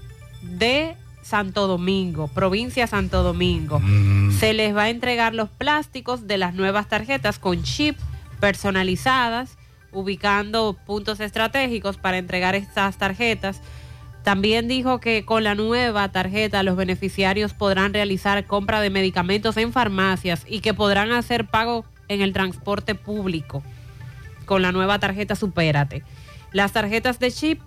de 0.42 0.96
Santo 1.26 1.66
Domingo, 1.66 2.28
provincia 2.28 2.86
Santo 2.86 3.24
Domingo. 3.24 3.80
Se 4.38 4.54
les 4.54 4.76
va 4.76 4.84
a 4.84 4.90
entregar 4.90 5.34
los 5.34 5.48
plásticos 5.48 6.28
de 6.28 6.38
las 6.38 6.54
nuevas 6.54 6.88
tarjetas 6.88 7.40
con 7.40 7.64
chip 7.64 7.98
personalizadas, 8.38 9.58
ubicando 9.90 10.76
puntos 10.86 11.18
estratégicos 11.18 11.96
para 11.96 12.18
entregar 12.18 12.54
estas 12.54 12.96
tarjetas. 12.96 13.60
También 14.22 14.68
dijo 14.68 15.00
que 15.00 15.24
con 15.24 15.42
la 15.42 15.56
nueva 15.56 16.12
tarjeta 16.12 16.62
los 16.62 16.76
beneficiarios 16.76 17.54
podrán 17.54 17.92
realizar 17.92 18.46
compra 18.46 18.80
de 18.80 18.90
medicamentos 18.90 19.56
en 19.56 19.72
farmacias 19.72 20.44
y 20.46 20.60
que 20.60 20.74
podrán 20.74 21.10
hacer 21.10 21.48
pago 21.48 21.84
en 22.06 22.22
el 22.22 22.32
transporte 22.32 22.94
público 22.94 23.64
con 24.44 24.62
la 24.62 24.70
nueva 24.70 25.00
tarjeta 25.00 25.34
Supérate. 25.34 26.04
Las 26.52 26.70
tarjetas 26.70 27.18
de 27.18 27.32
chip, 27.32 27.60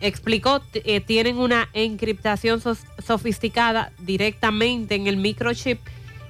explicó, 0.00 0.62
eh, 0.74 1.00
tienen 1.00 1.38
una 1.38 1.68
encriptación 1.72 2.60
sofisticada 3.04 3.92
directamente 3.98 4.94
en 4.94 5.06
el 5.06 5.16
microchip 5.16 5.80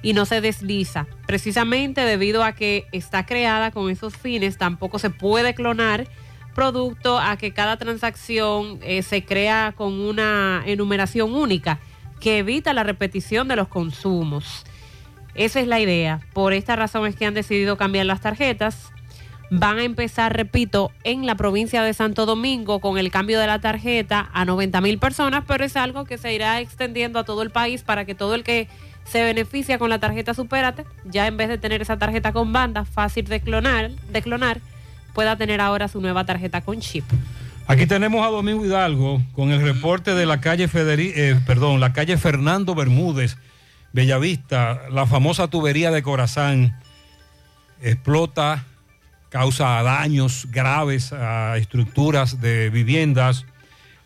y 0.01 0.13
no 0.13 0.25
se 0.25 0.41
desliza. 0.41 1.07
Precisamente 1.25 2.01
debido 2.01 2.43
a 2.43 2.53
que 2.53 2.87
está 2.91 3.25
creada 3.25 3.71
con 3.71 3.89
esos 3.89 4.15
fines, 4.15 4.57
tampoco 4.57 4.99
se 4.99 5.09
puede 5.09 5.53
clonar 5.53 6.07
producto 6.55 7.19
a 7.19 7.37
que 7.37 7.53
cada 7.53 7.77
transacción 7.77 8.79
eh, 8.81 9.03
se 9.03 9.23
crea 9.23 9.73
con 9.77 9.93
una 9.93 10.63
enumeración 10.65 11.35
única 11.35 11.79
que 12.19 12.39
evita 12.39 12.73
la 12.73 12.83
repetición 12.83 13.47
de 13.47 13.55
los 13.55 13.67
consumos. 13.67 14.65
Esa 15.35 15.59
es 15.59 15.67
la 15.67 15.79
idea. 15.79 16.19
Por 16.33 16.53
esta 16.53 16.75
razón 16.75 17.05
es 17.05 17.15
que 17.15 17.25
han 17.27 17.35
decidido 17.35 17.77
cambiar 17.77 18.07
las 18.07 18.21
tarjetas. 18.21 18.91
Van 19.49 19.77
a 19.79 19.83
empezar, 19.83 20.35
repito, 20.35 20.91
en 21.05 21.25
la 21.25 21.35
provincia 21.35 21.81
de 21.81 21.93
Santo 21.93 22.25
Domingo 22.25 22.79
con 22.81 22.97
el 22.97 23.11
cambio 23.11 23.39
de 23.39 23.47
la 23.47 23.59
tarjeta 23.59 24.29
a 24.33 24.43
90 24.43 24.81
mil 24.81 24.97
personas, 24.99 25.43
pero 25.47 25.63
es 25.63 25.77
algo 25.77 26.03
que 26.03 26.17
se 26.17 26.33
irá 26.33 26.59
extendiendo 26.59 27.19
a 27.19 27.23
todo 27.23 27.41
el 27.43 27.49
país 27.49 27.81
para 27.81 28.03
que 28.03 28.13
todo 28.13 28.35
el 28.35 28.43
que 28.43 28.67
se 29.05 29.23
beneficia 29.23 29.79
con 29.79 29.89
la 29.89 29.99
tarjeta 29.99 30.33
Supérate, 30.33 30.83
ya 31.05 31.27
en 31.27 31.37
vez 31.37 31.47
de 31.47 31.57
tener 31.57 31.81
esa 31.81 31.97
tarjeta 31.97 32.33
con 32.33 32.51
banda 32.51 32.83
fácil 32.83 33.25
de 33.25 33.39
clonar, 33.39 33.91
de 34.11 34.21
clonar, 34.21 34.59
pueda 35.13 35.37
tener 35.37 35.61
ahora 35.61 35.87
su 35.87 36.01
nueva 36.01 36.25
tarjeta 36.25 36.59
con 36.59 36.81
chip. 36.81 37.05
Aquí 37.67 37.85
tenemos 37.85 38.25
a 38.25 38.29
Domingo 38.29 38.65
Hidalgo 38.65 39.21
con 39.33 39.51
el 39.51 39.61
reporte 39.61 40.13
de 40.13 40.25
la 40.25 40.41
calle 40.41 40.69
Federi- 40.69 41.13
eh, 41.15 41.39
perdón, 41.47 41.79
la 41.79 41.93
calle 41.93 42.17
Fernando 42.17 42.75
Bermúdez, 42.75 43.37
Bellavista, 43.93 44.81
la 44.91 45.05
famosa 45.05 45.47
tubería 45.47 45.89
de 45.91 46.03
Corazán 46.03 46.77
explota, 47.81 48.65
causa 49.29 49.81
daños 49.83 50.47
graves 50.51 51.13
a 51.13 51.57
estructuras 51.57 52.41
de 52.41 52.69
viviendas. 52.69 53.45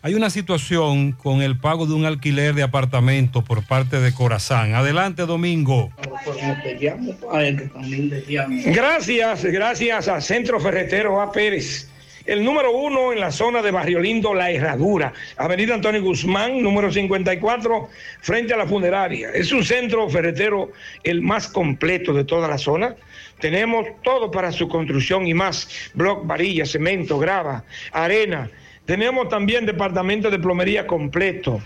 Hay 0.04 0.14
una 0.14 0.30
situación 0.30 1.12
con 1.12 1.42
el 1.42 1.56
pago 1.56 1.86
de 1.86 1.94
un 1.94 2.04
alquiler 2.04 2.54
de 2.54 2.64
apartamento 2.64 3.42
por 3.42 3.64
parte 3.64 4.00
de 4.00 4.12
Corazán. 4.12 4.74
Adelante, 4.74 5.26
Domingo. 5.26 5.90
Gracias, 8.66 9.44
gracias 9.44 10.08
a 10.08 10.20
Centro 10.20 10.58
Ferretero 10.58 11.20
A. 11.20 11.30
Pérez. 11.30 11.88
El 12.24 12.44
número 12.44 12.70
uno 12.70 13.12
en 13.12 13.18
la 13.18 13.32
zona 13.32 13.62
de 13.62 13.72
Barrio 13.72 13.98
Lindo, 13.98 14.32
La 14.32 14.50
Herradura, 14.50 15.12
Avenida 15.36 15.74
Antonio 15.74 16.02
Guzmán, 16.02 16.62
número 16.62 16.92
54, 16.92 17.88
frente 18.20 18.54
a 18.54 18.56
la 18.56 18.66
funeraria. 18.66 19.30
Es 19.30 19.50
un 19.50 19.64
centro 19.64 20.08
ferretero 20.08 20.70
el 21.02 21.20
más 21.20 21.48
completo 21.48 22.12
de 22.12 22.24
toda 22.24 22.46
la 22.46 22.58
zona. 22.58 22.94
Tenemos 23.42 23.88
todo 24.04 24.30
para 24.30 24.52
su 24.52 24.68
construcción 24.68 25.26
y 25.26 25.34
más. 25.34 25.90
Bloc, 25.94 26.24
varilla, 26.24 26.64
cemento, 26.64 27.18
grava, 27.18 27.64
arena. 27.90 28.48
Tenemos 28.84 29.28
también 29.28 29.66
departamento 29.66 30.30
de 30.30 30.38
plomería 30.38 30.86
completo 30.86 31.60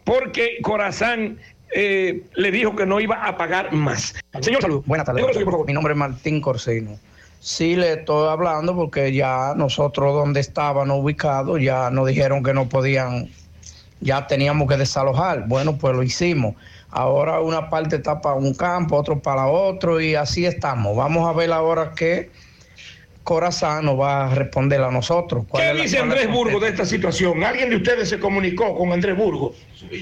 porque 0.05 0.59
Corazán 0.62 1.39
eh, 1.74 2.22
le 2.34 2.51
dijo 2.51 2.74
que 2.74 2.86
no 2.86 3.01
iba 3.01 3.26
a 3.26 3.36
pagar 3.36 3.72
más. 3.72 4.14
Señor, 4.40 4.62
salud. 4.62 4.82
Buenas 4.86 5.06
tardes. 5.06 5.26
Dígame, 5.26 5.44
por 5.44 5.52
favor. 5.52 5.66
Mi 5.66 5.72
nombre 5.72 5.92
es 5.92 5.98
Martín 5.98 6.40
Corsino. 6.40 6.98
Sí 7.40 7.74
le 7.74 7.94
estoy 7.94 8.28
hablando 8.28 8.74
porque 8.76 9.12
ya 9.12 9.55
nosotros 9.56 10.12
donde 10.12 10.40
estábamos 10.40 10.98
ubicados 11.02 11.60
ya 11.62 11.90
nos 11.90 12.06
dijeron 12.06 12.42
que 12.42 12.52
no 12.52 12.68
podían 12.68 13.30
ya 14.01 14.26
teníamos 14.26 14.68
que 14.68 14.76
desalojar. 14.76 15.47
Bueno, 15.47 15.76
pues 15.78 15.94
lo 15.94 16.02
hicimos. 16.02 16.55
Ahora 16.90 17.40
una 17.40 17.70
parte 17.70 17.97
está 17.97 18.20
para 18.20 18.34
un 18.34 18.55
campo, 18.55 18.97
otro 18.97 19.20
para 19.20 19.47
otro 19.47 20.01
y 20.01 20.14
así 20.14 20.44
estamos. 20.44 20.97
Vamos 20.97 21.28
a 21.28 21.32
ver 21.32 21.52
ahora 21.52 21.92
qué 21.94 22.30
Corazán 23.22 23.84
nos 23.84 23.98
va 24.01 24.30
a 24.30 24.34
responder 24.34 24.80
a 24.80 24.90
nosotros. 24.90 25.44
¿Cuál 25.48 25.62
¿Qué 25.62 25.70
es 25.70 25.76
la- 25.76 25.82
dice 25.82 25.98
Andrés 25.98 26.26
la 26.26 26.32
Burgo 26.32 26.59
de 26.60 26.68
esta 26.68 26.84
situación? 26.84 27.44
¿Alguien 27.44 27.70
de 27.70 27.76
ustedes 27.76 28.09
se 28.09 28.18
comunicó 28.18 28.74
con 28.76 28.92
Andrés 28.92 29.16
Burgo? 29.16 29.55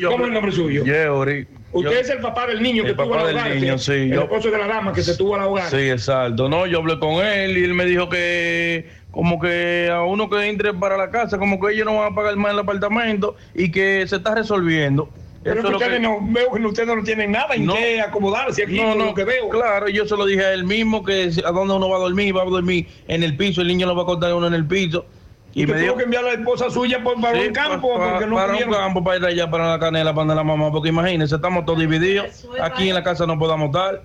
¿Cómo 0.06 0.24
es 0.24 0.28
el 0.28 0.34
nombre 0.34 0.52
suyo? 0.52 0.84
Yeuri. 0.84 1.46
Usted 1.70 1.90
Yo- 1.90 1.98
es 1.98 2.08
el 2.08 2.18
papá 2.20 2.46
del 2.46 2.62
niño 2.62 2.82
que 2.84 2.90
El 2.90 2.96
tuvo 2.96 3.10
papá 3.10 3.20
al 3.20 3.26
del 3.26 3.36
ahogarse, 3.36 3.60
niño, 3.60 3.78
sí, 3.78 3.92
El 3.92 4.12
yo- 4.14 4.22
esposo 4.22 4.50
de 4.50 4.58
la 4.58 4.66
dama 4.66 4.92
que 4.92 5.02
se 5.02 5.16
tuvo 5.16 5.34
al 5.34 5.42
ahogar. 5.42 5.68
Sí, 5.70 5.90
exacto. 5.90 6.48
No, 6.48 6.66
yo 6.66 6.78
hablé 6.78 6.98
con 6.98 7.16
él 7.24 7.58
y 7.58 7.64
él 7.64 7.74
me 7.74 7.84
dijo 7.84 8.08
que 8.08 8.88
como 9.10 9.38
que 9.40 9.90
a 9.92 10.02
uno 10.04 10.30
que 10.30 10.46
entre 10.48 10.72
para 10.72 10.96
la 10.96 11.10
casa, 11.10 11.36
como 11.38 11.60
que 11.60 11.74
ellos 11.74 11.84
no 11.84 11.96
van 11.98 12.12
a 12.12 12.14
pagar 12.14 12.36
más 12.36 12.52
el 12.52 12.60
apartamento 12.60 13.36
y 13.54 13.70
que 13.70 14.06
se 14.06 14.16
está 14.16 14.34
resolviendo. 14.34 15.10
Pero 15.42 15.60
Eso 15.60 15.62
que 15.62 15.68
es 15.68 15.70
lo 15.72 15.78
ustedes 15.86 16.00
no, 16.00 16.18
veo 16.20 16.52
que 16.52 16.66
ustedes 16.66 16.96
no 16.96 17.02
tienen 17.04 17.30
nada 17.32 17.54
en 17.54 17.64
No. 17.66 17.74
qué 17.74 18.00
acomodarse 18.00 18.64
aquí, 18.64 18.76
No, 18.80 18.94
no, 18.94 19.04
lo 19.06 19.14
que 19.14 19.24
veo. 19.24 19.48
Claro, 19.48 19.88
yo 19.88 20.04
se 20.06 20.16
lo 20.16 20.26
dije 20.26 20.44
a 20.44 20.52
él 20.52 20.64
mismo 20.64 21.04
que 21.04 21.30
a 21.44 21.50
dónde 21.52 21.74
uno 21.74 21.88
va 21.88 21.96
a 21.96 22.00
dormir, 22.00 22.36
va 22.36 22.42
a 22.42 22.44
dormir 22.46 22.86
en 23.06 23.22
el 23.22 23.36
piso, 23.36 23.60
el 23.60 23.68
niño 23.68 23.86
lo 23.86 23.94
va 23.94 24.02
a 24.02 24.06
contar 24.06 24.34
uno 24.34 24.46
en 24.48 24.54
el 24.54 24.66
piso. 24.66 25.06
Y 25.54 25.60
me 25.66 25.72
tuvo 25.72 25.80
dijo 25.82 25.96
que 25.96 26.04
enviar 26.04 26.24
a 26.24 26.26
la 26.28 26.32
esposa 26.34 26.68
suya 26.70 27.02
por, 27.02 27.20
para 27.20 27.40
Sí, 27.40 27.46
un 27.48 27.52
campo 27.52 27.96
pa- 27.98 28.10
porque 28.10 28.26
no 28.26 28.34
para 28.36 28.52
un 28.52 28.70
campo 28.70 29.02
para 29.04 29.16
ir 29.16 29.24
allá 29.24 29.50
para 29.50 29.70
la 29.70 29.78
canela 29.78 30.14
para 30.14 30.34
la 30.34 30.44
mamá 30.44 30.70
porque 30.70 30.90
imagínense 30.90 31.34
estamos 31.36 31.64
todos 31.64 31.78
divididos 31.78 32.46
aquí 32.60 32.88
en 32.90 32.94
la 32.94 33.02
casa 33.02 33.26
no 33.26 33.38
podamos 33.38 33.66
estar. 33.68 34.02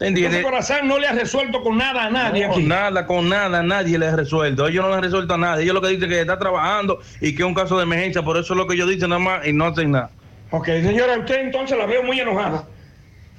Entonces, 0.00 0.42
Corazán 0.44 0.88
no 0.88 0.98
le 0.98 1.06
ha 1.06 1.12
resuelto 1.12 1.62
con 1.62 1.78
nada 1.78 2.06
a 2.06 2.10
nadie 2.10 2.46
No, 2.46 2.52
aquí. 2.52 2.62
nada 2.64 3.06
con 3.06 3.28
nada 3.28 3.62
nadie 3.62 3.98
le 3.98 4.06
ha 4.08 4.16
resuelto 4.16 4.66
ellos 4.66 4.82
no 4.84 4.90
le 4.90 4.96
han 4.96 5.02
resuelto 5.02 5.34
a 5.34 5.38
nadie 5.38 5.62
ellos 5.62 5.74
lo 5.74 5.80
que 5.80 5.88
dicen 5.88 6.04
es 6.04 6.08
que 6.16 6.20
está 6.20 6.38
trabajando 6.38 6.98
y 7.20 7.34
que 7.34 7.42
es 7.42 7.46
un 7.48 7.54
caso 7.54 7.76
de 7.78 7.84
emergencia 7.84 8.22
por 8.22 8.36
eso 8.36 8.52
es 8.52 8.58
lo 8.58 8.66
que 8.66 8.74
ellos 8.74 8.88
dicen 8.88 9.10
nada 9.10 9.20
más 9.20 9.46
y 9.46 9.52
no 9.52 9.66
hacen 9.66 9.92
nada 9.92 10.10
Ok, 10.52 10.66
señora, 10.66 11.18
usted 11.18 11.40
entonces 11.40 11.76
la 11.78 11.86
veo 11.86 12.02
muy 12.02 12.20
enojada. 12.20 12.68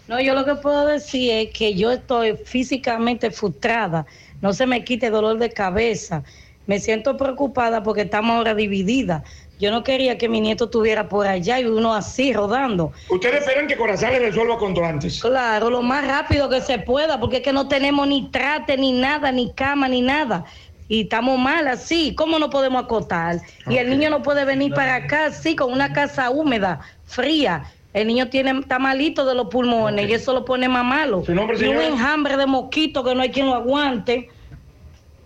No, 0.08 0.20
yo 0.20 0.34
lo 0.34 0.44
que 0.46 0.56
puedo 0.56 0.88
decir 0.88 1.32
es 1.32 1.50
que 1.54 1.76
yo 1.76 1.92
estoy 1.92 2.36
físicamente 2.36 3.30
frustrada, 3.30 4.06
no 4.42 4.52
se 4.52 4.66
me 4.66 4.84
quite 4.84 5.12
dolor 5.12 5.38
de 5.38 5.52
cabeza, 5.52 6.24
me 6.66 6.80
siento 6.80 7.16
preocupada 7.16 7.84
porque 7.84 8.02
estamos 8.02 8.36
ahora 8.36 8.56
divididas. 8.56 9.24
Yo 9.60 9.70
no 9.70 9.84
quería 9.84 10.18
que 10.18 10.28
mi 10.28 10.42
nieto 10.42 10.66
estuviera 10.66 11.08
por 11.08 11.28
allá 11.28 11.60
y 11.60 11.66
uno 11.66 11.94
así 11.94 12.34
rodando. 12.34 12.92
Ustedes 13.10 13.42
esperan 13.42 13.68
que 13.68 13.78
Corazán 13.78 14.12
le 14.12 14.20
resuelva 14.20 14.58
cuanto 14.58 14.84
antes. 14.84 15.22
Claro, 15.22 15.70
lo 15.70 15.84
más 15.84 16.06
rápido 16.08 16.50
que 16.50 16.62
se 16.62 16.80
pueda, 16.80 17.20
porque 17.20 17.38
es 17.38 17.44
que 17.44 17.54
no 17.54 17.68
tenemos 17.68 18.08
ni 18.08 18.30
trate, 18.30 18.76
ni 18.76 18.92
nada, 18.92 19.32
ni 19.32 19.54
cama, 19.54 19.88
ni 19.88 20.02
nada. 20.02 20.46
Y 20.90 21.04
estamos 21.04 21.40
mal 21.40 21.68
así, 21.68 22.14
¿cómo 22.14 22.40
no 22.40 22.50
podemos 22.50 22.84
acotar? 22.84 23.38
Y 23.70 23.78
el 23.78 23.90
niño 23.90 24.10
no 24.10 24.22
puede 24.22 24.44
venir 24.44 24.74
para 24.74 24.96
acá 24.96 25.28
así, 25.28 25.56
con 25.56 25.72
una 25.72 25.94
casa 25.94 26.30
húmeda, 26.30 26.82
fría. 27.14 27.64
El 27.94 28.08
niño 28.08 28.28
tiene, 28.30 28.60
está 28.60 28.80
malito 28.80 29.24
de 29.26 29.36
los 29.36 29.48
pulmones 29.50 30.10
y 30.10 30.14
eso 30.14 30.34
lo 30.34 30.44
pone 30.46 30.68
más 30.68 30.84
malo. 30.84 31.24
nombre, 31.28 31.58
y 31.64 31.70
un 31.70 31.80
enjambre 31.80 32.38
de 32.38 32.48
mosquito 32.48 33.04
que 33.04 33.14
no 33.14 33.22
hay 33.22 33.30
quien 33.30 33.46
lo 33.46 33.54
aguante. 33.56 34.30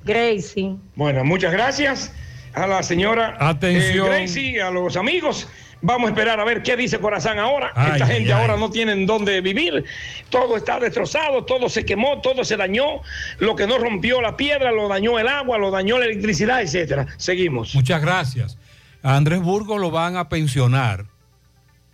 Gracie. 0.04 0.76
Bueno, 0.96 1.24
muchas 1.24 1.52
gracias 1.52 2.14
a 2.54 2.68
la 2.68 2.82
señora 2.84 3.36
Atención. 3.40 4.08
eh, 4.08 4.10
Gracie, 4.10 4.62
a 4.62 4.72
los 4.72 4.96
amigos. 4.96 5.48
Vamos 5.82 6.08
a 6.08 6.10
esperar 6.10 6.40
a 6.40 6.44
ver 6.44 6.64
qué 6.64 6.76
dice 6.76 6.98
Corazán 7.00 7.38
ahora. 7.40 7.72
Ay, 7.76 7.92
Esta 7.94 8.08
gente 8.08 8.34
ay. 8.34 8.42
ahora 8.42 8.58
no 8.58 8.70
tienen 8.72 9.06
dónde 9.06 9.42
vivir. 9.42 9.86
Todo 10.30 10.58
está 10.58 10.80
destrozado, 10.80 11.46
todo 11.46 11.70
se 11.70 11.86
quemó, 11.86 12.20
todo 12.22 12.44
se 12.44 12.58
dañó. 12.58 13.02
Lo 13.38 13.56
que 13.56 13.68
no 13.68 13.78
rompió 13.78 14.20
la 14.22 14.36
piedra, 14.36 14.72
lo 14.72 14.88
dañó 14.88 15.20
el 15.20 15.28
agua, 15.28 15.58
lo 15.60 15.70
dañó 15.70 16.00
la 16.00 16.06
electricidad, 16.06 16.62
etcétera. 16.64 17.06
Seguimos. 17.18 17.76
Muchas 17.76 18.02
gracias. 18.02 18.58
A 19.04 19.16
Andrés 19.16 19.40
Burgos 19.42 19.80
lo 19.80 19.92
van 19.92 20.18
a 20.18 20.30
pensionar. 20.30 21.06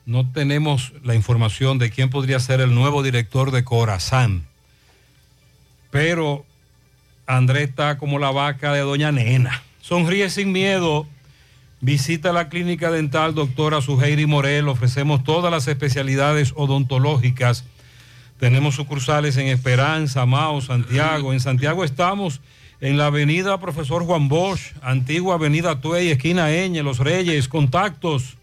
No 0.06 0.30
tenemos 0.30 0.92
la 1.04 1.16
información 1.16 1.80
de 1.80 1.90
quién 1.90 2.10
podría 2.10 2.40
ser 2.40 2.60
el 2.60 2.76
nuevo 2.76 3.04
director 3.04 3.52
de 3.52 3.64
Corazán. 3.64 4.46
Pero 5.92 6.46
Andrés 7.26 7.70
está 7.70 7.98
como 7.98 8.20
la 8.20 8.32
vaca 8.32 8.74
de 8.74 8.82
Doña 8.82 9.12
Nena. 9.14 9.64
Sonríe 9.82 10.30
sin 10.30 10.52
miedo. 10.52 11.08
Visita 11.80 12.34
la 12.34 12.50
clínica 12.50 12.92
dental 12.92 13.34
doctora 13.34 13.82
Suheiri 13.82 14.26
Morel. 14.26 14.68
Ofrecemos 14.68 15.24
todas 15.24 15.52
las 15.52 15.68
especialidades 15.68 16.54
odontológicas. 16.56 17.64
Tenemos 18.40 18.76
sucursales 18.76 19.38
en 19.38 19.48
Esperanza, 19.48 20.26
Mao, 20.26 20.60
Santiago. 20.60 21.32
En 21.32 21.40
Santiago 21.40 21.86
estamos 21.86 22.42
en 22.82 22.98
la 22.98 23.06
avenida 23.06 23.58
Profesor 23.62 24.04
Juan 24.04 24.28
Bosch, 24.28 24.74
antigua 24.82 25.36
avenida 25.36 25.80
Tuey, 25.80 26.10
esquina 26.10 26.52
Eñe, 26.52 26.84
Los 26.84 27.00
Reyes. 27.00 27.48
Contactos 27.48 28.36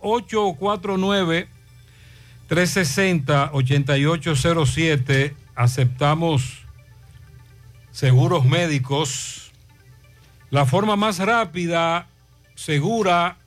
849-360-8807. 2.47 5.33
Aceptamos 5.55 6.59
seguros 7.91 8.45
médicos. 8.45 9.51
La 10.51 10.67
forma 10.67 10.95
más 10.95 11.17
rápida, 11.17 12.05
segura 12.53 13.37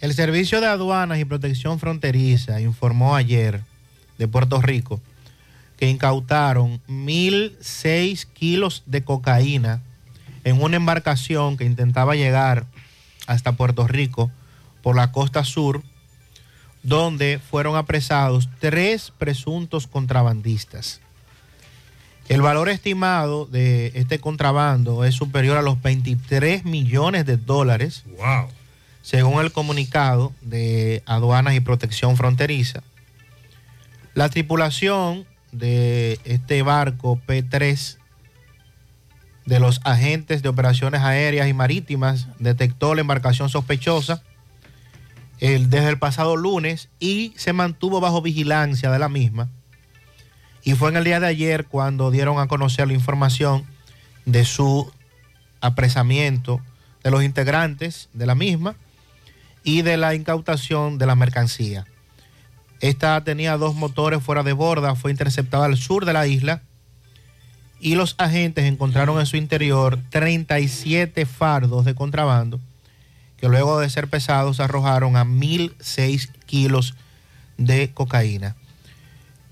El 0.00 0.14
Servicio 0.14 0.62
de 0.62 0.66
Aduanas 0.66 1.18
y 1.18 1.26
Protección 1.26 1.78
Fronteriza 1.78 2.60
informó 2.62 3.16
ayer 3.16 3.60
de 4.16 4.28
Puerto 4.28 4.60
Rico 4.62 4.98
que 5.76 5.90
incautaron 5.90 6.80
1.006 6.88 8.26
kilos 8.32 8.82
de 8.86 9.04
cocaína 9.04 9.82
en 10.44 10.62
una 10.62 10.76
embarcación 10.76 11.58
que 11.58 11.64
intentaba 11.64 12.14
llegar 12.14 12.66
hasta 13.26 13.52
Puerto 13.52 13.86
Rico 13.86 14.30
por 14.82 14.96
la 14.96 15.12
costa 15.12 15.44
sur, 15.44 15.82
donde 16.82 17.38
fueron 17.38 17.76
apresados 17.76 18.48
tres 18.58 19.12
presuntos 19.18 19.86
contrabandistas. 19.86 21.00
El 22.28 22.40
valor 22.40 22.70
estimado 22.70 23.44
de 23.44 23.92
este 23.94 24.18
contrabando 24.18 25.04
es 25.04 25.14
superior 25.14 25.58
a 25.58 25.62
los 25.62 25.82
23 25.82 26.64
millones 26.64 27.26
de 27.26 27.36
dólares. 27.36 28.04
Wow. 28.16 28.48
Según 29.02 29.40
el 29.42 29.52
comunicado 29.52 30.32
de 30.42 31.02
Aduanas 31.06 31.54
y 31.54 31.60
Protección 31.60 32.16
Fronteriza, 32.16 32.82
la 34.14 34.28
tripulación 34.28 35.26
de 35.52 36.20
este 36.24 36.62
barco 36.62 37.20
P3 37.26 37.96
de 39.46 39.58
los 39.60 39.80
agentes 39.84 40.42
de 40.42 40.48
operaciones 40.48 41.00
aéreas 41.00 41.48
y 41.48 41.54
marítimas 41.54 42.28
detectó 42.38 42.94
la 42.94 43.00
embarcación 43.00 43.48
sospechosa 43.48 44.22
el- 45.38 45.70
desde 45.70 45.88
el 45.88 45.98
pasado 45.98 46.36
lunes 46.36 46.88
y 47.00 47.32
se 47.36 47.52
mantuvo 47.52 48.00
bajo 48.00 48.20
vigilancia 48.20 48.90
de 48.90 48.98
la 48.98 49.08
misma. 49.08 49.48
Y 50.62 50.74
fue 50.74 50.90
en 50.90 50.98
el 50.98 51.04
día 51.04 51.18
de 51.20 51.26
ayer 51.26 51.64
cuando 51.66 52.10
dieron 52.10 52.38
a 52.38 52.46
conocer 52.46 52.86
la 52.86 52.92
información 52.92 53.64
de 54.26 54.44
su 54.44 54.92
apresamiento 55.62 56.60
de 57.02 57.10
los 57.10 57.24
integrantes 57.24 58.10
de 58.12 58.26
la 58.26 58.34
misma 58.34 58.76
y 59.64 59.82
de 59.82 59.96
la 59.96 60.14
incautación 60.14 60.98
de 60.98 61.06
la 61.06 61.14
mercancía. 61.14 61.86
Esta 62.80 63.22
tenía 63.24 63.56
dos 63.56 63.74
motores 63.74 64.22
fuera 64.22 64.42
de 64.42 64.52
borda, 64.52 64.94
fue 64.94 65.10
interceptada 65.10 65.66
al 65.66 65.76
sur 65.76 66.04
de 66.04 66.12
la 66.12 66.26
isla 66.26 66.62
y 67.78 67.94
los 67.94 68.14
agentes 68.18 68.64
encontraron 68.64 69.20
en 69.20 69.26
su 69.26 69.36
interior 69.36 69.98
37 70.10 71.26
fardos 71.26 71.84
de 71.84 71.94
contrabando 71.94 72.60
que 73.40 73.48
luego 73.48 73.80
de 73.80 73.88
ser 73.88 74.08
pesados 74.08 74.60
arrojaron 74.60 75.16
a 75.16 75.24
1.006 75.24 76.30
kilos 76.44 76.94
de 77.56 77.90
cocaína. 77.92 78.54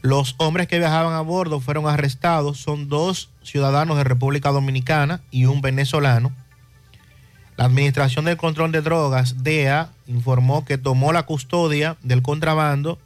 Los 0.02 0.34
hombres 0.38 0.68
que 0.68 0.78
viajaban 0.78 1.14
a 1.14 1.22
bordo 1.22 1.58
fueron 1.58 1.88
arrestados, 1.88 2.58
son 2.58 2.88
dos 2.88 3.30
ciudadanos 3.42 3.96
de 3.96 4.04
República 4.04 4.50
Dominicana 4.50 5.20
y 5.30 5.46
un 5.46 5.60
venezolano. 5.60 6.32
La 7.58 7.64
Administración 7.64 8.24
del 8.24 8.36
Control 8.36 8.70
de 8.70 8.82
Drogas, 8.82 9.42
DEA, 9.42 9.90
informó 10.06 10.64
que 10.64 10.78
tomó 10.78 11.12
la 11.12 11.24
custodia 11.24 11.96
del 12.04 12.22
contrabando 12.22 13.00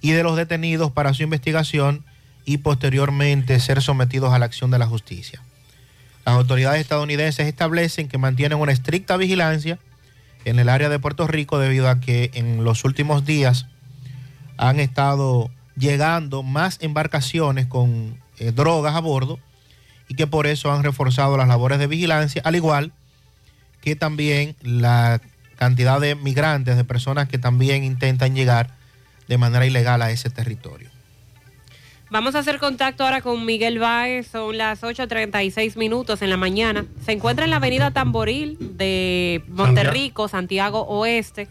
y 0.00 0.10
de 0.10 0.24
los 0.24 0.36
detenidos 0.36 0.90
para 0.90 1.14
su 1.14 1.22
investigación 1.22 2.04
y 2.44 2.58
posteriormente 2.58 3.60
ser 3.60 3.80
sometidos 3.80 4.32
a 4.32 4.40
la 4.40 4.46
acción 4.46 4.72
de 4.72 4.80
la 4.80 4.88
justicia. 4.88 5.40
Las 6.26 6.34
autoridades 6.34 6.80
estadounidenses 6.80 7.46
establecen 7.46 8.08
que 8.08 8.18
mantienen 8.18 8.58
una 8.58 8.72
estricta 8.72 9.16
vigilancia 9.16 9.78
en 10.44 10.58
el 10.58 10.70
área 10.70 10.88
de 10.88 10.98
Puerto 10.98 11.28
Rico 11.28 11.60
debido 11.60 11.88
a 11.88 12.00
que 12.00 12.32
en 12.34 12.64
los 12.64 12.84
últimos 12.84 13.24
días 13.26 13.66
han 14.56 14.80
estado 14.80 15.52
llegando 15.76 16.42
más 16.42 16.78
embarcaciones 16.80 17.68
con 17.68 18.18
eh, 18.40 18.50
drogas 18.50 18.96
a 18.96 19.00
bordo 19.00 19.38
y 20.08 20.14
que 20.14 20.26
por 20.26 20.48
eso 20.48 20.72
han 20.72 20.82
reforzado 20.82 21.36
las 21.36 21.46
labores 21.46 21.78
de 21.78 21.86
vigilancia, 21.86 22.42
al 22.44 22.56
igual 22.56 22.92
que 23.80 23.96
también 23.96 24.56
la 24.62 25.20
cantidad 25.56 26.00
de 26.00 26.14
migrantes, 26.14 26.76
de 26.76 26.84
personas 26.84 27.28
que 27.28 27.38
también 27.38 27.84
intentan 27.84 28.34
llegar 28.34 28.70
de 29.26 29.38
manera 29.38 29.66
ilegal 29.66 30.02
a 30.02 30.10
ese 30.10 30.30
territorio. 30.30 30.88
Vamos 32.10 32.34
a 32.34 32.38
hacer 32.38 32.58
contacto 32.58 33.04
ahora 33.04 33.20
con 33.20 33.44
Miguel 33.44 33.78
Báez, 33.78 34.28
son 34.28 34.56
las 34.56 34.82
8.36 34.82 35.76
minutos 35.76 36.22
en 36.22 36.30
la 36.30 36.38
mañana. 36.38 36.86
Se 37.04 37.12
encuentra 37.12 37.44
en 37.44 37.50
la 37.50 37.56
avenida 37.56 37.90
Tamboril 37.90 38.56
de 38.78 39.42
Monterrico, 39.48 40.26
Santiago 40.26 40.86
Oeste, 40.86 41.48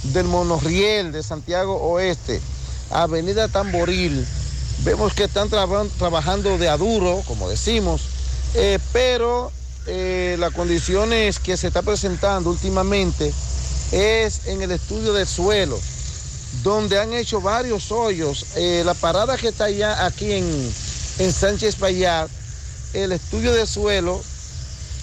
del 0.05 0.25
monorriel 0.27 1.11
de 1.13 1.23
Santiago 1.23 1.77
Oeste, 1.77 2.41
Avenida 2.91 3.49
Tamboril. 3.49 4.27
Vemos 4.85 5.13
que 5.15 5.25
están 5.25 5.49
traba- 5.49 5.87
trabajando 5.99 6.57
de 6.59 6.69
a 6.69 6.77
duro, 6.77 7.23
como 7.27 7.49
decimos, 7.49 8.03
eh, 8.55 8.79
pero 8.93 9.51
eh, 9.87 10.37
las 10.39 10.53
condiciones 10.53 11.39
que 11.41 11.57
se 11.57 11.67
está 11.69 11.81
presentando 11.83 12.51
últimamente 12.51 13.33
es 13.91 14.47
en 14.47 14.61
el 14.63 14.71
estudio 14.71 15.13
del 15.15 15.27
suelo, 15.27 15.79
donde 16.63 16.99
han 16.99 17.13
hecho 17.13 17.41
varios 17.41 17.93
hoyos. 17.93 18.47
Eh, 18.57 18.83
la 18.85 18.95
parada 18.95 19.37
que 19.37 19.49
está 19.49 19.65
allá 19.65 20.05
aquí 20.07 20.33
en, 20.33 20.73
en 21.19 21.33
Sánchez 21.33 21.77
Payat, 21.77 22.31
el 22.95 23.13
estudio 23.13 23.53
del 23.53 23.67
suelo 23.67 24.23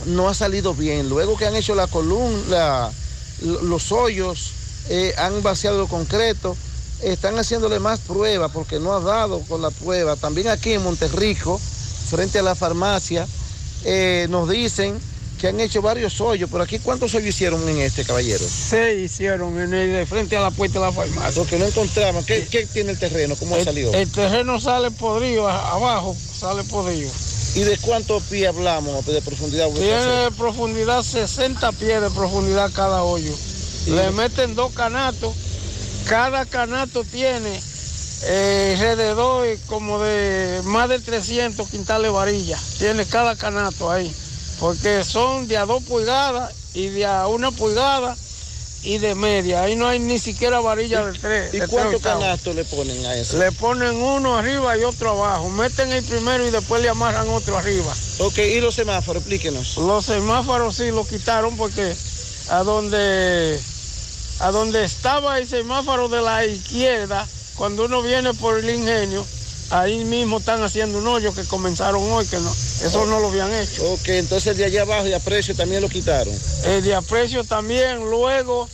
no 0.06 0.28
ha 0.30 0.34
salido 0.34 0.74
bien. 0.74 1.10
Luego 1.10 1.38
que 1.38 1.46
han 1.46 1.56
hecho 1.56 1.76
la 1.76 1.88
columna, 1.88 2.90
los 3.42 3.92
hoyos, 3.92 4.52
eh, 4.90 5.14
han 5.18 5.42
vaciado 5.42 5.84
el 5.84 5.88
concreto, 5.88 6.56
están 7.02 7.38
haciéndole 7.38 7.80
más 7.80 8.00
pruebas 8.00 8.52
porque 8.52 8.80
no 8.80 8.94
ha 8.94 9.00
dado 9.00 9.40
con 9.42 9.62
la 9.62 9.72
prueba. 9.72 10.16
También 10.16 10.48
aquí 10.50 10.74
en 10.74 10.84
Monterrico, 10.84 11.60
frente 12.10 12.40
a 12.40 12.44
la 12.44 12.56
farmacia, 12.56 13.28
eh, 13.84 14.28
nos 14.30 14.50
dicen 14.50 15.00
que 15.46 15.50
han 15.50 15.60
hecho 15.60 15.80
varios 15.80 16.20
hoyos. 16.22 16.50
Pero 16.52 16.64
aquí, 16.64 16.80
¿cuántos 16.80 17.14
hoyos 17.14 17.30
hicieron 17.30 17.70
en 17.70 17.78
este, 17.80 18.04
caballero? 18.04 18.44
Se 18.44 18.96
hicieron 18.96 19.60
en 19.62 19.76
el, 19.76 19.94
de 19.94 20.06
frente 20.08 20.36
a 20.36 20.42
la 20.42 20.50
puerta 20.50 20.80
de 20.80 20.86
la 20.88 20.92
farmacia. 20.92 21.34
Porque 21.36 21.60
no 21.60 21.66
encontraban. 21.66 22.24
¿Qué, 22.26 22.48
qué 22.50 22.66
tiene 22.66 22.94
el 22.94 22.98
terreno? 22.98 23.36
¿Cómo 23.36 23.54
ha 23.54 23.60
El, 23.60 23.66
salido? 23.66 23.94
el 23.94 24.12
terreno 24.12 24.60
sale 24.60 24.90
podrido, 24.90 25.48
abajo 25.48 26.16
sale 26.16 26.64
podrido. 26.64 27.12
¿Y 27.54 27.60
de 27.60 27.78
cuántos 27.78 28.24
pies 28.24 28.50
hablamos 28.50 29.06
de 29.06 29.22
profundidad? 29.22 29.70
Tiene 29.70 30.32
profundidad 30.36 31.04
60 31.04 31.72
pies 31.74 32.02
de 32.02 32.10
profundidad 32.10 32.72
cada 32.74 33.04
hoyo. 33.04 33.32
Le 33.86 34.10
meten 34.12 34.56
dos 34.56 34.74
canatos. 34.74 35.36
Cada 36.08 36.46
canato 36.46 37.04
tiene 37.04 37.62
eh, 38.24 38.76
alrededor 38.80 39.48
como 39.68 40.02
de 40.02 40.62
más 40.64 40.90
de 40.90 41.00
300 41.00 41.70
quintales 41.70 42.08
de 42.08 42.10
varilla. 42.10 42.60
Tiene 42.80 43.06
cada 43.06 43.36
canato 43.36 43.92
ahí. 43.92 44.12
Porque 44.60 45.04
son 45.04 45.48
de 45.48 45.58
a 45.58 45.66
dos 45.66 45.84
pulgadas 45.84 46.54
y 46.74 46.88
de 46.88 47.06
a 47.06 47.28
una 47.28 47.52
pulgada 47.52 48.16
y 48.86 49.00
de 49.00 49.16
media. 49.16 49.64
Ahí 49.64 49.76
no 49.76 49.88
hay 49.88 50.00
ni 50.00 50.20
siquiera 50.20 50.60
varilla 50.60 51.06
de 51.06 51.18
tres. 51.18 51.54
¿Y 51.54 51.60
cuántos 51.68 52.02
canastos 52.02 52.56
le 52.56 52.64
ponen 52.64 53.06
a 53.06 53.16
eso? 53.16 53.38
Le 53.38 53.52
ponen 53.52 53.96
uno 53.96 54.38
arriba 54.38 54.78
y 54.78 54.84
otro 54.84 55.12
abajo. 55.12 55.50
Meten 55.50 55.92
el 55.92 56.04
primero 56.04 56.48
y 56.48 56.52
después 56.52 56.82
le 56.82 56.90
amarran 56.90 57.28
otro 57.30 57.58
arriba. 57.58 57.94
Ok, 58.20 58.38
¿y 58.38 58.62
los 58.62 58.76
semáforos? 58.76 59.24
Explíquenos. 59.24 59.78
Los 59.78 60.06
semáforos 60.06 60.76
sí 60.76 60.92
los 60.92 61.08
quitaron 61.08 61.58
porque 61.58 61.96
a 62.50 62.64
donde, 62.64 63.60
a 64.40 64.52
donde 64.52 64.84
estaba 64.84 65.40
el 65.40 65.48
semáforo 65.48 66.08
de 66.08 66.22
la 66.22 66.46
izquierda, 66.46 67.28
cuando 67.56 67.86
uno 67.86 68.02
viene 68.04 68.34
por 68.36 68.60
el 68.60 68.70
ingenio, 68.70 69.26
ahí 69.70 70.04
mismo 70.06 70.38
están 70.38 70.64
haciendo 70.64 71.00
un 71.00 71.08
hoyo 71.08 71.34
que 71.34 71.44
comenzaron 71.44 72.02
hoy, 72.12 72.26
que 72.26 72.38
no, 72.40 72.52
eso 72.52 73.06
no 73.06 73.20
lo 73.20 73.30
habían 73.30 73.54
hecho. 73.54 73.84
Ok, 73.94 74.08
entonces 74.10 74.52
el 74.52 74.58
de 74.58 74.66
allá 74.66 74.82
abajo 74.84 75.04
de 75.04 75.16
aprecio 75.16 75.56
también 75.56 75.82
lo 75.82 75.90
quitaron. 75.90 76.34
El 76.66 76.84
de 76.84 76.96
aprecio 76.96 77.44
también, 77.44 78.00
luego 78.10 78.68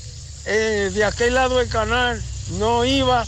eh, 0.45 0.91
de 0.93 1.03
aquel 1.05 1.35
lado 1.35 1.57
del 1.57 1.69
canal 1.69 2.21
no 2.57 2.85
iba 2.85 3.25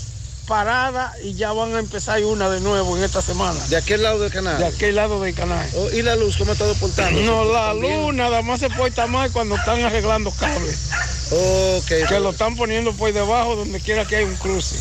parada 0.48 1.14
y 1.24 1.34
ya 1.34 1.52
van 1.54 1.76
a 1.76 1.80
empezar 1.80 2.24
una 2.24 2.50
de 2.50 2.60
nuevo 2.62 2.98
en 2.98 3.04
esta 3.04 3.22
semana. 3.22 3.60
¿De 3.70 3.78
aquel 3.78 4.04
lado 4.04 4.20
del 4.20 4.32
canal? 4.32 4.58
De 4.58 4.66
aquel 4.66 4.96
lado 4.96 5.22
del 5.22 5.34
canal. 5.34 5.68
Oh, 5.76 5.90
¿Y 5.92 6.02
la 6.02 6.16
luz 6.16 6.38
cómo 6.38 6.52
ha 6.52 6.54
estado 6.54 6.74
portando? 6.76 7.22
No, 7.22 7.46
la 7.46 7.70
También. 7.70 8.02
luz 8.06 8.14
nada 8.16 8.42
más 8.42 8.60
se 8.60 8.70
porta 8.70 9.08
mal 9.08 9.32
cuando 9.32 9.56
están 9.56 9.82
arreglando 9.84 10.32
cables. 10.32 10.90
Ok. 11.32 12.08
Que 12.10 12.20
lo 12.20 12.30
están 12.32 12.56
poniendo 12.56 12.94
por 12.94 13.12
debajo 13.12 13.56
donde 13.56 13.80
quiera 13.80 14.06
que 14.06 14.18
hay 14.18 14.26
un 14.26 14.36
cruce. 14.36 14.78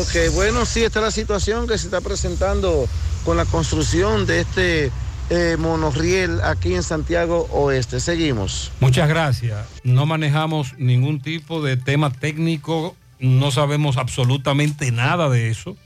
Ok, 0.00 0.34
bueno, 0.34 0.66
sí, 0.66 0.82
esta 0.84 0.98
es 0.98 1.04
la 1.04 1.10
situación 1.10 1.66
que 1.66 1.78
se 1.78 1.86
está 1.86 2.00
presentando 2.00 2.86
con 3.24 3.36
la 3.36 3.44
construcción 3.46 4.26
de 4.26 4.40
este 4.40 4.90
eh, 5.30 5.56
monorriel 5.58 6.40
aquí 6.42 6.74
en 6.74 6.82
Santiago 6.82 7.48
Oeste. 7.52 8.00
Seguimos. 8.00 8.70
Muchas 8.80 9.08
gracias. 9.08 9.66
No 9.82 10.04
manejamos 10.04 10.74
ningún 10.78 11.22
tipo 11.22 11.62
de 11.62 11.76
tema 11.78 12.12
técnico, 12.12 12.94
no 13.24 13.50
sabemos 13.50 13.96
absolutamente 13.96 14.90
nada 14.92 15.28
de 15.28 15.48
eso, 15.48 15.76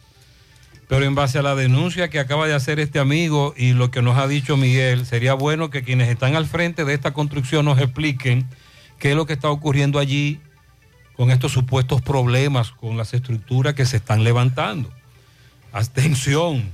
pero 0.88 1.04
en 1.04 1.14
base 1.14 1.38
a 1.38 1.42
la 1.42 1.54
denuncia 1.54 2.08
que 2.08 2.18
acaba 2.18 2.46
de 2.46 2.54
hacer 2.54 2.80
este 2.80 2.98
amigo 2.98 3.54
y 3.56 3.74
lo 3.74 3.90
que 3.90 4.02
nos 4.02 4.18
ha 4.18 4.26
dicho 4.26 4.56
Miguel, 4.56 5.06
sería 5.06 5.34
bueno 5.34 5.70
que 5.70 5.82
quienes 5.82 6.08
están 6.08 6.34
al 6.34 6.46
frente 6.46 6.84
de 6.84 6.94
esta 6.94 7.12
construcción 7.12 7.64
nos 7.64 7.78
expliquen 7.78 8.46
qué 8.98 9.10
es 9.10 9.16
lo 9.16 9.26
que 9.26 9.34
está 9.34 9.50
ocurriendo 9.50 9.98
allí 9.98 10.40
con 11.16 11.30
estos 11.30 11.52
supuestos 11.52 12.00
problemas 12.02 12.70
con 12.72 12.96
las 12.96 13.14
estructuras 13.14 13.74
que 13.74 13.86
se 13.86 13.98
están 13.98 14.24
levantando. 14.24 14.90
Atención, 15.72 16.70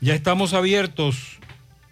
Ya 0.00 0.14
estamos 0.14 0.52
abiertos 0.52 1.38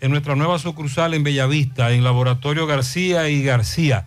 en 0.01 0.11
nuestra 0.11 0.37
nueva 0.37 0.59
sucursal 0.59 1.15
en 1.15 1.25
Bellavista, 1.25 1.93
en 1.93 2.05
Laboratorio 2.05 2.67
García 2.67 3.29
y 3.29 3.43
García. 3.43 4.07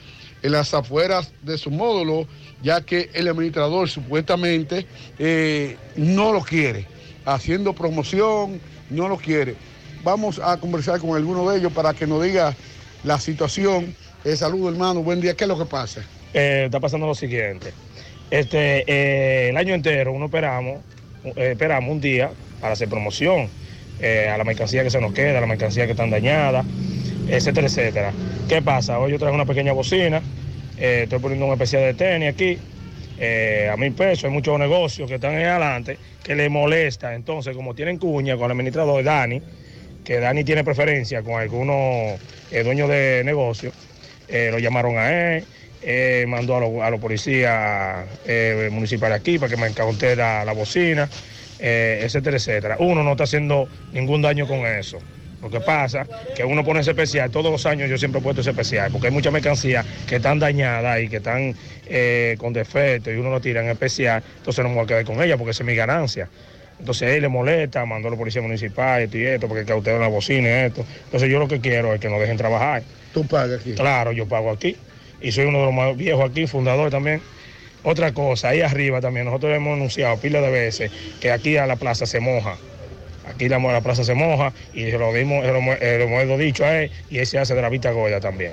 en 0.42 0.52
las 0.52 0.72
afueras 0.74 1.32
de 1.42 1.58
su 1.58 1.70
módulo, 1.70 2.26
ya 2.62 2.80
que 2.80 3.10
el 3.14 3.28
administrador 3.28 3.88
supuestamente 3.88 4.86
eh, 5.18 5.76
no 5.96 6.32
lo 6.32 6.40
quiere. 6.40 6.86
Haciendo 7.24 7.74
promoción, 7.74 8.60
no 8.90 9.08
lo 9.08 9.16
quiere. 9.16 9.54
Vamos 10.02 10.38
a 10.38 10.58
conversar 10.58 10.98
con 11.00 11.14
alguno 11.14 11.48
de 11.50 11.58
ellos 11.58 11.72
para 11.72 11.92
que 11.94 12.06
nos 12.06 12.22
diga 12.22 12.54
la 13.04 13.18
situación. 13.18 13.94
Eh, 14.24 14.36
saludo, 14.36 14.70
hermano. 14.70 15.02
Buen 15.02 15.20
día. 15.20 15.34
¿Qué 15.34 15.44
es 15.44 15.48
lo 15.48 15.58
que 15.58 15.66
pasa? 15.66 16.02
Eh, 16.32 16.64
está 16.66 16.80
pasando 16.80 17.06
lo 17.06 17.14
siguiente. 17.14 17.72
Este, 18.30 18.84
eh, 18.86 19.48
el 19.50 19.56
año 19.56 19.74
entero 19.74 20.12
uno 20.12 20.26
esperamos, 20.26 20.78
eh, 20.78 20.82
esperamos 21.36 21.90
un 21.90 22.00
día 22.00 22.30
para 22.60 22.72
hacer 22.72 22.88
promoción 22.88 23.48
eh, 24.00 24.28
a 24.28 24.38
la 24.38 24.44
mercancía 24.44 24.82
que 24.82 24.90
se 24.90 25.00
nos 25.00 25.12
queda, 25.12 25.38
a 25.38 25.40
la 25.40 25.46
mercancía 25.46 25.86
que 25.86 25.92
están 25.92 26.10
dañadas, 26.10 26.64
etcétera, 27.28 27.66
etcétera. 27.66 28.12
¿Qué 28.48 28.62
pasa? 28.62 28.98
Hoy 28.98 29.12
yo 29.12 29.18
traigo 29.18 29.34
una 29.34 29.46
pequeña 29.46 29.72
bocina, 29.72 30.22
eh, 30.78 31.02
estoy 31.04 31.18
poniendo 31.18 31.46
un 31.46 31.52
especial 31.52 31.82
de 31.82 31.94
tenis 31.94 32.28
aquí, 32.30 32.58
eh, 33.22 33.68
a 33.70 33.76
mil 33.76 33.92
pesos, 33.92 34.24
hay 34.24 34.30
muchos 34.30 34.58
negocios 34.58 35.06
que 35.06 35.16
están 35.16 35.34
ahí 35.34 35.44
adelante 35.44 35.98
que 36.22 36.34
le 36.34 36.48
molesta. 36.48 37.14
Entonces, 37.14 37.54
como 37.54 37.74
tienen 37.74 37.98
cuña 37.98 38.34
con 38.36 38.46
el 38.46 38.52
administrador 38.52 39.04
Dani, 39.04 39.42
que 40.02 40.20
Dani 40.20 40.42
tiene 40.42 40.64
preferencia 40.64 41.22
con 41.22 41.38
algunos 41.38 42.18
eh, 42.50 42.62
dueños 42.64 42.88
de 42.88 43.22
negocios, 43.22 43.74
eh, 44.26 44.48
lo 44.50 44.58
llamaron 44.58 44.96
a 44.96 45.36
él, 45.36 45.44
eh, 45.82 46.24
mandó 46.28 46.56
a 46.56 46.60
los 46.60 46.82
a 46.82 46.90
los 46.90 47.00
policías 47.00 48.06
eh, 48.26 48.68
municipales 48.70 49.18
aquí 49.18 49.38
para 49.38 49.50
que 49.50 49.60
me 49.60 49.66
encaute 49.66 50.16
la, 50.16 50.52
bocina, 50.52 51.08
eh, 51.58 52.00
etcétera, 52.02 52.36
etcétera. 52.36 52.76
Uno 52.78 53.02
no 53.02 53.12
está 53.12 53.24
haciendo 53.24 53.68
ningún 53.92 54.22
daño 54.22 54.46
con 54.46 54.66
eso. 54.66 54.98
Lo 55.42 55.48
que 55.48 55.60
pasa 55.60 56.06
que 56.36 56.44
uno 56.44 56.62
pone 56.62 56.80
ese 56.80 56.90
especial, 56.90 57.30
todos 57.30 57.50
los 57.50 57.64
años 57.64 57.88
yo 57.88 57.96
siempre 57.96 58.20
he 58.20 58.22
puesto 58.22 58.42
ese 58.42 58.50
especial, 58.50 58.92
porque 58.92 59.06
hay 59.06 59.12
muchas 59.12 59.32
mercancías 59.32 59.86
que 60.06 60.16
están 60.16 60.38
dañadas 60.38 61.00
y 61.00 61.08
que 61.08 61.16
están 61.16 61.54
eh, 61.86 62.36
con 62.38 62.52
defectos 62.52 63.14
y 63.14 63.16
uno 63.16 63.30
lo 63.30 63.40
tira 63.40 63.62
en 63.62 63.70
especial, 63.70 64.22
entonces 64.36 64.62
no 64.62 64.68
me 64.68 64.74
voy 64.74 64.84
a 64.84 64.86
quedar 64.86 65.04
con 65.04 65.22
ella 65.22 65.38
porque 65.38 65.52
esa 65.52 65.62
es 65.62 65.66
mi 65.66 65.74
ganancia. 65.74 66.28
Entonces 66.78 67.10
él 67.14 67.22
le 67.22 67.28
molesta, 67.28 67.84
mandó 67.86 68.08
a 68.08 68.10
la 68.10 68.16
policía 68.16 68.42
municipal, 68.42 69.02
esto 69.02 69.18
y 69.18 69.24
esto, 69.24 69.48
porque 69.48 69.64
cautela 69.64 69.98
la 69.98 70.08
bocina 70.08 70.48
y 70.48 70.52
esto. 70.66 70.84
Entonces 71.04 71.30
yo 71.30 71.38
lo 71.38 71.48
que 71.48 71.60
quiero 71.60 71.94
es 71.94 72.00
que 72.00 72.08
nos 72.08 72.20
dejen 72.20 72.36
trabajar. 72.36 72.82
¿Tú 73.12 73.26
pagas 73.26 73.60
aquí? 73.60 73.74
Claro, 73.74 74.12
yo 74.12 74.26
pago 74.26 74.50
aquí. 74.50 74.76
Y 75.20 75.32
soy 75.32 75.46
uno 75.46 75.60
de 75.60 75.64
los 75.66 75.74
más 75.74 75.96
viejos 75.96 76.28
aquí, 76.30 76.46
fundador 76.46 76.90
también. 76.90 77.20
Otra 77.82 78.12
cosa, 78.12 78.50
ahí 78.50 78.60
arriba 78.60 79.00
también, 79.00 79.24
nosotros 79.26 79.54
hemos 79.56 79.74
anunciado 79.74 80.18
pila 80.18 80.40
de 80.40 80.50
veces 80.50 80.92
que 81.20 81.30
aquí 81.30 81.56
a 81.56 81.66
la 81.66 81.76
plaza 81.76 82.04
se 82.06 82.20
moja. 82.20 82.58
Aquí 83.26 83.48
la, 83.48 83.58
la 83.58 83.80
plaza 83.80 84.04
se 84.04 84.14
moja 84.14 84.52
y 84.74 84.90
lo, 84.90 85.12
dimos, 85.14 85.44
lo, 85.46 85.58
eh, 85.58 85.98
lo 85.98 86.20
hemos 86.20 86.38
dicho 86.38 86.64
a 86.64 86.82
él 86.82 86.90
y 87.08 87.18
él 87.18 87.26
se 87.26 87.38
hace 87.38 87.54
de 87.54 87.62
la 87.62 87.68
vista 87.68 87.90
goya 87.90 88.20
también. 88.20 88.52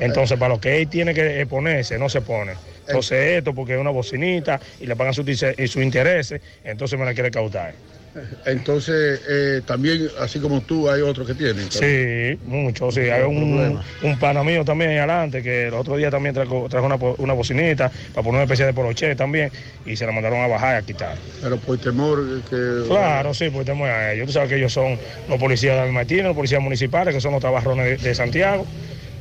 Entonces, 0.00 0.38
para 0.38 0.54
lo 0.54 0.60
que 0.60 0.80
él 0.80 0.88
tiene 0.88 1.14
que 1.14 1.46
ponerse, 1.46 1.98
no 1.98 2.08
se 2.08 2.20
pone. 2.20 2.54
Entonces, 2.86 3.38
esto 3.38 3.54
porque 3.54 3.74
es 3.74 3.80
una 3.80 3.90
bocinita 3.90 4.60
y 4.80 4.86
le 4.86 4.96
pagan 4.96 5.14
sus 5.14 5.24
sus 5.26 5.76
intereses, 5.82 6.40
entonces 6.64 6.98
me 6.98 7.04
la 7.04 7.14
quiere 7.14 7.30
cautar. 7.30 7.74
Entonces, 8.46 9.20
eh, 9.28 9.60
también, 9.66 10.08
así 10.20 10.38
como 10.38 10.60
tú, 10.60 10.88
hay 10.88 11.02
otros 11.02 11.26
que 11.26 11.34
tienen. 11.34 11.70
Sí, 11.70 12.38
mucho, 12.46 12.90
sí. 12.90 13.00
Hay 13.00 13.22
un, 13.22 13.80
un 14.02 14.18
pana 14.18 14.44
mío 14.44 14.64
también 14.64 14.90
ahí 14.90 14.98
adelante 14.98 15.42
que 15.42 15.68
el 15.68 15.74
otro 15.74 15.96
día 15.96 16.10
también 16.10 16.34
trajo, 16.34 16.68
trajo 16.68 16.86
una, 16.86 16.96
una 16.96 17.32
bocinita 17.32 17.90
para 17.90 18.22
poner 18.22 18.34
una 18.34 18.42
especie 18.44 18.66
de 18.66 18.72
poloche 18.72 19.14
también 19.16 19.50
y 19.84 19.96
se 19.96 20.06
la 20.06 20.12
mandaron 20.12 20.40
a 20.40 20.46
bajar 20.46 20.76
y 20.76 20.78
a 20.82 20.86
quitar. 20.86 21.16
Pero 21.42 21.56
por 21.56 21.78
temor 21.78 22.42
que... 22.48 22.84
Claro, 22.86 23.34
sí, 23.34 23.50
pues 23.50 23.66
tenemos 23.66 23.88
a 23.88 24.12
ellos. 24.12 24.26
Tú 24.26 24.32
sabes 24.32 24.48
que 24.48 24.56
ellos 24.56 24.72
son 24.72 24.98
los 25.28 25.38
policías 25.38 25.74
de 25.74 25.80
David 25.80 25.92
Martínez, 25.92 26.24
los 26.24 26.36
policías 26.36 26.62
municipales, 26.62 27.14
que 27.14 27.20
son 27.20 27.32
los 27.32 27.40
trabarrones 27.40 28.00
de, 28.00 28.08
de 28.08 28.14
Santiago 28.14 28.66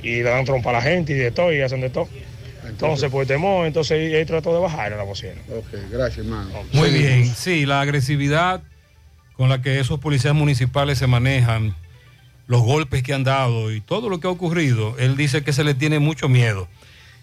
y 0.03 0.17
le 0.17 0.23
dan 0.23 0.45
trompa 0.45 0.69
a 0.69 0.73
la 0.73 0.81
gente 0.81 1.13
y 1.13 1.15
de 1.15 1.31
todo 1.31 1.51
y 1.51 1.61
hacen 1.61 1.81
de 1.81 1.89
todo. 1.89 2.07
Entonces, 2.67 3.09
por 3.09 3.25
temor, 3.25 3.67
entonces 3.67 4.13
él 4.13 4.25
trató 4.25 4.53
de 4.53 4.59
bajar 4.59 4.91
la 4.91 5.03
bocina. 5.03 5.33
Ok, 5.49 5.79
gracias, 5.91 6.25
hermano. 6.25 6.49
Muy 6.71 6.89
bien, 6.89 7.25
sí, 7.35 7.65
la 7.65 7.81
agresividad 7.81 8.61
con 9.37 9.49
la 9.49 9.61
que 9.61 9.79
esos 9.79 9.99
policías 9.99 10.35
municipales 10.35 10.97
se 10.97 11.07
manejan, 11.07 11.75
los 12.47 12.61
golpes 12.61 13.03
que 13.03 13.13
han 13.13 13.23
dado 13.23 13.71
y 13.71 13.81
todo 13.81 14.09
lo 14.09 14.19
que 14.19 14.27
ha 14.27 14.31
ocurrido, 14.31 14.95
él 14.99 15.15
dice 15.15 15.43
que 15.43 15.53
se 15.53 15.63
le 15.63 15.73
tiene 15.73 15.99
mucho 15.99 16.29
miedo. 16.29 16.67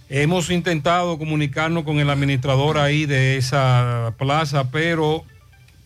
Hemos 0.08 0.50
intentado 0.50 1.18
comunicarnos 1.18 1.84
con 1.84 2.00
el 2.00 2.10
administrador 2.10 2.78
ahí 2.78 3.06
de 3.06 3.36
esa 3.36 4.14
plaza, 4.18 4.70
pero 4.70 5.24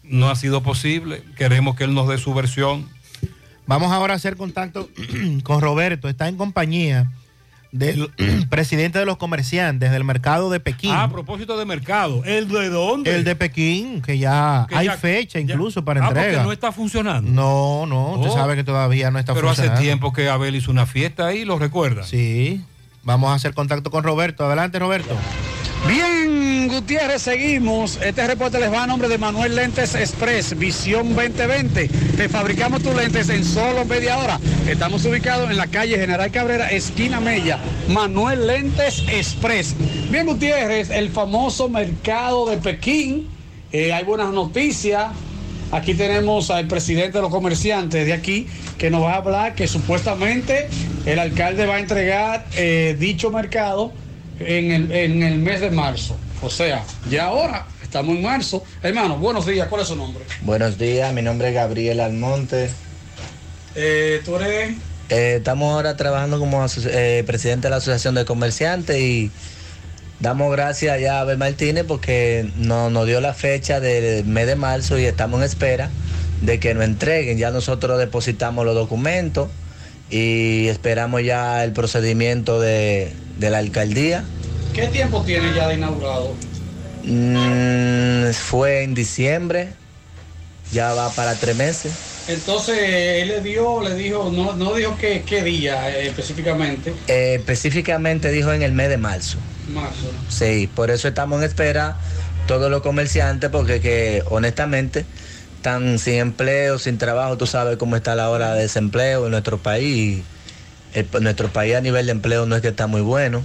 no 0.03 0.31
ha 0.31 0.37
sido 0.37 0.63
posible. 0.63 1.23
Queremos 1.37 1.77
que 1.77 1.85
él 1.85 1.95
nos 1.95 2.09
dé 2.09 2.17
su 2.17 2.33
versión. 2.33 2.89
Vamos 3.67 3.93
ahora 3.93 4.15
a 4.15 4.17
hacer 4.17 4.37
contacto 4.37 4.89
con 5.43 5.61
Roberto. 5.61 6.09
Está 6.09 6.29
en 6.29 6.37
compañía 6.37 7.11
del 7.75 8.09
presidente 8.49 8.99
de 9.01 9.05
los 9.05 9.17
comerciantes 9.17 9.91
del 9.91 10.05
mercado 10.05 10.49
de 10.49 10.61
Pekín. 10.61 10.93
Ah, 10.93 11.03
a 11.05 11.11
propósito 11.11 11.59
de 11.59 11.65
mercado, 11.65 12.23
¿el 12.25 12.49
de 12.49 12.69
dónde? 12.71 13.15
El 13.17 13.25
de 13.25 13.35
Pekín, 13.35 14.01
que 14.01 14.17
ya 14.17 14.67
Que 14.69 14.77
hay 14.77 14.87
ya- 14.87 14.97
fecha 14.97 15.41
incluso 15.41 15.85
para 15.85 16.01
Ah, 16.05 16.07
porque 16.07 16.21
entrega. 16.21 16.45
no 16.45 16.53
está 16.53 16.71
funcionando. 16.71 17.31
No, 17.31 17.85
no, 17.87 18.13
usted 18.13 18.31
Oh. 18.31 18.35
sabe 18.35 18.55
que 18.55 18.63
todavía 18.65 19.11
no 19.11 19.19
está 19.19 19.35
Pero 19.35 19.49
hace 19.51 19.63
funcionando. 19.63 19.83
tiempo 19.83 20.13
que 20.13 20.29
Abel 20.29 20.55
hizo 20.55 20.71
una 20.71 20.87
fiesta 20.87 21.27
ahí, 21.27 21.45
¿lo 21.45 21.59
recuerda? 21.59 22.05
Sí. 22.05 22.63
Vamos 23.03 23.31
a 23.31 23.35
hacer 23.35 23.53
contacto 23.55 23.91
con 23.91 24.05
Roberto. 24.05 24.47
Adelante, 24.47 24.79
Roberto. 24.79 25.15
Bien, 25.87 26.24
Gutiérrez, 26.69 27.23
seguimos. 27.23 27.99
Este 28.03 28.27
reporte 28.27 28.59
les 28.61 28.73
va 28.73 28.85
a 28.85 28.87
nombre 28.87 29.09
de 29.09 29.19
Manuel 29.19 29.57
Lentes 29.57 29.95
Express, 29.95 30.57
Visión 30.59 31.15
2020. 31.15 31.89
Te 31.89 32.29
fabricamos 32.29 32.83
tus 32.83 32.95
lentes 32.95 33.29
en 33.29 33.45
solo 33.45 33.85
media 33.85 34.19
hora. 34.19 34.39
Estamos 34.69 35.05
ubicados 35.05 35.51
en 35.51 35.57
la 35.57 35.67
calle 35.67 35.99
General 35.99 36.31
Cabrera, 36.31 36.69
esquina 36.69 37.21
Mella. 37.21 37.59
Manuel 37.89 38.47
Lentes 38.47 39.05
Express. 39.09 39.75
Bien, 40.11 40.27
Gutiérrez, 40.27 40.91
el 40.91 41.11
famoso 41.11 41.69
mercado 41.69 42.49
de 42.49 42.57
Pekín. 42.59 43.29
Eh, 43.73 43.93
hay 43.93 44.05
buenas 44.05 44.33
noticias. 44.33 45.13
Aquí 45.73 45.95
tenemos 45.95 46.51
al 46.51 46.67
presidente 46.67 47.19
de 47.19 47.23
los 47.23 47.31
comerciantes 47.31 48.07
de 48.07 48.13
aquí 48.13 48.47
que 48.79 48.91
nos 48.91 49.03
va 49.03 49.15
a 49.15 49.17
hablar 49.17 49.55
que 49.55 49.67
supuestamente 49.67 50.69
el 51.07 51.19
alcalde 51.19 51.67
va 51.67 51.77
a 51.77 51.81
entregar 51.81 52.47
eh, 52.57 52.97
dicho 52.99 53.31
mercado 53.31 53.93
en 54.41 54.71
el, 54.71 54.93
en 54.93 55.23
el 55.23 55.39
mes 55.39 55.61
de 55.61 55.71
marzo. 55.71 56.17
O 56.45 56.51
sea, 56.51 56.85
ya 57.09 57.25
ahora 57.27 57.67
estamos 57.83 58.15
en 58.17 58.23
marzo. 58.23 58.63
Hermano, 58.83 59.17
buenos 59.17 59.47
días. 59.47 59.67
¿Cuál 59.69 59.81
es 59.83 59.89
su 59.89 59.97
nombre? 59.97 60.23
Buenos 60.43 60.77
días, 60.77 61.11
mi 61.15 61.23
nombre 61.23 61.49
es 61.49 61.55
Gabriel 61.55 62.01
Almonte. 62.01 62.69
Eh, 63.75 64.21
¿Tú 64.27 64.37
eres? 64.37 64.77
Eh, 65.09 65.37
estamos 65.39 65.73
ahora 65.73 65.97
trabajando 65.97 66.39
como 66.39 66.65
eh, 66.87 67.25
presidente 67.27 67.67
de 67.67 67.71
la 67.71 67.77
Asociación 67.77 68.15
de 68.15 68.25
Comerciantes 68.27 69.01
y 69.01 69.31
damos 70.21 70.53
gracias 70.53 71.01
ya 71.01 71.17
a 71.19 71.21
Abel 71.21 71.39
Martínez 71.39 71.85
porque 71.89 72.51
no- 72.57 72.91
nos 72.91 73.07
dio 73.07 73.21
la 73.23 73.33
fecha 73.35 73.81
del 73.81 74.25
mes 74.27 74.47
de 74.47 74.57
marzo 74.57 74.99
y 74.99 75.05
estamos 75.07 75.41
en 75.41 75.45
espera 75.45 75.91
de 76.43 76.61
que 76.61 76.75
nos 76.75 76.85
entreguen. 76.85 77.39
Ya 77.39 77.51
nosotros 77.51 77.99
depositamos 77.99 78.67
los 78.67 78.75
documentos 78.75 79.49
y 80.11 80.69
esperamos 80.69 81.23
ya 81.25 81.65
el 81.65 81.73
procedimiento 81.73 82.61
de, 82.61 83.13
de 83.39 83.49
la 83.51 83.59
alcaldía. 83.59 84.25
¿Qué 84.75 84.89
tiempo 84.89 85.23
tiene 85.23 85.55
ya 85.55 85.69
de 85.69 85.75
inaugurado? 85.75 86.35
Mm, 87.05 88.33
fue 88.33 88.83
en 88.83 88.95
diciembre, 88.95 89.69
ya 90.73 90.93
va 90.95 91.11
para 91.11 91.39
tres 91.39 91.55
meses. 91.55 91.93
Entonces, 92.27 92.77
él 92.79 93.29
le 93.29 93.41
dio, 93.41 93.81
le 93.83 93.95
dijo, 93.95 94.31
no, 94.33 94.55
no 94.55 94.75
dijo 94.75 94.97
qué, 94.99 95.23
qué 95.27 95.43
día 95.43 95.91
eh, 95.91 96.09
específicamente. 96.09 96.93
Eh, 97.07 97.37
específicamente 97.39 98.31
dijo 98.31 98.53
en 98.53 98.63
el 98.63 98.73
mes 98.73 98.89
de 98.89 98.97
marzo. 98.97 99.39
Marzo. 99.69 100.09
Sí, 100.29 100.69
por 100.75 100.91
eso 100.91 101.07
estamos 101.07 101.39
en 101.39 101.45
espera 101.45 101.97
todos 102.49 102.71
los 102.71 102.83
comerciantes, 102.83 103.51
porque 103.51 103.81
que 103.81 104.23
honestamente 104.31 105.05
están 105.57 105.99
sin 105.99 106.15
empleo, 106.15 106.79
sin 106.79 106.99
trabajo, 106.99 107.37
tú 107.37 107.47
sabes 107.47 107.77
cómo 107.77 107.95
está 107.97 108.15
la 108.15 108.31
hora 108.31 108.55
de 108.55 108.63
desempleo 108.63 109.27
en 109.27 109.31
nuestro 109.33 109.59
país. 109.59 110.23
El- 110.95 111.07
nuestro 111.23 111.49
país 111.49 111.75
a 111.77 111.81
nivel 111.81 112.07
de 112.07 112.13
empleo 112.13 112.47
no 112.47 112.57
es 112.57 112.63
que 112.63 112.69
está 112.69 112.87
muy 112.87 113.03
bueno. 113.03 113.43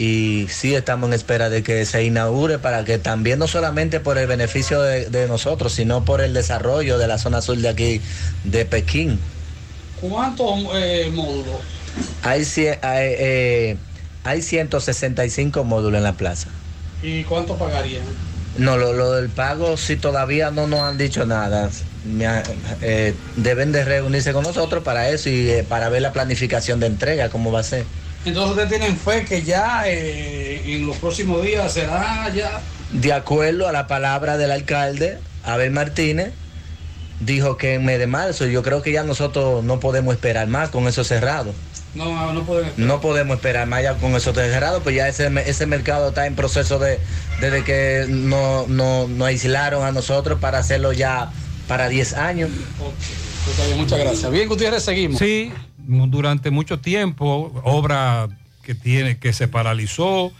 Y 0.00 0.46
sí 0.48 0.74
estamos 0.74 1.08
en 1.08 1.12
espera 1.12 1.50
de 1.50 1.62
que 1.62 1.84
se 1.84 2.02
inaugure 2.02 2.58
para 2.58 2.86
que 2.86 2.96
también 2.96 3.38
no 3.38 3.46
solamente 3.46 4.00
por 4.00 4.16
el 4.16 4.26
beneficio 4.26 4.80
de, 4.80 5.10
de 5.10 5.28
nosotros, 5.28 5.74
sino 5.74 6.06
por 6.06 6.22
el 6.22 6.32
desarrollo 6.32 6.96
de 6.96 7.06
la 7.06 7.18
zona 7.18 7.42
sur 7.42 7.58
de 7.58 7.68
aquí, 7.68 8.00
de 8.44 8.64
Pekín. 8.64 9.18
¿Cuántos 10.00 10.48
eh, 10.72 11.10
módulos? 11.12 11.56
Hay, 12.22 12.46
hay, 12.80 13.14
eh, 13.18 13.76
hay 14.24 14.40
165 14.40 15.64
módulos 15.64 15.98
en 15.98 16.04
la 16.04 16.14
plaza. 16.14 16.48
¿Y 17.02 17.24
cuánto 17.24 17.56
pagarían? 17.56 18.04
No, 18.56 18.78
lo, 18.78 18.94
lo 18.94 19.12
del 19.12 19.28
pago, 19.28 19.76
si 19.76 19.96
todavía 19.96 20.50
no 20.50 20.66
nos 20.66 20.80
han 20.80 20.96
dicho 20.96 21.26
nada, 21.26 21.68
me 22.04 22.26
eh, 22.80 23.14
deben 23.36 23.70
de 23.70 23.84
reunirse 23.84 24.32
con 24.32 24.44
nosotros 24.44 24.82
para 24.82 25.10
eso 25.10 25.28
y 25.28 25.50
eh, 25.50 25.62
para 25.68 25.90
ver 25.90 26.00
la 26.00 26.12
planificación 26.12 26.80
de 26.80 26.86
entrega, 26.86 27.28
cómo 27.28 27.52
va 27.52 27.60
a 27.60 27.64
ser. 27.64 27.84
Entonces 28.24 28.50
ustedes 28.50 28.68
tienen 28.68 28.96
fe 28.96 29.24
que 29.24 29.42
ya 29.42 29.82
eh, 29.86 30.74
en 30.74 30.86
los 30.86 30.96
próximos 30.96 31.42
días 31.42 31.72
será 31.72 32.28
ya. 32.34 32.60
De 32.92 33.12
acuerdo 33.12 33.66
a 33.66 33.72
la 33.72 33.86
palabra 33.86 34.36
del 34.36 34.50
alcalde, 34.50 35.18
Abel 35.42 35.70
Martínez, 35.70 36.32
dijo 37.20 37.56
que 37.56 37.74
en 37.74 37.84
mes 37.84 37.98
de 37.98 38.06
marzo, 38.06 38.46
yo 38.46 38.62
creo 38.62 38.82
que 38.82 38.92
ya 38.92 39.04
nosotros 39.04 39.64
no 39.64 39.80
podemos 39.80 40.14
esperar 40.14 40.48
más 40.48 40.70
con 40.70 40.86
eso 40.86 41.04
cerrado. 41.04 41.54
No, 41.94 42.32
no 42.32 42.44
pueden. 42.44 42.72
No 42.76 43.00
podemos 43.00 43.36
esperar 43.36 43.66
más 43.66 43.82
ya 43.82 43.94
con 43.94 44.14
eso 44.14 44.32
cerrado, 44.32 44.80
pues 44.82 44.94
ya 44.94 45.08
ese, 45.08 45.30
ese 45.46 45.66
mercado 45.66 46.10
está 46.10 46.26
en 46.26 46.36
proceso 46.36 46.78
de, 46.78 47.00
desde 47.40 47.64
que 47.64 48.06
no, 48.08 48.66
no, 48.68 49.08
nos 49.08 49.28
aislaron 49.28 49.84
a 49.84 49.92
nosotros 49.92 50.38
para 50.40 50.58
hacerlo 50.58 50.92
ya 50.92 51.30
para 51.66 51.88
10 51.88 52.14
años. 52.14 52.50
Pues 53.44 53.76
muchas 53.76 53.98
gracias. 53.98 54.30
Bien, 54.30 54.48
Gutiérrez, 54.48 54.82
seguimos. 54.82 55.18
Sí, 55.18 55.52
durante 55.78 56.50
mucho 56.50 56.78
tiempo, 56.78 57.60
obra 57.64 58.28
que 58.62 58.74
tiene, 58.74 59.18
que 59.18 59.32
se 59.32 59.48
paralizó, 59.48 60.32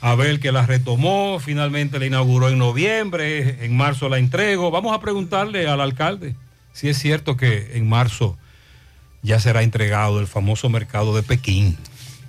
Abel 0.00 0.38
que 0.38 0.52
la 0.52 0.66
retomó, 0.66 1.40
finalmente 1.40 1.98
la 1.98 2.06
inauguró 2.06 2.50
en 2.50 2.58
noviembre, 2.58 3.64
en 3.64 3.76
marzo 3.76 4.08
la 4.08 4.18
entregó. 4.18 4.70
Vamos 4.70 4.94
a 4.94 5.00
preguntarle 5.00 5.66
al 5.66 5.80
alcalde 5.80 6.36
si 6.74 6.88
es 6.88 6.98
cierto 6.98 7.36
que 7.36 7.70
en 7.76 7.88
marzo 7.88 8.36
ya 9.22 9.40
será 9.40 9.62
entregado 9.62 10.20
el 10.20 10.26
famoso 10.26 10.68
mercado 10.68 11.16
de 11.16 11.22
Pekín. 11.22 11.78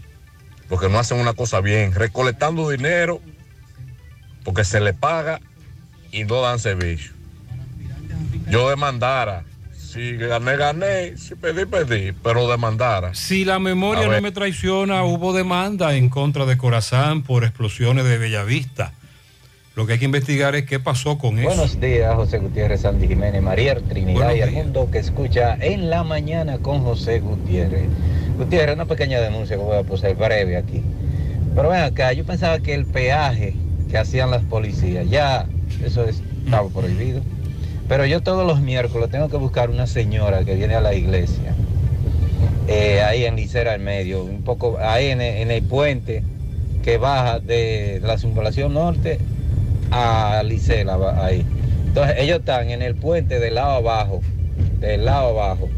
porque 0.75 0.89
no 0.89 0.99
hacen 0.99 1.21
una 1.21 1.35
cosa 1.35 1.61
bien, 1.61 1.93
recolectando 1.93 2.69
dinero, 2.69 3.21
porque 4.43 4.65
se 4.65 4.81
le 4.81 4.93
paga 4.93 5.41
y 6.11 6.25
no 6.25 6.41
dan 6.43 6.59
servicio. 6.59 7.13
Yo 8.51 8.69
demandara, 8.69 9.45
si 9.73 10.17
gané, 10.17 10.57
gané, 10.57 11.17
si 11.17 11.37
perdí, 11.37 11.65
perdí, 11.67 12.11
pero 12.25 12.51
demandara. 12.51 13.15
Si 13.15 13.45
la 13.45 13.61
memoria 13.61 14.09
no 14.09 14.21
me 14.21 14.33
traiciona, 14.33 15.05
hubo 15.05 15.33
demanda 15.33 15.95
en 15.95 16.09
contra 16.09 16.45
de 16.45 16.59
Corazán 16.59 17.23
por 17.23 17.45
explosiones 17.45 18.05
de 18.05 18.19
Bellavista. 18.19 18.95
Lo 19.77 19.87
que 19.87 19.93
hay 19.93 19.99
que 20.01 20.07
investigar 20.07 20.57
es 20.57 20.67
qué 20.67 20.81
pasó 20.81 21.19
con 21.19 21.39
eso. 21.39 21.51
Buenos 21.51 21.81
días, 21.81 22.13
José 22.17 22.39
Gutiérrez, 22.39 22.81
Sandy 22.81 23.07
Jiménez, 23.07 23.41
María 23.41 23.77
Trinidad 23.77 24.15
Buenos 24.15 24.37
y 24.37 24.41
el 24.41 24.51
días. 24.51 24.65
mundo 24.65 24.89
que 24.91 24.99
escucha 24.99 25.57
en 25.61 25.89
la 25.89 26.03
mañana 26.03 26.59
con 26.59 26.83
José 26.83 27.21
Gutiérrez. 27.21 27.89
Gutiérrez, 28.36 28.74
una 28.74 28.86
pequeña 28.86 29.20
denuncia 29.20 29.56
que 29.56 29.62
voy 29.62 29.77
a 29.77 29.82
poner 29.82 30.15
breve 30.16 30.56
aquí. 30.56 30.82
Pero 31.55 31.69
ven 31.69 31.82
acá, 31.82 32.12
yo 32.12 32.24
pensaba 32.24 32.59
que 32.59 32.74
el 32.74 32.85
peaje 32.85 33.55
que 33.90 33.98
hacían 33.98 34.31
las 34.31 34.43
policías, 34.43 35.09
ya 35.09 35.47
eso 35.85 36.05
es- 36.05 36.23
estaba 36.44 36.69
prohibido. 36.69 37.20
Pero 37.89 38.06
yo 38.06 38.23
todos 38.23 38.47
los 38.47 38.61
miércoles 38.61 39.11
tengo 39.11 39.28
que 39.28 39.36
buscar 39.36 39.70
una 39.70 39.86
señora 39.86 40.44
que 40.44 40.55
viene 40.55 40.74
a 40.74 40.81
la 40.81 40.94
iglesia, 40.94 41.55
eh, 42.66 43.02
ahí 43.02 43.24
en 43.24 43.36
Licera 43.36 43.73
al 43.74 43.81
medio, 43.81 44.24
un 44.24 44.43
poco 44.43 44.78
ahí 44.81 45.09
en 45.09 45.20
el, 45.20 45.36
en 45.36 45.51
el 45.51 45.62
puente 45.62 46.23
que 46.82 46.97
baja 46.98 47.39
de 47.40 48.01
la 48.02 48.16
circunvalación 48.19 48.74
norte 48.74 49.19
a 49.90 50.43
Licela, 50.44 50.97
va- 50.97 51.24
ahí. 51.24 51.44
Entonces 51.86 52.16
ellos 52.19 52.40
están 52.40 52.70
en 52.70 52.82
el 52.82 52.94
puente 52.97 53.39
del 53.39 53.55
lado 53.55 53.73
abajo, 53.77 54.23
del 54.81 55.05
lado 55.05 55.28
abajo. 55.40 55.69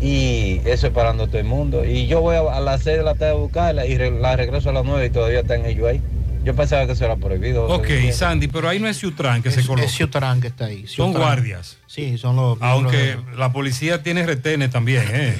Y 0.00 0.60
eso 0.66 0.86
es 0.88 0.92
parando 0.92 1.26
todo 1.26 1.38
el 1.38 1.44
mundo. 1.44 1.84
Y 1.84 2.06
yo 2.06 2.20
voy 2.20 2.36
a, 2.36 2.40
a 2.40 2.60
las 2.60 2.82
6 2.82 2.98
de 2.98 3.02
la 3.02 3.14
tarde 3.14 3.30
a 3.30 3.34
buscarla 3.34 3.86
y 3.86 3.96
re- 3.96 4.10
la 4.10 4.36
regreso 4.36 4.70
a 4.70 4.72
las 4.72 4.84
9 4.84 5.06
y 5.06 5.10
todavía 5.10 5.40
están 5.40 5.64
ellos 5.64 5.88
ahí. 5.88 6.00
Yo 6.44 6.54
pensaba 6.54 6.86
que 6.86 6.92
eso 6.92 7.04
era 7.04 7.16
prohibido. 7.16 7.66
Ok, 7.66 7.88
Sandy, 8.12 8.46
pero 8.46 8.68
ahí 8.68 8.78
no 8.78 8.86
es 8.86 8.98
Ciutrán 8.98 9.42
que 9.42 9.50
se 9.50 9.62
coloca. 9.66 9.84
Es 9.86 9.92
Ciutrán 9.92 10.40
que 10.40 10.46
está 10.46 10.66
ahí. 10.66 10.86
Son 10.86 11.12
guardias. 11.12 11.78
Sí, 11.88 12.18
son 12.18 12.36
los. 12.36 12.58
Aunque 12.60 13.16
los- 13.16 13.36
la 13.38 13.52
policía 13.52 14.02
tiene 14.04 14.24
retenes 14.24 14.70
también. 14.70 15.02
¿eh? 15.10 15.34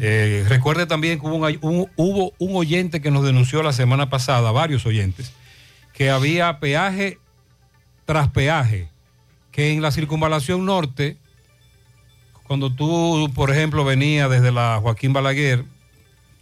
Eh, 0.00 0.44
recuerde 0.48 0.86
también 0.86 1.20
que 1.20 1.26
hubo 1.26 1.36
un, 1.36 1.58
un- 1.60 1.90
hubo 1.96 2.32
un 2.38 2.56
oyente 2.56 3.02
que 3.02 3.10
nos 3.10 3.24
denunció 3.24 3.62
la 3.62 3.74
semana 3.74 4.08
pasada, 4.08 4.50
varios 4.50 4.86
oyentes, 4.86 5.32
que 5.92 6.08
había 6.08 6.60
peaje 6.60 7.18
tras 8.06 8.28
peaje, 8.28 8.88
que 9.52 9.72
en 9.72 9.82
la 9.82 9.90
circunvalación 9.90 10.64
norte, 10.64 11.18
cuando 12.48 12.72
tú, 12.72 13.30
por 13.34 13.50
ejemplo, 13.50 13.84
venías 13.84 14.28
desde 14.30 14.50
la 14.50 14.80
Joaquín 14.80 15.12
Balaguer, 15.12 15.64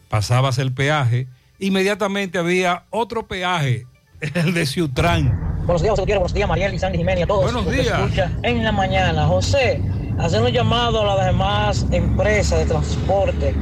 pasabas 0.09 0.57
el 0.59 0.73
peaje, 0.73 1.27
inmediatamente 1.59 2.39
había 2.39 2.85
otro 2.91 3.27
peaje, 3.27 3.87
el 4.35 4.55
de 4.55 4.67
Ciutrán. 4.67 5.57
Buenos 5.67 5.83
días, 5.83 5.91
José 5.91 6.03
Gutiérrez. 6.03 6.21
Buenos 6.21 6.35
días, 6.35 6.49
Mariel 6.49 6.75
y 6.75 6.79
Sandy 6.79 6.99
Jiménez. 6.99 7.25
A 7.25 7.27
todos. 7.27 7.53
Buenos 7.53 7.71
días. 7.71 8.31
en 8.45 8.63
la 8.63 8.71
mañana. 8.71 9.27
José, 9.27 9.83
hacer 10.21 10.41
un 10.41 10.53
llamado 10.53 11.03
a 11.03 11.17
las 11.17 11.27
demás 11.27 11.85
empresas 11.91 12.61
de 12.61 12.67
transporte 12.67 13.53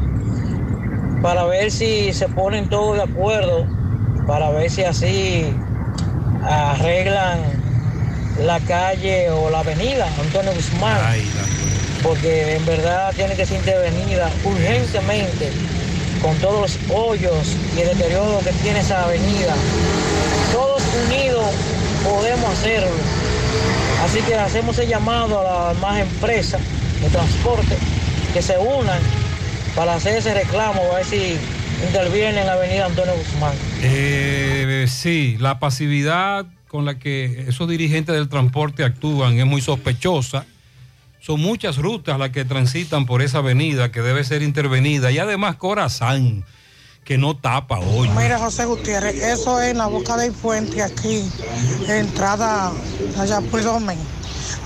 para 1.23 1.45
ver 1.45 1.71
si 1.71 2.13
se 2.13 2.29
ponen 2.29 2.69
todos 2.69 2.99
de 2.99 3.05
acuerdo, 3.05 3.67
para 4.27 4.51
ver 4.51 4.71
si 4.71 4.85
así 4.85 5.47
arreglan 6.43 7.41
la 8.45 8.61
calle 8.61 9.31
o 9.31 9.49
la 9.49 9.61
avenida 9.61 10.07
Antonio 10.21 10.53
Guzmán. 10.53 10.99
Porque 12.05 12.55
en 12.55 12.65
verdad 12.67 13.13
tiene 13.17 13.35
que 13.35 13.45
ser 13.47 13.59
intervenida 13.59 14.31
urgentemente 14.45 15.51
con 16.23 16.37
todos 16.37 16.61
los 16.61 16.97
hoyos 16.97 17.57
y 17.77 17.81
el 17.81 17.89
deterioro 17.89 18.39
que 18.45 18.53
tiene 18.63 18.81
esa 18.81 19.05
avenida. 19.05 19.55
Todos 20.53 20.83
unidos 21.07 21.47
podemos 22.05 22.51
hacerlo. 22.53 22.91
Así 24.05 24.21
que 24.21 24.35
hacemos 24.35 24.79
el 24.79 24.89
llamado 24.89 25.41
a 25.41 25.67
las 25.67 25.75
demás 25.75 26.01
empresas 26.01 26.61
de 27.03 27.09
transporte 27.09 27.77
que 28.33 28.43
se 28.43 28.59
unan 28.59 29.01
para 29.75 29.95
hacer 29.95 30.17
ese 30.17 30.35
reclamo, 30.35 30.83
a 30.93 30.97
ver 30.97 31.05
si 31.05 31.37
interviene 31.87 32.41
en 32.41 32.47
la 32.47 32.53
avenida 32.53 32.87
Antonio 32.87 33.15
Guzmán. 33.17 33.55
Eh, 33.83 34.87
sí, 34.89 35.37
la 35.41 35.59
pasividad 35.59 36.47
con 36.69 36.85
la 36.85 36.99
que 36.99 37.45
esos 37.49 37.69
dirigentes 37.69 38.15
del 38.15 38.29
transporte 38.29 38.85
actúan 38.85 39.39
es 39.39 39.47
muy 39.47 39.61
sospechosa. 39.61 40.47
Son 41.25 41.41
muchas 41.41 41.79
rutas 41.79 42.19
las 42.19 42.29
que 42.31 42.45
transitan 42.45 43.07
por 43.07 43.23
esa 43.23 43.39
avenida 43.39 43.91
que 43.91 44.03
debe 44.03 44.25
ser 44.25 44.43
intervenida 44.43 45.11
y 45.11 45.17
además 45.19 45.57
Corazán, 45.57 46.45
que 47.03 47.17
no 47.17 47.35
tapa 47.35 47.79
hoy. 47.79 48.11
Mira, 48.11 48.39
José 48.39 48.67
Gutiérrez, 48.67 49.23
eso 49.23 49.59
es 49.59 49.71
en 49.71 49.79
la 49.79 49.87
boca 49.87 50.19
del 50.19 50.33
puente 50.33 50.83
aquí, 50.83 51.23
entrada 51.89 52.71
allá 53.19 53.41
por 53.41 53.63
Domen. 53.63 53.99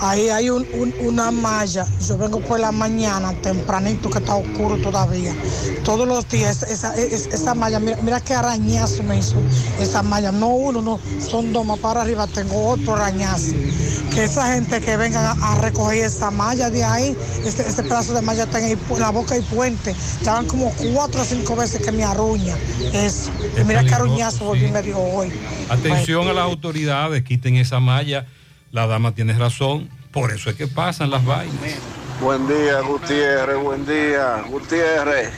Ahí 0.00 0.28
hay 0.28 0.50
un- 0.50 0.66
un- 0.74 0.94
una 1.00 1.30
malla. 1.30 1.86
Yo 2.08 2.18
vengo 2.18 2.40
por 2.40 2.58
la 2.58 2.70
mañana, 2.72 3.32
tempranito, 3.40 4.10
que 4.10 4.18
está 4.18 4.34
oscuro 4.34 4.76
todavía. 4.78 5.34
Todos 5.84 6.06
los 6.08 6.28
días, 6.28 6.62
esa, 6.64 6.94
es- 6.96 7.26
esa 7.26 7.54
malla, 7.54 7.78
mira, 7.80 7.98
mira 8.02 8.20
qué 8.20 8.34
arañazo 8.34 9.02
me 9.04 9.18
hizo 9.18 9.36
esa 9.80 10.02
malla. 10.02 10.30
No 10.32 10.48
uno, 10.48 10.82
no, 10.82 11.00
son 11.20 11.52
dos 11.52 11.64
más 11.66 11.78
para 11.78 12.02
arriba, 12.02 12.26
tengo 12.28 12.68
otro 12.68 12.94
arañazo. 12.94 13.52
Que 14.18 14.24
esa 14.24 14.52
gente 14.52 14.80
que 14.80 14.96
venga 14.96 15.30
a, 15.30 15.52
a 15.52 15.60
recoger 15.60 16.04
esa 16.04 16.32
malla 16.32 16.70
de 16.70 16.82
ahí, 16.82 17.16
ese, 17.44 17.68
ese 17.68 17.84
pedazo 17.84 18.14
de 18.14 18.20
malla 18.20 18.42
está 18.42 18.58
en, 18.58 18.72
el 18.72 18.76
pu- 18.76 18.94
en 18.96 19.00
la 19.02 19.10
boca 19.10 19.34
del 19.36 19.44
puente. 19.44 19.94
Ya 20.22 20.32
van 20.32 20.46
como 20.46 20.72
cuatro 20.92 21.22
o 21.22 21.24
cinco 21.24 21.54
veces 21.54 21.80
que 21.80 21.92
me 21.92 22.02
arruña 22.02 22.56
eso. 22.92 23.30
Y 23.56 23.60
Es 23.60 23.64
mira 23.64 23.84
qué 23.84 23.94
aruñazo 23.94 24.44
volví 24.46 24.66
sí. 24.66 24.72
me 24.72 24.82
dio 24.82 24.98
hoy. 24.98 25.32
Atención 25.68 26.26
a 26.26 26.32
las 26.32 26.42
autoridades, 26.46 27.22
quiten 27.22 27.54
esa 27.54 27.78
malla. 27.78 28.26
La 28.72 28.88
dama 28.88 29.14
tiene 29.14 29.34
razón, 29.34 29.88
por 30.10 30.32
eso 30.32 30.50
es 30.50 30.56
que 30.56 30.66
pasan 30.66 31.10
las 31.10 31.24
vainas. 31.24 31.54
Buen 32.20 32.48
día, 32.48 32.80
Gutiérrez, 32.80 33.56
buen 33.62 33.86
día, 33.86 34.42
Gutiérrez. 34.50 35.30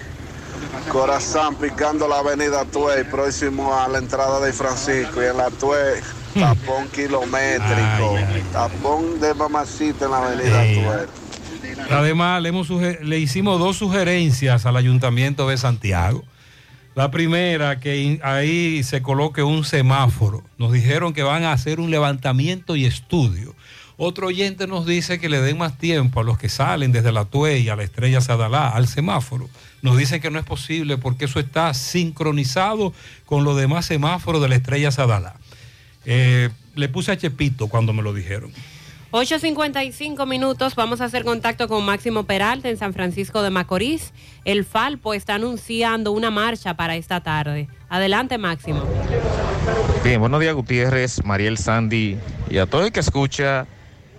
Corazán 0.91 1.55
picando 1.57 2.09
la 2.09 2.21
avenida 2.21 2.65
Tuey, 2.65 3.05
próximo 3.05 3.75
a 3.79 3.87
la 3.89 3.99
entrada 3.99 4.41
de 4.41 4.55
Francisco. 4.55 5.23
Y 5.23 5.27
en 5.27 5.37
la 5.37 5.51
Tuey, 5.51 6.01
tapón 6.41 6.89
kilométrico. 6.89 8.17
Tapón 8.53 9.21
de 9.21 9.35
mamacita 9.35 10.07
en 10.07 10.11
la 10.11 10.19
avenida 10.19 10.65
Ey. 10.65 10.75
Tuey. 10.75 11.21
Además, 11.91 12.43
le, 12.43 12.49
hemos 12.49 12.69
le 12.71 13.19
hicimos 13.19 13.59
dos 13.59 13.77
sugerencias 13.77 14.67
al 14.67 14.77
Ayuntamiento 14.77 15.49
de 15.49 15.57
Santiago. 15.57 16.25
La 16.95 17.11
primera, 17.11 17.79
que 17.79 18.21
ahí 18.23 18.83
se 18.83 19.01
coloque 19.03 19.43
un 19.43 19.65
semáforo. 19.65 20.43
Nos 20.59 20.73
dijeron 20.73 21.13
que 21.13 21.23
van 21.23 21.45
a 21.45 21.53
hacer 21.53 21.81
un 21.81 21.91
levantamiento 21.91 22.77
y 22.77 22.85
estudio. 22.85 23.55
Otro 23.97 24.29
oyente 24.29 24.67
nos 24.67 24.87
dice 24.87 25.21
que 25.21 25.29
le 25.29 25.41
den 25.41 25.59
más 25.59 25.77
tiempo 25.77 26.21
a 26.21 26.25
los 26.25 26.39
que 26.39 26.49
salen 26.49 26.91
desde 26.91 27.13
la 27.13 27.27
Tuey 27.27 27.69
a 27.69 27.77
la 27.77 27.83
Estrella 27.83 28.21
Sadalá, 28.23 28.71
al 28.71 28.89
semáforo. 28.89 29.49
Nos 29.83 29.99
dicen 29.99 30.21
que 30.21 30.31
no 30.31 30.39
es 30.39 30.45
posible 30.45 30.97
porque 30.97 31.27
eso 31.27 31.39
está 31.39 31.75
sincronizado 31.75 32.95
con 33.27 33.45
los 33.45 33.59
demás 33.59 33.85
semáforos 33.85 34.41
de 34.41 34.49
la 34.49 34.55
Estrella 34.57 34.91
Sadalá. 34.91 35.37
Eh, 36.05 36.49
le 36.75 36.89
puse 36.89 37.13
a 37.13 37.17
Chepito 37.17 37.69
cuando 37.69 37.93
me 37.93 38.03
lo 38.03 38.13
dijeron. 38.13 38.53
8.55 39.13 40.25
minutos, 40.25 40.77
vamos 40.77 41.01
a 41.01 41.07
hacer 41.07 41.25
contacto 41.25 41.67
con 41.67 41.85
Máximo 41.85 42.25
Peralta 42.25 42.69
en 42.69 42.77
San 42.77 42.93
Francisco 42.93 43.43
de 43.43 43.51
Macorís. 43.51 44.13
El 44.45 44.65
Falpo 44.65 45.15
está 45.15 45.35
anunciando 45.35 46.13
una 46.13 46.31
marcha 46.31 46.75
para 46.75 46.95
esta 46.95 47.21
tarde. 47.21 47.69
Adelante, 47.89 48.39
Máximo. 48.39 48.85
Bien, 50.05 50.21
buenos 50.21 50.41
días 50.41 50.55
Gutiérrez, 50.55 51.25
Mariel 51.25 51.59
Sandy 51.59 52.19
y 52.49 52.59
a 52.59 52.67
todo 52.67 52.87
el 52.87 52.93
que 52.93 53.01
escucha 53.01 53.67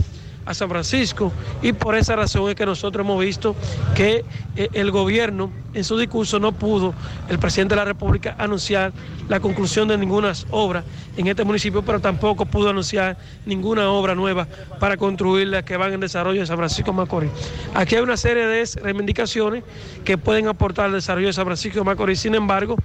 a 0.49 0.55
San 0.55 0.71
Francisco 0.71 1.31
y 1.61 1.75
por 1.75 1.95
esa 1.95 2.17
razón 2.17 2.49
es 2.49 2.55
que 2.55 2.65
nosotros 2.65 3.05
hemos 3.05 3.21
visto 3.23 3.55
que 3.95 4.25
eh, 4.57 4.71
el 4.73 4.91
gobierno 4.91 5.53
en 5.75 5.85
su 5.85 5.99
discurso 5.99 6.41
no 6.41 6.53
pudo, 6.53 6.95
el 7.29 7.39
presidente 7.39 7.75
de 7.75 7.81
la 7.81 7.85
República, 7.85 8.35
anunciar 8.39 8.95
la 9.29 9.41
conclusión 9.41 9.89
de 9.89 9.99
ninguna 9.99 10.33
obra 10.51 10.85
en 11.19 11.27
este 11.27 11.45
municipio, 11.45 11.83
pero 11.83 12.01
tampoco 12.01 12.47
pudo 12.47 12.71
anunciar 12.71 13.19
ninguna 13.45 13.91
obra 13.91 14.15
nueva 14.15 14.49
para 14.81 14.97
construir 14.97 15.49
las 15.49 15.65
que 15.65 15.77
van 15.77 15.93
en 15.93 16.01
desarrollo 16.01 16.41
de 16.41 16.47
San 16.47 16.57
Francisco 16.57 16.95
Macorís. 16.95 17.31
Aquí 17.75 17.97
hay 17.97 18.03
una 18.03 18.17
serie 18.17 18.47
de 18.47 18.67
reivindicaciones 18.83 19.65
que 20.03 20.17
pueden 20.17 20.49
aportar 20.49 20.87
al 20.87 20.93
desarrollo 20.93 21.27
de 21.27 21.35
San 21.35 21.45
Francisco 21.45 21.85
Macorís, 21.85 22.21
sin 22.21 22.35
embargo, 22.35 22.77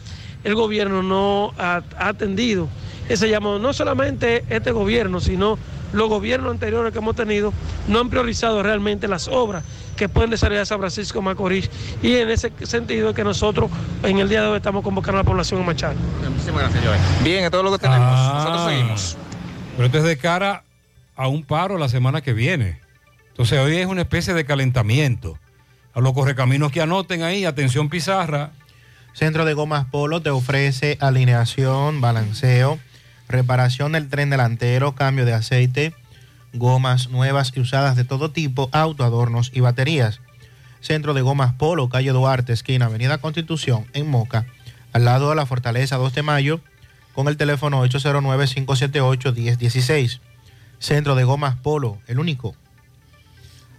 el 0.44 0.54
gobierno 0.54 1.02
no 1.02 1.54
ha 1.58 1.82
atendido 1.98 2.68
ese 3.10 3.30
llamado, 3.30 3.60
no 3.60 3.74
solamente 3.74 4.44
este 4.50 4.72
gobierno, 4.72 5.20
sino 5.20 5.58
los 5.94 6.10
gobiernos 6.10 6.52
anteriores 6.52 6.92
que 6.92 7.00
hemos 7.00 7.16
tenido 7.16 7.54
no 7.88 8.00
han 8.00 8.10
priorizado 8.10 8.64
realmente 8.64 9.08
las 9.08 9.28
obras 9.28 9.64
que 9.96 10.10
pueden 10.10 10.32
desarrollar 10.32 10.66
San 10.66 10.80
Francisco 10.80 11.20
de 11.20 11.26
Macorís 11.26 11.70
y 12.02 12.16
en 12.16 12.30
ese 12.30 12.52
sentido 12.64 13.10
es 13.10 13.16
que 13.16 13.24
nosotros 13.24 13.70
en 14.02 14.18
el 14.18 14.28
día 14.28 14.42
de 14.42 14.48
hoy 14.48 14.58
estamos 14.58 14.84
convocando 14.84 15.20
a 15.20 15.24
la 15.24 15.30
población 15.30 15.62
a 15.62 15.66
marchar. 15.66 15.96
Muchísimas 16.30 16.62
gracias, 16.62 16.84
Joel. 16.84 17.00
Bien, 17.24 17.44
es 17.44 17.52
lo 17.52 17.72
que 17.72 17.78
tenemos. 17.78 18.34
Nosotros 18.34 18.66
seguimos. 18.66 19.18
Pero 19.76 19.86
esto 19.86 19.98
es 20.00 20.04
de 20.04 20.18
cara 20.18 20.64
a 21.16 21.28
un 21.28 21.44
paro 21.44 21.78
la 21.78 21.90
semana 21.90 22.22
que 22.22 22.34
viene. 22.34 22.80
Entonces 23.30 23.60
hoy 23.60 23.78
es 23.78 23.88
una 23.88 24.02
especie 24.02 24.34
de 24.34 24.46
calentamiento. 24.46 25.38
A 25.94 26.02
los 26.02 26.14
correcaminos 26.14 26.72
que 26.72 26.82
anoten 26.82 27.22
ahí, 27.22 27.46
atención 27.46 27.90
pizarra. 27.90 28.52
Centro 29.14 29.46
de 29.46 29.54
Gomas 29.54 29.86
Polo 29.86 30.22
te 30.22 30.32
ofrece 30.32 30.98
alineación, 31.00 32.02
balanceo, 32.02 32.80
reparación 33.34 33.92
del 33.92 34.08
tren 34.08 34.30
delantero, 34.30 34.96
cambio 34.96 35.26
de 35.26 35.34
aceite, 35.34 35.94
gomas 36.54 37.10
nuevas 37.10 37.52
y 37.56 37.60
usadas 37.60 37.98
de 37.98 38.06
todo 38.06 38.32
tipo, 38.32 38.70
autoadornos 38.72 39.52
y 39.54 39.60
baterías. 39.60 40.22
Centro 40.80 41.14
de 41.14 41.22
Gomas 41.22 41.52
Polo, 41.54 41.90
calle 41.90 42.12
Duarte, 42.12 42.54
esquina 42.54 42.86
Avenida 42.86 43.18
Constitución, 43.18 43.86
en 43.94 44.10
Moca, 44.10 44.46
al 44.92 45.06
lado 45.06 45.30
de 45.30 45.36
la 45.36 45.48
Fortaleza 45.48 45.98
2 45.98 46.14
de 46.14 46.22
Mayo, 46.22 46.62
con 47.14 47.28
el 47.28 47.38
teléfono 47.38 47.84
809-578-1016. 47.86 50.20
Centro 50.80 51.16
de 51.16 51.24
Gomas 51.24 51.56
Polo, 51.56 51.98
el 52.08 52.20
único. 52.20 52.56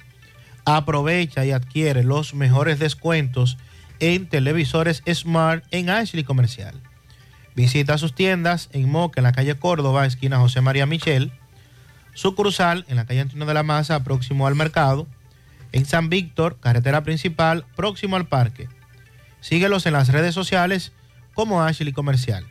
Aprovecha 0.67 1.45
y 1.45 1.53
adquiere 1.53 2.03
los 2.03 2.35
mejores 2.35 2.81
descuentos 2.81 3.57
en 4.01 4.29
televisores 4.29 5.03
Smart 5.09 5.65
en 5.71 5.91
Ashley 5.91 6.25
Comercial. 6.25 6.75
Visita 7.55 7.97
sus 7.99 8.15
tiendas 8.15 8.69
en 8.73 8.91
Moca, 8.91 9.21
en 9.21 9.25
la 9.25 9.33
calle 9.33 9.55
Córdoba, 9.55 10.05
esquina 10.05 10.39
José 10.39 10.61
María 10.61 10.85
Michel. 10.85 11.33
Sucursal 12.15 12.85
en 12.89 12.97
la 12.97 13.07
calle 13.07 13.21
Antonio 13.21 13.47
de 13.47 13.55
la 13.55 13.63
Maza, 13.63 14.03
próximo 14.03 14.47
al 14.47 14.57
mercado. 14.57 15.07
En 15.71 15.87
San 15.87 16.09
Víctor, 16.09 16.59
carretera 16.59 17.05
principal, 17.05 17.65
próximo 17.77 18.17
al 18.17 18.27
parque. 18.27 18.69
Síguelos 19.41 19.87
en 19.87 19.93
las 19.93 20.09
redes 20.09 20.35
sociales 20.35 20.93
como 21.33 21.63
Ashley 21.63 21.93
Comercial. 21.93 22.45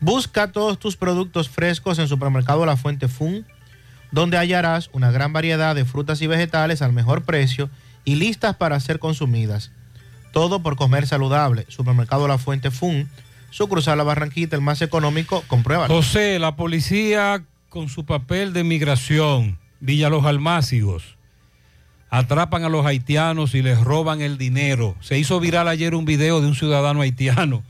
Busca 0.00 0.52
todos 0.52 0.78
tus 0.78 0.96
productos 0.98 1.48
frescos 1.48 1.98
en 1.98 2.06
Supermercado 2.06 2.66
La 2.66 2.76
Fuente 2.76 3.08
Fun, 3.08 3.46
donde 4.14 4.38
hallarás 4.38 4.90
una 4.92 5.10
gran 5.10 5.32
variedad 5.32 5.74
de 5.74 5.84
frutas 5.84 6.22
y 6.22 6.28
vegetales 6.28 6.82
al 6.82 6.92
mejor 6.92 7.24
precio 7.24 7.68
y 8.04 8.14
listas 8.14 8.54
para 8.54 8.78
ser 8.78 9.00
consumidas. 9.00 9.72
Todo 10.32 10.60
por 10.60 10.76
comer 10.76 11.08
saludable. 11.08 11.66
Supermercado 11.68 12.28
La 12.28 12.38
Fuente 12.38 12.70
Fun, 12.70 13.10
sucursal 13.50 13.98
La 13.98 14.04
Barranquita, 14.04 14.54
el 14.54 14.62
más 14.62 14.82
económico, 14.82 15.42
compruébalo. 15.48 15.92
José, 15.92 16.38
la 16.38 16.54
policía 16.54 17.42
con 17.68 17.88
su 17.88 18.06
papel 18.06 18.52
de 18.52 18.62
migración, 18.62 19.58
Villa 19.80 20.08
Los 20.10 20.24
Almácigos, 20.24 21.16
atrapan 22.08 22.62
a 22.62 22.68
los 22.68 22.86
haitianos 22.86 23.56
y 23.56 23.62
les 23.62 23.80
roban 23.80 24.20
el 24.20 24.38
dinero. 24.38 24.94
Se 25.00 25.18
hizo 25.18 25.40
viral 25.40 25.66
ayer 25.66 25.96
un 25.96 26.04
video 26.04 26.40
de 26.40 26.46
un 26.46 26.54
ciudadano 26.54 27.00
haitiano 27.00 27.64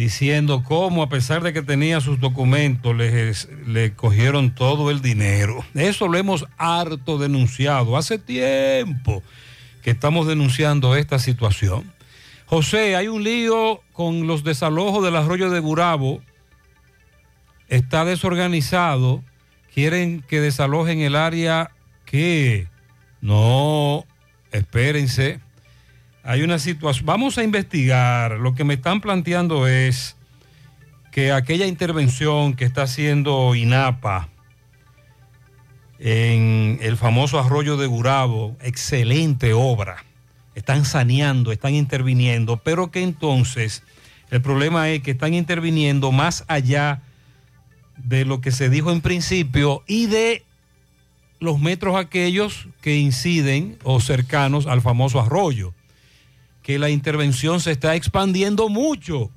diciendo 0.00 0.64
cómo 0.64 1.02
a 1.02 1.10
pesar 1.10 1.42
de 1.42 1.52
que 1.52 1.60
tenía 1.60 2.00
sus 2.00 2.18
documentos 2.18 2.96
les, 2.96 3.50
le 3.66 3.92
cogieron 3.92 4.54
todo 4.54 4.90
el 4.90 5.02
dinero. 5.02 5.62
Eso 5.74 6.08
lo 6.08 6.16
hemos 6.16 6.46
harto 6.56 7.18
denunciado 7.18 7.98
hace 7.98 8.18
tiempo 8.18 9.22
que 9.82 9.90
estamos 9.90 10.26
denunciando 10.26 10.96
esta 10.96 11.18
situación. 11.18 11.92
José, 12.46 12.96
hay 12.96 13.08
un 13.08 13.22
lío 13.22 13.82
con 13.92 14.26
los 14.26 14.42
desalojos 14.42 15.04
del 15.04 15.16
arroyo 15.16 15.50
de 15.50 15.60
Burabo. 15.60 16.22
Está 17.68 18.06
desorganizado. 18.06 19.22
Quieren 19.74 20.24
que 20.26 20.40
desalojen 20.40 21.00
el 21.00 21.14
área 21.14 21.72
que... 22.06 22.68
No, 23.20 24.06
espérense. 24.50 25.40
Hay 26.22 26.42
una 26.42 26.58
situación. 26.58 27.06
Vamos 27.06 27.38
a 27.38 27.42
investigar. 27.42 28.32
Lo 28.32 28.54
que 28.54 28.64
me 28.64 28.74
están 28.74 29.00
planteando 29.00 29.66
es 29.66 30.16
que 31.12 31.32
aquella 31.32 31.66
intervención 31.66 32.54
que 32.54 32.64
está 32.64 32.82
haciendo 32.82 33.54
INAPA 33.54 34.28
en 35.98 36.78
el 36.80 36.96
famoso 36.96 37.38
arroyo 37.38 37.76
de 37.76 37.86
Burabo, 37.86 38.56
excelente 38.62 39.52
obra. 39.52 40.04
Están 40.54 40.84
saneando, 40.84 41.52
están 41.52 41.74
interviniendo, 41.74 42.56
pero 42.58 42.90
que 42.90 43.02
entonces 43.02 43.82
el 44.30 44.40
problema 44.40 44.88
es 44.90 45.02
que 45.02 45.10
están 45.12 45.34
interviniendo 45.34 46.12
más 46.12 46.44
allá 46.48 47.02
de 47.96 48.24
lo 48.24 48.40
que 48.40 48.50
se 48.50 48.68
dijo 48.68 48.92
en 48.92 49.00
principio 49.00 49.82
y 49.86 50.06
de 50.06 50.44
los 51.38 51.58
metros 51.58 51.96
aquellos 51.96 52.68
que 52.80 52.96
inciden 52.96 53.78
o 53.82 54.00
cercanos 54.00 54.66
al 54.66 54.80
famoso 54.82 55.20
arroyo, 55.20 55.74
que 56.62 56.78
la 56.78 56.90
intervención 56.90 57.60
se 57.60 57.72
está 57.72 57.94
expandiendo 57.94 58.68
mucho 58.68 59.30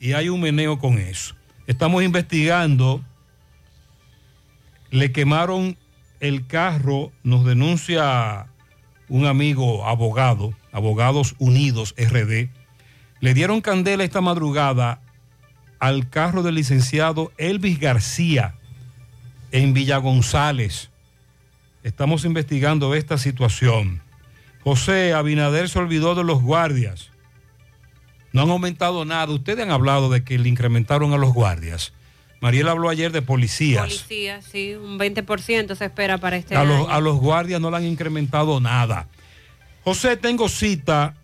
y 0.00 0.12
hay 0.12 0.28
un 0.28 0.40
meneo 0.40 0.78
con 0.78 0.98
eso. 0.98 1.34
Estamos 1.66 2.02
investigando, 2.02 3.04
le 4.90 5.12
quemaron 5.12 5.76
el 6.20 6.46
carro, 6.46 7.12
nos 7.22 7.44
denuncia 7.44 8.46
un 9.08 9.26
amigo 9.26 9.86
abogado, 9.86 10.54
Abogados 10.72 11.34
Unidos 11.38 11.94
RD, 11.96 12.48
le 13.20 13.34
dieron 13.34 13.60
candela 13.60 14.04
esta 14.04 14.20
madrugada 14.20 15.00
al 15.78 16.08
carro 16.08 16.42
del 16.42 16.56
licenciado 16.56 17.32
Elvis 17.38 17.78
García 17.80 18.54
en 19.52 19.74
Villa 19.74 19.98
González. 19.98 20.90
Estamos 21.82 22.24
investigando 22.24 22.94
esta 22.94 23.18
situación. 23.18 24.02
José 24.66 25.12
Abinader 25.12 25.68
se 25.68 25.78
olvidó 25.78 26.16
de 26.16 26.24
los 26.24 26.42
guardias. 26.42 27.12
No 28.32 28.42
han 28.42 28.50
aumentado 28.50 29.04
nada. 29.04 29.32
Ustedes 29.32 29.60
han 29.62 29.70
hablado 29.70 30.10
de 30.10 30.24
que 30.24 30.40
le 30.40 30.48
incrementaron 30.48 31.12
a 31.12 31.18
los 31.18 31.32
guardias. 31.32 31.92
Mariela 32.40 32.72
habló 32.72 32.88
ayer 32.88 33.12
de 33.12 33.22
policías. 33.22 33.84
Policías, 33.84 34.44
sí, 34.44 34.74
un 34.74 34.98
20% 34.98 35.76
se 35.76 35.84
espera 35.84 36.18
para 36.18 36.36
este 36.36 36.56
A 36.56 36.62
año. 36.62 36.78
los, 36.78 36.88
a 36.88 36.98
los 36.98 37.14
guardias 37.18 37.60
no 37.60 37.70
le 37.70 37.76
han 37.76 37.84
incrementado 37.84 38.58
nada. 38.58 39.06
José, 39.84 40.16
tengo 40.16 40.48
cita 40.48 41.14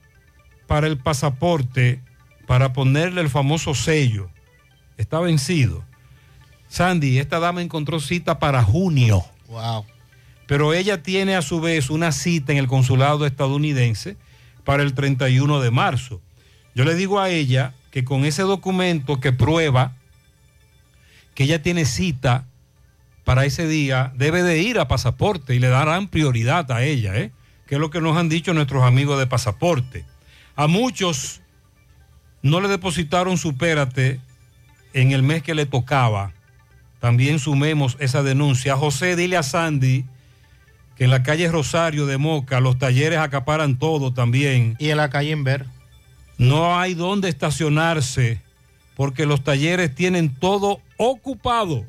para 0.69 0.86
el 0.86 0.98
pasaporte 0.98 2.01
para 2.47 2.73
ponerle 2.73 3.23
el 3.23 3.28
famoso 3.28 3.74
sello. 3.74 4.31
Está 4.98 5.19
vencido. 5.19 5.85
Sandy, 6.69 7.19
esta 7.19 7.40
dama 7.40 7.60
encontró 7.60 7.98
cita 7.98 8.39
para 8.39 8.62
junio. 8.62 9.24
Wow. 9.48 9.85
Pero 10.47 10.74
ella 10.74 11.02
tiene 11.02 11.36
a 11.36 11.43
su 11.43 11.60
vez 11.60 11.90
una 11.90 12.12
cita 12.12 12.52
en 12.52 12.59
el 12.59 12.66
consulado 12.66 13.27
estadounidense 13.27 14.16
para 14.64 14.82
el 14.82 14.94
31 14.94 15.60
de 15.60 15.70
marzo. 15.70 16.20
Yo 16.74 16.85
le 16.85 16.94
digo 16.94 17.20
a 17.20 17.31
ella 17.31 17.74
que 17.90 18.05
con 18.05 18.24
ese 18.24 18.43
documento 18.43 19.20
que 19.20 19.32
prueba 19.32 19.94
que 21.35 21.44
ella 21.44 21.62
tiene 21.62 21.85
cita 21.85 22.47
para 23.24 23.44
ese 23.44 23.66
día, 23.66 24.12
debe 24.16 24.43
de 24.43 24.59
ir 24.59 24.78
a 24.78 24.89
pasaporte 24.89 25.55
y 25.55 25.59
le 25.59 25.69
darán 25.69 26.09
prioridad 26.09 26.70
a 26.73 26.82
ella, 26.82 27.16
¿eh? 27.16 27.31
que 27.66 27.77
es 27.77 27.81
lo 27.81 27.90
que 27.90 28.01
nos 28.01 28.16
han 28.16 28.28
dicho 28.28 28.52
nuestros 28.52 28.82
amigos 28.82 29.19
de 29.19 29.27
pasaporte. 29.27 30.05
A 30.56 30.66
muchos 30.66 31.40
no 32.43 32.60
le 32.60 32.69
depositaron 32.69 33.39
su 33.39 33.56
pérate 33.56 34.20
en 34.93 35.12
el 35.12 35.23
mes 35.23 35.43
que 35.43 35.55
le 35.55 35.66
tocaba. 35.66 36.32
También 37.01 37.39
sumemos 37.39 37.97
esa 38.01 38.23
denuncia. 38.23 38.77
José, 38.77 39.16
dile 39.16 39.36
a 39.36 39.43
Sandy 39.43 40.05
que 40.97 41.05
en 41.05 41.10
la 41.10 41.23
calle 41.23 41.51
Rosario 41.51 42.06
de 42.06 42.19
Moca 42.19 42.60
los 42.60 42.78
talleres 42.78 43.19
acaparan 43.19 43.78
todo 43.78 44.12
también. 44.12 44.77
Y 44.78 44.90
en 44.90 44.97
la 44.97 45.10
calle 45.10 45.32
Enver. 45.32 45.66
No 46.39 46.78
hay 46.78 46.94
dónde 46.94 47.28
estacionarse 47.28 48.40
porque 48.97 49.27
los 49.27 49.43
talleres 49.43 49.94
tienen 49.94 50.35
todo 50.35 50.81
ocupado. 50.97 51.85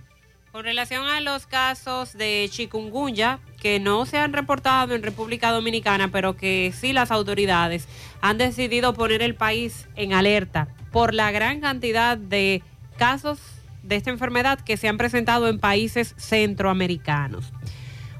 Con 0.51 0.63
relación 0.63 1.05
a 1.07 1.19
los 1.19 1.47
casos 1.47 2.13
de 2.13 2.47
chikungunya, 2.51 3.39
que 3.59 3.79
no 3.79 4.05
se 4.05 4.19
han 4.19 4.33
reportado 4.33 4.93
en 4.93 5.01
República 5.01 5.51
Dominicana, 5.51 6.09
pero 6.11 6.35
que 6.35 6.71
sí 6.77 6.93
las 6.93 7.11
autoridades 7.11 7.87
han 8.21 8.37
decidido 8.37 8.93
poner 8.93 9.21
el 9.21 9.35
país 9.35 9.87
en 9.95 10.13
alerta 10.13 10.67
por 10.91 11.13
la 11.13 11.31
gran 11.31 11.59
cantidad 11.59 12.17
de 12.17 12.61
casos 12.97 13.39
de 13.81 13.95
esta 13.95 14.11
enfermedad 14.11 14.59
que 14.59 14.77
se 14.77 14.87
han 14.87 14.97
presentado 14.97 15.47
en 15.47 15.59
países 15.59 16.13
centroamericanos. 16.17 17.51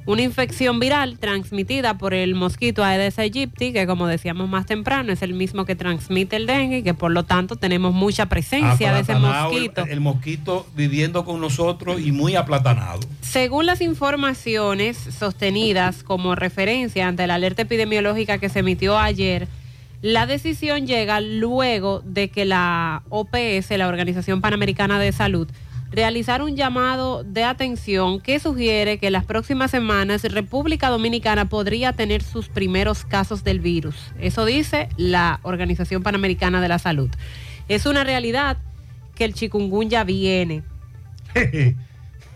Una 0.05 0.21
infección 0.21 0.81
viral 0.81 1.17
transmitida 1.17 1.97
por 1.97 2.13
el 2.13 2.35
mosquito 2.35 2.83
Aedes 2.83 3.19
aegypti, 3.19 3.71
que 3.71 3.87
como 3.87 4.05
decíamos 4.05 4.49
más 4.49 4.65
temprano, 4.65 5.13
es 5.13 5.21
el 5.21 5.33
mismo 5.33 5.63
que 5.63 5.75
transmite 5.77 6.35
el 6.35 6.45
dengue 6.45 6.79
y 6.79 6.83
que 6.83 6.93
por 6.93 7.11
lo 7.11 7.23
tanto 7.23 7.55
tenemos 7.55 7.93
mucha 7.93 8.25
presencia 8.25 8.91
de 8.93 8.99
ese 8.99 9.13
Aplatanado, 9.13 9.51
el- 9.51 9.53
mosquito. 9.53 9.85
El, 9.85 9.99
mosquito 10.01 10.67
viviendo 10.75 11.23
con 11.23 11.39
nosotros 11.39 12.01
y 12.01 12.11
muy 12.11 12.35
aplatanado. 12.35 12.99
Según 13.21 13.65
las 13.65 13.79
informaciones 13.79 14.97
sostenidas 14.97 16.03
como 16.03 16.35
referencia 16.35 17.07
ante 17.07 17.25
la 17.25 17.35
alerta 17.35 17.61
epidemiológica 17.61 18.39
que 18.39 18.49
se 18.49 18.59
emitió 18.59 18.99
ayer, 18.99 19.47
la 20.01 20.25
decisión 20.25 20.85
llega 20.85 21.21
luego 21.21 22.01
de 22.03 22.27
que 22.29 22.43
la 22.43 23.03
OPS, 23.07 23.69
la 23.77 23.87
Organización 23.87 24.41
Panamericana 24.41 24.99
de 24.99 25.13
Salud, 25.13 25.47
realizara 25.93 26.43
un 26.43 26.55
llamado 26.55 27.23
de 27.23 27.43
atención 27.43 28.19
que 28.19 28.39
sugiere 28.39 28.97
que 28.97 29.11
las 29.11 29.25
próximas 29.25 29.69
semanas 29.71 30.23
República 30.23 30.89
Dominicana 30.89 31.47
podría 31.47 31.93
tener 31.93 32.23
sus 32.23 32.49
primeros 32.49 33.05
casos 33.05 33.43
del 33.43 33.59
virus. 33.59 33.95
Eso 34.19 34.45
dice 34.45 34.89
la 34.97 35.39
Organización 35.43 36.01
Panamericana 36.01 36.61
de 36.61 36.67
la 36.67 36.79
Salud. 36.79 37.09
Es 37.69 37.85
una 37.85 38.03
realidad 38.03 38.57
que 39.15 39.25
el 39.25 39.35
chikungunya 39.35 40.03
viene. 40.03 40.63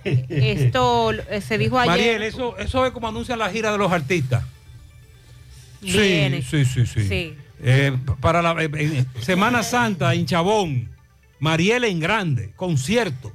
Esto 0.03 1.11
eh, 1.11 1.41
se 1.41 1.57
dijo 1.57 1.79
ayer. 1.79 1.91
Mariel, 1.91 2.23
eso, 2.23 2.57
eso 2.57 2.85
es 2.85 2.91
como 2.91 3.07
anuncian 3.07 3.39
la 3.39 3.49
gira 3.49 3.71
de 3.71 3.77
los 3.77 3.91
artistas. 3.91 4.43
Viene. 5.81 6.41
Sí, 6.43 6.63
sí, 6.63 6.85
sí. 6.85 6.85
sí. 6.85 7.07
Sí. 7.07 7.35
Eh, 7.63 7.97
para 8.21 8.41
la 8.41 8.55
eh, 8.63 9.05
Semana 9.19 9.63
Santa 9.63 10.13
en 10.13 10.25
Chabón, 10.27 10.89
Mariel 11.39 11.84
en 11.85 11.99
grande, 11.99 12.51
concierto. 12.55 13.34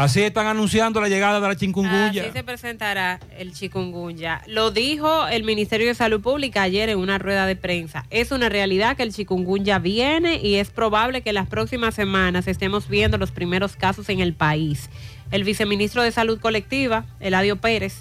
Así 0.00 0.22
están 0.22 0.46
anunciando 0.46 0.98
la 1.02 1.10
llegada 1.10 1.40
de 1.40 1.46
la 1.46 1.56
chikungunya. 1.56 2.22
Así 2.22 2.32
se 2.32 2.42
presentará 2.42 3.20
el 3.36 3.52
chikungunya. 3.52 4.40
Lo 4.46 4.70
dijo 4.70 5.28
el 5.28 5.44
Ministerio 5.44 5.88
de 5.88 5.94
Salud 5.94 6.22
Pública 6.22 6.62
ayer 6.62 6.88
en 6.88 6.96
una 6.96 7.18
rueda 7.18 7.44
de 7.44 7.54
prensa. 7.54 8.06
Es 8.08 8.32
una 8.32 8.48
realidad 8.48 8.96
que 8.96 9.02
el 9.02 9.12
chikungunya 9.12 9.78
viene 9.78 10.40
y 10.42 10.54
es 10.54 10.70
probable 10.70 11.20
que 11.20 11.34
las 11.34 11.48
próximas 11.48 11.94
semanas 11.94 12.48
estemos 12.48 12.88
viendo 12.88 13.18
los 13.18 13.30
primeros 13.30 13.76
casos 13.76 14.08
en 14.08 14.20
el 14.20 14.32
país. 14.32 14.88
El 15.32 15.44
viceministro 15.44 16.02
de 16.02 16.12
Salud 16.12 16.40
Colectiva, 16.40 17.04
Eladio 17.20 17.56
Pérez, 17.56 18.00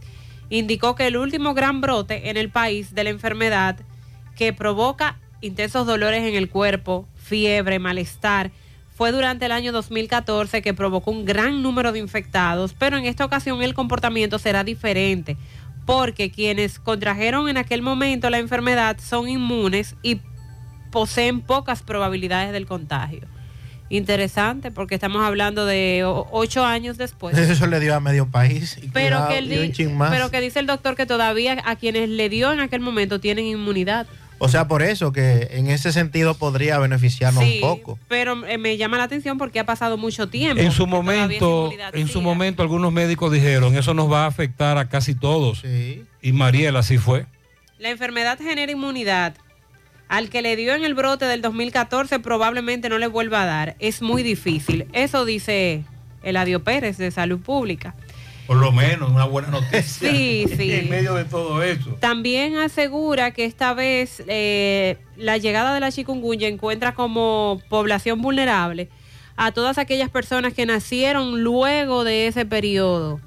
indicó 0.50 0.96
que 0.96 1.06
el 1.06 1.18
último 1.18 1.54
gran 1.54 1.82
brote 1.82 2.30
en 2.30 2.38
el 2.38 2.50
país 2.50 2.96
de 2.96 3.04
la 3.04 3.10
enfermedad 3.10 3.78
que 4.38 4.54
provoca 4.54 5.20
intensos 5.42 5.86
dolores 5.86 6.24
en 6.24 6.36
el 6.36 6.48
cuerpo, 6.48 7.10
fiebre, 7.18 7.78
malestar, 7.78 8.52
fue 9.00 9.14
durante 9.14 9.46
el 9.46 9.54
año 9.54 9.72
2014 9.72 10.62
que 10.62 10.74
provocó 10.74 11.12
un 11.12 11.24
gran 11.24 11.64
número 11.64 11.94
de 11.94 12.00
infectados, 12.00 12.76
pero 12.78 12.98
en 12.98 13.06
esta 13.06 13.24
ocasión 13.24 13.64
el 13.64 13.74
comportamiento 13.74 14.40
será 14.40 14.66
diferente, 14.66 15.38
porque 15.86 16.32
quienes 16.32 16.80
contrajeron 16.80 17.48
en 17.48 17.56
aquel 17.56 17.82
momento 17.82 18.30
la 18.30 18.40
enfermedad 18.40 18.98
son 19.00 19.30
inmunes 19.30 19.96
y 20.04 20.20
poseen 20.92 21.40
pocas 21.40 21.82
probabilidades 21.82 22.52
del 22.52 22.66
contagio. 22.66 23.22
Interesante, 23.88 24.70
porque 24.70 24.96
estamos 24.96 25.24
hablando 25.24 25.66
de 25.66 26.04
ocho 26.06 26.66
años 26.66 26.98
después. 26.98 27.38
Eso 27.38 27.68
le 27.68 27.80
dio 27.80 27.96
a 27.96 28.02
medio 28.02 28.28
país. 28.28 28.78
y 28.84 28.90
Pero 28.90 29.28
cuidado, 29.28 29.74
que, 29.74 29.96
pero 30.10 30.30
que 30.30 30.42
dice 30.42 30.60
el 30.60 30.68
doctor 30.68 30.98
que 30.98 31.06
todavía 31.06 31.64
a 31.64 31.78
quienes 31.78 32.10
le 32.10 32.28
dio 32.28 32.52
en 32.52 32.60
aquel 32.60 32.82
momento 32.82 33.22
tienen 33.22 33.46
inmunidad. 33.46 34.08
O 34.40 34.48
sea, 34.50 34.68
por 34.68 34.82
eso 34.82 35.12
que 35.12 35.50
en 35.52 35.68
ese 35.70 35.92
sentido 35.92 36.34
podría 36.34 36.80
beneficiarnos 36.80 37.44
Sí, 37.44 37.56
un 37.56 37.62
poco. 37.62 38.00
pero 38.08 38.46
eh, 38.48 38.58
me 38.58 38.78
llama 38.78 38.98
la 38.98 39.04
atención 39.04 39.38
porque 39.38 39.60
ha 39.60 39.66
pasado 39.66 39.98
mucho 39.98 40.30
tiempo. 40.30 40.62
En 40.62 40.72
su 40.72 40.88
momento, 40.88 41.72
en 41.94 42.08
su 42.08 42.22
momento 42.22 42.64
algunos 42.64 42.92
médicos 42.94 43.32
dijeron, 43.32 43.76
eso 43.78 43.94
nos 43.94 44.12
va 44.12 44.24
a 44.24 44.28
afectar 44.28 44.78
a 44.78 44.90
casi 44.90 45.14
todos. 45.16 45.64
Y 46.22 46.32
Mariel 46.32 46.76
así 46.78 46.98
fue. 46.98 47.26
La 47.78 47.90
enfermedad 47.90 48.38
genera 48.40 48.72
inmunidad. 48.72 49.36
Al 50.08 50.30
que 50.30 50.42
le 50.42 50.56
dio 50.56 50.74
en 50.74 50.84
el 50.84 50.96
brote 50.96 51.26
del 51.26 51.42
2014 51.42 52.20
probablemente 52.20 52.90
no 52.90 52.98
le 52.98 53.08
vuelva 53.08 53.44
a 53.44 53.46
dar. 53.46 53.76
Es 53.80 54.02
muy 54.02 54.24
difícil. 54.24 54.88
Eso 54.92 55.24
dice 55.24 55.84
Eladio 56.24 56.64
Pérez 56.64 56.98
de 56.98 57.12
Salud 57.12 57.40
Pública. 57.40 57.94
Por 58.50 58.58
lo 58.58 58.72
menos, 58.72 59.12
una 59.12 59.26
buena 59.26 59.50
noticia. 59.50 60.10
Sí, 60.10 60.46
sí. 60.58 60.72
en 60.72 60.90
medio 60.90 61.14
de 61.14 61.24
todo 61.24 61.62
eso. 61.62 61.92
También 62.00 62.58
asegura 62.58 63.30
que 63.30 63.46
esta 63.46 63.76
vez 63.76 64.24
eh, 64.26 64.98
la 65.18 65.38
llegada 65.38 65.72
de 65.72 65.80
la 65.80 65.92
chikungunya 65.92 66.48
encuentra 66.48 66.96
como 66.96 67.62
población 67.70 68.24
vulnerable 68.24 68.90
a 69.38 69.52
todas 69.52 69.78
aquellas 69.78 70.10
personas 70.10 70.56
que 70.56 70.66
nacieron 70.66 71.44
luego 71.44 72.04
de 72.04 72.26
ese 72.26 72.44
periodo, 72.44 73.20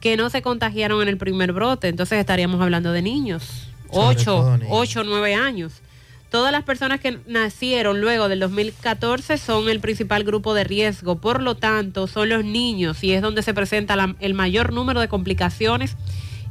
que 0.00 0.16
no 0.16 0.30
se 0.30 0.40
contagiaron 0.40 1.02
en 1.02 1.08
el 1.08 1.18
primer 1.18 1.52
brote. 1.52 1.88
Entonces 1.88 2.18
estaríamos 2.18 2.58
hablando 2.62 2.90
de 2.92 3.02
niños, 3.02 3.68
Sobre 3.92 4.16
8, 4.16 4.24
todo 4.24 4.56
niños. 4.56 4.70
8, 4.72 5.04
9 5.04 5.34
años. 5.34 5.82
Todas 6.34 6.50
las 6.50 6.64
personas 6.64 6.98
que 6.98 7.20
nacieron 7.28 8.00
luego 8.00 8.28
del 8.28 8.40
2014 8.40 9.38
son 9.38 9.68
el 9.68 9.78
principal 9.78 10.24
grupo 10.24 10.52
de 10.52 10.64
riesgo, 10.64 11.20
por 11.20 11.40
lo 11.40 11.54
tanto 11.54 12.08
son 12.08 12.28
los 12.28 12.44
niños 12.44 13.04
y 13.04 13.12
es 13.12 13.22
donde 13.22 13.44
se 13.44 13.54
presenta 13.54 13.94
el 14.18 14.34
mayor 14.34 14.72
número 14.72 15.00
de 15.00 15.06
complicaciones 15.06 15.96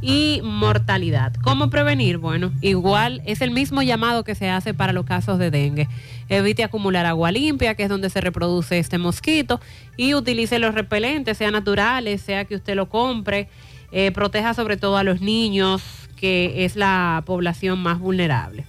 y 0.01 0.39
mortalidad. 0.41 1.33
¿Cómo 1.43 1.69
prevenir? 1.69 2.17
Bueno, 2.17 2.53
igual 2.61 3.21
es 3.25 3.41
el 3.41 3.51
mismo 3.51 3.81
llamado 3.81 4.23
que 4.23 4.35
se 4.35 4.49
hace 4.49 4.73
para 4.73 4.93
los 4.93 5.05
casos 5.05 5.37
de 5.37 5.51
dengue. 5.51 5.89
Evite 6.29 6.63
acumular 6.63 7.05
agua 7.05 7.33
limpia, 7.33 7.75
que 7.75 7.83
es 7.83 7.89
donde 7.89 8.09
se 8.09 8.21
reproduce 8.21 8.79
este 8.79 8.97
mosquito, 8.97 9.59
y 9.97 10.13
utilice 10.13 10.59
los 10.59 10.73
repelentes, 10.75 11.37
sean 11.37 11.51
naturales, 11.51 12.21
sea 12.21 12.45
que 12.45 12.55
usted 12.55 12.75
lo 12.75 12.87
compre. 12.87 13.49
Eh, 13.91 14.11
proteja 14.11 14.53
sobre 14.53 14.77
todo 14.77 14.95
a 14.95 15.03
los 15.03 15.19
niños, 15.19 15.83
que 16.15 16.63
es 16.63 16.77
la 16.77 17.21
población 17.25 17.79
más 17.79 17.99
vulnerable. 17.99 18.63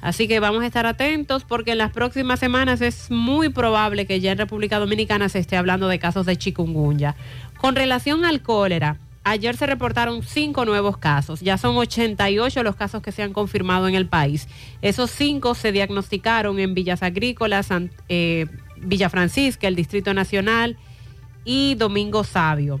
Así 0.00 0.28
que 0.28 0.40
vamos 0.40 0.62
a 0.62 0.66
estar 0.66 0.86
atentos 0.86 1.44
porque 1.44 1.72
en 1.72 1.78
las 1.78 1.92
próximas 1.92 2.40
semanas 2.40 2.80
es 2.80 3.10
muy 3.10 3.50
probable 3.50 4.06
que 4.06 4.20
ya 4.20 4.32
en 4.32 4.38
República 4.38 4.78
Dominicana 4.78 5.28
se 5.28 5.38
esté 5.38 5.56
hablando 5.56 5.88
de 5.88 5.98
casos 5.98 6.26
de 6.26 6.36
chikungunya. 6.36 7.16
Con 7.58 7.76
relación 7.76 8.24
al 8.24 8.42
cólera, 8.42 8.98
ayer 9.24 9.56
se 9.56 9.66
reportaron 9.66 10.22
cinco 10.22 10.64
nuevos 10.64 10.96
casos. 10.96 11.40
Ya 11.40 11.58
son 11.58 11.76
88 11.76 12.62
los 12.62 12.76
casos 12.76 13.02
que 13.02 13.12
se 13.12 13.22
han 13.22 13.32
confirmado 13.32 13.88
en 13.88 13.94
el 13.94 14.06
país. 14.06 14.48
Esos 14.80 15.10
cinco 15.10 15.54
se 15.54 15.72
diagnosticaron 15.72 16.58
en 16.58 16.74
Villas 16.74 17.02
Agrícolas, 17.02 17.68
eh, 18.08 18.46
Villa 18.78 19.10
Francisca, 19.10 19.68
el 19.68 19.76
Distrito 19.76 20.14
Nacional 20.14 20.78
y 21.44 21.74
Domingo 21.74 22.24
Sabio. 22.24 22.80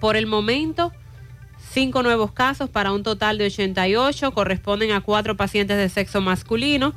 Por 0.00 0.16
el 0.16 0.26
momento, 0.26 0.92
cinco 1.72 2.02
nuevos 2.02 2.32
casos 2.32 2.68
para 2.68 2.92
un 2.92 3.02
total 3.02 3.38
de 3.38 3.44
88, 3.46 4.32
corresponden 4.32 4.92
a 4.92 5.00
cuatro 5.00 5.36
pacientes 5.36 5.76
de 5.76 5.88
sexo 5.88 6.20
masculino 6.20 6.94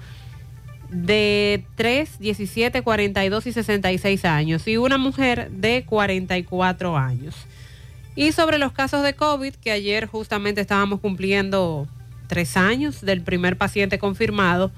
de 0.90 1.64
3, 1.76 2.20
17, 2.20 2.82
42 2.84 3.48
y 3.48 3.52
66 3.54 4.26
años 4.26 4.68
y 4.68 4.78
una 4.78 4.98
mujer 4.98 5.50
de 5.52 5.84
44 5.86 6.98
años. 6.98 7.36
Y 8.16 8.32
sobre 8.32 8.60
los 8.60 8.74
casos 8.74 9.02
de 9.04 9.14
COVID, 9.16 9.56
que 9.56 9.72
ayer 9.72 10.06
justamente 10.06 10.62
estábamos 10.62 11.00
cumpliendo 11.00 11.88
tres 12.28 12.58
años 12.58 13.02
del 13.02 13.22
primer 13.22 13.58
paciente 13.58 13.98
confirmado, 13.98 14.72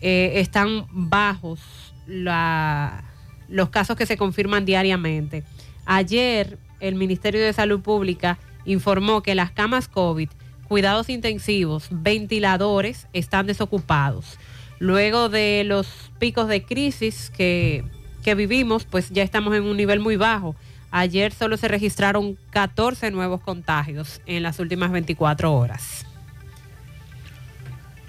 eh, 0.00 0.34
están 0.36 0.86
bajos 0.90 1.60
la- 2.06 3.02
los 3.48 3.70
casos 3.70 3.96
que 3.96 4.06
se 4.06 4.16
confirman 4.16 4.64
diariamente. 4.64 5.42
Ayer 5.84 6.58
el 6.78 6.94
Ministerio 6.94 7.40
de 7.42 7.52
Salud 7.52 7.80
Pública 7.80 8.38
informó 8.70 9.22
que 9.22 9.34
las 9.34 9.50
camas 9.50 9.88
COVID, 9.88 10.28
cuidados 10.68 11.08
intensivos, 11.08 11.88
ventiladores 11.90 13.08
están 13.12 13.46
desocupados. 13.46 14.38
Luego 14.78 15.28
de 15.28 15.64
los 15.64 15.88
picos 16.18 16.48
de 16.48 16.62
crisis 16.62 17.30
que, 17.30 17.84
que 18.22 18.34
vivimos, 18.34 18.84
pues 18.84 19.10
ya 19.10 19.22
estamos 19.22 19.54
en 19.54 19.64
un 19.64 19.76
nivel 19.76 20.00
muy 20.00 20.16
bajo. 20.16 20.54
Ayer 20.90 21.32
solo 21.32 21.56
se 21.56 21.68
registraron 21.68 22.38
14 22.50 23.10
nuevos 23.10 23.40
contagios 23.40 24.20
en 24.26 24.42
las 24.42 24.58
últimas 24.58 24.90
24 24.90 25.52
horas. 25.52 26.06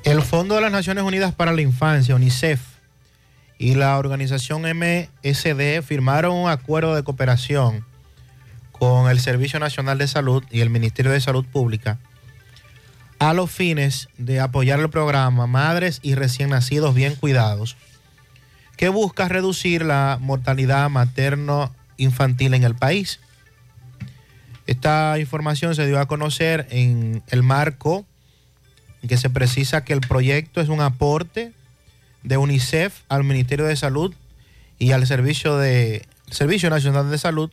El 0.03 0.21
Fondo 0.21 0.55
de 0.55 0.61
las 0.61 0.71
Naciones 0.71 1.03
Unidas 1.03 1.33
para 1.33 1.51
la 1.51 1.61
Infancia, 1.61 2.15
UNICEF, 2.15 2.61
y 3.59 3.75
la 3.75 3.99
organización 3.99 4.63
MSD 4.63 5.83
firmaron 5.83 6.35
un 6.35 6.49
acuerdo 6.49 6.95
de 6.95 7.03
cooperación 7.03 7.85
con 8.81 9.11
el 9.11 9.19
Servicio 9.19 9.59
Nacional 9.59 9.99
de 9.99 10.07
Salud 10.07 10.43
y 10.49 10.61
el 10.61 10.71
Ministerio 10.71 11.11
de 11.11 11.21
Salud 11.21 11.45
Pública 11.45 11.99
a 13.19 13.31
los 13.31 13.51
fines 13.51 14.09
de 14.17 14.39
apoyar 14.39 14.79
el 14.79 14.89
programa 14.89 15.45
Madres 15.45 15.99
y 16.01 16.15
Recién 16.15 16.49
Nacidos 16.49 16.95
Bien 16.95 17.13
Cuidados, 17.13 17.77
que 18.77 18.89
busca 18.89 19.27
reducir 19.27 19.85
la 19.85 20.17
mortalidad 20.19 20.89
materno-infantil 20.89 22.55
en 22.55 22.63
el 22.63 22.73
país. 22.73 23.19
Esta 24.65 25.19
información 25.19 25.75
se 25.75 25.85
dio 25.85 25.99
a 25.99 26.07
conocer 26.07 26.65
en 26.71 27.21
el 27.27 27.43
marco 27.43 28.03
en 29.03 29.09
que 29.09 29.17
se 29.17 29.29
precisa 29.29 29.83
que 29.83 29.93
el 29.93 30.01
proyecto 30.01 30.59
es 30.59 30.69
un 30.69 30.81
aporte 30.81 31.53
de 32.23 32.37
UNICEF 32.37 33.01
al 33.09 33.25
Ministerio 33.25 33.65
de 33.65 33.75
Salud 33.75 34.15
y 34.79 34.93
al 34.93 35.05
Servicio, 35.05 35.57
de, 35.57 36.07
Servicio 36.31 36.71
Nacional 36.71 37.11
de 37.11 37.19
Salud 37.19 37.51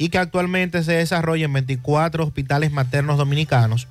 y 0.00 0.08
que 0.08 0.16
actualmente 0.16 0.82
se 0.82 0.94
desarrolla 0.94 1.44
en 1.44 1.52
24 1.52 2.24
hospitales 2.24 2.72
maternos 2.72 3.18
dominicanos 3.18 3.86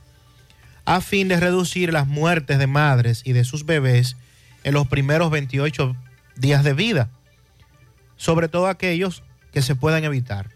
a 0.83 1.01
fin 1.01 1.27
de 1.27 1.39
reducir 1.39 1.93
las 1.93 2.07
muertes 2.07 2.57
de 2.57 2.65
madres 2.65 3.21
y 3.25 3.33
de 3.33 3.43
sus 3.43 3.63
bebés 3.63 4.17
en 4.63 4.73
los 4.73 4.87
primeros 4.87 5.29
28 5.29 5.95
días 6.35 6.63
de 6.63 6.73
vida, 6.73 7.11
sobre 8.17 8.47
todo 8.47 8.65
aquellos 8.65 9.21
que 9.53 9.61
se 9.61 9.75
puedan 9.75 10.03
evitar. 10.03 10.49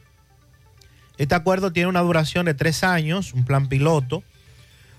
Este 1.20 1.36
acuerdo 1.36 1.72
tiene 1.72 1.88
una 1.88 2.02
duración 2.02 2.48
de 2.48 2.56
tres 2.56 2.84
años, 2.84 3.32
un 3.36 3.46
plan 3.46 3.68
piloto, 3.68 4.24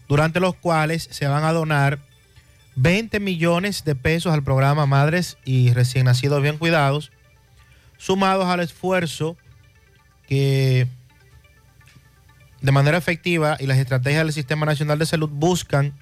durante 0.06 0.38
los 0.38 0.54
cuales 0.54 1.08
se 1.10 1.26
van 1.26 1.42
a 1.42 1.52
donar 1.52 1.98
20 2.76 3.18
millones 3.18 3.82
de 3.82 3.96
pesos 3.96 4.32
al 4.32 4.44
programa 4.44 4.86
Madres 4.86 5.36
y 5.44 5.72
Recién 5.72 6.04
Nacidos 6.04 6.42
Bien 6.42 6.58
Cuidados, 6.58 7.10
sumados 7.98 8.46
al 8.46 8.60
esfuerzo 8.60 9.36
que 10.28 10.86
de 12.60 12.72
manera 12.72 12.96
efectiva 12.96 13.56
y 13.60 13.66
las 13.66 13.78
estrategias 13.78 14.24
del 14.24 14.32
Sistema 14.32 14.66
Nacional 14.66 14.98
de 14.98 15.06
Salud 15.06 15.28
buscan 15.28 15.92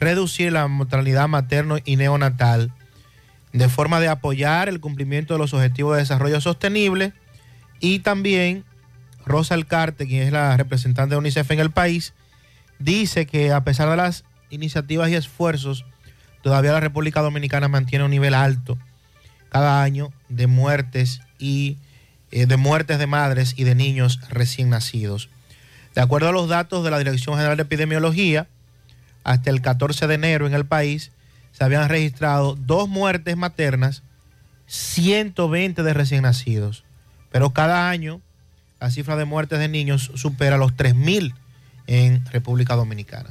reducir 0.00 0.52
la 0.52 0.66
mortalidad 0.68 1.28
materno 1.28 1.78
y 1.84 1.96
neonatal 1.96 2.72
de 3.52 3.68
forma 3.68 4.00
de 4.00 4.08
apoyar 4.08 4.68
el 4.68 4.80
cumplimiento 4.80 5.34
de 5.34 5.38
los 5.38 5.54
objetivos 5.54 5.94
de 5.94 6.02
desarrollo 6.02 6.40
sostenible 6.40 7.12
y 7.80 8.00
también 8.00 8.64
Rosa 9.24 9.54
Alcarte, 9.54 10.06
quien 10.06 10.22
es 10.22 10.32
la 10.32 10.56
representante 10.56 11.14
de 11.14 11.18
UNICEF 11.18 11.50
en 11.50 11.60
el 11.60 11.70
país, 11.70 12.14
dice 12.78 13.26
que 13.26 13.52
a 13.52 13.62
pesar 13.64 13.90
de 13.90 13.96
las 13.96 14.24
iniciativas 14.50 15.10
y 15.10 15.14
esfuerzos, 15.14 15.84
todavía 16.42 16.72
la 16.72 16.80
República 16.80 17.20
Dominicana 17.20 17.68
mantiene 17.68 18.04
un 18.04 18.10
nivel 18.10 18.34
alto 18.34 18.78
cada 19.50 19.82
año 19.82 20.12
de 20.28 20.46
muertes 20.46 21.20
y 21.38 21.78
eh, 22.30 22.46
de 22.46 22.56
muertes 22.56 22.98
de 22.98 23.06
madres 23.06 23.54
y 23.56 23.64
de 23.64 23.74
niños 23.74 24.20
recién 24.28 24.70
nacidos. 24.70 25.28
De 25.94 26.00
acuerdo 26.00 26.28
a 26.28 26.32
los 26.32 26.48
datos 26.48 26.84
de 26.84 26.90
la 26.90 26.98
Dirección 26.98 27.36
General 27.36 27.56
de 27.56 27.62
Epidemiología, 27.62 28.46
hasta 29.24 29.50
el 29.50 29.60
14 29.60 30.06
de 30.06 30.14
enero 30.14 30.46
en 30.46 30.54
el 30.54 30.64
país 30.64 31.12
se 31.52 31.64
habían 31.64 31.88
registrado 31.88 32.54
dos 32.54 32.88
muertes 32.88 33.36
maternas, 33.36 34.02
120 34.66 35.82
de 35.82 35.94
recién 35.94 36.22
nacidos. 36.22 36.84
Pero 37.30 37.50
cada 37.50 37.90
año 37.90 38.20
la 38.80 38.90
cifra 38.90 39.16
de 39.16 39.24
muertes 39.24 39.58
de 39.58 39.68
niños 39.68 40.10
supera 40.14 40.56
los 40.56 40.72
3.000 40.74 41.34
en 41.86 42.24
República 42.26 42.76
Dominicana. 42.76 43.30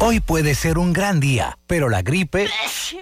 Hoy 0.00 0.20
puede 0.20 0.54
ser 0.54 0.78
un 0.78 0.92
gran 0.92 1.18
día, 1.18 1.58
pero 1.66 1.88
la 1.88 2.02
gripe 2.02 2.48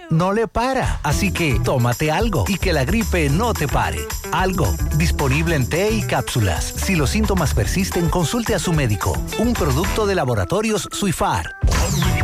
no 0.09 0.33
le 0.33 0.47
para. 0.47 0.99
Así 1.03 1.31
que 1.31 1.59
tómate 1.63 2.09
algo 2.09 2.45
y 2.47 2.57
que 2.57 2.73
la 2.73 2.85
gripe 2.85 3.29
no 3.29 3.53
te 3.53 3.67
pare. 3.67 3.99
Algo, 4.31 4.67
disponible 4.95 5.55
en 5.55 5.69
té 5.69 5.91
y 5.91 6.01
cápsulas. 6.01 6.63
Si 6.63 6.95
los 6.95 7.11
síntomas 7.11 7.53
persisten, 7.53 8.09
consulte 8.09 8.55
a 8.55 8.59
su 8.59 8.73
médico. 8.73 9.15
Un 9.37 9.53
producto 9.53 10.07
de 10.07 10.15
laboratorios 10.15 10.89
Suifar. 10.91 11.55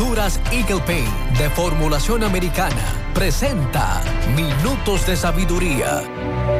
Pinturas 0.00 0.40
Eagle 0.50 0.80
Paint 0.86 1.36
de 1.36 1.50
formulación 1.50 2.24
americana 2.24 3.12
presenta 3.12 4.00
Minutos 4.34 5.06
de 5.06 5.14
Sabiduría. 5.14 6.59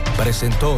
presentó 0.17 0.77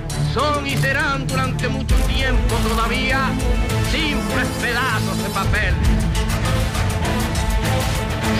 son 0.33 0.65
y 0.65 0.77
serán 0.77 1.27
durante 1.27 1.67
mucho 1.67 1.95
tiempo 2.07 2.55
todavía 2.67 3.31
simples 3.91 4.47
pedazos 4.61 5.17
de 5.23 5.29
papel. 5.29 5.73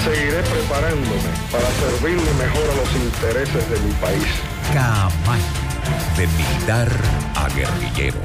Seguiré 0.04 0.42
preparándome 0.42 1.30
para 1.52 1.68
servirle 1.68 2.34
mejor 2.34 2.70
a 2.70 2.76
los 2.76 2.96
intereses 2.96 3.70
de 3.70 3.80
mi 3.80 3.94
país. 3.94 4.26
Camaño, 4.74 5.44
de 6.18 6.28
militar 6.28 6.88
a 7.36 7.48
guerrillero. 7.50 8.18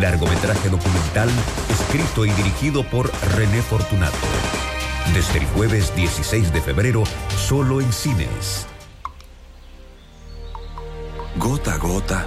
Largometraje 0.00 0.68
documental 0.68 1.30
escrito 1.70 2.26
y 2.26 2.30
dirigido 2.32 2.84
por 2.84 3.10
René 3.36 3.62
Fortunato. 3.62 4.16
Desde 5.14 5.38
el 5.38 5.46
jueves 5.46 5.94
16 5.94 6.52
de 6.52 6.60
febrero, 6.60 7.04
solo 7.38 7.80
en 7.80 7.92
cines. 7.92 8.66
Gota 11.36 11.74
a 11.74 11.78
gota, 11.78 12.26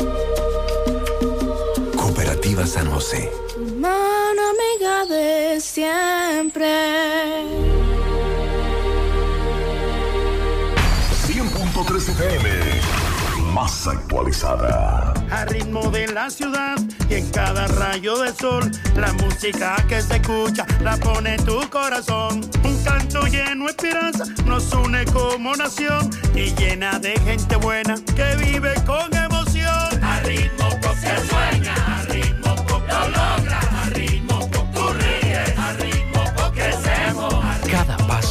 Cooperativa 2.41 2.65
San 2.65 2.89
José. 2.89 3.31
Mano 3.77 4.41
amiga 4.49 5.05
de 5.05 5.61
siempre. 5.61 6.65
100.3 11.27 12.09
FM. 12.09 12.49
Más 13.53 13.85
actualizada. 13.87 15.13
Al 15.29 15.47
ritmo 15.49 15.91
de 15.91 16.07
la 16.07 16.29
ciudad 16.29 16.77
y 17.09 17.15
en 17.15 17.29
cada 17.29 17.67
rayo 17.67 18.17
de 18.17 18.33
sol, 18.33 18.71
la 18.95 19.13
música 19.13 19.75
que 19.87 20.01
se 20.01 20.15
escucha 20.15 20.65
la 20.81 20.97
pone 20.97 21.35
en 21.35 21.45
tu 21.45 21.69
corazón. 21.69 22.41
Un 22.63 22.83
canto 22.83 23.27
lleno 23.27 23.65
de 23.65 23.71
esperanza 23.71 24.25
nos 24.45 24.73
une 24.73 25.05
como 25.05 25.53
nación 25.55 26.09
y 26.33 26.55
llena 26.55 26.97
de 26.99 27.11
gente 27.19 27.55
buena 27.57 27.95
que 28.15 28.35
vive 28.37 28.73
con 28.85 29.13
emoción. 29.15 30.03
Al 30.03 30.23
ritmo 30.25 30.69
que 30.79 31.27
sueña, 31.27 31.75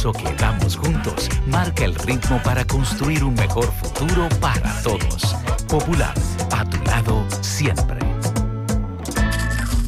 paso 0.01 0.13
que 0.13 0.33
damos 0.35 0.75
juntos 0.75 1.29
marca 1.45 1.85
el 1.85 1.93
ritmo 1.93 2.41
para 2.43 2.65
construir 2.65 3.23
un 3.23 3.35
mejor 3.35 3.71
futuro 3.71 4.27
para 4.39 4.73
todos. 4.81 5.35
Popular, 5.67 6.13
a 6.51 6.65
tu 6.65 6.83
lado 6.83 7.23
siempre. 7.41 7.99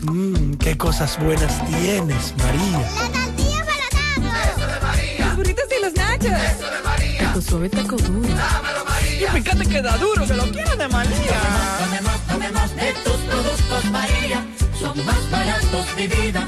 Mmm, 0.04 0.54
qué 0.56 0.78
cosas 0.78 1.18
buenas 1.20 1.66
tienes, 1.66 2.34
María. 2.38 2.80
tortilla 3.12 3.66
para 3.66 4.52
Eso 4.52 4.68
de 4.68 4.80
María. 4.82 5.26
Los 5.26 5.36
burritos 5.36 5.66
y 5.76 5.82
los 5.82 5.94
nachos. 5.94 6.32
Eso 6.32 6.70
de 6.70 6.82
María. 6.84 7.20
Taco 7.20 7.42
suave, 7.42 7.70
taco 7.70 7.96
duro. 7.96 8.28
Dámelo, 8.28 8.86
María. 8.86 9.28
Y 9.28 9.42
fíjate 9.42 9.66
que 9.66 9.82
da 9.82 9.98
duro, 9.98 10.28
que 10.28 10.34
lo 10.36 10.44
quiero 10.52 10.76
de 10.76 10.88
María. 10.90 11.42
Tomemos, 11.80 12.22
tomemos 12.28 12.76
de 12.76 12.94
tus 13.04 13.18
productos 13.32 13.86
María. 13.86 14.46
Son 14.80 15.06
más 15.06 15.32
baratos 15.32 15.96
de 15.96 16.08
vida 16.08 16.48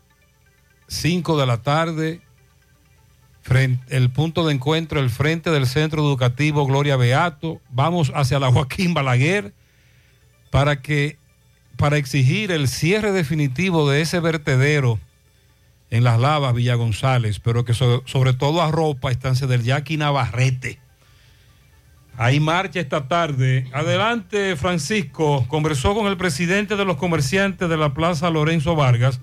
5 0.87 1.39
de 1.39 1.45
la 1.45 1.61
tarde, 1.61 2.21
frente, 3.41 3.95
el 3.95 4.09
punto 4.09 4.45
de 4.45 4.53
encuentro, 4.53 4.99
el 4.99 5.09
frente 5.09 5.51
del 5.51 5.67
Centro 5.67 6.01
Educativo 6.01 6.65
Gloria 6.65 6.97
Beato. 6.97 7.61
Vamos 7.69 8.11
hacia 8.15 8.39
la 8.39 8.51
Joaquín 8.51 8.93
Balaguer 8.93 9.53
para 10.49 10.81
que 10.81 11.17
para 11.77 11.97
exigir 11.97 12.51
el 12.51 12.67
cierre 12.67 13.11
definitivo 13.11 13.89
de 13.89 14.01
ese 14.01 14.19
vertedero 14.19 14.99
en 15.89 16.03
las 16.03 16.19
lavas 16.19 16.53
Villa 16.53 16.75
González, 16.75 17.39
pero 17.39 17.65
que 17.65 17.73
so- 17.73 18.03
sobre 18.05 18.33
todo 18.33 18.61
arropa 18.61 19.09
Estancia 19.11 19.47
del 19.47 19.63
Yaqui 19.63 19.97
Navarrete. 19.97 20.79
Hay 22.17 22.40
marcha 22.40 22.80
esta 22.80 23.08
tarde. 23.08 23.67
Adelante, 23.74 24.56
Francisco. 24.56 25.45
Conversó 25.48 25.95
con 25.95 26.08
el 26.08 26.17
presidente 26.17 26.75
de 26.75 26.85
los 26.85 26.98
comerciantes 26.98 27.67
de 27.67 27.77
la 27.77 27.93
Plaza 27.93 28.30
Lorenzo 28.30 28.75
Vargas 28.75 29.19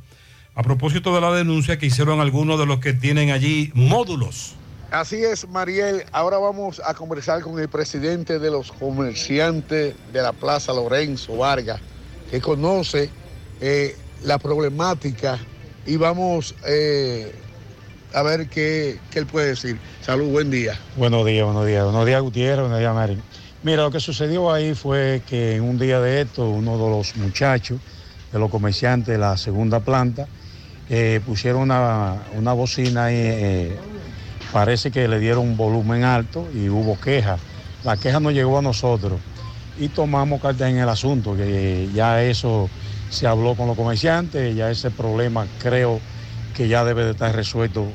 a 0.54 0.62
propósito 0.62 1.14
de 1.14 1.20
la 1.20 1.32
denuncia 1.32 1.78
que 1.78 1.86
hicieron 1.86 2.20
algunos 2.20 2.58
de 2.58 2.66
los 2.66 2.80
que 2.80 2.92
tienen 2.92 3.30
allí 3.30 3.70
módulos. 3.74 4.54
Así 4.90 5.22
es, 5.24 5.48
Mariel. 5.48 6.04
Ahora 6.10 6.38
vamos 6.38 6.82
a 6.84 6.94
conversar 6.94 7.42
con 7.42 7.60
el 7.60 7.68
presidente 7.68 8.40
de 8.40 8.50
los 8.50 8.72
comerciantes 8.72 9.94
de 10.12 10.22
la 10.22 10.32
Plaza 10.32 10.72
Lorenzo 10.72 11.36
Vargas, 11.36 11.80
que 12.28 12.40
conoce 12.40 13.08
eh, 13.60 13.96
la 14.24 14.38
problemática 14.38 15.38
y 15.86 15.96
vamos 15.96 16.56
eh, 16.66 17.32
a 18.14 18.22
ver 18.22 18.48
qué, 18.48 18.98
qué 19.10 19.18
él 19.20 19.26
puede 19.26 19.48
decir. 19.48 19.78
Salud, 20.02 20.28
buen 20.28 20.50
día. 20.50 20.78
Buenos 20.96 21.24
días, 21.26 21.44
buenos 21.44 21.66
días. 21.66 21.84
Buenos 21.84 22.06
días, 22.06 22.22
Gutiérrez, 22.22 22.60
buenos 22.60 22.78
días, 22.78 22.94
Mary. 22.94 23.18
Mira, 23.62 23.82
lo 23.82 23.90
que 23.90 24.00
sucedió 24.00 24.52
ahí 24.52 24.74
fue 24.74 25.22
que 25.28 25.56
en 25.56 25.62
un 25.62 25.78
día 25.78 26.00
de 26.00 26.22
esto, 26.22 26.48
uno 26.48 26.72
de 26.72 26.90
los 26.90 27.16
muchachos 27.16 27.78
de 28.32 28.38
los 28.38 28.50
comerciantes 28.50 29.08
de 29.08 29.18
la 29.18 29.36
segunda 29.36 29.80
planta 29.80 30.26
eh, 30.88 31.20
pusieron 31.24 31.62
una, 31.62 32.16
una 32.36 32.52
bocina 32.52 33.06
ahí, 33.06 33.16
eh, 33.16 33.78
parece 34.52 34.90
que 34.90 35.06
le 35.08 35.18
dieron 35.18 35.44
un 35.46 35.56
volumen 35.56 36.04
alto 36.04 36.48
y 36.54 36.68
hubo 36.68 36.98
queja. 36.98 37.38
La 37.84 37.96
queja 37.96 38.18
no 38.18 38.30
llegó 38.30 38.58
a 38.58 38.62
nosotros 38.62 39.20
y 39.78 39.88
tomamos 39.88 40.40
carta 40.40 40.68
en 40.68 40.78
el 40.78 40.88
asunto, 40.88 41.36
que 41.36 41.88
ya 41.94 42.22
eso 42.22 42.68
se 43.10 43.26
habló 43.26 43.54
con 43.54 43.66
los 43.66 43.76
comerciantes, 43.76 44.54
ya 44.54 44.70
ese 44.70 44.90
problema 44.90 45.46
creo 45.58 46.00
que 46.52 46.68
ya 46.68 46.84
debe 46.84 47.04
de 47.04 47.12
estar 47.12 47.34
resuelto 47.34 47.86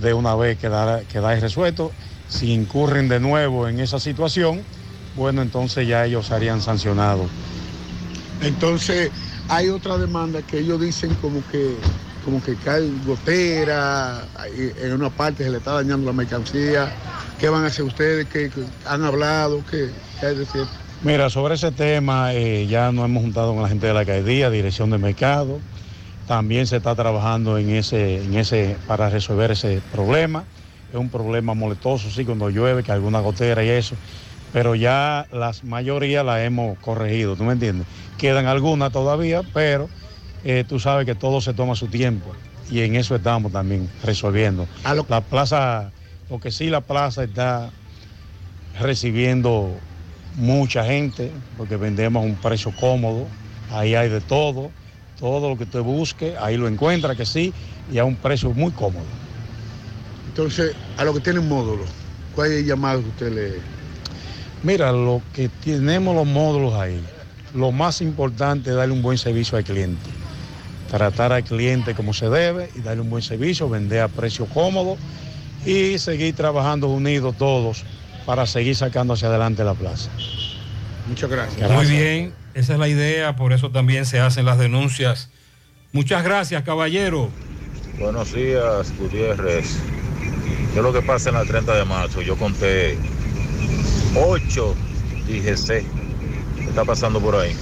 de 0.00 0.14
una 0.14 0.34
vez 0.34 0.58
quedar, 0.58 1.02
quedar 1.04 1.40
resuelto. 1.40 1.92
Si 2.28 2.52
incurren 2.52 3.08
de 3.08 3.20
nuevo 3.20 3.68
en 3.68 3.80
esa 3.80 3.98
situación, 3.98 4.60
bueno, 5.16 5.42
entonces 5.42 5.88
ya 5.88 6.04
ellos 6.04 6.26
serían 6.26 6.60
sancionados. 6.60 7.28
Entonces, 8.42 9.10
hay 9.48 9.68
otra 9.68 9.96
demanda 9.96 10.42
que 10.42 10.58
ellos 10.58 10.80
dicen 10.80 11.14
como 11.16 11.42
que 11.50 11.74
como 12.24 12.42
que 12.42 12.56
cae 12.56 12.90
gotera, 13.06 14.22
en 14.82 14.92
una 14.92 15.08
parte 15.08 15.44
se 15.44 15.50
le 15.50 15.58
está 15.58 15.72
dañando 15.72 16.06
la 16.06 16.12
mercancía. 16.12 16.92
¿Qué 17.40 17.48
van 17.48 17.64
a 17.64 17.68
hacer 17.68 17.86
ustedes? 17.86 18.26
¿Qué, 18.26 18.50
qué 18.50 18.64
han 18.84 19.02
hablado? 19.02 19.64
¿Qué, 19.70 19.88
qué 20.20 20.26
hay 20.26 20.36
de 20.36 20.44
cierto? 20.44 20.70
Mira, 21.02 21.30
sobre 21.30 21.54
ese 21.54 21.70
tema 21.72 22.34
eh, 22.34 22.66
ya 22.66 22.92
nos 22.92 23.06
hemos 23.06 23.22
juntado 23.22 23.54
con 23.54 23.62
la 23.62 23.68
gente 23.68 23.86
de 23.86 23.94
la 23.94 24.00
alcaldía, 24.00 24.50
dirección 24.50 24.90
de 24.90 24.98
mercado. 24.98 25.58
También 26.28 26.66
se 26.66 26.76
está 26.76 26.94
trabajando 26.94 27.56
en 27.56 27.70
ese, 27.70 28.22
en 28.22 28.34
ese, 28.34 28.78
para 28.86 29.08
resolver 29.08 29.50
ese 29.50 29.80
problema. 29.80 30.44
Es 30.92 30.96
un 30.96 31.08
problema 31.08 31.54
molestoso, 31.54 32.10
sí, 32.10 32.26
cuando 32.26 32.50
llueve, 32.50 32.82
que 32.82 32.92
alguna 32.92 33.20
gotera 33.20 33.64
y 33.64 33.70
eso. 33.70 33.96
Pero 34.52 34.74
ya 34.74 35.26
la 35.32 35.52
mayoría 35.62 36.22
la 36.22 36.44
hemos 36.44 36.78
corregido, 36.80 37.34
¿tú 37.34 37.44
me 37.44 37.54
entiendes? 37.54 37.86
Quedan 38.18 38.44
algunas 38.44 38.92
todavía, 38.92 39.42
pero 39.42 39.88
eh, 40.44 40.64
tú 40.68 40.78
sabes 40.78 41.06
que 41.06 41.14
todo 41.14 41.40
se 41.40 41.54
toma 41.54 41.74
su 41.74 41.88
tiempo. 41.88 42.36
Y 42.68 42.82
en 42.82 42.96
eso 42.96 43.16
estamos 43.16 43.50
también 43.50 43.88
resolviendo. 44.02 44.68
La 45.08 45.22
plaza, 45.22 45.94
porque 46.28 46.50
sí 46.50 46.68
la 46.68 46.82
plaza 46.82 47.24
está 47.24 47.72
recibiendo 48.78 49.80
mucha 50.34 50.84
gente, 50.84 51.32
porque 51.56 51.78
vendemos 51.78 52.22
a 52.22 52.26
un 52.26 52.36
precio 52.36 52.70
cómodo, 52.72 53.30
ahí 53.70 53.94
hay 53.94 54.10
de 54.10 54.20
todo, 54.20 54.72
todo 55.18 55.48
lo 55.48 55.56
que 55.56 55.64
usted 55.64 55.80
busque, 55.80 56.34
ahí 56.40 56.56
lo 56.56 56.68
encuentra 56.68 57.14
que 57.14 57.26
sí, 57.26 57.52
y 57.92 57.98
a 57.98 58.04
un 58.04 58.16
precio 58.16 58.50
muy 58.50 58.70
cómodo. 58.72 59.06
Entonces, 60.28 60.74
a 60.96 61.04
lo 61.04 61.14
que 61.14 61.20
tienen 61.20 61.48
módulos, 61.48 61.88
¿cuál 62.34 62.52
es 62.52 62.58
el 62.58 62.66
llamado 62.66 63.02
que 63.02 63.08
usted 63.08 63.32
le... 63.32 63.52
Mira, 64.62 64.92
lo 64.92 65.22
que 65.32 65.48
tenemos 65.48 66.14
los 66.14 66.26
módulos 66.26 66.74
ahí, 66.74 67.00
lo 67.54 67.72
más 67.72 68.00
importante 68.00 68.70
es 68.70 68.76
darle 68.76 68.94
un 68.94 69.02
buen 69.02 69.18
servicio 69.18 69.58
al 69.58 69.64
cliente. 69.64 70.10
Tratar 70.90 71.32
al 71.32 71.44
cliente 71.44 71.94
como 71.94 72.14
se 72.14 72.28
debe 72.28 72.70
y 72.74 72.80
darle 72.80 73.02
un 73.02 73.10
buen 73.10 73.22
servicio, 73.22 73.68
vender 73.68 74.00
a 74.00 74.08
precio 74.08 74.46
cómodo 74.46 74.96
y 75.66 75.98
seguir 75.98 76.34
trabajando 76.34 76.88
unidos 76.88 77.36
todos 77.36 77.84
para 78.24 78.46
seguir 78.46 78.76
sacando 78.76 79.14
hacia 79.14 79.28
adelante 79.28 79.64
la 79.64 79.74
plaza. 79.74 80.10
Muchas 81.08 81.30
gracias. 81.30 81.70
Muy 81.70 81.86
bien. 81.86 82.47
Esa 82.58 82.72
es 82.72 82.78
la 82.80 82.88
idea, 82.88 83.36
por 83.36 83.52
eso 83.52 83.70
también 83.70 84.04
se 84.04 84.18
hacen 84.18 84.44
las 84.44 84.58
denuncias. 84.58 85.30
Muchas 85.92 86.24
gracias, 86.24 86.64
caballero. 86.64 87.30
Buenos 88.00 88.34
días, 88.34 88.92
Gutiérrez. 88.98 89.78
Yo 90.74 90.82
lo 90.82 90.92
que 90.92 91.00
pasa 91.00 91.28
en 91.28 91.36
la 91.36 91.44
30 91.44 91.72
de 91.76 91.84
marzo, 91.84 92.20
yo 92.20 92.36
conté 92.36 92.98
8 94.16 94.74
DGC. 95.28 95.66
¿Qué 96.56 96.64
está 96.68 96.84
pasando 96.84 97.20
por 97.20 97.36
ahí? 97.36 97.56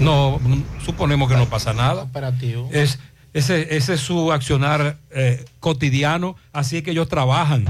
No, 0.00 0.38
suponemos 0.84 1.30
que 1.30 1.36
no 1.36 1.46
pasa 1.46 1.72
nada. 1.72 2.02
Operativo. 2.02 2.68
Es, 2.72 2.98
ese, 3.32 3.74
ese 3.74 3.94
es 3.94 4.00
su 4.00 4.32
accionar 4.32 4.98
eh, 5.12 5.46
cotidiano, 5.60 6.36
así 6.52 6.76
es 6.76 6.82
que 6.82 6.90
ellos 6.90 7.08
trabajan. 7.08 7.64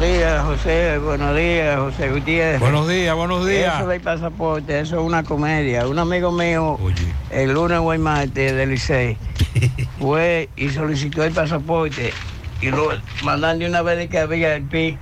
Buenos 0.00 0.16
días, 0.18 0.44
José. 0.46 0.98
Buenos 0.98 1.36
días, 1.36 1.78
José 1.78 2.10
Gutiérrez. 2.10 2.58
Buenos 2.58 2.88
días, 2.88 3.14
buenos 3.14 3.46
días. 3.46 3.80
Eso 3.80 3.86
del 3.88 4.00
pasaporte, 4.00 4.80
eso 4.80 4.96
es 4.98 5.02
una 5.02 5.22
comedia. 5.24 5.86
Un 5.86 5.98
amigo 5.98 6.32
mío, 6.32 6.78
el 7.30 7.52
lunes 7.52 7.78
o 7.82 7.92
el 7.92 7.98
martes 7.98 8.54
del 8.56 8.70
Licey, 8.70 9.18
fue 10.00 10.48
y 10.56 10.70
solicitó 10.70 11.22
el 11.22 11.32
pasaporte 11.32 12.14
y 12.62 12.70
lo 12.70 12.88
mandan 13.24 13.58
de 13.58 13.66
una 13.66 13.82
vez 13.82 13.98
de 13.98 14.08
que 14.08 14.18
había 14.18 14.56
el 14.56 14.62
PIB 14.62 14.96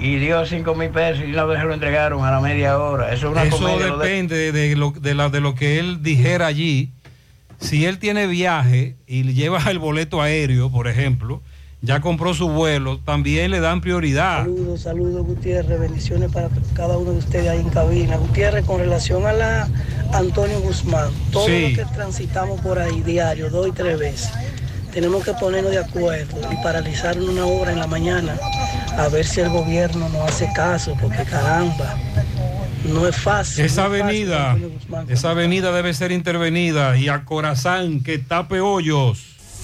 y 0.00 0.16
dio 0.16 0.44
cinco 0.44 0.74
mil 0.74 0.90
pesos 0.90 1.22
y 1.24 1.32
una 1.32 1.44
vez 1.44 1.60
se 1.60 1.64
lo 1.66 1.74
entregaron 1.74 2.24
a 2.24 2.32
la 2.32 2.40
media 2.40 2.76
hora. 2.78 3.12
Eso 3.12 3.26
es 3.28 3.32
una 3.32 3.44
Eso 3.44 3.58
comedia. 3.58 3.86
lo 3.86 3.98
de- 3.98 4.08
depende 4.08 4.50
de 4.50 4.74
lo, 4.74 4.90
de, 4.90 5.14
la- 5.14 5.28
de 5.28 5.40
lo 5.40 5.54
que 5.54 5.78
él 5.78 6.02
dijera 6.02 6.46
allí. 6.46 6.90
Si 7.60 7.86
él 7.86 8.00
tiene 8.00 8.26
viaje 8.26 8.96
y 9.06 9.22
le 9.22 9.34
lleva 9.34 9.62
el 9.70 9.78
boleto 9.78 10.20
aéreo, 10.20 10.68
por 10.72 10.88
ejemplo, 10.88 11.42
ya 11.84 12.00
compró 12.00 12.32
su 12.32 12.48
vuelo, 12.48 12.98
también 13.04 13.50
le 13.50 13.58
dan 13.60 13.80
prioridad. 13.80 14.42
Saludos, 14.44 14.80
saludos 14.82 15.26
Gutiérrez, 15.26 15.80
bendiciones 15.80 16.30
para 16.30 16.48
cada 16.74 16.96
uno 16.96 17.10
de 17.12 17.18
ustedes 17.18 17.48
ahí 17.48 17.58
en 17.60 17.70
cabina. 17.70 18.16
Gutiérrez, 18.16 18.64
con 18.64 18.78
relación 18.78 19.26
a 19.26 19.32
la 19.32 19.68
Antonio 20.12 20.60
Guzmán, 20.60 21.10
todo 21.32 21.46
Sí. 21.46 21.70
lo 21.76 21.84
que 21.84 21.92
transitamos 21.94 22.60
por 22.60 22.78
ahí 22.78 23.00
diario, 23.02 23.50
dos 23.50 23.66
y 23.66 23.72
tres 23.72 23.98
veces, 23.98 24.30
tenemos 24.92 25.24
que 25.24 25.32
ponernos 25.34 25.72
de 25.72 25.78
acuerdo 25.78 26.36
y 26.52 26.56
paralizar 26.62 27.18
una 27.18 27.46
hora 27.46 27.72
en 27.72 27.78
la 27.80 27.86
mañana 27.86 28.36
a 28.96 29.08
ver 29.08 29.24
si 29.26 29.40
el 29.40 29.48
gobierno 29.48 30.08
nos 30.10 30.28
hace 30.30 30.48
caso, 30.54 30.94
porque 31.00 31.24
caramba, 31.24 31.96
no 32.84 33.08
es 33.08 33.16
fácil. 33.16 33.64
Esa 33.64 33.88
no 33.88 33.94
es 33.94 34.02
avenida, 34.02 34.54
Guzmán. 34.56 35.06
esa 35.08 35.30
avenida 35.30 35.72
debe 35.72 35.94
ser 35.94 36.12
intervenida 36.12 36.96
y 36.96 37.08
a 37.08 37.24
Corazán 37.24 38.02
que 38.04 38.18
tape 38.18 38.60
hoyos. 38.60 39.31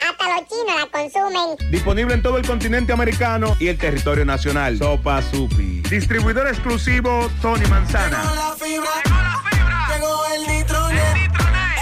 Hasta 0.00 0.28
los 0.28 0.48
chinos 0.48 0.76
la 0.76 0.86
consumen. 0.86 1.70
Disponible 1.70 2.14
en 2.14 2.22
todo 2.22 2.38
el 2.38 2.46
continente 2.46 2.92
americano 2.92 3.56
y 3.58 3.68
el 3.68 3.78
territorio 3.78 4.24
nacional. 4.24 4.78
Sopa 4.78 5.22
Supi. 5.22 5.82
Distribuidor 5.90 6.46
exclusivo 6.48 7.28
Tony 7.42 7.66
Manzana. 7.66 8.22
la 8.34 8.54
fibra, 8.56 8.88
Llegó 9.92 10.26
el 10.34 10.46
nitronet, 10.46 11.32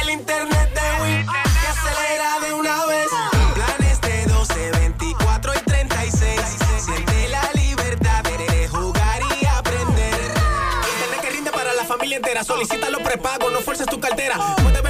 el 0.03 0.11
internet 0.11 0.71
de 0.75 1.03
Win 1.03 1.27
que 1.27 1.69
acelera 1.69 2.41
de 2.41 2.53
una 2.55 2.87
vez. 2.87 3.07
Planes 3.55 4.01
de 4.01 4.27
12, 4.33 4.71
24 4.79 5.53
y 5.55 5.59
36. 5.59 6.41
Siente 6.79 7.29
la 7.29 7.51
libertad 7.55 8.23
de 8.23 8.69
jugar 8.69 9.21
y 9.41 9.47
aprender. 9.47 10.15
Internet 10.15 11.21
que 11.21 11.31
rinde 11.31 11.51
para 11.51 11.75
la 11.75 11.85
familia 11.85 12.17
entera. 12.17 12.45
Solicita 12.45 12.89
los 12.91 13.03
prepagos, 13.03 13.53
no 13.53 13.61
fuerces 13.61 13.87
tu 13.87 14.01
cartera. 14.01 14.37
Puedes 14.63 14.83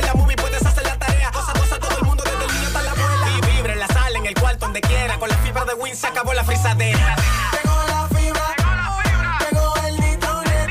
donde 4.77 4.89
quiera. 4.89 5.19
Con 5.19 5.29
la 5.29 5.37
fibra 5.39 5.65
de 5.65 5.75
Win 5.75 5.97
se 5.97 6.07
acabó 6.07 6.33
la 6.35 6.45
frisadera. 6.45 7.17
Llegó 7.53 7.77
la 7.89 8.09
fibra. 8.09 8.57
Llegó 9.41 9.75
el 9.87 10.01
nitronet. 10.01 10.69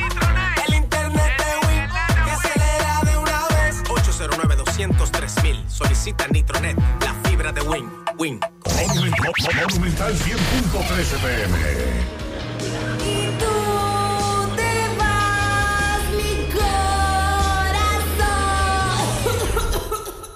El 0.67 0.74
internet 0.75 1.34
de 1.38 1.67
Win 1.67 1.90
que 2.24 2.32
acelera 2.32 3.01
de 3.03 3.17
una 3.17 3.48
vez. 3.48 3.82
809 3.90 4.56
203 4.58 5.43
mil. 5.43 5.66
Solicita 5.69 6.27
Nitronet, 6.27 6.77
la 7.01 7.14
fibra 7.30 7.51
de 7.51 7.61
Win. 7.61 7.90
Win. 8.17 8.40
Monumental 8.66 10.14
100.13 10.14 11.17
pm. 11.22 11.58
Y 13.03 13.27
tú 13.38 13.45
te 14.56 14.74
vas, 14.98 16.01
mi 16.16 16.34
corazón. 16.53 16.75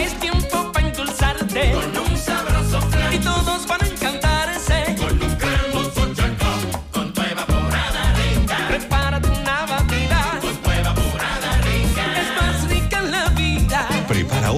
Es 0.00 0.18
tiempo 0.18 0.72
para 0.72 0.88
endulzarte 0.88 1.72
con 1.72 1.98
un 1.98 2.16
sabroso 2.16 2.80
flan. 2.90 3.14
Y 3.14 3.18
todos 3.18 3.68
van 3.68 3.84
a 3.84 3.86
encantarse 3.86 4.96
con 4.98 5.22
un 5.22 5.36
cremoso 5.36 6.14
chancón, 6.14 6.60
con 6.90 7.12
tu 7.12 7.20
evaporada 7.20 8.12
rica. 8.14 8.56
Prepárate 8.68 9.28
una 9.28 9.66
batida 9.66 10.38
con 10.40 10.56
tu 10.56 10.70
evaporada 10.70 11.60
rica. 11.62 12.06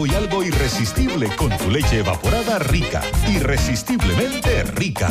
y 0.06 0.14
algo 0.14 0.42
irresistible 0.42 1.28
con 1.36 1.50
tu 1.58 1.68
leche 1.68 1.98
evaporada 1.98 2.58
rica. 2.60 3.02
Irresistiblemente 3.28 4.64
rica. 4.64 5.10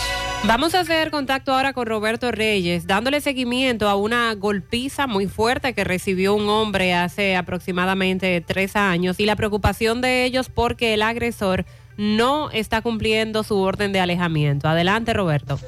Vamos 0.43 0.73
a 0.73 0.79
hacer 0.79 1.11
contacto 1.11 1.53
ahora 1.53 1.71
con 1.73 1.85
Roberto 1.85 2.31
Reyes, 2.31 2.87
dándole 2.87 3.21
seguimiento 3.21 3.87
a 3.87 3.95
una 3.95 4.33
golpiza 4.33 5.05
muy 5.05 5.27
fuerte 5.27 5.73
que 5.73 5.83
recibió 5.83 6.33
un 6.33 6.49
hombre 6.49 6.95
hace 6.95 7.35
aproximadamente 7.35 8.41
tres 8.41 8.75
años 8.75 9.19
y 9.19 9.27
la 9.27 9.35
preocupación 9.35 10.01
de 10.01 10.25
ellos 10.25 10.49
porque 10.49 10.95
el 10.95 11.03
agresor 11.03 11.65
no 11.95 12.49
está 12.49 12.81
cumpliendo 12.81 13.43
su 13.43 13.59
orden 13.59 13.93
de 13.93 13.99
alejamiento. 13.99 14.67
Adelante, 14.67 15.13
Roberto. 15.13 15.59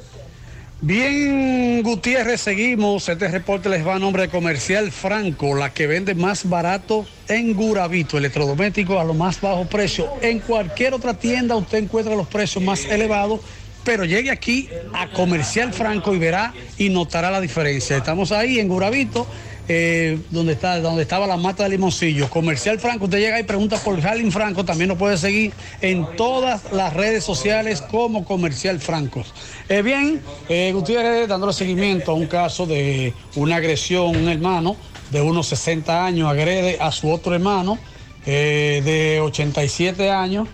Bien, 0.80 1.82
Gutiérrez, 1.82 2.40
seguimos. 2.40 3.08
Este 3.08 3.28
reporte 3.28 3.68
les 3.68 3.86
va 3.86 3.94
a 3.94 3.98
nombre 4.00 4.24
de 4.24 4.28
Comercial 4.28 4.90
Franco, 4.90 5.54
la 5.54 5.72
que 5.72 5.86
vende 5.86 6.14
más 6.14 6.48
barato 6.48 7.06
en 7.28 7.54
Guravito, 7.54 8.18
electrodoméstico 8.18 8.98
a 8.98 9.04
lo 9.04 9.14
más 9.14 9.40
bajo 9.40 9.64
precio. 9.66 10.08
En 10.20 10.40
cualquier 10.40 10.94
otra 10.94 11.14
tienda 11.14 11.54
usted 11.54 11.78
encuentra 11.78 12.16
los 12.16 12.26
precios 12.26 12.62
más 12.62 12.84
elevados 12.84 13.40
pero 13.84 14.04
llegue 14.04 14.30
aquí 14.30 14.68
a 14.92 15.08
Comercial 15.10 15.72
Franco 15.72 16.14
y 16.14 16.18
verá 16.18 16.52
y 16.78 16.88
notará 16.88 17.30
la 17.30 17.40
diferencia. 17.40 17.96
Estamos 17.96 18.32
ahí 18.32 18.58
en 18.58 18.68
Guravito, 18.68 19.26
eh, 19.68 20.18
donde, 20.30 20.54
está, 20.54 20.80
donde 20.80 21.02
estaba 21.02 21.26
la 21.26 21.36
mata 21.36 21.64
de 21.64 21.70
limoncillo. 21.70 22.28
Comercial 22.30 22.80
Franco, 22.80 23.04
usted 23.04 23.18
llega 23.18 23.38
y 23.38 23.42
pregunta 23.42 23.76
por 23.78 24.00
Jalín 24.00 24.32
Franco, 24.32 24.64
también 24.64 24.88
nos 24.88 24.98
puede 24.98 25.18
seguir 25.18 25.52
en 25.80 26.06
todas 26.16 26.72
las 26.72 26.94
redes 26.94 27.24
sociales 27.24 27.82
como 27.82 28.24
Comercial 28.24 28.80
Franco. 28.80 29.22
Eh, 29.68 29.82
bien, 29.82 30.22
eh, 30.48 30.72
Gutiérrez 30.72 31.28
dándole 31.28 31.52
seguimiento 31.52 32.12
a 32.12 32.14
un 32.14 32.26
caso 32.26 32.66
de 32.66 33.12
una 33.36 33.56
agresión, 33.56 34.16
un 34.16 34.28
hermano 34.28 34.76
de 35.10 35.20
unos 35.20 35.46
60 35.48 36.04
años 36.04 36.28
agrede 36.28 36.78
a 36.80 36.90
su 36.90 37.10
otro 37.10 37.34
hermano 37.34 37.78
de 38.24 39.20
87 39.22 40.10
años. 40.10 40.48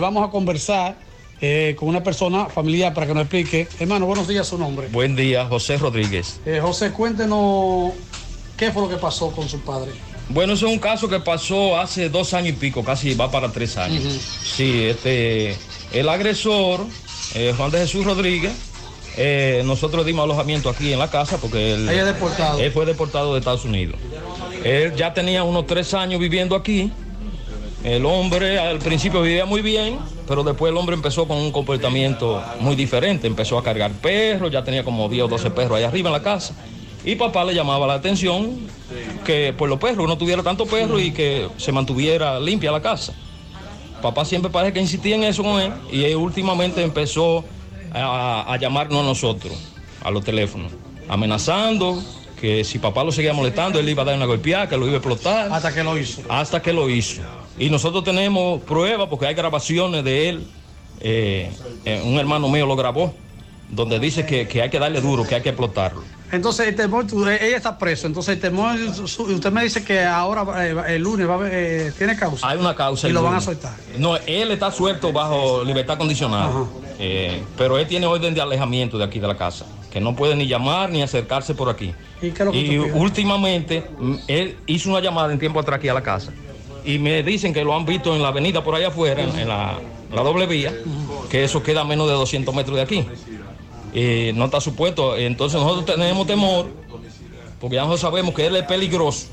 vamos 0.00 0.26
a 0.26 0.30
conversar 0.30 1.07
eh, 1.40 1.76
con 1.78 1.88
una 1.88 2.02
persona 2.02 2.46
familiar 2.46 2.92
para 2.94 3.06
que 3.06 3.14
nos 3.14 3.22
explique. 3.22 3.68
Hermano, 3.78 4.06
buenos 4.06 4.26
días, 4.26 4.46
su 4.46 4.58
nombre. 4.58 4.88
Buen 4.88 5.14
día, 5.14 5.46
José 5.46 5.76
Rodríguez. 5.76 6.40
Eh, 6.44 6.58
José, 6.60 6.90
cuéntenos 6.90 7.92
qué 8.56 8.72
fue 8.72 8.82
lo 8.82 8.88
que 8.88 8.96
pasó 8.96 9.30
con 9.30 9.48
su 9.48 9.60
padre. 9.60 9.92
Bueno, 10.30 10.54
eso 10.54 10.66
es 10.66 10.72
un 10.72 10.78
caso 10.78 11.08
que 11.08 11.20
pasó 11.20 11.78
hace 11.78 12.08
dos 12.08 12.34
años 12.34 12.50
y 12.50 12.52
pico, 12.54 12.84
casi 12.84 13.14
va 13.14 13.30
para 13.30 13.50
tres 13.50 13.76
años. 13.78 14.02
Sí, 14.02 14.84
este, 14.84 15.56
el 15.92 16.08
agresor, 16.08 16.80
eh, 17.34 17.54
Juan 17.56 17.70
de 17.70 17.78
Jesús 17.78 18.04
Rodríguez, 18.04 18.52
nosotros 19.64 20.04
dimos 20.06 20.24
alojamiento 20.24 20.68
aquí 20.68 20.92
en 20.92 20.98
la 20.98 21.10
casa 21.10 21.38
porque 21.38 21.74
él, 21.74 21.86
deportado. 21.86 22.60
él 22.60 22.70
fue 22.70 22.84
deportado 22.84 23.32
de 23.32 23.38
Estados 23.38 23.64
Unidos. 23.64 23.96
Él 24.64 24.94
ya 24.96 25.14
tenía 25.14 25.44
unos 25.44 25.66
tres 25.66 25.94
años 25.94 26.20
viviendo 26.20 26.54
aquí 26.54 26.92
el 27.84 28.04
hombre 28.06 28.58
al 28.58 28.78
principio 28.78 29.22
vivía 29.22 29.44
muy 29.44 29.62
bien, 29.62 29.98
pero 30.26 30.42
después 30.42 30.70
el 30.70 30.76
hombre 30.76 30.94
empezó 30.94 31.28
con 31.28 31.38
un 31.38 31.52
comportamiento 31.52 32.42
muy 32.60 32.74
diferente. 32.74 33.26
Empezó 33.26 33.56
a 33.56 33.62
cargar 33.62 33.92
perros, 33.92 34.50
ya 34.50 34.64
tenía 34.64 34.84
como 34.84 35.08
10 35.08 35.24
o 35.24 35.28
12 35.28 35.50
perros 35.50 35.78
ahí 35.78 35.84
arriba 35.84 36.08
en 36.08 36.14
la 36.14 36.22
casa. 36.22 36.54
Y 37.04 37.14
papá 37.14 37.44
le 37.44 37.54
llamaba 37.54 37.86
la 37.86 37.94
atención 37.94 38.58
que 39.24 39.54
por 39.56 39.68
los 39.68 39.78
perros, 39.78 40.08
no 40.08 40.18
tuviera 40.18 40.42
tanto 40.42 40.66
perro 40.66 40.98
y 40.98 41.12
que 41.12 41.48
se 41.56 41.70
mantuviera 41.70 42.40
limpia 42.40 42.72
la 42.72 42.82
casa. 42.82 43.14
Papá 44.02 44.24
siempre 44.24 44.50
parece 44.50 44.72
que 44.72 44.80
insistía 44.80 45.14
en 45.16 45.24
eso 45.24 45.42
con 45.42 45.60
él 45.60 45.72
y 45.90 46.04
él 46.04 46.16
últimamente 46.16 46.82
empezó 46.82 47.44
a, 47.92 48.52
a 48.52 48.56
llamarnos 48.58 49.00
a 49.00 49.06
nosotros, 49.06 49.54
a 50.02 50.10
los 50.10 50.24
teléfonos, 50.24 50.72
amenazando 51.08 52.02
que 52.40 52.62
si 52.64 52.78
papá 52.78 53.02
lo 53.02 53.10
seguía 53.10 53.32
molestando, 53.32 53.80
él 53.80 53.88
iba 53.88 54.02
a 54.02 54.06
dar 54.06 54.16
una 54.16 54.26
golpeada, 54.26 54.68
que 54.68 54.76
lo 54.76 54.86
iba 54.86 54.94
a 54.94 54.98
explotar. 54.98 55.52
Hasta 55.52 55.74
que 55.74 55.82
lo 55.82 55.98
hizo. 55.98 56.22
Hasta 56.28 56.62
que 56.62 56.72
lo 56.72 56.88
hizo. 56.88 57.22
Y 57.58 57.70
nosotros 57.70 58.04
tenemos 58.04 58.62
pruebas 58.62 59.08
porque 59.08 59.26
hay 59.26 59.34
grabaciones 59.34 60.04
de 60.04 60.28
él. 60.28 60.46
Eh, 61.00 61.50
eh, 61.84 62.02
un 62.04 62.18
hermano 62.18 62.48
mío 62.48 62.66
lo 62.66 62.76
grabó, 62.76 63.14
donde 63.68 63.98
dice 63.98 64.24
que, 64.24 64.62
hay 64.62 64.70
que 64.70 64.78
darle 64.78 65.00
duro, 65.00 65.24
que 65.24 65.34
hay 65.34 65.42
que 65.42 65.50
explotarlo. 65.50 66.02
Entonces, 66.30 66.68
el 66.68 66.76
temor, 66.76 67.06
ella 67.40 67.56
está 67.56 67.78
preso. 67.78 68.06
Entonces, 68.06 68.34
el 68.34 68.40
temor, 68.40 68.76
usted 68.78 69.50
me 69.50 69.64
dice 69.64 69.82
que 69.82 70.04
ahora, 70.04 70.66
eh, 70.66 70.94
el 70.94 71.02
lunes, 71.02 71.28
va 71.28 71.38
tiene 71.96 72.16
causa. 72.16 72.48
Hay 72.48 72.58
una 72.58 72.74
causa. 72.74 73.08
Y 73.08 73.12
lo 73.12 73.22
van 73.22 73.34
a 73.34 73.40
soltar. 73.40 73.74
No, 73.96 74.16
él 74.16 74.50
está 74.52 74.70
suelto 74.70 75.12
bajo 75.12 75.64
libertad 75.64 75.98
condicional. 75.98 76.50
pero 77.56 77.78
él 77.78 77.86
tiene 77.88 78.06
orden 78.06 78.34
de 78.34 78.40
alejamiento 78.40 78.98
de 78.98 79.04
aquí 79.04 79.18
de 79.18 79.26
la 79.26 79.36
casa. 79.36 79.66
Que 79.90 80.00
no 80.00 80.14
puede 80.14 80.36
ni 80.36 80.46
llamar 80.46 80.90
ni 80.90 81.02
acercarse 81.02 81.54
por 81.54 81.70
aquí. 81.70 81.94
Y, 82.20 82.76
últimamente, 82.76 83.84
mm, 83.98 84.14
él 84.28 84.56
hizo 84.66 84.90
una 84.90 85.00
llamada 85.00 85.32
en 85.32 85.38
tiempo 85.38 85.58
atrás 85.60 85.78
aquí 85.78 85.88
a 85.88 85.94
la 85.94 86.02
casa 86.02 86.30
y 86.84 86.98
me 86.98 87.22
dicen 87.22 87.52
que 87.52 87.64
lo 87.64 87.74
han 87.74 87.84
visto 87.84 88.14
en 88.14 88.22
la 88.22 88.28
avenida 88.28 88.62
por 88.62 88.74
allá 88.74 88.88
afuera, 88.88 89.22
en, 89.22 89.48
la, 89.48 89.78
doble 90.10 90.46
vía, 90.46 90.74
que 91.30 91.44
eso 91.44 91.62
queda 91.62 91.82
a 91.82 91.84
menos 91.84 92.08
de 92.08 92.14
200 92.14 92.54
metros 92.54 92.76
de 92.76 92.82
aquí. 92.82 93.06
Y 93.92 94.32
no 94.34 94.46
está 94.46 94.60
supuesto. 94.60 95.16
Entonces 95.16 95.60
nosotros 95.60 95.86
tenemos 95.86 96.26
temor, 96.26 96.66
porque 97.60 97.76
ya 97.76 97.82
nosotros 97.82 98.00
sabemos 98.00 98.34
que 98.34 98.46
él 98.46 98.56
es 98.56 98.64
peligroso, 98.64 99.28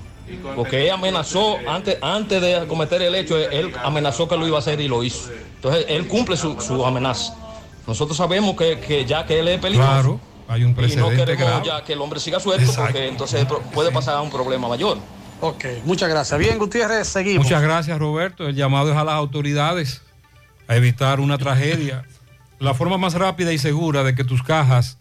porque 0.56 0.86
él 0.86 0.92
amenazó, 0.92 1.58
antes, 1.68 1.98
antes 2.02 2.42
de 2.42 2.66
cometer 2.68 3.02
el 3.02 3.16
hecho, 3.16 3.38
él 3.38 3.74
amenazó 3.84 4.28
que 4.28 4.38
lo 4.38 4.48
iba 4.48 4.58
a 4.58 4.60
hacer 4.60 4.80
y 4.82 4.88
lo 4.88 5.04
hizo. 5.04 5.30
Entonces 5.56 5.86
él 5.90 6.08
cumple 6.08 6.38
su, 6.38 6.86
amenaza. 6.86 7.36
Nosotros 7.88 8.18
sabemos 8.18 8.56
que, 8.56 9.06
ya 9.08 9.26
que 9.26 9.40
él 9.40 9.48
es 9.48 9.60
peligroso. 9.60 9.92
Claro, 9.92 10.20
hay 10.48 10.64
un 10.64 10.74
precedente 10.74 11.14
y 11.14 11.18
no 11.18 11.26
queremos 11.26 11.64
ya 11.64 11.84
que 11.84 11.94
el 11.94 12.02
hombre 12.02 12.20
siga 12.20 12.40
suelto, 12.40 12.72
porque 12.76 13.08
entonces 13.08 13.46
puede 13.74 13.92
pasar 13.92 14.18
a 14.18 14.22
un 14.22 14.30
problema 14.30 14.68
mayor. 14.68 14.98
Ok, 15.48 15.66
muchas 15.84 16.10
gracias. 16.10 16.40
Bien, 16.40 16.58
Gutiérrez, 16.58 17.08
seguimos. 17.08 17.46
Muchas 17.46 17.62
gracias, 17.62 18.00
Roberto. 18.00 18.48
El 18.48 18.56
llamado 18.56 18.92
es 18.92 18.98
a 18.98 19.04
las 19.04 19.14
autoridades 19.14 20.02
a 20.68 20.76
evitar 20.76 21.20
una 21.20 21.38
tragedia. 21.38 22.04
La 22.58 22.74
forma 22.74 22.98
más 22.98 23.14
rápida 23.14 23.54
y 23.54 23.60
segura 23.60 24.04
de 24.04 24.16
que 24.16 24.24
tus 24.24 24.42
cajas, 24.42 24.98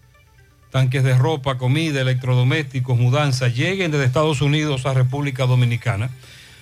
tanques 0.71 1.03
de 1.03 1.17
ropa, 1.17 1.57
comida, 1.57 2.03
electrodomésticos, 2.03 2.99
mudanzas 2.99 3.55
lleguen 3.55 3.91
desde 3.91 4.05
Estados 4.05 4.43
Unidos 4.43 4.85
a 4.85 4.93
República 4.93 5.47
Dominicana 5.47 6.11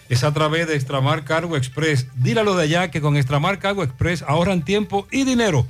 es 0.09 0.25
a 0.25 0.33
través 0.33 0.69
de 0.69 0.77
Extramar 0.77 1.25
Cargo 1.25 1.57
Express. 1.57 2.07
Dígalo 2.15 2.55
de 2.55 2.65
allá 2.65 2.91
que 2.91 3.01
con 3.01 3.17
Extramar 3.17 3.59
Cargo 3.59 3.83
Express 3.83 4.23
ahorran 4.23 4.62
tiempo 4.62 5.09
y 5.11 5.25
dinero. 5.25 5.67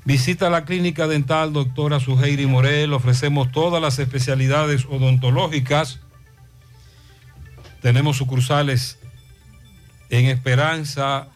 Visita 0.05 0.49
la 0.49 0.65
clínica 0.65 1.05
dental 1.05 1.53
doctora 1.53 1.99
Suheiri 1.99 2.47
Morel. 2.47 2.93
Ofrecemos 2.93 3.51
todas 3.51 3.80
las 3.80 3.99
especialidades 3.99 4.85
odontológicas. 4.85 5.99
Tenemos 7.83 8.17
sucursales 8.17 8.97
en 10.14 10.27
Esperanza, 10.27 11.27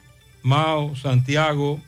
Mao, 0.44 0.96
Santiago. 0.96 1.82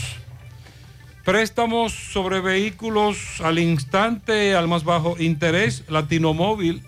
préstamos 1.26 1.94
sobre 1.94 2.42
vehículos 2.42 3.42
al 3.44 3.58
instante, 3.58 4.54
al 4.56 4.68
más 4.68 4.84
bajo 4.84 5.16
interés, 5.20 5.84
Latino 5.90 6.36
Móvil, 6.36 6.84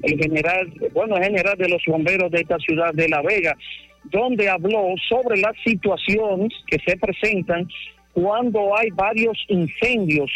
el 0.02 0.18
general, 0.18 0.72
bueno, 0.92 1.16
el 1.16 1.24
general 1.24 1.56
de 1.56 1.68
los 1.68 1.82
bomberos 1.86 2.30
de 2.30 2.40
esta 2.40 2.58
ciudad 2.58 2.92
de 2.92 3.08
La 3.08 3.22
Vega, 3.22 3.56
donde 4.04 4.48
habló 4.48 4.94
sobre 5.08 5.40
las 5.40 5.54
situaciones 5.64 6.52
que 6.66 6.78
se 6.78 6.96
presentan 6.96 7.68
cuando 8.12 8.76
hay 8.76 8.90
varios 8.90 9.36
incendios. 9.48 10.30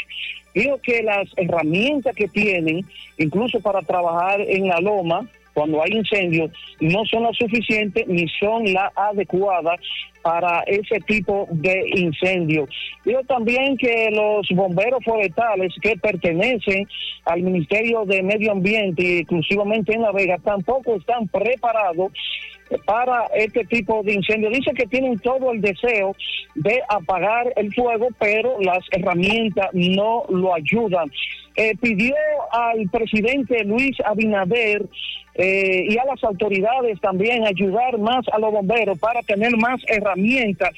Digo 0.54 0.78
que 0.82 1.02
las 1.02 1.28
herramientas 1.36 2.14
que 2.16 2.28
tienen, 2.28 2.84
incluso 3.18 3.60
para 3.60 3.82
trabajar 3.82 4.40
en 4.40 4.68
la 4.68 4.80
loma, 4.80 5.28
cuando 5.58 5.82
hay 5.82 5.90
incendios, 5.90 6.52
no 6.78 7.04
son 7.06 7.24
las 7.24 7.36
suficientes 7.36 8.06
ni 8.06 8.28
son 8.38 8.72
las 8.72 8.92
adecuadas 8.94 9.80
para 10.22 10.60
ese 10.68 11.00
tipo 11.00 11.48
de 11.50 11.84
incendio. 11.96 12.68
Digo 13.04 13.24
también 13.24 13.76
que 13.76 14.08
los 14.12 14.46
bomberos 14.54 15.00
forestales 15.04 15.74
que 15.82 15.96
pertenecen 15.96 16.86
al 17.24 17.42
Ministerio 17.42 18.04
de 18.04 18.22
Medio 18.22 18.52
Ambiente, 18.52 19.18
exclusivamente 19.18 19.94
en 19.94 20.02
La 20.02 20.12
Vega, 20.12 20.38
tampoco 20.38 20.94
están 20.94 21.26
preparados 21.26 22.12
para 22.84 23.26
este 23.34 23.64
tipo 23.64 24.02
de 24.02 24.14
incendio. 24.14 24.50
Dice 24.50 24.72
que 24.72 24.86
tienen 24.86 25.18
todo 25.18 25.52
el 25.52 25.60
deseo 25.60 26.14
de 26.54 26.80
apagar 26.88 27.52
el 27.56 27.72
fuego, 27.74 28.08
pero 28.18 28.60
las 28.60 28.84
herramientas 28.90 29.68
no 29.72 30.24
lo 30.28 30.54
ayudan. 30.54 31.10
Eh, 31.56 31.74
pidió 31.80 32.14
al 32.52 32.88
presidente 32.88 33.64
Luis 33.64 33.96
Abinader 34.04 34.86
eh, 35.34 35.86
y 35.88 35.98
a 35.98 36.04
las 36.04 36.22
autoridades 36.22 37.00
también 37.00 37.46
ayudar 37.46 37.98
más 37.98 38.24
a 38.32 38.38
los 38.38 38.52
bomberos 38.52 38.98
para 38.98 39.22
tener 39.22 39.56
más 39.56 39.80
herramientas 39.88 40.70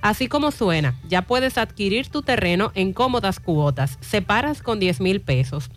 Así 0.00 0.28
como 0.28 0.52
suena, 0.52 0.94
ya 1.08 1.22
puedes 1.22 1.58
adquirir 1.58 2.06
tu 2.08 2.22
terreno 2.22 2.70
en 2.76 2.92
cómodas 2.92 3.40
cuotas. 3.40 3.98
Separas 4.00 4.62
con 4.62 4.78
10 4.78 5.00
mil 5.00 5.20
pesos 5.20 5.68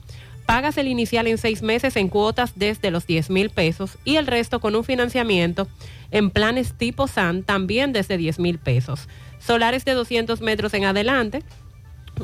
Pagas 0.49 0.79
el 0.79 0.87
inicial 0.87 1.27
en 1.27 1.37
seis 1.37 1.61
meses 1.61 1.95
en 1.95 2.09
cuotas 2.09 2.53
desde 2.55 2.89
los 2.89 3.05
10 3.05 3.29
mil 3.29 3.51
pesos 3.51 3.99
y 4.03 4.15
el 4.15 4.25
resto 4.25 4.59
con 4.59 4.75
un 4.75 4.83
financiamiento 4.83 5.67
en 6.09 6.31
planes 6.31 6.73
tipo 6.73 7.07
SAN 7.07 7.43
también 7.43 7.93
desde 7.93 8.17
10 8.17 8.39
mil 8.39 8.57
pesos. 8.57 9.07
Solares 9.37 9.85
de 9.85 9.93
200 9.93 10.41
metros 10.41 10.73
en 10.73 10.85
adelante, 10.85 11.43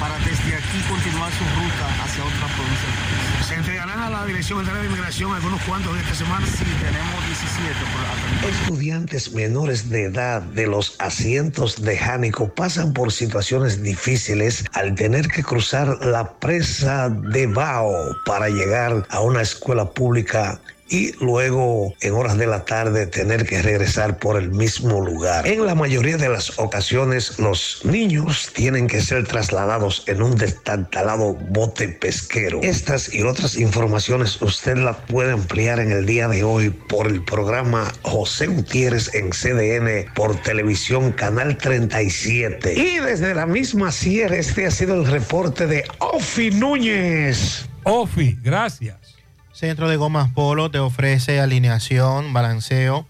para 0.00 0.18
desde 0.20 0.56
aquí 0.56 0.65
continuar 0.88 1.32
su 1.32 1.44
ruta 1.44 2.04
hacia 2.04 2.24
otra 2.24 2.46
provincia. 2.54 3.46
¿Se 3.46 3.54
entregarán 3.54 4.00
a 4.00 4.10
la 4.10 4.26
Dirección 4.26 4.60
General 4.60 4.82
de 4.82 4.88
Inmigración 4.88 5.34
algunos 5.34 5.62
cuantos 5.62 5.94
de 5.94 6.00
esta 6.00 6.14
semana? 6.14 6.46
Sí, 6.46 6.64
tenemos 6.80 7.26
17 7.26 7.74
por 7.92 8.50
Estudiantes 8.50 9.32
menores 9.32 9.88
de 9.88 10.04
edad 10.04 10.42
de 10.42 10.66
los 10.66 10.96
asientos 10.98 11.82
de 11.82 11.96
Jánico 11.96 12.48
pasan 12.54 12.92
por 12.92 13.12
situaciones 13.12 13.82
difíciles 13.82 14.64
al 14.72 14.94
tener 14.94 15.28
que 15.28 15.42
cruzar 15.42 16.04
la 16.04 16.32
presa 16.38 17.08
de 17.08 17.46
Bao 17.46 18.14
para 18.24 18.48
llegar 18.48 19.06
a 19.08 19.20
una 19.20 19.42
escuela 19.42 19.90
pública 19.90 20.60
y 20.88 21.12
luego 21.24 21.94
en 22.00 22.14
horas 22.14 22.38
de 22.38 22.46
la 22.46 22.64
tarde 22.64 23.06
tener 23.06 23.46
que 23.46 23.62
regresar 23.62 24.18
por 24.18 24.40
el 24.40 24.50
mismo 24.50 25.04
lugar. 25.04 25.46
En 25.46 25.66
la 25.66 25.74
mayoría 25.74 26.16
de 26.16 26.28
las 26.28 26.58
ocasiones 26.58 27.38
los 27.38 27.80
niños 27.84 28.50
tienen 28.54 28.86
que 28.86 29.00
ser 29.00 29.26
trasladados 29.26 30.04
en 30.06 30.22
un 30.22 30.36
destartalado 30.36 31.34
bote 31.34 31.88
pesquero. 31.88 32.60
Estas 32.62 33.12
y 33.12 33.22
otras 33.22 33.56
informaciones 33.56 34.40
usted 34.40 34.76
las 34.76 34.96
puede 35.08 35.32
ampliar 35.32 35.80
en 35.80 35.92
el 35.92 36.06
día 36.06 36.28
de 36.28 36.44
hoy 36.44 36.70
por 36.70 37.06
el 37.06 37.22
programa 37.24 37.92
José 38.02 38.46
Gutiérrez 38.46 39.14
en 39.14 39.30
CDN 39.30 40.12
por 40.14 40.40
televisión 40.42 41.12
Canal 41.12 41.56
37. 41.56 42.74
Y 42.74 42.98
desde 42.98 43.34
la 43.34 43.46
misma 43.46 43.92
sierra 43.92 44.36
este 44.36 44.66
ha 44.66 44.70
sido 44.70 44.94
el 44.94 45.06
reporte 45.06 45.66
de 45.66 45.84
Ofi 45.98 46.50
Núñez. 46.50 47.66
Ofi, 47.84 48.38
gracias. 48.42 49.15
Centro 49.56 49.88
de 49.88 49.96
Gomas 49.96 50.30
Polo 50.32 50.70
te 50.70 50.78
ofrece 50.78 51.40
alineación, 51.40 52.34
balanceo, 52.34 53.06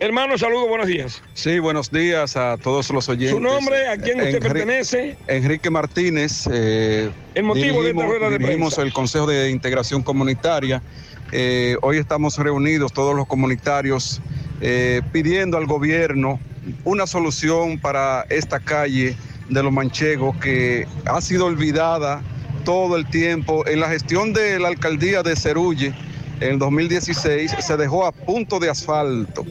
Hermano, 0.00 0.36
saludos, 0.36 0.68
buenos 0.68 0.88
días. 0.88 1.22
Sí, 1.34 1.60
buenos 1.60 1.90
días 1.92 2.36
a 2.36 2.56
todos 2.56 2.90
los 2.90 3.08
oyentes. 3.08 3.30
¿Su 3.36 3.40
nombre? 3.40 3.86
¿A 3.86 3.96
quién 3.96 4.18
usted 4.20 4.38
Enri- 4.38 4.42
pertenece? 4.42 5.16
Enrique 5.28 5.70
Martínez. 5.70 6.48
eh, 6.50 7.10
El 7.34 7.44
motivo 7.44 7.82
de 7.84 7.90
esta 7.90 8.04
rueda 8.04 8.28
de 8.30 8.40
prensa. 8.40 8.82
el 8.82 8.92
Consejo 8.92 9.26
de 9.26 9.50
Integración 9.50 10.02
Comunitaria. 10.02 10.82
Eh, 11.30 11.76
hoy 11.82 11.98
estamos 11.98 12.36
reunidos 12.38 12.92
todos 12.92 13.14
los 13.14 13.26
comunitarios 13.28 14.20
eh, 14.64 15.02
pidiendo 15.10 15.58
al 15.58 15.66
gobierno 15.66 16.38
una 16.84 17.08
solución 17.08 17.80
para 17.80 18.24
esta 18.30 18.60
calle 18.60 19.16
de 19.48 19.60
los 19.60 19.72
manchegos 19.72 20.36
que 20.36 20.86
ha 21.04 21.20
sido 21.20 21.46
olvidada 21.46 22.22
todo 22.64 22.96
el 22.96 23.04
tiempo. 23.10 23.66
En 23.66 23.80
la 23.80 23.88
gestión 23.88 24.32
de 24.32 24.60
la 24.60 24.68
alcaldía 24.68 25.24
de 25.24 25.34
Cerulle, 25.34 25.92
en 26.38 26.60
2016, 26.60 27.56
se 27.58 27.76
dejó 27.76 28.06
a 28.06 28.12
punto 28.12 28.60
de 28.60 28.70
asfalto, 28.70 29.44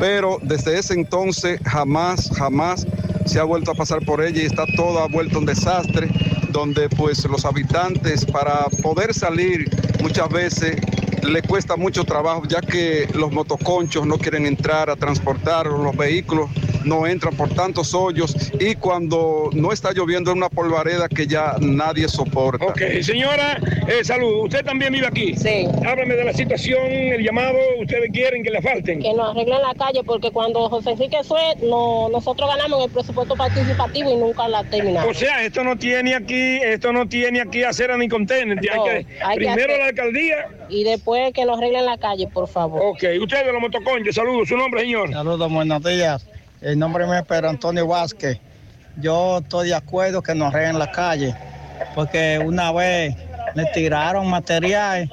pero 0.00 0.38
desde 0.42 0.76
ese 0.76 0.94
entonces 0.94 1.60
jamás, 1.64 2.28
jamás 2.36 2.88
se 3.24 3.38
ha 3.38 3.44
vuelto 3.44 3.70
a 3.70 3.74
pasar 3.74 4.04
por 4.04 4.20
ella 4.20 4.42
y 4.42 4.46
está 4.46 4.64
toda 4.76 5.06
vuelta 5.06 5.38
un 5.38 5.46
desastre, 5.46 6.08
donde 6.50 6.88
pues 6.88 7.24
los 7.24 7.44
habitantes 7.44 8.24
para 8.24 8.64
poder 8.82 9.14
salir 9.14 9.70
muchas 10.02 10.28
veces 10.28 10.76
le 11.26 11.42
cuesta 11.42 11.76
mucho 11.76 12.04
trabajo, 12.04 12.42
ya 12.48 12.60
que 12.60 13.08
los 13.14 13.32
motoconchos 13.32 14.06
no 14.06 14.18
quieren 14.18 14.46
entrar 14.46 14.90
a 14.90 14.96
transportar, 14.96 15.66
los 15.66 15.96
vehículos 15.96 16.50
no 16.84 17.06
entran 17.06 17.34
por 17.34 17.48
tantos 17.48 17.94
hoyos 17.94 18.34
y 18.60 18.76
cuando 18.76 19.50
no 19.52 19.72
está 19.72 19.92
lloviendo 19.92 20.30
es 20.30 20.36
una 20.36 20.48
polvareda 20.48 21.08
que 21.08 21.26
ya 21.26 21.56
nadie 21.60 22.08
soporta. 22.08 22.66
Ok, 22.66 22.80
señora, 23.02 23.58
eh, 23.88 24.04
salud. 24.04 24.44
¿Usted 24.44 24.64
también 24.64 24.92
vive 24.92 25.06
aquí? 25.06 25.34
Sí. 25.34 25.66
Háblame 25.84 26.14
de 26.14 26.24
la 26.24 26.32
situación, 26.32 26.86
el 26.86 27.22
llamado. 27.24 27.58
¿Ustedes 27.80 28.10
quieren 28.12 28.42
que 28.44 28.50
le 28.50 28.62
falten? 28.62 29.00
que 29.00 29.12
nos 29.14 29.30
arreglen 29.30 29.60
la 29.62 29.74
calle 29.74 30.02
porque 30.04 30.30
cuando 30.30 30.68
José 30.68 30.90
Enrique 30.92 31.18
Suet 31.24 31.58
no, 31.62 32.08
nosotros 32.08 32.48
ganamos 32.48 32.84
el 32.84 32.90
presupuesto 32.90 33.34
participativo 33.34 34.10
y 34.12 34.16
nunca 34.16 34.46
la 34.48 34.62
terminamos. 34.64 35.10
O 35.10 35.14
sea, 35.18 35.42
esto 35.44 35.64
no 35.64 35.76
tiene 35.76 36.14
aquí, 36.14 36.58
esto 36.62 36.92
no 36.92 37.08
tiene 37.08 37.40
aquí 37.40 37.64
acera 37.64 37.96
ni 37.96 38.08
contenedor. 38.08 38.64
No, 38.76 38.84
que, 38.84 39.06
primero 39.34 39.72
hacer- 39.72 39.78
la 39.80 39.86
alcaldía. 39.86 40.48
Y 40.68 40.84
después 40.84 41.32
que 41.32 41.44
nos 41.44 41.58
arreglen 41.58 41.86
la 41.86 41.98
calle, 41.98 42.26
por 42.32 42.48
favor. 42.48 42.80
Ok, 42.84 43.04
ustedes 43.20 43.52
los 43.52 43.60
motoconchos, 43.60 44.14
saludos. 44.14 44.48
¿Su 44.48 44.56
nombre, 44.56 44.80
señor? 44.82 45.12
Saludos, 45.12 45.52
buenos 45.52 45.82
días. 45.82 46.26
El 46.60 46.78
nombre 46.78 47.04
mío 47.04 47.14
es 47.14 47.24
Pedro 47.26 47.50
Antonio 47.50 47.86
Vázquez. 47.86 48.38
Yo 49.00 49.38
estoy 49.38 49.68
de 49.68 49.74
acuerdo 49.74 50.22
que 50.22 50.34
nos 50.34 50.52
arreglen 50.52 50.78
la 50.78 50.90
calle, 50.90 51.34
porque 51.94 52.40
una 52.44 52.72
vez 52.72 53.14
le 53.54 53.64
tiraron 53.66 54.28
material 54.28 55.08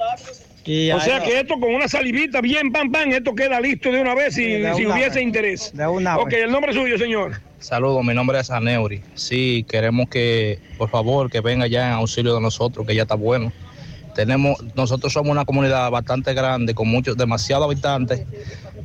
y 0.64 0.90
O 0.92 1.00
sea 1.00 1.22
que 1.22 1.40
esto 1.40 1.60
con 1.60 1.74
una 1.74 1.88
salivita 1.88 2.40
bien, 2.40 2.72
pam, 2.72 2.90
pam, 2.90 3.12
esto 3.12 3.34
queda 3.34 3.60
listo 3.60 3.90
de 3.92 4.00
una 4.00 4.14
vez 4.14 4.34
si, 4.34 4.44
de 4.44 4.74
si 4.74 4.86
una 4.86 4.94
hubiese 4.94 5.16
vez. 5.16 5.22
interés. 5.22 5.70
De 5.74 5.86
una 5.86 6.16
ok, 6.18 6.30
vez. 6.30 6.44
el 6.44 6.50
nombre 6.50 6.72
suyo, 6.72 6.96
señor. 6.96 7.38
Saludos, 7.58 8.02
mi 8.04 8.14
nombre 8.14 8.40
es 8.40 8.50
Aneuri. 8.50 9.02
Sí, 9.14 9.66
queremos 9.68 10.08
que, 10.08 10.58
por 10.78 10.88
favor, 10.88 11.30
que 11.30 11.40
venga 11.40 11.66
ya 11.66 11.88
en 11.88 11.92
auxilio 11.94 12.34
de 12.34 12.40
nosotros, 12.40 12.86
que 12.86 12.94
ya 12.94 13.02
está 13.02 13.14
bueno. 13.14 13.52
Tenemos, 14.14 14.58
nosotros 14.74 15.12
somos 15.12 15.30
una 15.30 15.44
comunidad 15.44 15.90
bastante 15.90 16.34
grande, 16.34 16.74
con 16.74 16.88
muchos, 16.88 17.16
demasiados 17.16 17.66
habitantes. 17.66 18.26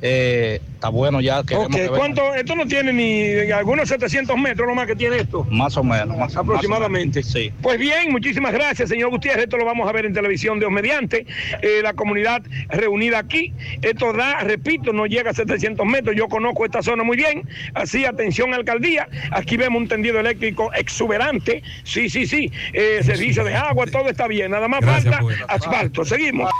Eh, 0.01 0.61
está 0.75 0.89
bueno 0.89 1.19
ya. 1.21 1.43
que. 1.43 1.55
¿cuánto? 1.89 2.33
Esto 2.33 2.55
no 2.55 2.65
tiene 2.65 2.93
ni 2.93 3.51
algunos 3.51 3.89
700 3.89 4.37
metros 4.37 4.67
lo 4.67 4.75
más 4.75 4.87
que 4.87 4.95
tiene 4.95 5.17
esto. 5.17 5.45
Más 5.49 5.75
o 5.77 5.83
menos. 5.83 6.17
Más, 6.17 6.35
Aproximadamente. 6.35 7.19
más 7.19 7.35
o 7.35 7.37
menos, 7.37 7.51
sí. 7.51 7.53
Pues 7.61 7.77
bien, 7.79 8.11
muchísimas 8.11 8.53
gracias, 8.53 8.89
señor 8.89 9.09
Gutiérrez. 9.09 9.43
Esto 9.43 9.57
lo 9.57 9.65
vamos 9.65 9.87
a 9.89 9.91
ver 9.91 10.05
en 10.05 10.13
televisión 10.13 10.59
Dios 10.59 10.71
mediante. 10.71 11.25
Eh, 11.61 11.81
la 11.83 11.93
comunidad 11.93 12.41
reunida 12.69 13.19
aquí. 13.19 13.53
Esto 13.81 14.13
da, 14.13 14.39
repito, 14.41 14.93
no 14.93 15.05
llega 15.05 15.31
a 15.31 15.33
700 15.33 15.85
metros. 15.85 16.15
Yo 16.15 16.27
conozco 16.27 16.65
esta 16.65 16.81
zona 16.81 17.03
muy 17.03 17.17
bien. 17.17 17.47
Así, 17.73 18.05
atención, 18.05 18.53
alcaldía. 18.53 19.07
Aquí 19.31 19.57
vemos 19.57 19.81
un 19.81 19.87
tendido 19.87 20.19
eléctrico 20.19 20.71
exuberante. 20.73 21.61
Sí, 21.83 22.09
sí, 22.09 22.25
sí. 22.25 22.51
Eh, 22.73 23.01
servicio 23.03 23.43
de 23.43 23.55
agua, 23.55 23.85
todo 23.87 24.09
está 24.09 24.27
bien. 24.27 24.51
Nada 24.51 24.67
más 24.67 24.81
Gracias, 24.81 25.03
falta 25.05 25.19
poeta. 25.19 25.45
asfalto. 25.47 26.05
Seguimos. 26.05 26.51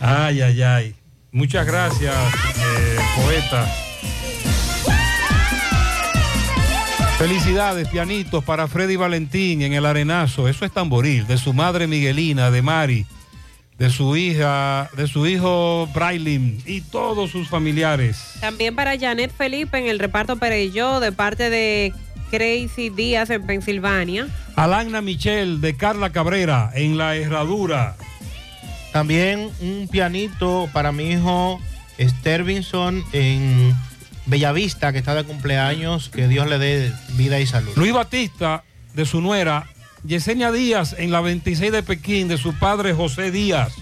Ay, 0.00 0.40
ay, 0.42 0.62
ay. 0.62 0.94
Muchas 1.34 1.66
gracias, 1.66 2.14
eh, 2.14 2.96
poeta. 3.16 3.66
Felicidades, 7.16 7.88
pianitos, 7.88 8.44
para 8.44 8.68
Freddy 8.68 8.96
Valentín 8.96 9.62
en 9.62 9.72
el 9.72 9.86
Arenazo. 9.86 10.46
Eso 10.46 10.66
es 10.66 10.72
tamboril. 10.72 11.26
De 11.26 11.38
su 11.38 11.54
madre 11.54 11.86
Miguelina, 11.86 12.50
de 12.50 12.60
Mari, 12.60 13.06
de 13.78 13.88
su 13.88 14.14
hija, 14.14 14.90
de 14.94 15.06
su 15.06 15.26
hijo 15.26 15.88
Brailin 15.94 16.62
y 16.66 16.82
todos 16.82 17.30
sus 17.30 17.48
familiares. 17.48 18.34
También 18.40 18.76
para 18.76 18.98
Janet 18.98 19.32
Felipe 19.34 19.78
en 19.78 19.86
el 19.86 19.98
reparto 20.00 20.36
Pereyó 20.36 21.00
de 21.00 21.12
parte 21.12 21.48
de 21.48 21.94
Crazy 22.30 22.90
Díaz 22.90 23.30
en 23.30 23.46
Pensilvania. 23.46 24.28
Alana 24.54 25.00
Michelle 25.00 25.60
de 25.60 25.76
Carla 25.78 26.10
Cabrera 26.10 26.72
en 26.74 26.98
la 26.98 27.16
Herradura. 27.16 27.96
También 28.92 29.50
un 29.60 29.88
pianito 29.90 30.68
para 30.72 30.92
mi 30.92 31.12
hijo 31.12 31.60
Stervinson 31.98 33.04
en 33.12 33.74
Bellavista, 34.26 34.92
que 34.92 34.98
está 34.98 35.14
de 35.14 35.24
cumpleaños. 35.24 36.08
Que 36.10 36.28
Dios 36.28 36.46
le 36.48 36.58
dé 36.58 36.92
vida 37.14 37.40
y 37.40 37.46
salud. 37.46 37.72
Luis 37.76 37.92
Batista 37.92 38.64
de 38.94 39.06
su 39.06 39.20
nuera. 39.20 39.66
Yesenia 40.04 40.50
Díaz 40.50 40.96
en 40.98 41.12
la 41.12 41.20
26 41.20 41.70
de 41.70 41.82
Pekín 41.82 42.28
de 42.28 42.36
su 42.36 42.54
padre 42.54 42.92
José 42.92 43.30
Díaz. 43.30 43.72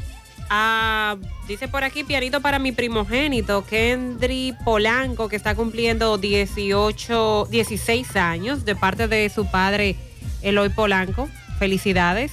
Ah, 0.51 1.17
dice 1.49 1.69
por 1.69 1.85
aquí 1.85 2.05
pianito 2.05 2.41
para 2.41 2.59
mi 2.59 2.73
primogénito, 2.73 3.65
Kendry 3.65 4.55
Polanco, 4.65 5.29
que 5.29 5.37
está 5.37 5.55
cumpliendo 5.55 6.19
18, 6.19 7.47
16 7.51 8.17
años 8.17 8.65
de 8.65 8.77
parte 8.77 9.07
de 9.09 9.29
su 9.31 9.47
padre 9.47 9.97
Eloy 10.43 10.69
Polanco. 10.69 11.29
Felicidades. 11.59 12.33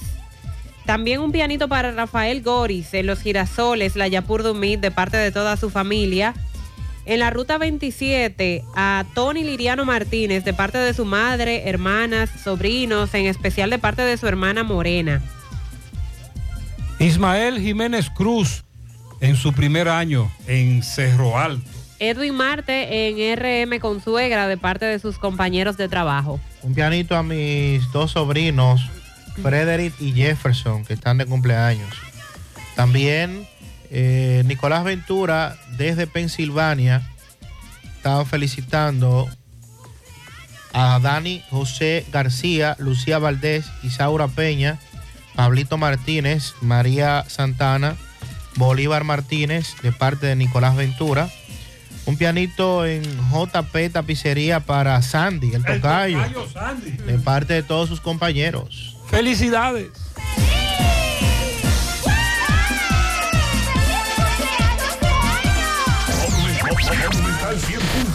También 0.88 1.20
un 1.20 1.32
pianito 1.32 1.68
para 1.68 1.90
Rafael 1.90 2.40
Goris 2.40 2.94
en 2.94 3.06
Los 3.06 3.20
Girasoles, 3.20 3.94
la 3.94 4.08
Yapur 4.08 4.42
Dumit, 4.42 4.80
de 4.80 4.90
parte 4.90 5.18
de 5.18 5.30
toda 5.30 5.58
su 5.58 5.68
familia. 5.68 6.32
En 7.04 7.18
la 7.20 7.28
ruta 7.28 7.58
27, 7.58 8.64
a 8.74 9.04
Tony 9.14 9.44
Liriano 9.44 9.84
Martínez, 9.84 10.44
de 10.44 10.54
parte 10.54 10.78
de 10.78 10.94
su 10.94 11.04
madre, 11.04 11.68
hermanas, 11.68 12.30
sobrinos, 12.42 13.12
en 13.12 13.26
especial 13.26 13.68
de 13.68 13.78
parte 13.78 14.00
de 14.00 14.16
su 14.16 14.26
hermana 14.28 14.64
Morena. 14.64 15.20
Ismael 16.98 17.60
Jiménez 17.60 18.08
Cruz 18.08 18.64
en 19.20 19.36
su 19.36 19.52
primer 19.52 19.90
año 19.90 20.32
en 20.46 20.82
Cerro 20.82 21.36
Alto. 21.36 21.68
Edwin 21.98 22.34
Marte 22.34 23.08
en 23.08 23.36
RM 23.36 23.78
con 23.78 24.02
suegra 24.02 24.48
de 24.48 24.56
parte 24.56 24.86
de 24.86 24.98
sus 24.98 25.18
compañeros 25.18 25.76
de 25.76 25.88
trabajo. 25.90 26.40
Un 26.62 26.74
pianito 26.74 27.14
a 27.14 27.22
mis 27.22 27.92
dos 27.92 28.12
sobrinos, 28.12 28.80
Frederick 29.42 29.94
y 30.00 30.12
Jefferson, 30.12 30.84
que 30.84 30.94
están 30.94 31.18
de 31.18 31.26
cumpleaños. 31.26 31.94
También 32.74 33.46
eh, 33.90 34.42
Nicolás 34.46 34.84
Ventura, 34.84 35.56
desde 35.76 36.06
Pensilvania, 36.06 37.02
estaba 37.96 38.24
felicitando 38.24 39.28
a 40.72 40.98
Dani 41.00 41.42
José 41.50 42.04
García, 42.12 42.76
Lucía 42.78 43.18
Valdés, 43.18 43.66
Isaura 43.82 44.28
Peña, 44.28 44.78
Pablito 45.34 45.78
Martínez, 45.78 46.54
María 46.60 47.24
Santana, 47.28 47.96
Bolívar 48.56 49.04
Martínez, 49.04 49.74
de 49.82 49.92
parte 49.92 50.26
de 50.26 50.36
Nicolás 50.36 50.76
Ventura. 50.76 51.30
Un 52.06 52.16
pianito 52.16 52.86
en 52.86 53.02
JP 53.30 53.92
Tapicería 53.92 54.60
para 54.60 55.00
Sandy, 55.02 55.54
el 55.54 55.64
tocayo. 55.64 56.20
De 57.06 57.18
parte 57.18 57.54
de 57.54 57.62
todos 57.62 57.88
sus 57.88 58.00
compañeros. 58.00 58.97
¡Felicidades! 59.10 59.90
¡Feliz! 67.08 67.08
¡Wow! 67.08 67.58
¡Feliz 67.58 67.77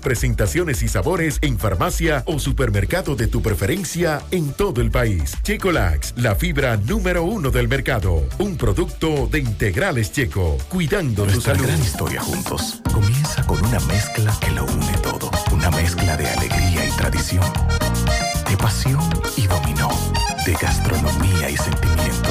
presentaciones 0.00 0.82
y 0.82 0.88
sabores 0.88 1.38
en 1.42 1.58
farmacia 1.58 2.22
o 2.26 2.38
supermercado 2.38 3.16
de 3.16 3.26
tu 3.26 3.42
preferencia 3.42 4.22
en 4.30 4.52
todo 4.52 4.80
el 4.80 4.90
país. 4.90 5.34
Checolax, 5.42 6.14
la 6.16 6.34
fibra 6.34 6.76
número 6.76 7.22
uno 7.24 7.50
del 7.50 7.68
mercado. 7.68 8.24
Un 8.38 8.56
producto 8.56 9.28
de 9.30 9.40
integrales 9.40 10.12
checo, 10.12 10.58
cuidando 10.68 11.24
tu 11.24 11.30
Nuestra 11.32 11.54
salud. 11.54 11.66
gran 11.66 11.80
historia 11.80 12.20
juntos 12.20 12.80
comienza 12.92 13.44
con 13.46 13.64
una 13.64 13.80
mezcla 13.80 14.36
que 14.40 14.50
lo 14.50 14.64
une 14.64 14.98
todo. 15.02 15.30
Una 15.52 15.70
mezcla 15.70 16.16
de 16.16 16.26
alegría 16.26 16.86
y 16.86 16.90
tradición, 16.92 17.44
de 18.48 18.56
pasión 18.56 19.02
y 19.36 19.46
dominó, 19.46 19.90
de 20.44 20.52
gastronomía 20.54 21.50
y 21.50 21.56
sentimiento. 21.56 22.30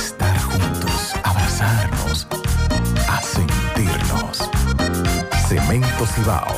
estar 0.01 0.35
juntos, 0.41 1.13
abrazarnos, 1.23 2.27
a 3.07 3.21
sentirnos. 3.21 4.49
Cemento 5.47 6.07
Cibao, 6.07 6.55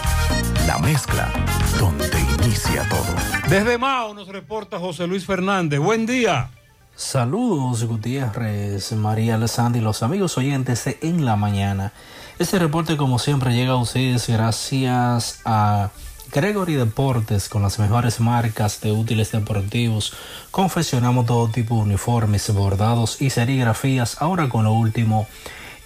la 0.66 0.80
mezcla 0.80 1.30
donde 1.78 2.22
inicia 2.40 2.88
todo. 2.90 3.04
Desde 3.50 3.78
Mao 3.78 4.14
nos 4.14 4.30
reporta 4.30 4.80
José 4.80 5.08
Luis 5.08 5.26
Fernández. 5.26 5.80
Buen 5.80 6.06
día. 6.06 6.52
Saludos 6.96 7.84
Gutiérrez, 7.84 8.94
María 8.94 9.36
Alessandra 9.36 9.82
y 9.82 9.84
los 9.84 10.04
amigos 10.04 10.38
oyentes 10.38 10.86
de 10.86 10.98
En 11.02 11.26
la 11.26 11.36
Mañana. 11.36 11.92
Este 12.40 12.60
reporte 12.60 12.96
como 12.96 13.20
siempre 13.20 13.54
llega 13.54 13.74
a 13.74 13.78
ustedes 13.78 14.30
gracias 14.30 15.42
a 15.44 15.90
Gregory 16.34 16.74
Deportes 16.74 17.48
con 17.48 17.62
las 17.62 17.78
mejores 17.78 18.20
marcas 18.20 18.82
de 18.82 18.92
útiles 18.92 19.32
deportivos. 19.32 20.14
Confeccionamos 20.50 21.28
todo 21.28 21.48
tipo 21.50 21.76
de 21.76 21.82
uniformes, 21.84 22.52
bordados 22.52 23.22
y 23.22 23.30
serigrafías, 23.30 24.20
ahora 24.20 24.50
con 24.50 24.64
lo 24.64 24.72
último 24.72 25.28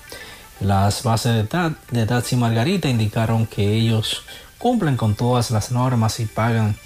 Las 0.60 1.02
bases 1.02 1.34
de, 1.34 1.44
Ta- 1.44 1.74
de 1.90 2.06
Taxi 2.06 2.36
Margarita 2.36 2.88
indicaron 2.88 3.46
que 3.46 3.74
ellos 3.74 4.22
cumplen 4.58 4.96
con 4.96 5.14
todas 5.14 5.50
las 5.50 5.70
normas 5.72 6.20
y 6.20 6.26
pagan 6.26 6.76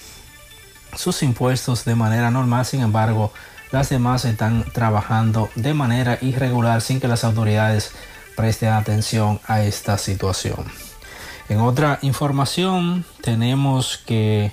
sus 0.97 1.23
impuestos 1.23 1.85
de 1.85 1.95
manera 1.95 2.31
normal, 2.31 2.65
sin 2.65 2.81
embargo, 2.81 3.33
las 3.71 3.91
demás 3.91 4.25
están 4.25 4.65
trabajando 4.73 5.51
de 5.57 5.75
manera 5.75 6.19
irregular 6.23 6.81
sin 6.81 7.01
que 7.01 7.09
las 7.09 7.25
autoridades 7.25 7.93
presten 8.37 8.73
atención 8.73 9.41
a 9.47 9.63
esta 9.63 9.99
situación. 9.99 10.65
En 11.49 11.61
otra 11.61 11.99
información 12.03 13.05
tenemos 13.23 13.99
que 13.99 14.53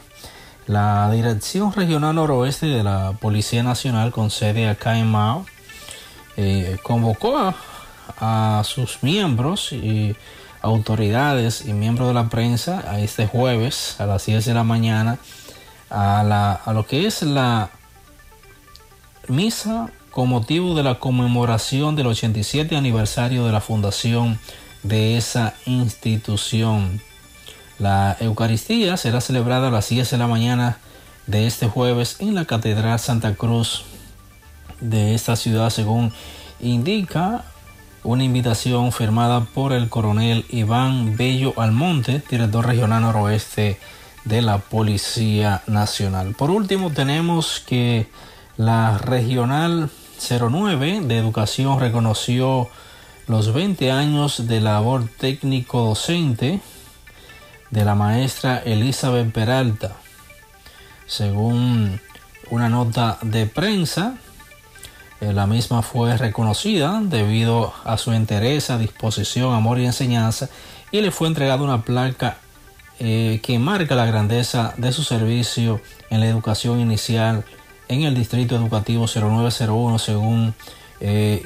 la 0.68 1.12
Dirección 1.12 1.74
Regional 1.74 2.16
Noroeste 2.16 2.68
de 2.68 2.84
la 2.84 3.14
Policía 3.20 3.64
Nacional 3.64 4.12
con 4.12 4.30
sede 4.30 4.70
acá 4.70 4.98
en 4.98 5.12
Mao 5.12 5.46
eh, 6.38 6.78
convocó 6.84 7.54
a, 8.20 8.64
sus 8.64 9.04
miembros 9.04 9.74
y 9.74 10.16
autoridades 10.62 11.66
y 11.66 11.74
miembros 11.74 12.08
de 12.08 12.14
la 12.14 12.30
prensa 12.30 12.84
a 12.88 13.00
este 13.00 13.28
jueves 13.28 13.96
a 14.00 14.06
las 14.06 14.26
10 14.26 14.46
de 14.46 14.54
la 14.54 14.64
mañana 14.64 15.18
a, 15.90 16.24
la, 16.24 16.54
a 16.54 16.74
lo 16.74 16.86
que 16.86 17.06
es 17.06 17.22
la 17.24 17.70
misa 19.28 19.90
con 20.14 20.30
motivo 20.30 20.76
de 20.76 20.84
la 20.84 21.00
conmemoración 21.00 21.96
del 21.96 22.06
87 22.06 22.78
aniversario 22.78 23.48
de 23.48 23.52
la 23.52 23.62
fundación 23.62 24.38
de 24.84 25.18
esa 25.18 25.56
institución. 25.66 27.02
La 27.80 28.16
Eucaristía 28.20 28.96
será 28.96 29.22
celebrada 29.22 29.70
a 29.70 29.72
las 29.72 29.90
10 29.90 30.12
de 30.12 30.18
la 30.20 30.28
mañana 30.28 30.78
de 31.26 31.48
este 31.48 31.68
jueves 31.68 32.18
en 32.20 32.36
la 32.36 32.46
Catedral 32.46 33.00
Santa 33.00 33.34
Cruz 33.34 33.86
de 34.82 35.16
esta 35.16 35.36
ciudad, 35.36 35.72
según 35.72 36.14
indica 36.60 37.44
una 38.04 38.24
invitación 38.24 38.92
firmada 38.92 39.46
por 39.46 39.74
el 39.74 39.90
coronel 39.90 40.46
Iván 40.50 41.18
Bello 41.18 41.56
Almonte, 41.58 42.22
director 42.30 42.68
regional 42.68 43.02
noroeste 43.02 43.80
de 44.26 44.42
la 44.44 44.60
Policía 44.60 45.64
Nacional. 45.66 46.36
Por 46.36 46.52
último, 46.52 46.92
tenemos 46.92 47.64
que 47.66 48.08
la 48.58 49.00
regional 49.00 49.90
09 50.30 51.02
de 51.02 51.18
educación 51.18 51.80
reconoció 51.80 52.70
los 53.28 53.54
20 53.54 53.92
años 53.92 54.48
de 54.48 54.62
labor 54.62 55.08
técnico 55.18 55.84
docente 55.84 56.62
de 57.72 57.86
la 57.86 57.96
maestra 57.96 58.62
Elizabeth 58.66 59.32
Peralta. 59.32 59.98
Según 61.08 62.00
una 62.50 62.70
nota 62.70 63.18
de 63.22 63.46
prensa, 63.48 64.16
eh, 65.20 65.34
la 65.34 65.48
misma 65.48 65.82
fue 65.82 66.16
reconocida 66.18 67.02
debido 67.04 67.74
a 67.84 67.98
su 67.98 68.14
interés, 68.14 68.72
disposición, 68.80 69.54
amor 69.54 69.80
y 69.80 69.86
enseñanza 69.86 70.50
y 70.92 71.02
le 71.02 71.12
fue 71.12 71.28
entregada 71.28 71.62
una 71.64 71.82
placa 71.82 72.38
eh, 73.00 73.42
que 73.44 73.60
marca 73.60 73.96
la 73.96 74.06
grandeza 74.06 74.74
de 74.78 74.92
su 74.94 75.04
servicio 75.04 75.82
en 76.10 76.20
la 76.20 76.28
educación 76.28 76.80
inicial 76.80 77.44
en 77.88 78.04
el 78.04 78.16
Distrito 78.16 78.56
Educativo 78.56 79.08
0901 79.08 80.00
según 80.00 80.54
eh, 81.00 81.44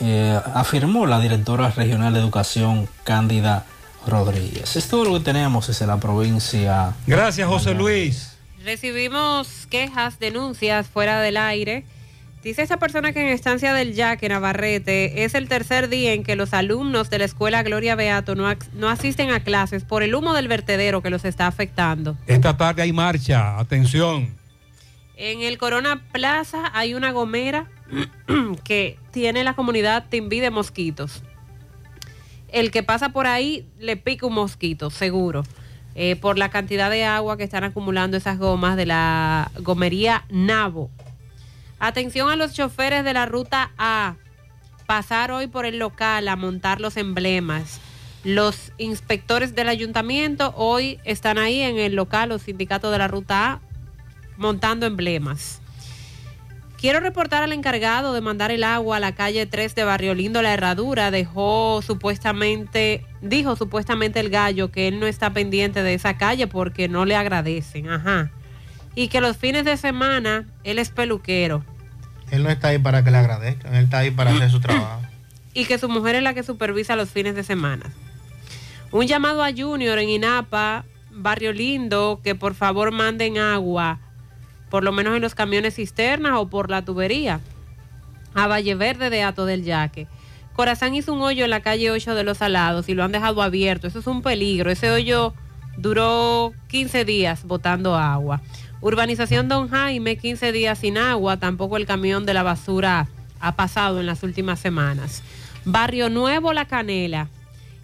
eh, 0.00 0.40
afirmó 0.54 1.06
la 1.06 1.20
directora 1.20 1.70
regional 1.70 2.12
de 2.14 2.20
educación 2.20 2.88
Cándida 3.04 3.66
Rodríguez. 4.06 4.76
Es 4.76 4.88
todo 4.88 5.04
lo 5.04 5.14
que 5.14 5.24
tenemos 5.24 5.66
desde 5.66 5.86
la 5.86 5.98
provincia. 5.98 6.94
Gracias, 7.06 7.48
José 7.48 7.74
Luis. 7.74 8.36
Recibimos 8.64 9.66
quejas, 9.70 10.18
denuncias 10.18 10.86
fuera 10.88 11.20
del 11.20 11.36
aire. 11.36 11.84
Dice 12.42 12.62
esa 12.62 12.76
persona 12.76 13.12
que 13.12 13.20
en 13.20 13.28
estancia 13.28 13.74
del 13.74 13.94
Yaque, 13.94 14.28
Navarrete, 14.28 15.24
es 15.24 15.34
el 15.34 15.48
tercer 15.48 15.88
día 15.88 16.12
en 16.12 16.22
que 16.22 16.36
los 16.36 16.54
alumnos 16.54 17.10
de 17.10 17.18
la 17.18 17.24
escuela 17.24 17.64
Gloria 17.64 17.96
Beato 17.96 18.36
no, 18.36 18.48
no 18.74 18.88
asisten 18.88 19.30
a 19.30 19.40
clases 19.40 19.82
por 19.82 20.04
el 20.04 20.14
humo 20.14 20.32
del 20.32 20.46
vertedero 20.46 21.02
que 21.02 21.10
los 21.10 21.24
está 21.24 21.48
afectando. 21.48 22.16
Esta 22.28 22.56
tarde 22.56 22.82
hay 22.82 22.92
marcha, 22.92 23.58
atención. 23.58 24.38
En 25.20 25.42
el 25.42 25.58
Corona 25.58 26.00
Plaza 26.12 26.70
hay 26.74 26.94
una 26.94 27.10
gomera 27.10 27.66
que 28.64 29.00
tiene 29.10 29.42
la 29.42 29.54
comunidad 29.54 30.06
Timbí 30.08 30.38
de 30.38 30.50
mosquitos. 30.50 31.24
El 32.46 32.70
que 32.70 32.84
pasa 32.84 33.08
por 33.08 33.26
ahí 33.26 33.68
le 33.80 33.96
pica 33.96 34.26
un 34.26 34.34
mosquito, 34.34 34.90
seguro. 34.90 35.42
Eh, 35.96 36.14
por 36.14 36.38
la 36.38 36.50
cantidad 36.50 36.88
de 36.88 37.04
agua 37.04 37.36
que 37.36 37.42
están 37.42 37.64
acumulando 37.64 38.16
esas 38.16 38.38
gomas 38.38 38.76
de 38.76 38.86
la 38.86 39.50
gomería 39.58 40.24
Nabo. 40.28 40.88
Atención 41.80 42.30
a 42.30 42.36
los 42.36 42.54
choferes 42.54 43.02
de 43.04 43.12
la 43.12 43.26
ruta 43.26 43.72
A. 43.76 44.14
Pasar 44.86 45.32
hoy 45.32 45.48
por 45.48 45.66
el 45.66 45.80
local 45.80 46.28
a 46.28 46.36
montar 46.36 46.80
los 46.80 46.96
emblemas. 46.96 47.80
Los 48.22 48.70
inspectores 48.78 49.56
del 49.56 49.68
ayuntamiento 49.68 50.54
hoy 50.56 51.00
están 51.02 51.38
ahí 51.38 51.60
en 51.60 51.76
el 51.76 51.96
local, 51.96 52.28
los 52.28 52.42
sindicatos 52.42 52.92
de 52.92 52.98
la 52.98 53.08
ruta 53.08 53.52
A, 53.52 53.60
montando 54.38 54.86
emblemas. 54.86 55.60
Quiero 56.78 57.00
reportar 57.00 57.42
al 57.42 57.52
encargado 57.52 58.14
de 58.14 58.20
mandar 58.20 58.52
el 58.52 58.62
agua 58.62 58.98
a 58.98 59.00
la 59.00 59.12
calle 59.12 59.46
3 59.46 59.74
de 59.74 59.82
Barrio 59.82 60.14
Lindo 60.14 60.42
La 60.42 60.54
Herradura. 60.54 61.10
Dejó 61.10 61.82
supuestamente, 61.82 63.04
dijo 63.20 63.56
supuestamente 63.56 64.20
el 64.20 64.30
gallo 64.30 64.70
que 64.70 64.86
él 64.86 65.00
no 65.00 65.06
está 65.06 65.30
pendiente 65.30 65.82
de 65.82 65.94
esa 65.94 66.16
calle 66.16 66.46
porque 66.46 66.88
no 66.88 67.04
le 67.04 67.16
agradecen. 67.16 67.90
Ajá. 67.90 68.30
Y 68.94 69.08
que 69.08 69.20
los 69.20 69.36
fines 69.36 69.64
de 69.64 69.76
semana 69.76 70.46
él 70.62 70.78
es 70.78 70.90
peluquero. 70.90 71.64
Él 72.30 72.44
no 72.44 72.50
está 72.50 72.68
ahí 72.68 72.78
para 72.78 73.02
que 73.02 73.10
le 73.10 73.16
agradezcan, 73.16 73.74
él 73.74 73.84
está 73.84 73.98
ahí 73.98 74.12
para 74.12 74.30
hacer 74.30 74.50
su 74.50 74.60
trabajo. 74.60 75.02
Y 75.54 75.64
que 75.64 75.78
su 75.78 75.88
mujer 75.88 76.14
es 76.14 76.22
la 76.22 76.34
que 76.34 76.44
supervisa 76.44 76.94
los 76.94 77.10
fines 77.10 77.34
de 77.34 77.42
semana. 77.42 77.86
Un 78.92 79.06
llamado 79.08 79.42
a 79.42 79.50
Junior 79.50 79.98
en 79.98 80.10
Inapa, 80.10 80.84
Barrio 81.10 81.52
Lindo, 81.52 82.20
que 82.22 82.36
por 82.36 82.54
favor 82.54 82.92
manden 82.92 83.38
agua 83.38 83.98
por 84.70 84.84
lo 84.84 84.92
menos 84.92 85.16
en 85.16 85.22
los 85.22 85.34
camiones 85.34 85.76
cisternas 85.76 86.34
o 86.36 86.48
por 86.48 86.70
la 86.70 86.82
tubería, 86.82 87.40
a 88.34 88.46
Valle 88.46 88.74
Verde 88.74 89.10
de 89.10 89.22
Ato 89.22 89.46
del 89.46 89.64
Yaque. 89.64 90.06
Corazán 90.54 90.94
hizo 90.94 91.12
un 91.12 91.22
hoyo 91.22 91.44
en 91.44 91.50
la 91.50 91.60
calle 91.60 91.90
8 91.90 92.14
de 92.14 92.24
los 92.24 92.38
Salados 92.38 92.88
y 92.88 92.94
lo 92.94 93.04
han 93.04 93.12
dejado 93.12 93.42
abierto. 93.42 93.86
Eso 93.86 94.00
es 94.00 94.06
un 94.08 94.22
peligro. 94.22 94.72
Ese 94.72 94.90
hoyo 94.90 95.32
duró 95.76 96.52
15 96.66 97.04
días 97.04 97.44
botando 97.44 97.96
agua. 97.96 98.40
Urbanización 98.80 99.48
Don 99.48 99.68
Jaime, 99.68 100.16
15 100.18 100.50
días 100.50 100.80
sin 100.80 100.98
agua. 100.98 101.36
Tampoco 101.36 101.76
el 101.76 101.86
camión 101.86 102.26
de 102.26 102.34
la 102.34 102.42
basura 102.42 103.06
ha 103.38 103.54
pasado 103.54 104.00
en 104.00 104.06
las 104.06 104.24
últimas 104.24 104.58
semanas. 104.58 105.22
Barrio 105.64 106.10
Nuevo 106.10 106.52
La 106.52 106.64
Canela. 106.64 107.28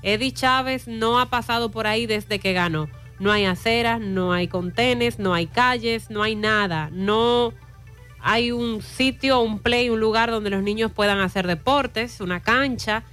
Eddie 0.02 0.32
Chávez 0.32 0.88
no 0.88 1.20
ha 1.20 1.26
pasado 1.30 1.70
por 1.70 1.86
ahí 1.86 2.06
desde 2.06 2.40
que 2.40 2.52
ganó. 2.52 2.88
No 3.18 3.30
hay 3.30 3.44
aceras, 3.44 4.00
no 4.00 4.32
hay 4.32 4.48
contenes, 4.48 5.18
no 5.18 5.34
hay 5.34 5.46
calles, 5.46 6.10
no 6.10 6.22
hay 6.22 6.34
nada. 6.34 6.90
No 6.92 7.52
hay 8.20 8.50
un 8.50 8.82
sitio, 8.82 9.40
un 9.40 9.58
play, 9.58 9.90
un 9.90 10.00
lugar 10.00 10.30
donde 10.30 10.50
los 10.50 10.62
niños 10.62 10.90
puedan 10.90 11.20
hacer 11.20 11.46
deportes, 11.46 12.20
una 12.20 12.40
cancha. 12.40 13.04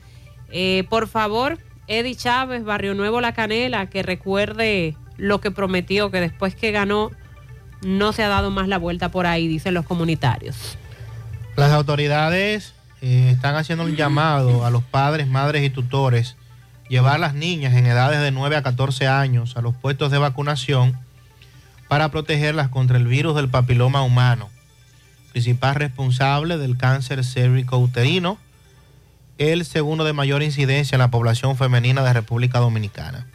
Eh, 0.50 0.86
por 0.90 1.08
favor, 1.08 1.60
Eddie 1.88 2.16
Chávez, 2.16 2.64
Barrio 2.64 2.94
Nuevo 2.94 3.22
La 3.22 3.34
Canela, 3.34 3.90
que 3.90 4.04
recuerde 4.04 4.96
lo 5.18 5.42
que 5.42 5.52
prometió, 5.52 6.10
que 6.12 6.20
después 6.20 6.56
que 6.56 6.72
ganó 6.72 7.12
no 7.82 8.14
se 8.14 8.24
ha 8.24 8.28
dado 8.28 8.52
más 8.52 8.68
la 8.68 8.78
vuelta 8.78 9.10
por 9.10 9.26
ahí, 9.26 9.48
dicen 9.48 9.74
los 9.74 9.86
comunitarios. 9.86 10.78
Las 11.56 11.72
autoridades 11.72 12.74
eh, 13.02 13.32
están 13.34 13.56
haciendo 13.56 13.84
un 13.84 13.96
llamado 13.96 14.66
a 14.66 14.70
los 14.70 14.84
padres, 14.84 15.28
madres 15.28 15.64
y 15.64 15.70
tutores 15.70 16.38
llevar 16.92 17.16
a 17.16 17.20
las 17.20 17.34
niñas 17.34 17.74
en 17.76 17.86
edades 17.86 18.20
de 18.20 18.32
9 18.32 18.58
a 18.58 18.64
14 18.64 19.08
años 19.08 19.56
a 19.56 19.62
los 19.62 19.74
puestos 19.74 20.12
de 20.12 20.18
vacunación 20.18 21.00
para 21.88 22.12
protegerlas 22.12 22.68
contra 22.68 22.98
el 22.98 23.08
virus 23.08 23.34
del 23.34 23.48
papiloma 23.48 24.02
humano, 24.02 24.50
principal 25.32 25.76
responsable 25.76 26.58
del 26.58 26.76
cáncer 26.76 27.24
cérvico-uterino, 27.24 28.38
el 29.38 29.64
segundo 29.64 30.04
de 30.04 30.12
mayor 30.12 30.44
incidencia 30.44 30.98
en 30.98 31.00
la 31.00 31.12
población 31.12 31.56
femenina 31.56 32.04
de 32.04 32.12
República 32.12 32.60
Dominicana. 32.60 33.26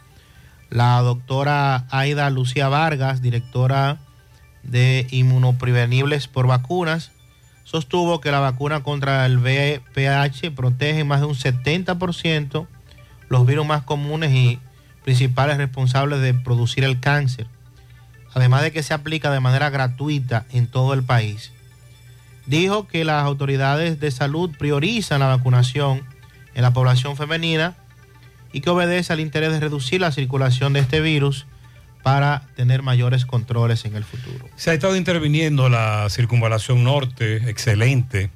La 0.69 1.01
doctora 1.01 1.87
Aida 1.89 2.29
Lucía 2.29 2.69
Vargas, 2.69 3.23
directora 3.23 3.97
de 4.61 5.07
Inmunoprevenibles 5.09 6.27
por 6.27 6.45
Vacunas, 6.45 7.11
sostuvo 7.63 8.21
que 8.21 8.29
la 8.29 8.39
vacuna 8.39 8.83
contra 8.83 9.25
el 9.25 9.39
VPH 9.39 10.53
protege 10.55 11.03
más 11.03 11.21
de 11.21 11.25
un 11.25 11.33
70% 11.33 12.67
los 13.29 13.45
virus 13.45 13.65
más 13.65 13.83
comunes 13.83 14.31
y 14.33 14.59
principales 15.03 15.57
responsables 15.57 16.21
de 16.21 16.33
producir 16.33 16.83
el 16.83 16.99
cáncer, 16.99 17.47
además 18.33 18.61
de 18.61 18.71
que 18.71 18.83
se 18.83 18.93
aplica 18.93 19.31
de 19.31 19.39
manera 19.39 19.69
gratuita 19.69 20.45
en 20.51 20.67
todo 20.67 20.93
el 20.93 21.03
país. 21.03 21.51
Dijo 22.45 22.87
que 22.87 23.03
las 23.03 23.23
autoridades 23.23 23.99
de 23.99 24.11
salud 24.11 24.51
priorizan 24.57 25.19
la 25.19 25.27
vacunación 25.27 26.03
en 26.55 26.61
la 26.61 26.71
población 26.71 27.17
femenina 27.17 27.75
y 28.51 28.61
que 28.61 28.69
obedece 28.69 29.13
al 29.13 29.19
interés 29.19 29.51
de 29.51 29.59
reducir 29.59 30.01
la 30.01 30.11
circulación 30.11 30.73
de 30.73 30.79
este 30.79 31.01
virus 31.01 31.45
para 32.03 32.47
tener 32.55 32.83
mayores 32.83 33.25
controles 33.25 33.85
en 33.85 33.95
el 33.95 34.03
futuro. 34.03 34.47
Se 34.55 34.71
ha 34.71 34.73
estado 34.73 34.95
interviniendo 34.95 35.67
la 35.67 36.07
circunvalación 36.09 36.83
norte, 36.83 37.49
excelente. 37.49 38.29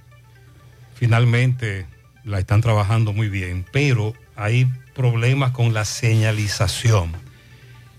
Finalmente 0.96 1.86
la 2.24 2.40
están 2.40 2.62
trabajando 2.62 3.14
muy 3.14 3.30
bien, 3.30 3.66
pero 3.72 4.14
hay 4.42 4.66
problemas 4.96 5.52
con 5.52 5.74
la 5.74 5.86
señalización. 5.86 7.12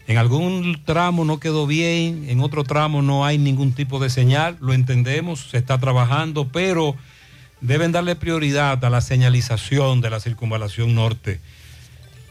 En 0.08 0.18
algún 0.18 0.82
tramo 0.84 1.24
no 1.24 1.38
quedó 1.38 1.68
bien, 1.68 2.26
en 2.28 2.40
otro 2.40 2.64
tramo 2.64 3.00
no 3.00 3.24
hay 3.24 3.38
ningún 3.38 3.72
tipo 3.72 4.00
de 4.00 4.10
señal, 4.10 4.56
lo 4.60 4.72
entendemos, 4.72 5.50
se 5.50 5.58
está 5.58 5.78
trabajando, 5.78 6.48
pero 6.48 6.96
deben 7.60 7.92
darle 7.92 8.16
prioridad 8.16 8.84
a 8.84 8.90
la 8.90 9.00
señalización 9.00 10.00
de 10.00 10.10
la 10.10 10.18
circunvalación 10.18 10.96
norte. 10.96 11.40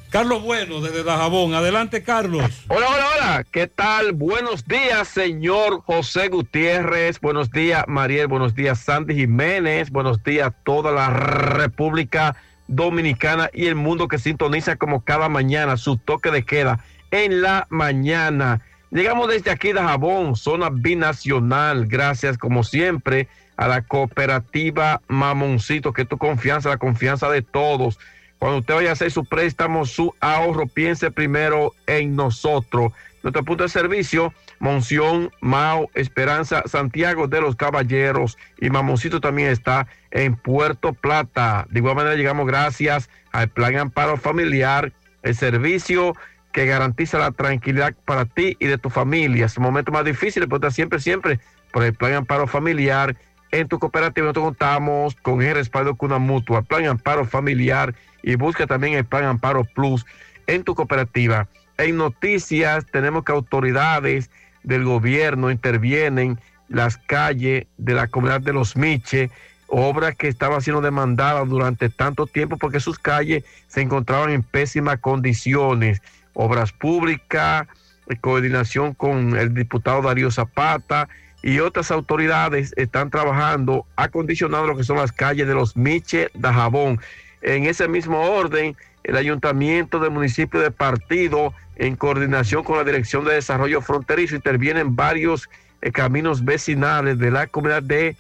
Carlos 0.09 0.43
Bueno, 0.43 0.81
desde 0.81 1.05
Dajabón. 1.05 1.53
Adelante, 1.53 2.03
Carlos. 2.03 2.43
Hola, 2.67 2.87
hola, 2.89 3.05
hola. 3.15 3.45
¿Qué 3.49 3.67
tal? 3.67 4.11
Buenos 4.11 4.67
días, 4.67 5.07
señor 5.07 5.83
José 5.85 6.27
Gutiérrez. 6.27 7.21
Buenos 7.21 7.49
días, 7.49 7.85
Mariel. 7.87 8.27
Buenos 8.27 8.53
días, 8.53 8.81
Sandy 8.81 9.15
Jiménez. 9.15 9.89
Buenos 9.89 10.21
días, 10.21 10.51
toda 10.65 10.91
la 10.91 11.09
República 11.11 12.35
Dominicana 12.71 13.49
y 13.53 13.67
el 13.67 13.75
mundo 13.75 14.07
que 14.07 14.17
sintoniza 14.17 14.77
como 14.77 15.03
cada 15.03 15.29
mañana 15.29 15.77
su 15.77 15.97
toque 15.97 16.31
de 16.31 16.43
queda 16.43 16.83
en 17.11 17.41
la 17.41 17.67
mañana. 17.69 18.61
Llegamos 18.91 19.27
desde 19.27 19.51
aquí 19.51 19.73
de 19.73 19.81
Jabón, 19.81 20.35
zona 20.35 20.69
binacional. 20.69 21.85
Gracias 21.87 22.37
como 22.37 22.63
siempre 22.63 23.27
a 23.57 23.67
la 23.67 23.81
cooperativa 23.81 25.01
Mamoncito, 25.07 25.93
que 25.93 26.05
tu 26.05 26.17
confianza, 26.17 26.69
la 26.69 26.77
confianza 26.77 27.29
de 27.29 27.41
todos. 27.41 27.99
Cuando 28.39 28.59
usted 28.59 28.73
vaya 28.73 28.89
a 28.89 28.93
hacer 28.93 29.11
su 29.11 29.25
préstamo, 29.25 29.85
su 29.85 30.15
ahorro, 30.19 30.65
piense 30.65 31.11
primero 31.11 31.73
en 31.87 32.15
nosotros. 32.15 32.93
Nuestro 33.23 33.43
punto 33.43 33.63
de 33.63 33.69
servicio, 33.69 34.33
Monción, 34.59 35.31
Mao, 35.41 35.89
Esperanza, 35.93 36.63
Santiago 36.65 37.27
de 37.27 37.41
los 37.41 37.55
Caballeros 37.55 38.37
y 38.59 38.69
Mamoncito 38.69 39.21
también 39.21 39.49
está 39.49 39.87
en 40.09 40.35
Puerto 40.35 40.93
Plata. 40.93 41.67
De 41.69 41.79
igual 41.79 41.95
manera 41.95 42.15
llegamos 42.15 42.47
gracias 42.47 43.09
al 43.31 43.49
Plan 43.49 43.77
Amparo 43.77 44.17
Familiar, 44.17 44.91
el 45.21 45.35
servicio 45.35 46.15
que 46.51 46.65
garantiza 46.65 47.17
la 47.17 47.31
tranquilidad 47.31 47.93
para 48.05 48.25
ti 48.25 48.57
y 48.59 48.65
de 48.65 48.77
tu 48.77 48.89
familia. 48.89 49.45
Es 49.45 49.57
un 49.57 49.63
momento 49.63 49.91
más 49.91 50.03
difícil, 50.03 50.47
pero 50.47 50.71
siempre, 50.71 50.99
siempre 50.99 51.39
por 51.71 51.83
el 51.83 51.93
Plan 51.93 52.13
Amparo 52.13 52.47
Familiar. 52.47 53.15
En 53.51 53.67
tu 53.67 53.79
cooperativa 53.79 54.25
nosotros 54.25 54.45
contamos 54.45 55.15
con 55.15 55.41
el 55.41 55.55
respaldo 55.55 55.95
con 55.95 56.11
una 56.11 56.19
mutua, 56.19 56.61
Plan 56.61 56.85
Amparo 56.85 57.25
Familiar 57.25 57.93
y 58.23 58.35
busca 58.35 58.65
también 58.65 58.93
el 58.93 59.05
Plan 59.05 59.25
Amparo 59.25 59.63
Plus 59.63 60.05
en 60.47 60.63
tu 60.63 60.73
cooperativa. 60.73 61.47
En 61.81 61.97
noticias 61.97 62.85
tenemos 62.85 63.23
que 63.23 63.31
autoridades 63.31 64.29
del 64.61 64.83
gobierno 64.83 65.49
intervienen 65.49 66.39
las 66.69 66.97
calles 66.97 67.65
de 67.77 67.93
la 67.95 68.05
comunidad 68.05 68.41
de 68.41 68.53
los 68.53 68.77
Miche, 68.77 69.31
obras 69.65 70.15
que 70.15 70.27
estaban 70.27 70.61
siendo 70.61 70.81
demandadas 70.81 71.49
durante 71.49 71.89
tanto 71.89 72.27
tiempo 72.27 72.57
porque 72.57 72.79
sus 72.79 72.99
calles 72.99 73.45
se 73.67 73.81
encontraban 73.81 74.29
en 74.29 74.43
pésimas 74.43 74.99
condiciones. 74.99 76.03
Obras 76.35 76.71
públicas, 76.71 77.67
en 78.07 78.17
coordinación 78.17 78.93
con 78.93 79.35
el 79.35 79.55
diputado 79.55 80.03
Darío 80.03 80.29
Zapata 80.29 81.09
y 81.41 81.61
otras 81.61 81.89
autoridades 81.89 82.75
están 82.77 83.09
trabajando 83.09 83.87
acondicionando 83.95 84.67
lo 84.67 84.77
que 84.77 84.83
son 84.83 84.97
las 84.97 85.11
calles 85.11 85.47
de 85.47 85.55
los 85.55 85.75
Miche 85.75 86.29
de 86.35 86.47
Jabón. 86.47 87.01
En 87.41 87.65
ese 87.65 87.87
mismo 87.87 88.21
orden, 88.21 88.77
el 89.03 89.17
ayuntamiento 89.17 89.99
del 89.99 90.11
municipio 90.11 90.59
de 90.59 90.71
Partido, 90.71 91.53
en 91.75 91.95
coordinación 91.95 92.63
con 92.63 92.77
la 92.77 92.83
Dirección 92.83 93.25
de 93.25 93.33
Desarrollo 93.33 93.81
Fronterizo, 93.81 94.35
intervienen 94.35 94.95
varios 94.95 95.49
eh, 95.81 95.91
caminos 95.91 96.45
vecinales 96.45 97.17
de 97.17 97.31
la 97.31 97.47
comunidad 97.47 97.83
de 97.83 98.15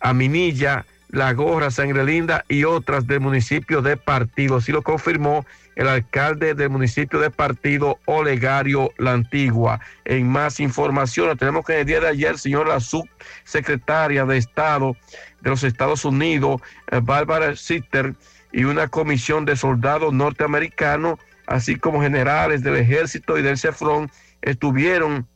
Aminilla, 0.00 0.84
La 1.08 1.32
Gorra, 1.32 1.70
Sangre 1.70 2.04
Linda 2.04 2.44
y 2.48 2.64
otras 2.64 3.06
del 3.06 3.20
municipio 3.20 3.80
de 3.80 3.96
Partido. 3.96 4.56
Así 4.56 4.72
lo 4.72 4.82
confirmó 4.82 5.46
el 5.78 5.88
alcalde 5.88 6.54
del 6.54 6.70
municipio 6.70 7.20
de 7.20 7.30
Partido, 7.30 7.98
Olegario 8.04 8.90
La 8.98 9.12
Antigua. 9.12 9.80
En 10.04 10.28
más 10.28 10.58
información, 10.60 11.38
tenemos 11.38 11.64
que 11.64 11.80
el 11.80 11.86
día 11.86 12.00
de 12.00 12.08
ayer, 12.08 12.36
señor, 12.36 12.66
la 12.66 12.80
subsecretaria 12.80 14.24
de 14.26 14.36
Estado 14.36 14.96
de 15.40 15.50
los 15.50 15.62
Estados 15.62 16.04
Unidos, 16.04 16.60
eh, 16.90 17.00
Bárbara 17.00 17.54
Sitter, 17.54 18.14
y 18.58 18.64
una 18.64 18.88
comisión 18.88 19.44
de 19.44 19.54
soldados 19.54 20.12
norteamericanos, 20.12 21.20
así 21.46 21.76
como 21.76 22.02
generales 22.02 22.60
del 22.64 22.74
ejército 22.74 23.38
y 23.38 23.42
del 23.42 23.56
CEFRON, 23.56 24.10
estuvieron 24.42 25.28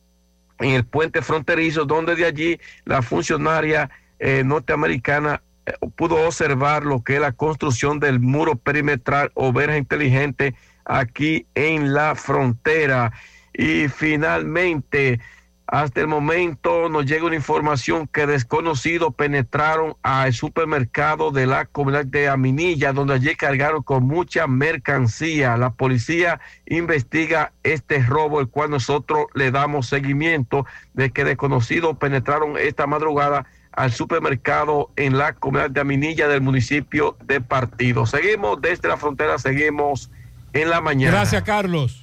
en 0.59 0.71
el 0.71 0.83
puente 0.83 1.21
fronterizo, 1.21 1.85
donde 1.85 2.17
de 2.17 2.25
allí 2.25 2.59
la 2.83 3.01
funcionaria 3.01 3.89
eh, 4.19 4.43
norteamericana 4.43 5.41
eh, 5.65 5.71
pudo 5.95 6.17
observar 6.27 6.83
lo 6.83 7.01
que 7.01 7.15
es 7.15 7.21
la 7.21 7.31
construcción 7.31 7.97
del 8.01 8.19
muro 8.19 8.55
perimetral 8.57 9.31
o 9.35 9.53
verja 9.53 9.77
inteligente 9.77 10.53
aquí 10.83 11.47
en 11.55 11.93
la 11.93 12.15
frontera. 12.15 13.13
Y 13.53 13.87
finalmente, 13.87 15.21
hasta 15.67 16.01
el 16.01 16.07
momento 16.07 16.89
nos 16.89 17.05
llega 17.05 17.25
una 17.25 17.35
información 17.35 18.07
que 18.07 18.27
desconocidos 18.27 19.15
penetraron 19.15 19.95
al 20.03 20.33
supermercado 20.33 21.31
de 21.31 21.47
la 21.47 21.65
comunidad 21.65 22.05
de 22.05 22.27
Aminilla, 22.27 22.91
donde 22.91 23.13
allí 23.13 23.35
cargaron 23.35 23.81
con 23.81 24.03
mucha 24.03 24.45
mercancía. 24.45 25.55
La 25.57 25.71
policía 25.71 26.41
investiga 26.65 27.53
este 27.63 28.03
robo, 28.03 28.39
el 28.39 28.49
cual 28.49 28.71
nosotros 28.71 29.27
le 29.33 29.51
damos 29.51 29.87
seguimiento 29.87 30.65
de 30.93 31.11
que 31.11 31.23
desconocidos 31.23 31.97
penetraron 31.97 32.57
esta 32.57 32.85
madrugada 32.85 33.45
al 33.71 33.91
supermercado 33.91 34.91
en 34.97 35.17
la 35.17 35.33
comunidad 35.33 35.71
de 35.71 35.81
Aminilla 35.81 36.27
del 36.27 36.41
municipio 36.41 37.17
de 37.23 37.41
Partido. 37.41 38.05
Seguimos 38.05 38.61
desde 38.61 38.87
la 38.89 38.97
frontera, 38.97 39.39
seguimos 39.39 40.11
en 40.51 40.69
la 40.69 40.81
mañana. 40.81 41.17
Gracias, 41.17 41.41
Carlos. 41.43 42.02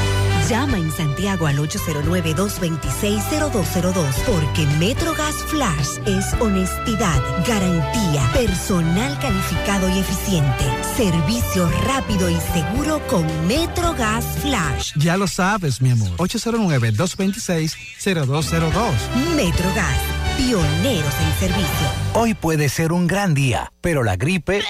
Llama 0.51 0.77
en 0.77 0.91
Santiago 0.91 1.47
al 1.47 1.57
809-226-0202 1.59 4.03
porque 4.27 4.65
Metrogas 4.79 5.35
Flash 5.47 5.99
es 6.05 6.33
honestidad, 6.41 7.21
garantía, 7.47 8.29
personal 8.33 9.17
calificado 9.19 9.87
y 9.87 9.99
eficiente, 9.99 10.65
servicio 10.97 11.71
rápido 11.87 12.29
y 12.29 12.35
seguro 12.51 12.99
con 13.07 13.25
Metrogas 13.47 14.25
Flash. 14.41 14.91
Ya 14.97 15.15
lo 15.15 15.27
sabes, 15.27 15.81
mi 15.81 15.91
amor. 15.91 16.09
809-226-0202. 16.17 18.91
Metrogas, 19.37 19.95
pioneros 20.35 21.13
en 21.21 21.33
servicio. 21.39 21.87
Hoy 22.13 22.33
puede 22.33 22.67
ser 22.67 22.91
un 22.91 23.07
gran 23.07 23.33
día, 23.33 23.71
pero 23.79 24.03
la 24.03 24.17
gripe 24.17 24.65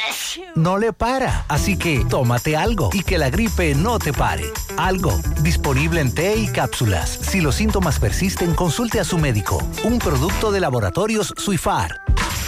no 0.54 0.78
le 0.78 0.94
para. 0.94 1.44
Así 1.48 1.76
que 1.76 2.06
tómate 2.08 2.56
algo 2.56 2.92
y 2.94 3.02
que 3.02 3.18
la 3.18 3.32
gripe 3.32 3.74
no 3.74 3.98
te 3.98 4.14
pare. 4.14 4.46
Algo 4.78 5.20
disponible 5.42 5.71
en 5.78 6.14
té 6.14 6.36
y 6.36 6.48
cápsulas. 6.48 7.10
Si 7.10 7.40
los 7.40 7.56
síntomas 7.56 7.98
persisten, 8.00 8.54
consulte 8.54 9.00
a 9.00 9.06
su 9.06 9.18
médico. 9.18 9.66
Un 9.84 10.00
producto 10.00 10.52
de 10.52 10.60
laboratorios 10.60 11.34
Suifar. 11.38 12.02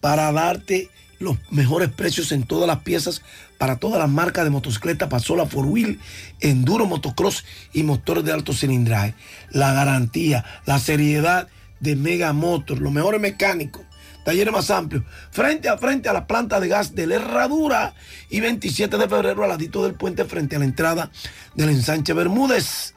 para 0.00 0.32
darte 0.32 0.90
los 1.18 1.36
mejores 1.50 1.90
precios 1.90 2.32
en 2.32 2.44
todas 2.44 2.66
las 2.66 2.80
piezas 2.80 3.22
para 3.60 3.76
todas 3.76 3.98
las 3.98 4.08
marcas 4.08 4.44
de 4.44 4.50
motocicleta, 4.50 5.10
Pasola, 5.10 5.44
Four 5.44 5.66
Wheel, 5.66 6.00
Enduro, 6.40 6.86
Motocross 6.86 7.44
y 7.74 7.82
motores 7.82 8.24
de 8.24 8.32
alto 8.32 8.54
cilindraje. 8.54 9.14
La 9.50 9.74
garantía, 9.74 10.46
la 10.64 10.78
seriedad 10.78 11.46
de 11.78 11.94
Mega 11.94 12.32
Motors, 12.32 12.80
los 12.80 12.90
mejores 12.90 13.20
mecánicos, 13.20 13.82
talleres 14.24 14.52
más 14.52 14.70
amplios, 14.70 15.04
frente 15.30 15.68
a 15.68 15.78
frente 15.78 16.08
a 16.08 16.12
la 16.12 16.26
planta 16.26 16.60
de 16.60 16.68
gas 16.68 16.94
de 16.94 17.06
la 17.06 17.16
Herradura 17.16 17.94
y 18.28 18.40
27 18.40 18.96
de 18.96 19.08
febrero 19.08 19.42
al 19.42 19.50
ladito 19.50 19.82
del 19.82 19.94
puente 19.94 20.24
frente 20.24 20.56
a 20.56 20.58
la 20.58 20.64
entrada 20.64 21.10
del 21.54 21.70
ensanche 21.70 22.12
Bermúdez. 22.12 22.94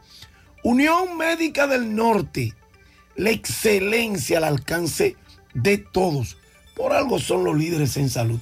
Unión 0.63 1.17
Médica 1.17 1.67
del 1.67 1.93
Norte, 1.93 2.53
la 3.15 3.31
excelencia 3.31 4.37
al 4.37 4.45
alcance 4.45 5.17
de 5.53 5.77
todos. 5.77 6.37
Por 6.75 6.93
algo 6.93 7.19
son 7.19 7.43
los 7.43 7.57
líderes 7.57 7.97
en 7.97 8.09
salud. 8.09 8.39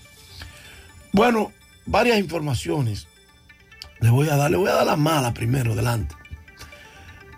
Bueno, 1.12 1.52
varias 1.86 2.20
informaciones. 2.20 3.08
Le 4.00 4.10
voy 4.10 4.30
a 4.30 4.36
dar, 4.36 4.50
le 4.50 4.58
voy 4.58 4.70
a 4.70 4.76
dar 4.76 4.86
la 4.86 4.96
mala 4.96 5.34
primero, 5.34 5.76
delante. 5.76 6.16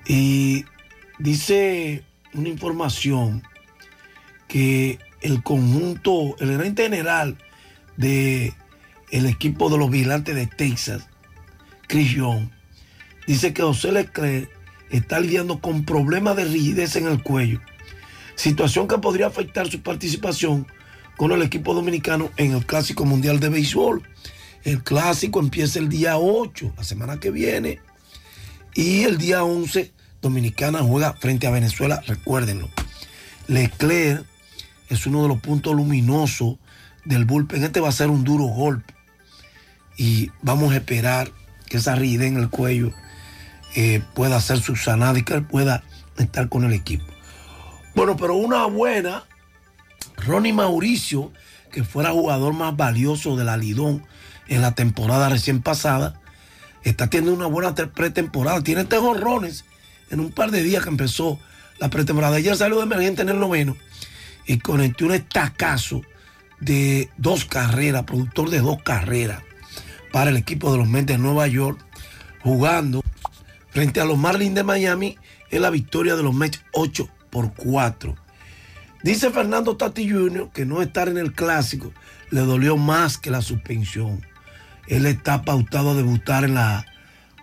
Y 0.05 0.65
dice 1.19 2.03
una 2.33 2.49
información 2.49 3.43
que 4.47 4.99
el 5.23 5.41
conjunto, 5.41 6.35
el 6.39 6.51
gerente 6.51 6.83
general 6.83 7.37
de 7.97 8.53
el 9.11 9.25
equipo 9.25 9.69
de 9.69 9.77
los 9.77 9.89
vigilantes 9.89 10.35
de 10.35 10.47
Texas, 10.47 11.07
Chris 11.87 12.13
Young, 12.13 12.49
dice 13.27 13.53
que 13.53 13.61
José 13.61 13.91
Leclerc 13.91 14.49
está 14.89 15.19
lidiando 15.19 15.59
con 15.59 15.85
problemas 15.85 16.35
de 16.35 16.45
rigidez 16.45 16.95
en 16.95 17.07
el 17.07 17.23
cuello, 17.23 17.61
situación 18.35 18.87
que 18.87 18.97
podría 18.97 19.27
afectar 19.27 19.69
su 19.69 19.81
participación 19.81 20.67
con 21.17 21.31
el 21.31 21.41
equipo 21.41 21.73
dominicano 21.73 22.31
en 22.37 22.51
el 22.53 22.65
Clásico 22.65 23.05
Mundial 23.05 23.39
de 23.39 23.49
Béisbol. 23.49 24.03
El 24.63 24.83
clásico 24.83 25.39
empieza 25.39 25.79
el 25.79 25.89
día 25.89 26.17
8, 26.17 26.73
la 26.77 26.83
semana 26.83 27.19
que 27.19 27.31
viene, 27.31 27.79
y 28.73 29.03
el 29.03 29.17
día 29.17 29.43
11 29.43 29.91
Dominicana 30.23 30.79
juega 30.79 31.13
frente 31.13 31.47
a 31.47 31.51
Venezuela, 31.51 32.01
recuérdenlo. 32.07 32.69
Leclerc 33.47 34.25
es 34.95 35.05
uno 35.05 35.21
de 35.21 35.27
los 35.27 35.39
puntos 35.39 35.75
luminosos 35.75 36.55
del 37.05 37.25
bullpen. 37.25 37.63
Este 37.63 37.79
va 37.79 37.89
a 37.89 37.93
ser 37.93 38.09
un 38.09 38.23
duro 38.23 38.45
golpe. 38.45 38.93
Y 39.97 40.31
vamos 40.41 40.73
a 40.73 40.77
esperar 40.77 41.31
que 41.67 41.77
esa 41.77 41.95
rigidez 41.95 42.27
en 42.27 42.37
el 42.37 42.49
cuello 42.49 42.91
eh, 43.75 44.01
pueda 44.13 44.39
ser 44.41 44.59
subsanada 44.59 45.17
y 45.19 45.23
que 45.23 45.33
él 45.33 45.45
pueda 45.45 45.83
estar 46.17 46.49
con 46.49 46.63
el 46.63 46.73
equipo. 46.73 47.05
Bueno, 47.95 48.17
pero 48.17 48.35
una 48.35 48.65
buena, 48.65 49.23
Ronnie 50.17 50.53
Mauricio, 50.53 51.31
que 51.71 51.83
fuera 51.83 52.11
jugador 52.11 52.53
más 52.53 52.75
valioso 52.75 53.35
de 53.35 53.43
la 53.43 53.57
Lidón 53.57 54.05
en 54.47 54.61
la 54.61 54.73
temporada 54.73 55.29
recién 55.29 55.61
pasada, 55.61 56.19
está 56.83 57.09
teniendo 57.09 57.35
una 57.35 57.47
buena 57.47 57.75
te- 57.75 57.87
pretemporada. 57.87 58.61
Tiene 58.61 58.85
tres 58.85 59.01
honrones 59.01 59.65
en 60.09 60.19
un 60.19 60.31
par 60.31 60.51
de 60.51 60.63
días 60.63 60.83
que 60.83 60.89
empezó 60.89 61.39
la 61.79 61.89
pretemporada. 61.89 62.35
Ayer 62.37 62.55
salió 62.55 62.77
de 62.77 62.83
emergente 62.83 63.21
en 63.21 63.29
el 63.29 63.39
noveno 63.39 63.75
y 64.45 64.59
conectó 64.59 65.05
un 65.05 65.13
estacazo 65.13 66.01
de 66.59 67.09
dos 67.17 67.45
carreras, 67.45 68.03
productor 68.03 68.49
de 68.49 68.59
dos 68.59 68.81
carreras 68.83 69.41
para 70.11 70.29
el 70.29 70.37
equipo 70.37 70.71
de 70.71 70.77
los 70.77 70.87
Mets 70.87 71.07
de 71.07 71.17
Nueva 71.17 71.47
York, 71.47 71.83
jugando 72.41 73.03
frente 73.69 73.99
a 73.99 74.05
los 74.05 74.17
Marlins 74.17 74.55
de 74.55 74.63
Miami 74.63 75.17
en 75.49 75.61
la 75.61 75.69
victoria 75.69 76.15
de 76.15 76.23
los 76.23 76.33
Mets 76.33 76.61
8 76.73 77.09
por 77.29 77.53
4. 77.53 78.15
Dice 79.03 79.31
Fernando 79.31 79.75
Tati 79.75 80.09
Jr. 80.09 80.49
que 80.53 80.65
no 80.65 80.81
estar 80.81 81.09
en 81.09 81.17
el 81.17 81.33
clásico 81.33 81.91
le 82.29 82.41
dolió 82.41 82.77
más 82.77 83.17
que 83.17 83.31
la 83.31 83.41
suspensión. 83.41 84.25
Él 84.87 85.05
está 85.05 85.43
pautado 85.43 85.91
a 85.91 85.95
debutar 85.95 86.43
en 86.43 86.55
la 86.55 86.85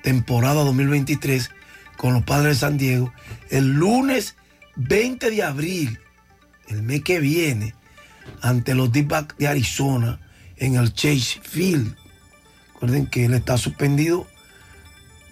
temporada 0.02 0.64
2023 0.64 1.50
con 1.96 2.14
los 2.14 2.22
padres 2.22 2.56
de 2.56 2.60
San 2.60 2.78
Diego 2.78 3.12
el 3.50 3.74
lunes 3.74 4.36
20 4.76 5.30
de 5.30 5.42
abril, 5.42 5.98
el 6.70 6.82
mes 6.82 7.02
que 7.02 7.20
viene, 7.20 7.74
ante 8.40 8.74
los 8.74 8.92
D-Backs 8.92 9.36
de 9.38 9.48
Arizona 9.48 10.20
en 10.56 10.76
el 10.76 10.92
Chase 10.94 11.40
Field. 11.42 11.94
Recuerden 12.74 13.06
que 13.06 13.26
él 13.26 13.34
está 13.34 13.58
suspendido, 13.58 14.26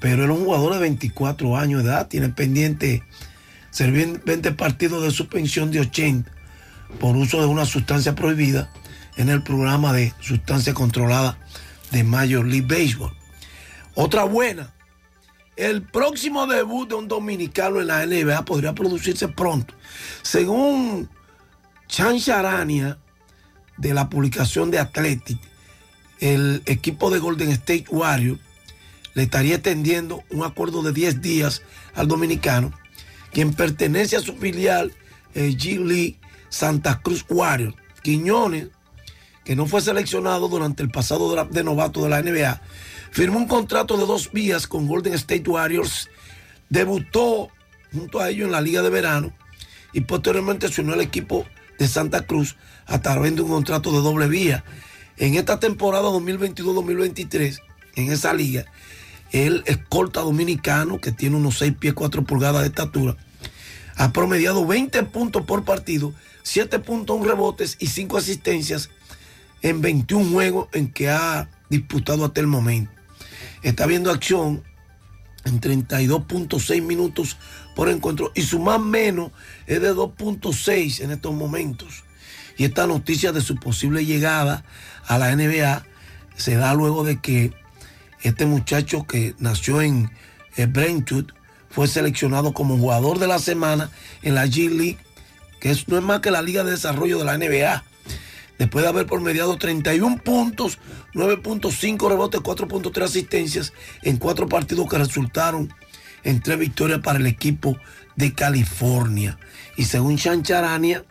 pero 0.00 0.24
él 0.24 0.30
es 0.30 0.36
un 0.36 0.44
jugador 0.44 0.74
de 0.74 0.80
24 0.80 1.56
años 1.56 1.82
de 1.82 1.90
edad, 1.90 2.08
tiene 2.08 2.28
pendiente 2.28 3.02
servir 3.70 4.20
20 4.24 4.52
partidos 4.52 5.02
de 5.02 5.10
suspensión 5.10 5.70
de 5.70 5.80
80 5.80 6.30
por 7.00 7.16
uso 7.16 7.40
de 7.40 7.46
una 7.46 7.64
sustancia 7.66 8.14
prohibida 8.14 8.70
en 9.16 9.28
el 9.28 9.42
programa 9.42 9.92
de 9.92 10.12
sustancia 10.20 10.74
controlada 10.74 11.38
de 11.90 12.04
Major 12.04 12.44
League 12.46 12.66
Baseball. 12.66 13.14
Otra 13.94 14.24
buena, 14.24 14.72
el 15.56 15.82
próximo 15.82 16.46
debut 16.46 16.88
de 16.88 16.94
un 16.94 17.08
dominicano 17.08 17.80
en 17.80 17.88
la 17.88 18.06
NBA 18.06 18.44
podría 18.44 18.74
producirse 18.74 19.28
pronto. 19.28 19.74
Según 20.22 21.08
Chan 21.88 22.18
Charania, 22.18 22.98
de 23.78 23.94
la 23.94 24.08
publicación 24.08 24.70
de 24.70 24.78
Athletic, 24.78 25.38
el 26.20 26.62
equipo 26.66 27.10
de 27.10 27.18
Golden 27.18 27.50
State 27.50 27.86
Warriors 27.90 28.40
le 29.14 29.22
estaría 29.22 29.56
extendiendo 29.56 30.22
un 30.30 30.44
acuerdo 30.44 30.82
de 30.82 30.92
10 30.92 31.22
días 31.22 31.62
al 31.94 32.06
dominicano, 32.06 32.72
quien 33.32 33.54
pertenece 33.54 34.16
a 34.16 34.20
su 34.20 34.36
filial 34.36 34.92
G 35.34 35.84
League 35.84 36.18
Santa 36.50 37.00
Cruz 37.00 37.24
Warriors. 37.28 37.74
Quiñones, 38.02 38.68
que 39.44 39.56
no 39.56 39.66
fue 39.66 39.80
seleccionado 39.80 40.48
durante 40.48 40.82
el 40.82 40.90
pasado 40.90 41.30
draft 41.32 41.52
de 41.52 41.64
novato 41.64 42.02
de 42.02 42.10
la 42.10 42.22
NBA, 42.22 42.60
firmó 43.10 43.38
un 43.38 43.48
contrato 43.48 43.96
de 43.96 44.06
dos 44.06 44.30
vías 44.30 44.66
con 44.66 44.86
Golden 44.86 45.14
State 45.14 45.48
Warriors, 45.48 46.08
debutó 46.68 47.48
junto 47.92 48.20
a 48.20 48.28
ellos 48.28 48.46
en 48.46 48.52
la 48.52 48.60
Liga 48.60 48.82
de 48.82 48.90
Verano 48.90 49.32
y 49.92 50.02
posteriormente 50.02 50.68
se 50.68 50.82
unió 50.82 50.94
al 50.94 51.00
equipo 51.00 51.46
de 51.78 51.88
Santa 51.88 52.26
Cruz 52.26 52.56
a 52.86 53.00
través 53.00 53.34
de 53.34 53.42
un 53.42 53.48
contrato 53.48 53.92
de 53.92 53.98
doble 53.98 54.26
vía. 54.26 54.64
En 55.16 55.34
esta 55.34 55.58
temporada 55.58 56.08
2022-2023, 56.10 57.60
en 57.96 58.12
esa 58.12 58.32
liga, 58.34 58.64
el 59.32 59.62
escolta 59.66 60.20
dominicano, 60.20 61.00
que 61.00 61.12
tiene 61.12 61.36
unos 61.36 61.58
6 61.58 61.74
pies 61.78 61.94
4 61.94 62.24
pulgadas 62.24 62.62
de 62.62 62.68
estatura, 62.68 63.16
ha 63.96 64.12
promediado 64.12 64.66
20 64.66 65.02
puntos 65.04 65.44
por 65.44 65.64
partido, 65.64 66.14
7 66.42 66.78
puntos, 66.78 67.16
un 67.16 67.26
rebotes 67.26 67.76
y 67.80 67.88
5 67.88 68.16
asistencias 68.16 68.90
en 69.62 69.80
21 69.80 70.30
juegos 70.30 70.68
en 70.72 70.90
que 70.90 71.10
ha 71.10 71.50
disputado 71.68 72.24
hasta 72.24 72.40
el 72.40 72.46
momento. 72.46 72.90
Está 73.62 73.86
viendo 73.86 74.10
acción 74.10 74.62
en 75.44 75.60
32.6 75.60 76.82
minutos 76.82 77.36
por 77.78 77.88
encuentro 77.88 78.32
y 78.34 78.42
su 78.42 78.58
más 78.58 78.80
menos 78.80 79.30
es 79.68 79.80
de 79.80 79.94
2.6 79.94 80.98
en 81.00 81.12
estos 81.12 81.32
momentos. 81.32 82.02
Y 82.56 82.64
esta 82.64 82.88
noticia 82.88 83.30
de 83.30 83.40
su 83.40 83.54
posible 83.54 84.04
llegada 84.04 84.64
a 85.06 85.16
la 85.16 85.30
NBA 85.30 85.86
se 86.34 86.56
da 86.56 86.74
luego 86.74 87.04
de 87.04 87.20
que 87.20 87.52
este 88.24 88.46
muchacho 88.46 89.06
que 89.06 89.36
nació 89.38 89.80
en 89.80 90.10
eh, 90.56 90.66
Brentwood 90.66 91.26
fue 91.70 91.86
seleccionado 91.86 92.52
como 92.52 92.76
jugador 92.76 93.20
de 93.20 93.28
la 93.28 93.38
semana 93.38 93.92
en 94.22 94.34
la 94.34 94.46
G 94.46 94.68
League, 94.70 94.98
que 95.60 95.70
es- 95.70 95.86
no 95.86 95.98
es 95.98 96.02
más 96.02 96.18
que 96.18 96.32
la 96.32 96.42
Liga 96.42 96.64
de 96.64 96.72
Desarrollo 96.72 97.16
de 97.20 97.24
la 97.26 97.34
NBA. 97.38 97.84
Después 98.58 98.82
de 98.82 98.88
haber 98.88 99.06
promediado 99.06 99.56
31 99.56 100.18
puntos, 100.18 100.80
9.5 101.14 102.08
rebotes, 102.08 102.40
4.3 102.40 103.04
asistencias 103.04 103.72
en 104.02 104.16
cuatro 104.16 104.48
partidos 104.48 104.88
que 104.88 104.98
resultaron 104.98 105.72
en 106.24 106.40
tres 106.40 106.58
victorias 106.58 107.00
para 107.00 107.18
el 107.18 107.26
equipo 107.26 107.76
de 108.16 108.34
California. 108.34 109.38
Y 109.76 109.84
según 109.84 110.16
Chan 110.16 110.42
Charania, 110.42 111.04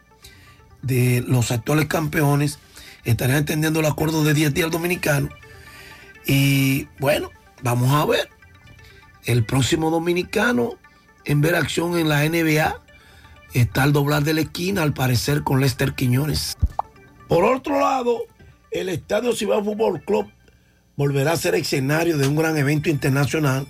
de 0.82 1.24
los 1.28 1.52
actuales 1.52 1.88
campeones, 1.88 2.60
estarían 3.04 3.40
extendiendo 3.40 3.80
el 3.80 3.86
acuerdo 3.86 4.24
de 4.24 4.34
10 4.34 4.54
días 4.54 4.72
dominicano. 4.72 5.30
Y 6.26 6.88
bueno, 7.00 7.32
vamos 7.64 7.92
a 7.92 8.06
ver. 8.06 8.30
El 9.26 9.46
próximo 9.46 9.90
dominicano 9.90 10.78
en 11.26 11.42
ver 11.42 11.56
acción 11.56 11.98
en 11.98 12.10
la 12.10 12.28
NBA 12.28 12.82
está 13.54 13.84
al 13.84 13.94
doblar 13.94 14.24
de 14.24 14.34
la 14.34 14.42
esquina, 14.42 14.84
al 14.84 14.94
parecer 14.94 15.44
con 15.44 15.60
Lester 15.60 15.94
Quiñones. 15.94 16.56
Por 17.28 17.44
otro 17.44 17.80
lado, 17.80 18.20
el 18.72 18.90
Estadio 18.90 19.36
Cibao 19.36 19.64
Fútbol 19.64 20.02
Club 20.04 20.32
volverá 20.96 21.34
a 21.34 21.38
ser 21.38 21.56
escenario 21.56 22.18
de 22.18 22.28
un 22.28 22.36
gran 22.36 22.58
evento 22.58 22.90
internacional. 22.90 23.68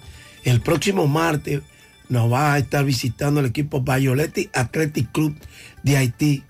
El 0.48 0.62
próximo 0.62 1.08
martes 1.08 1.62
nos 2.08 2.32
va 2.32 2.54
a 2.54 2.58
estar 2.58 2.86
visitando 2.86 3.42
el 3.42 3.48
equipo 3.48 3.82
Violetti 3.82 4.50
Athletic 4.54 5.12
Club 5.12 5.36
de 5.84 5.98
Haití 5.98 6.44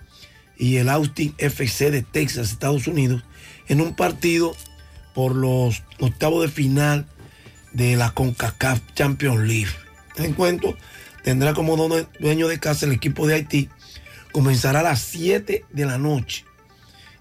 y 0.55 0.75
el 0.77 0.87
Austin 0.87 1.33
FC 1.39 1.89
de 1.89 2.03
Texas, 2.03 2.51
Estados 2.51 2.85
Unidos, 2.85 3.23
en 3.67 3.81
un 3.81 3.95
partido 3.95 4.55
por 5.15 5.35
los 5.35 5.81
octavos 5.99 6.43
de 6.43 6.49
final 6.49 7.07
de 7.73 7.95
la 7.95 8.11
CONCACAF 8.11 8.81
Champions 8.93 9.47
League. 9.47 9.71
El 10.17 10.25
encuentro 10.25 10.77
tendrá 11.23 11.55
como 11.55 11.75
dueño- 12.19 12.47
de 12.47 12.59
casa 12.59 12.85
el 12.85 12.91
equipo 12.91 13.25
de 13.25 13.33
Haití. 13.33 13.67
Comenzará 14.31 14.81
a 14.81 14.83
las 14.83 15.01
7 15.01 15.65
de 15.71 15.85
la 15.87 15.97
noche 15.97 16.45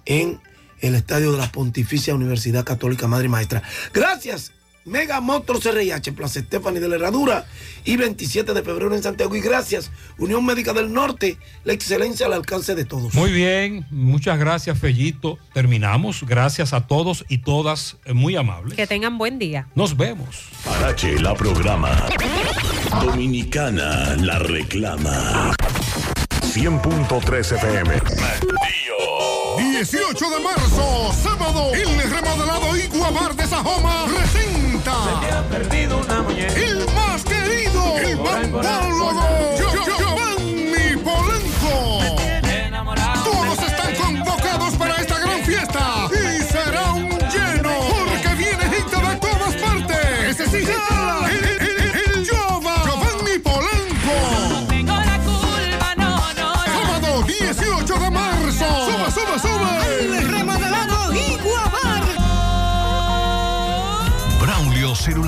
en 0.05 0.43
el 0.81 0.95
estadio 0.95 1.33
de 1.33 1.39
la 1.39 1.51
Pontificia 1.51 2.15
Universidad 2.15 2.65
Católica 2.65 3.09
Madre 3.09 3.31
Maestra. 3.31 3.63
Gracias, 3.95 4.53
Mega 4.87 5.21
Motors 5.21 5.65
RIH, 5.65 6.13
Plaza 6.13 6.39
Estefani 6.39 6.79
de 6.79 6.89
la 6.89 6.95
Herradura 6.95 7.45
y 7.85 7.97
27 7.97 8.55
de 8.55 8.63
febrero 8.63 8.95
en 8.95 9.03
Santiago. 9.03 9.35
Y 9.35 9.41
gracias, 9.41 9.91
Unión 10.17 10.47
Médica 10.47 10.73
del 10.73 10.93
Norte, 10.93 11.39
la 11.65 11.73
excelencia 11.73 12.27
al 12.27 12.33
alcance 12.33 12.75
de 12.77 12.85
todos. 12.85 13.13
Muy 13.13 13.33
bien, 13.33 13.85
muchas 13.91 14.39
gracias, 14.39 14.79
Fellito. 14.79 15.39
Terminamos. 15.53 16.23
Gracias 16.25 16.73
a 16.73 16.87
todos 16.87 17.25
y 17.29 17.39
todas, 17.39 17.97
eh, 18.05 18.13
muy 18.13 18.37
amables. 18.37 18.75
Que 18.75 18.87
tengan 18.87 19.19
buen 19.19 19.41
día. 19.41 19.67
Nos 19.75 19.97
vemos. 19.97 20.49
Parache 20.65 21.19
la 21.21 21.35
programa. 21.35 22.07
Dominicana 23.03 24.15
la 24.17 24.39
reclama. 24.39 25.53
100.3 26.43 27.53
FM. 27.53 28.01
18 29.59 30.31
de 30.31 30.41
marzo, 30.41 31.13
sábado, 31.13 31.75
el 31.75 32.11
remodelado 32.11 32.77
Iguamar 32.77 33.35
de 33.35 33.47
Sajoma 33.47 34.07
Se 34.87 35.33
ha 35.33 35.43
perdido 35.49 35.99
una 35.99 36.23
muñeca. 36.23 36.55
El 36.55 36.87
más 36.95 37.25
querido, 37.25 37.99
el 37.99 38.17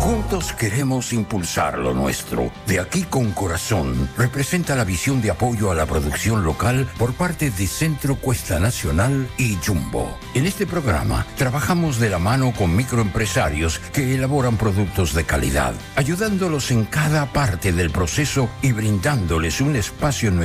Juntos 0.00 0.54
queremos 0.54 1.12
impulsar 1.12 1.78
lo 1.78 1.92
nuestro. 1.92 2.50
De 2.66 2.80
aquí 2.80 3.02
con 3.02 3.32
corazón 3.32 4.08
representa 4.16 4.74
la 4.74 4.84
visión 4.84 5.20
de 5.20 5.30
apoyo 5.30 5.70
a 5.70 5.74
la 5.74 5.84
producción 5.84 6.42
local 6.42 6.88
por 6.98 7.12
parte 7.12 7.50
de 7.50 7.66
Centro 7.66 8.16
Cuesta 8.16 8.58
Nacional 8.58 9.28
y 9.36 9.58
Jumbo. 9.62 10.18
En 10.32 10.46
este 10.46 10.66
programa 10.66 11.26
trabajamos 11.36 11.98
de 11.98 12.08
la 12.08 12.18
mano 12.18 12.54
con 12.56 12.74
microempresarios 12.74 13.78
que 13.92 14.14
elaboran 14.14 14.56
productos 14.56 15.12
de 15.12 15.24
calidad, 15.24 15.74
ayudándolos 15.96 16.70
en 16.70 16.86
cada 16.86 17.30
parte 17.34 17.70
del 17.70 17.90
proceso 17.90 18.48
y 18.62 18.72
brindándoles 18.72 19.60
un 19.60 19.76
espacio 19.76 20.30
en 20.30 20.36
nuestra 20.36 20.40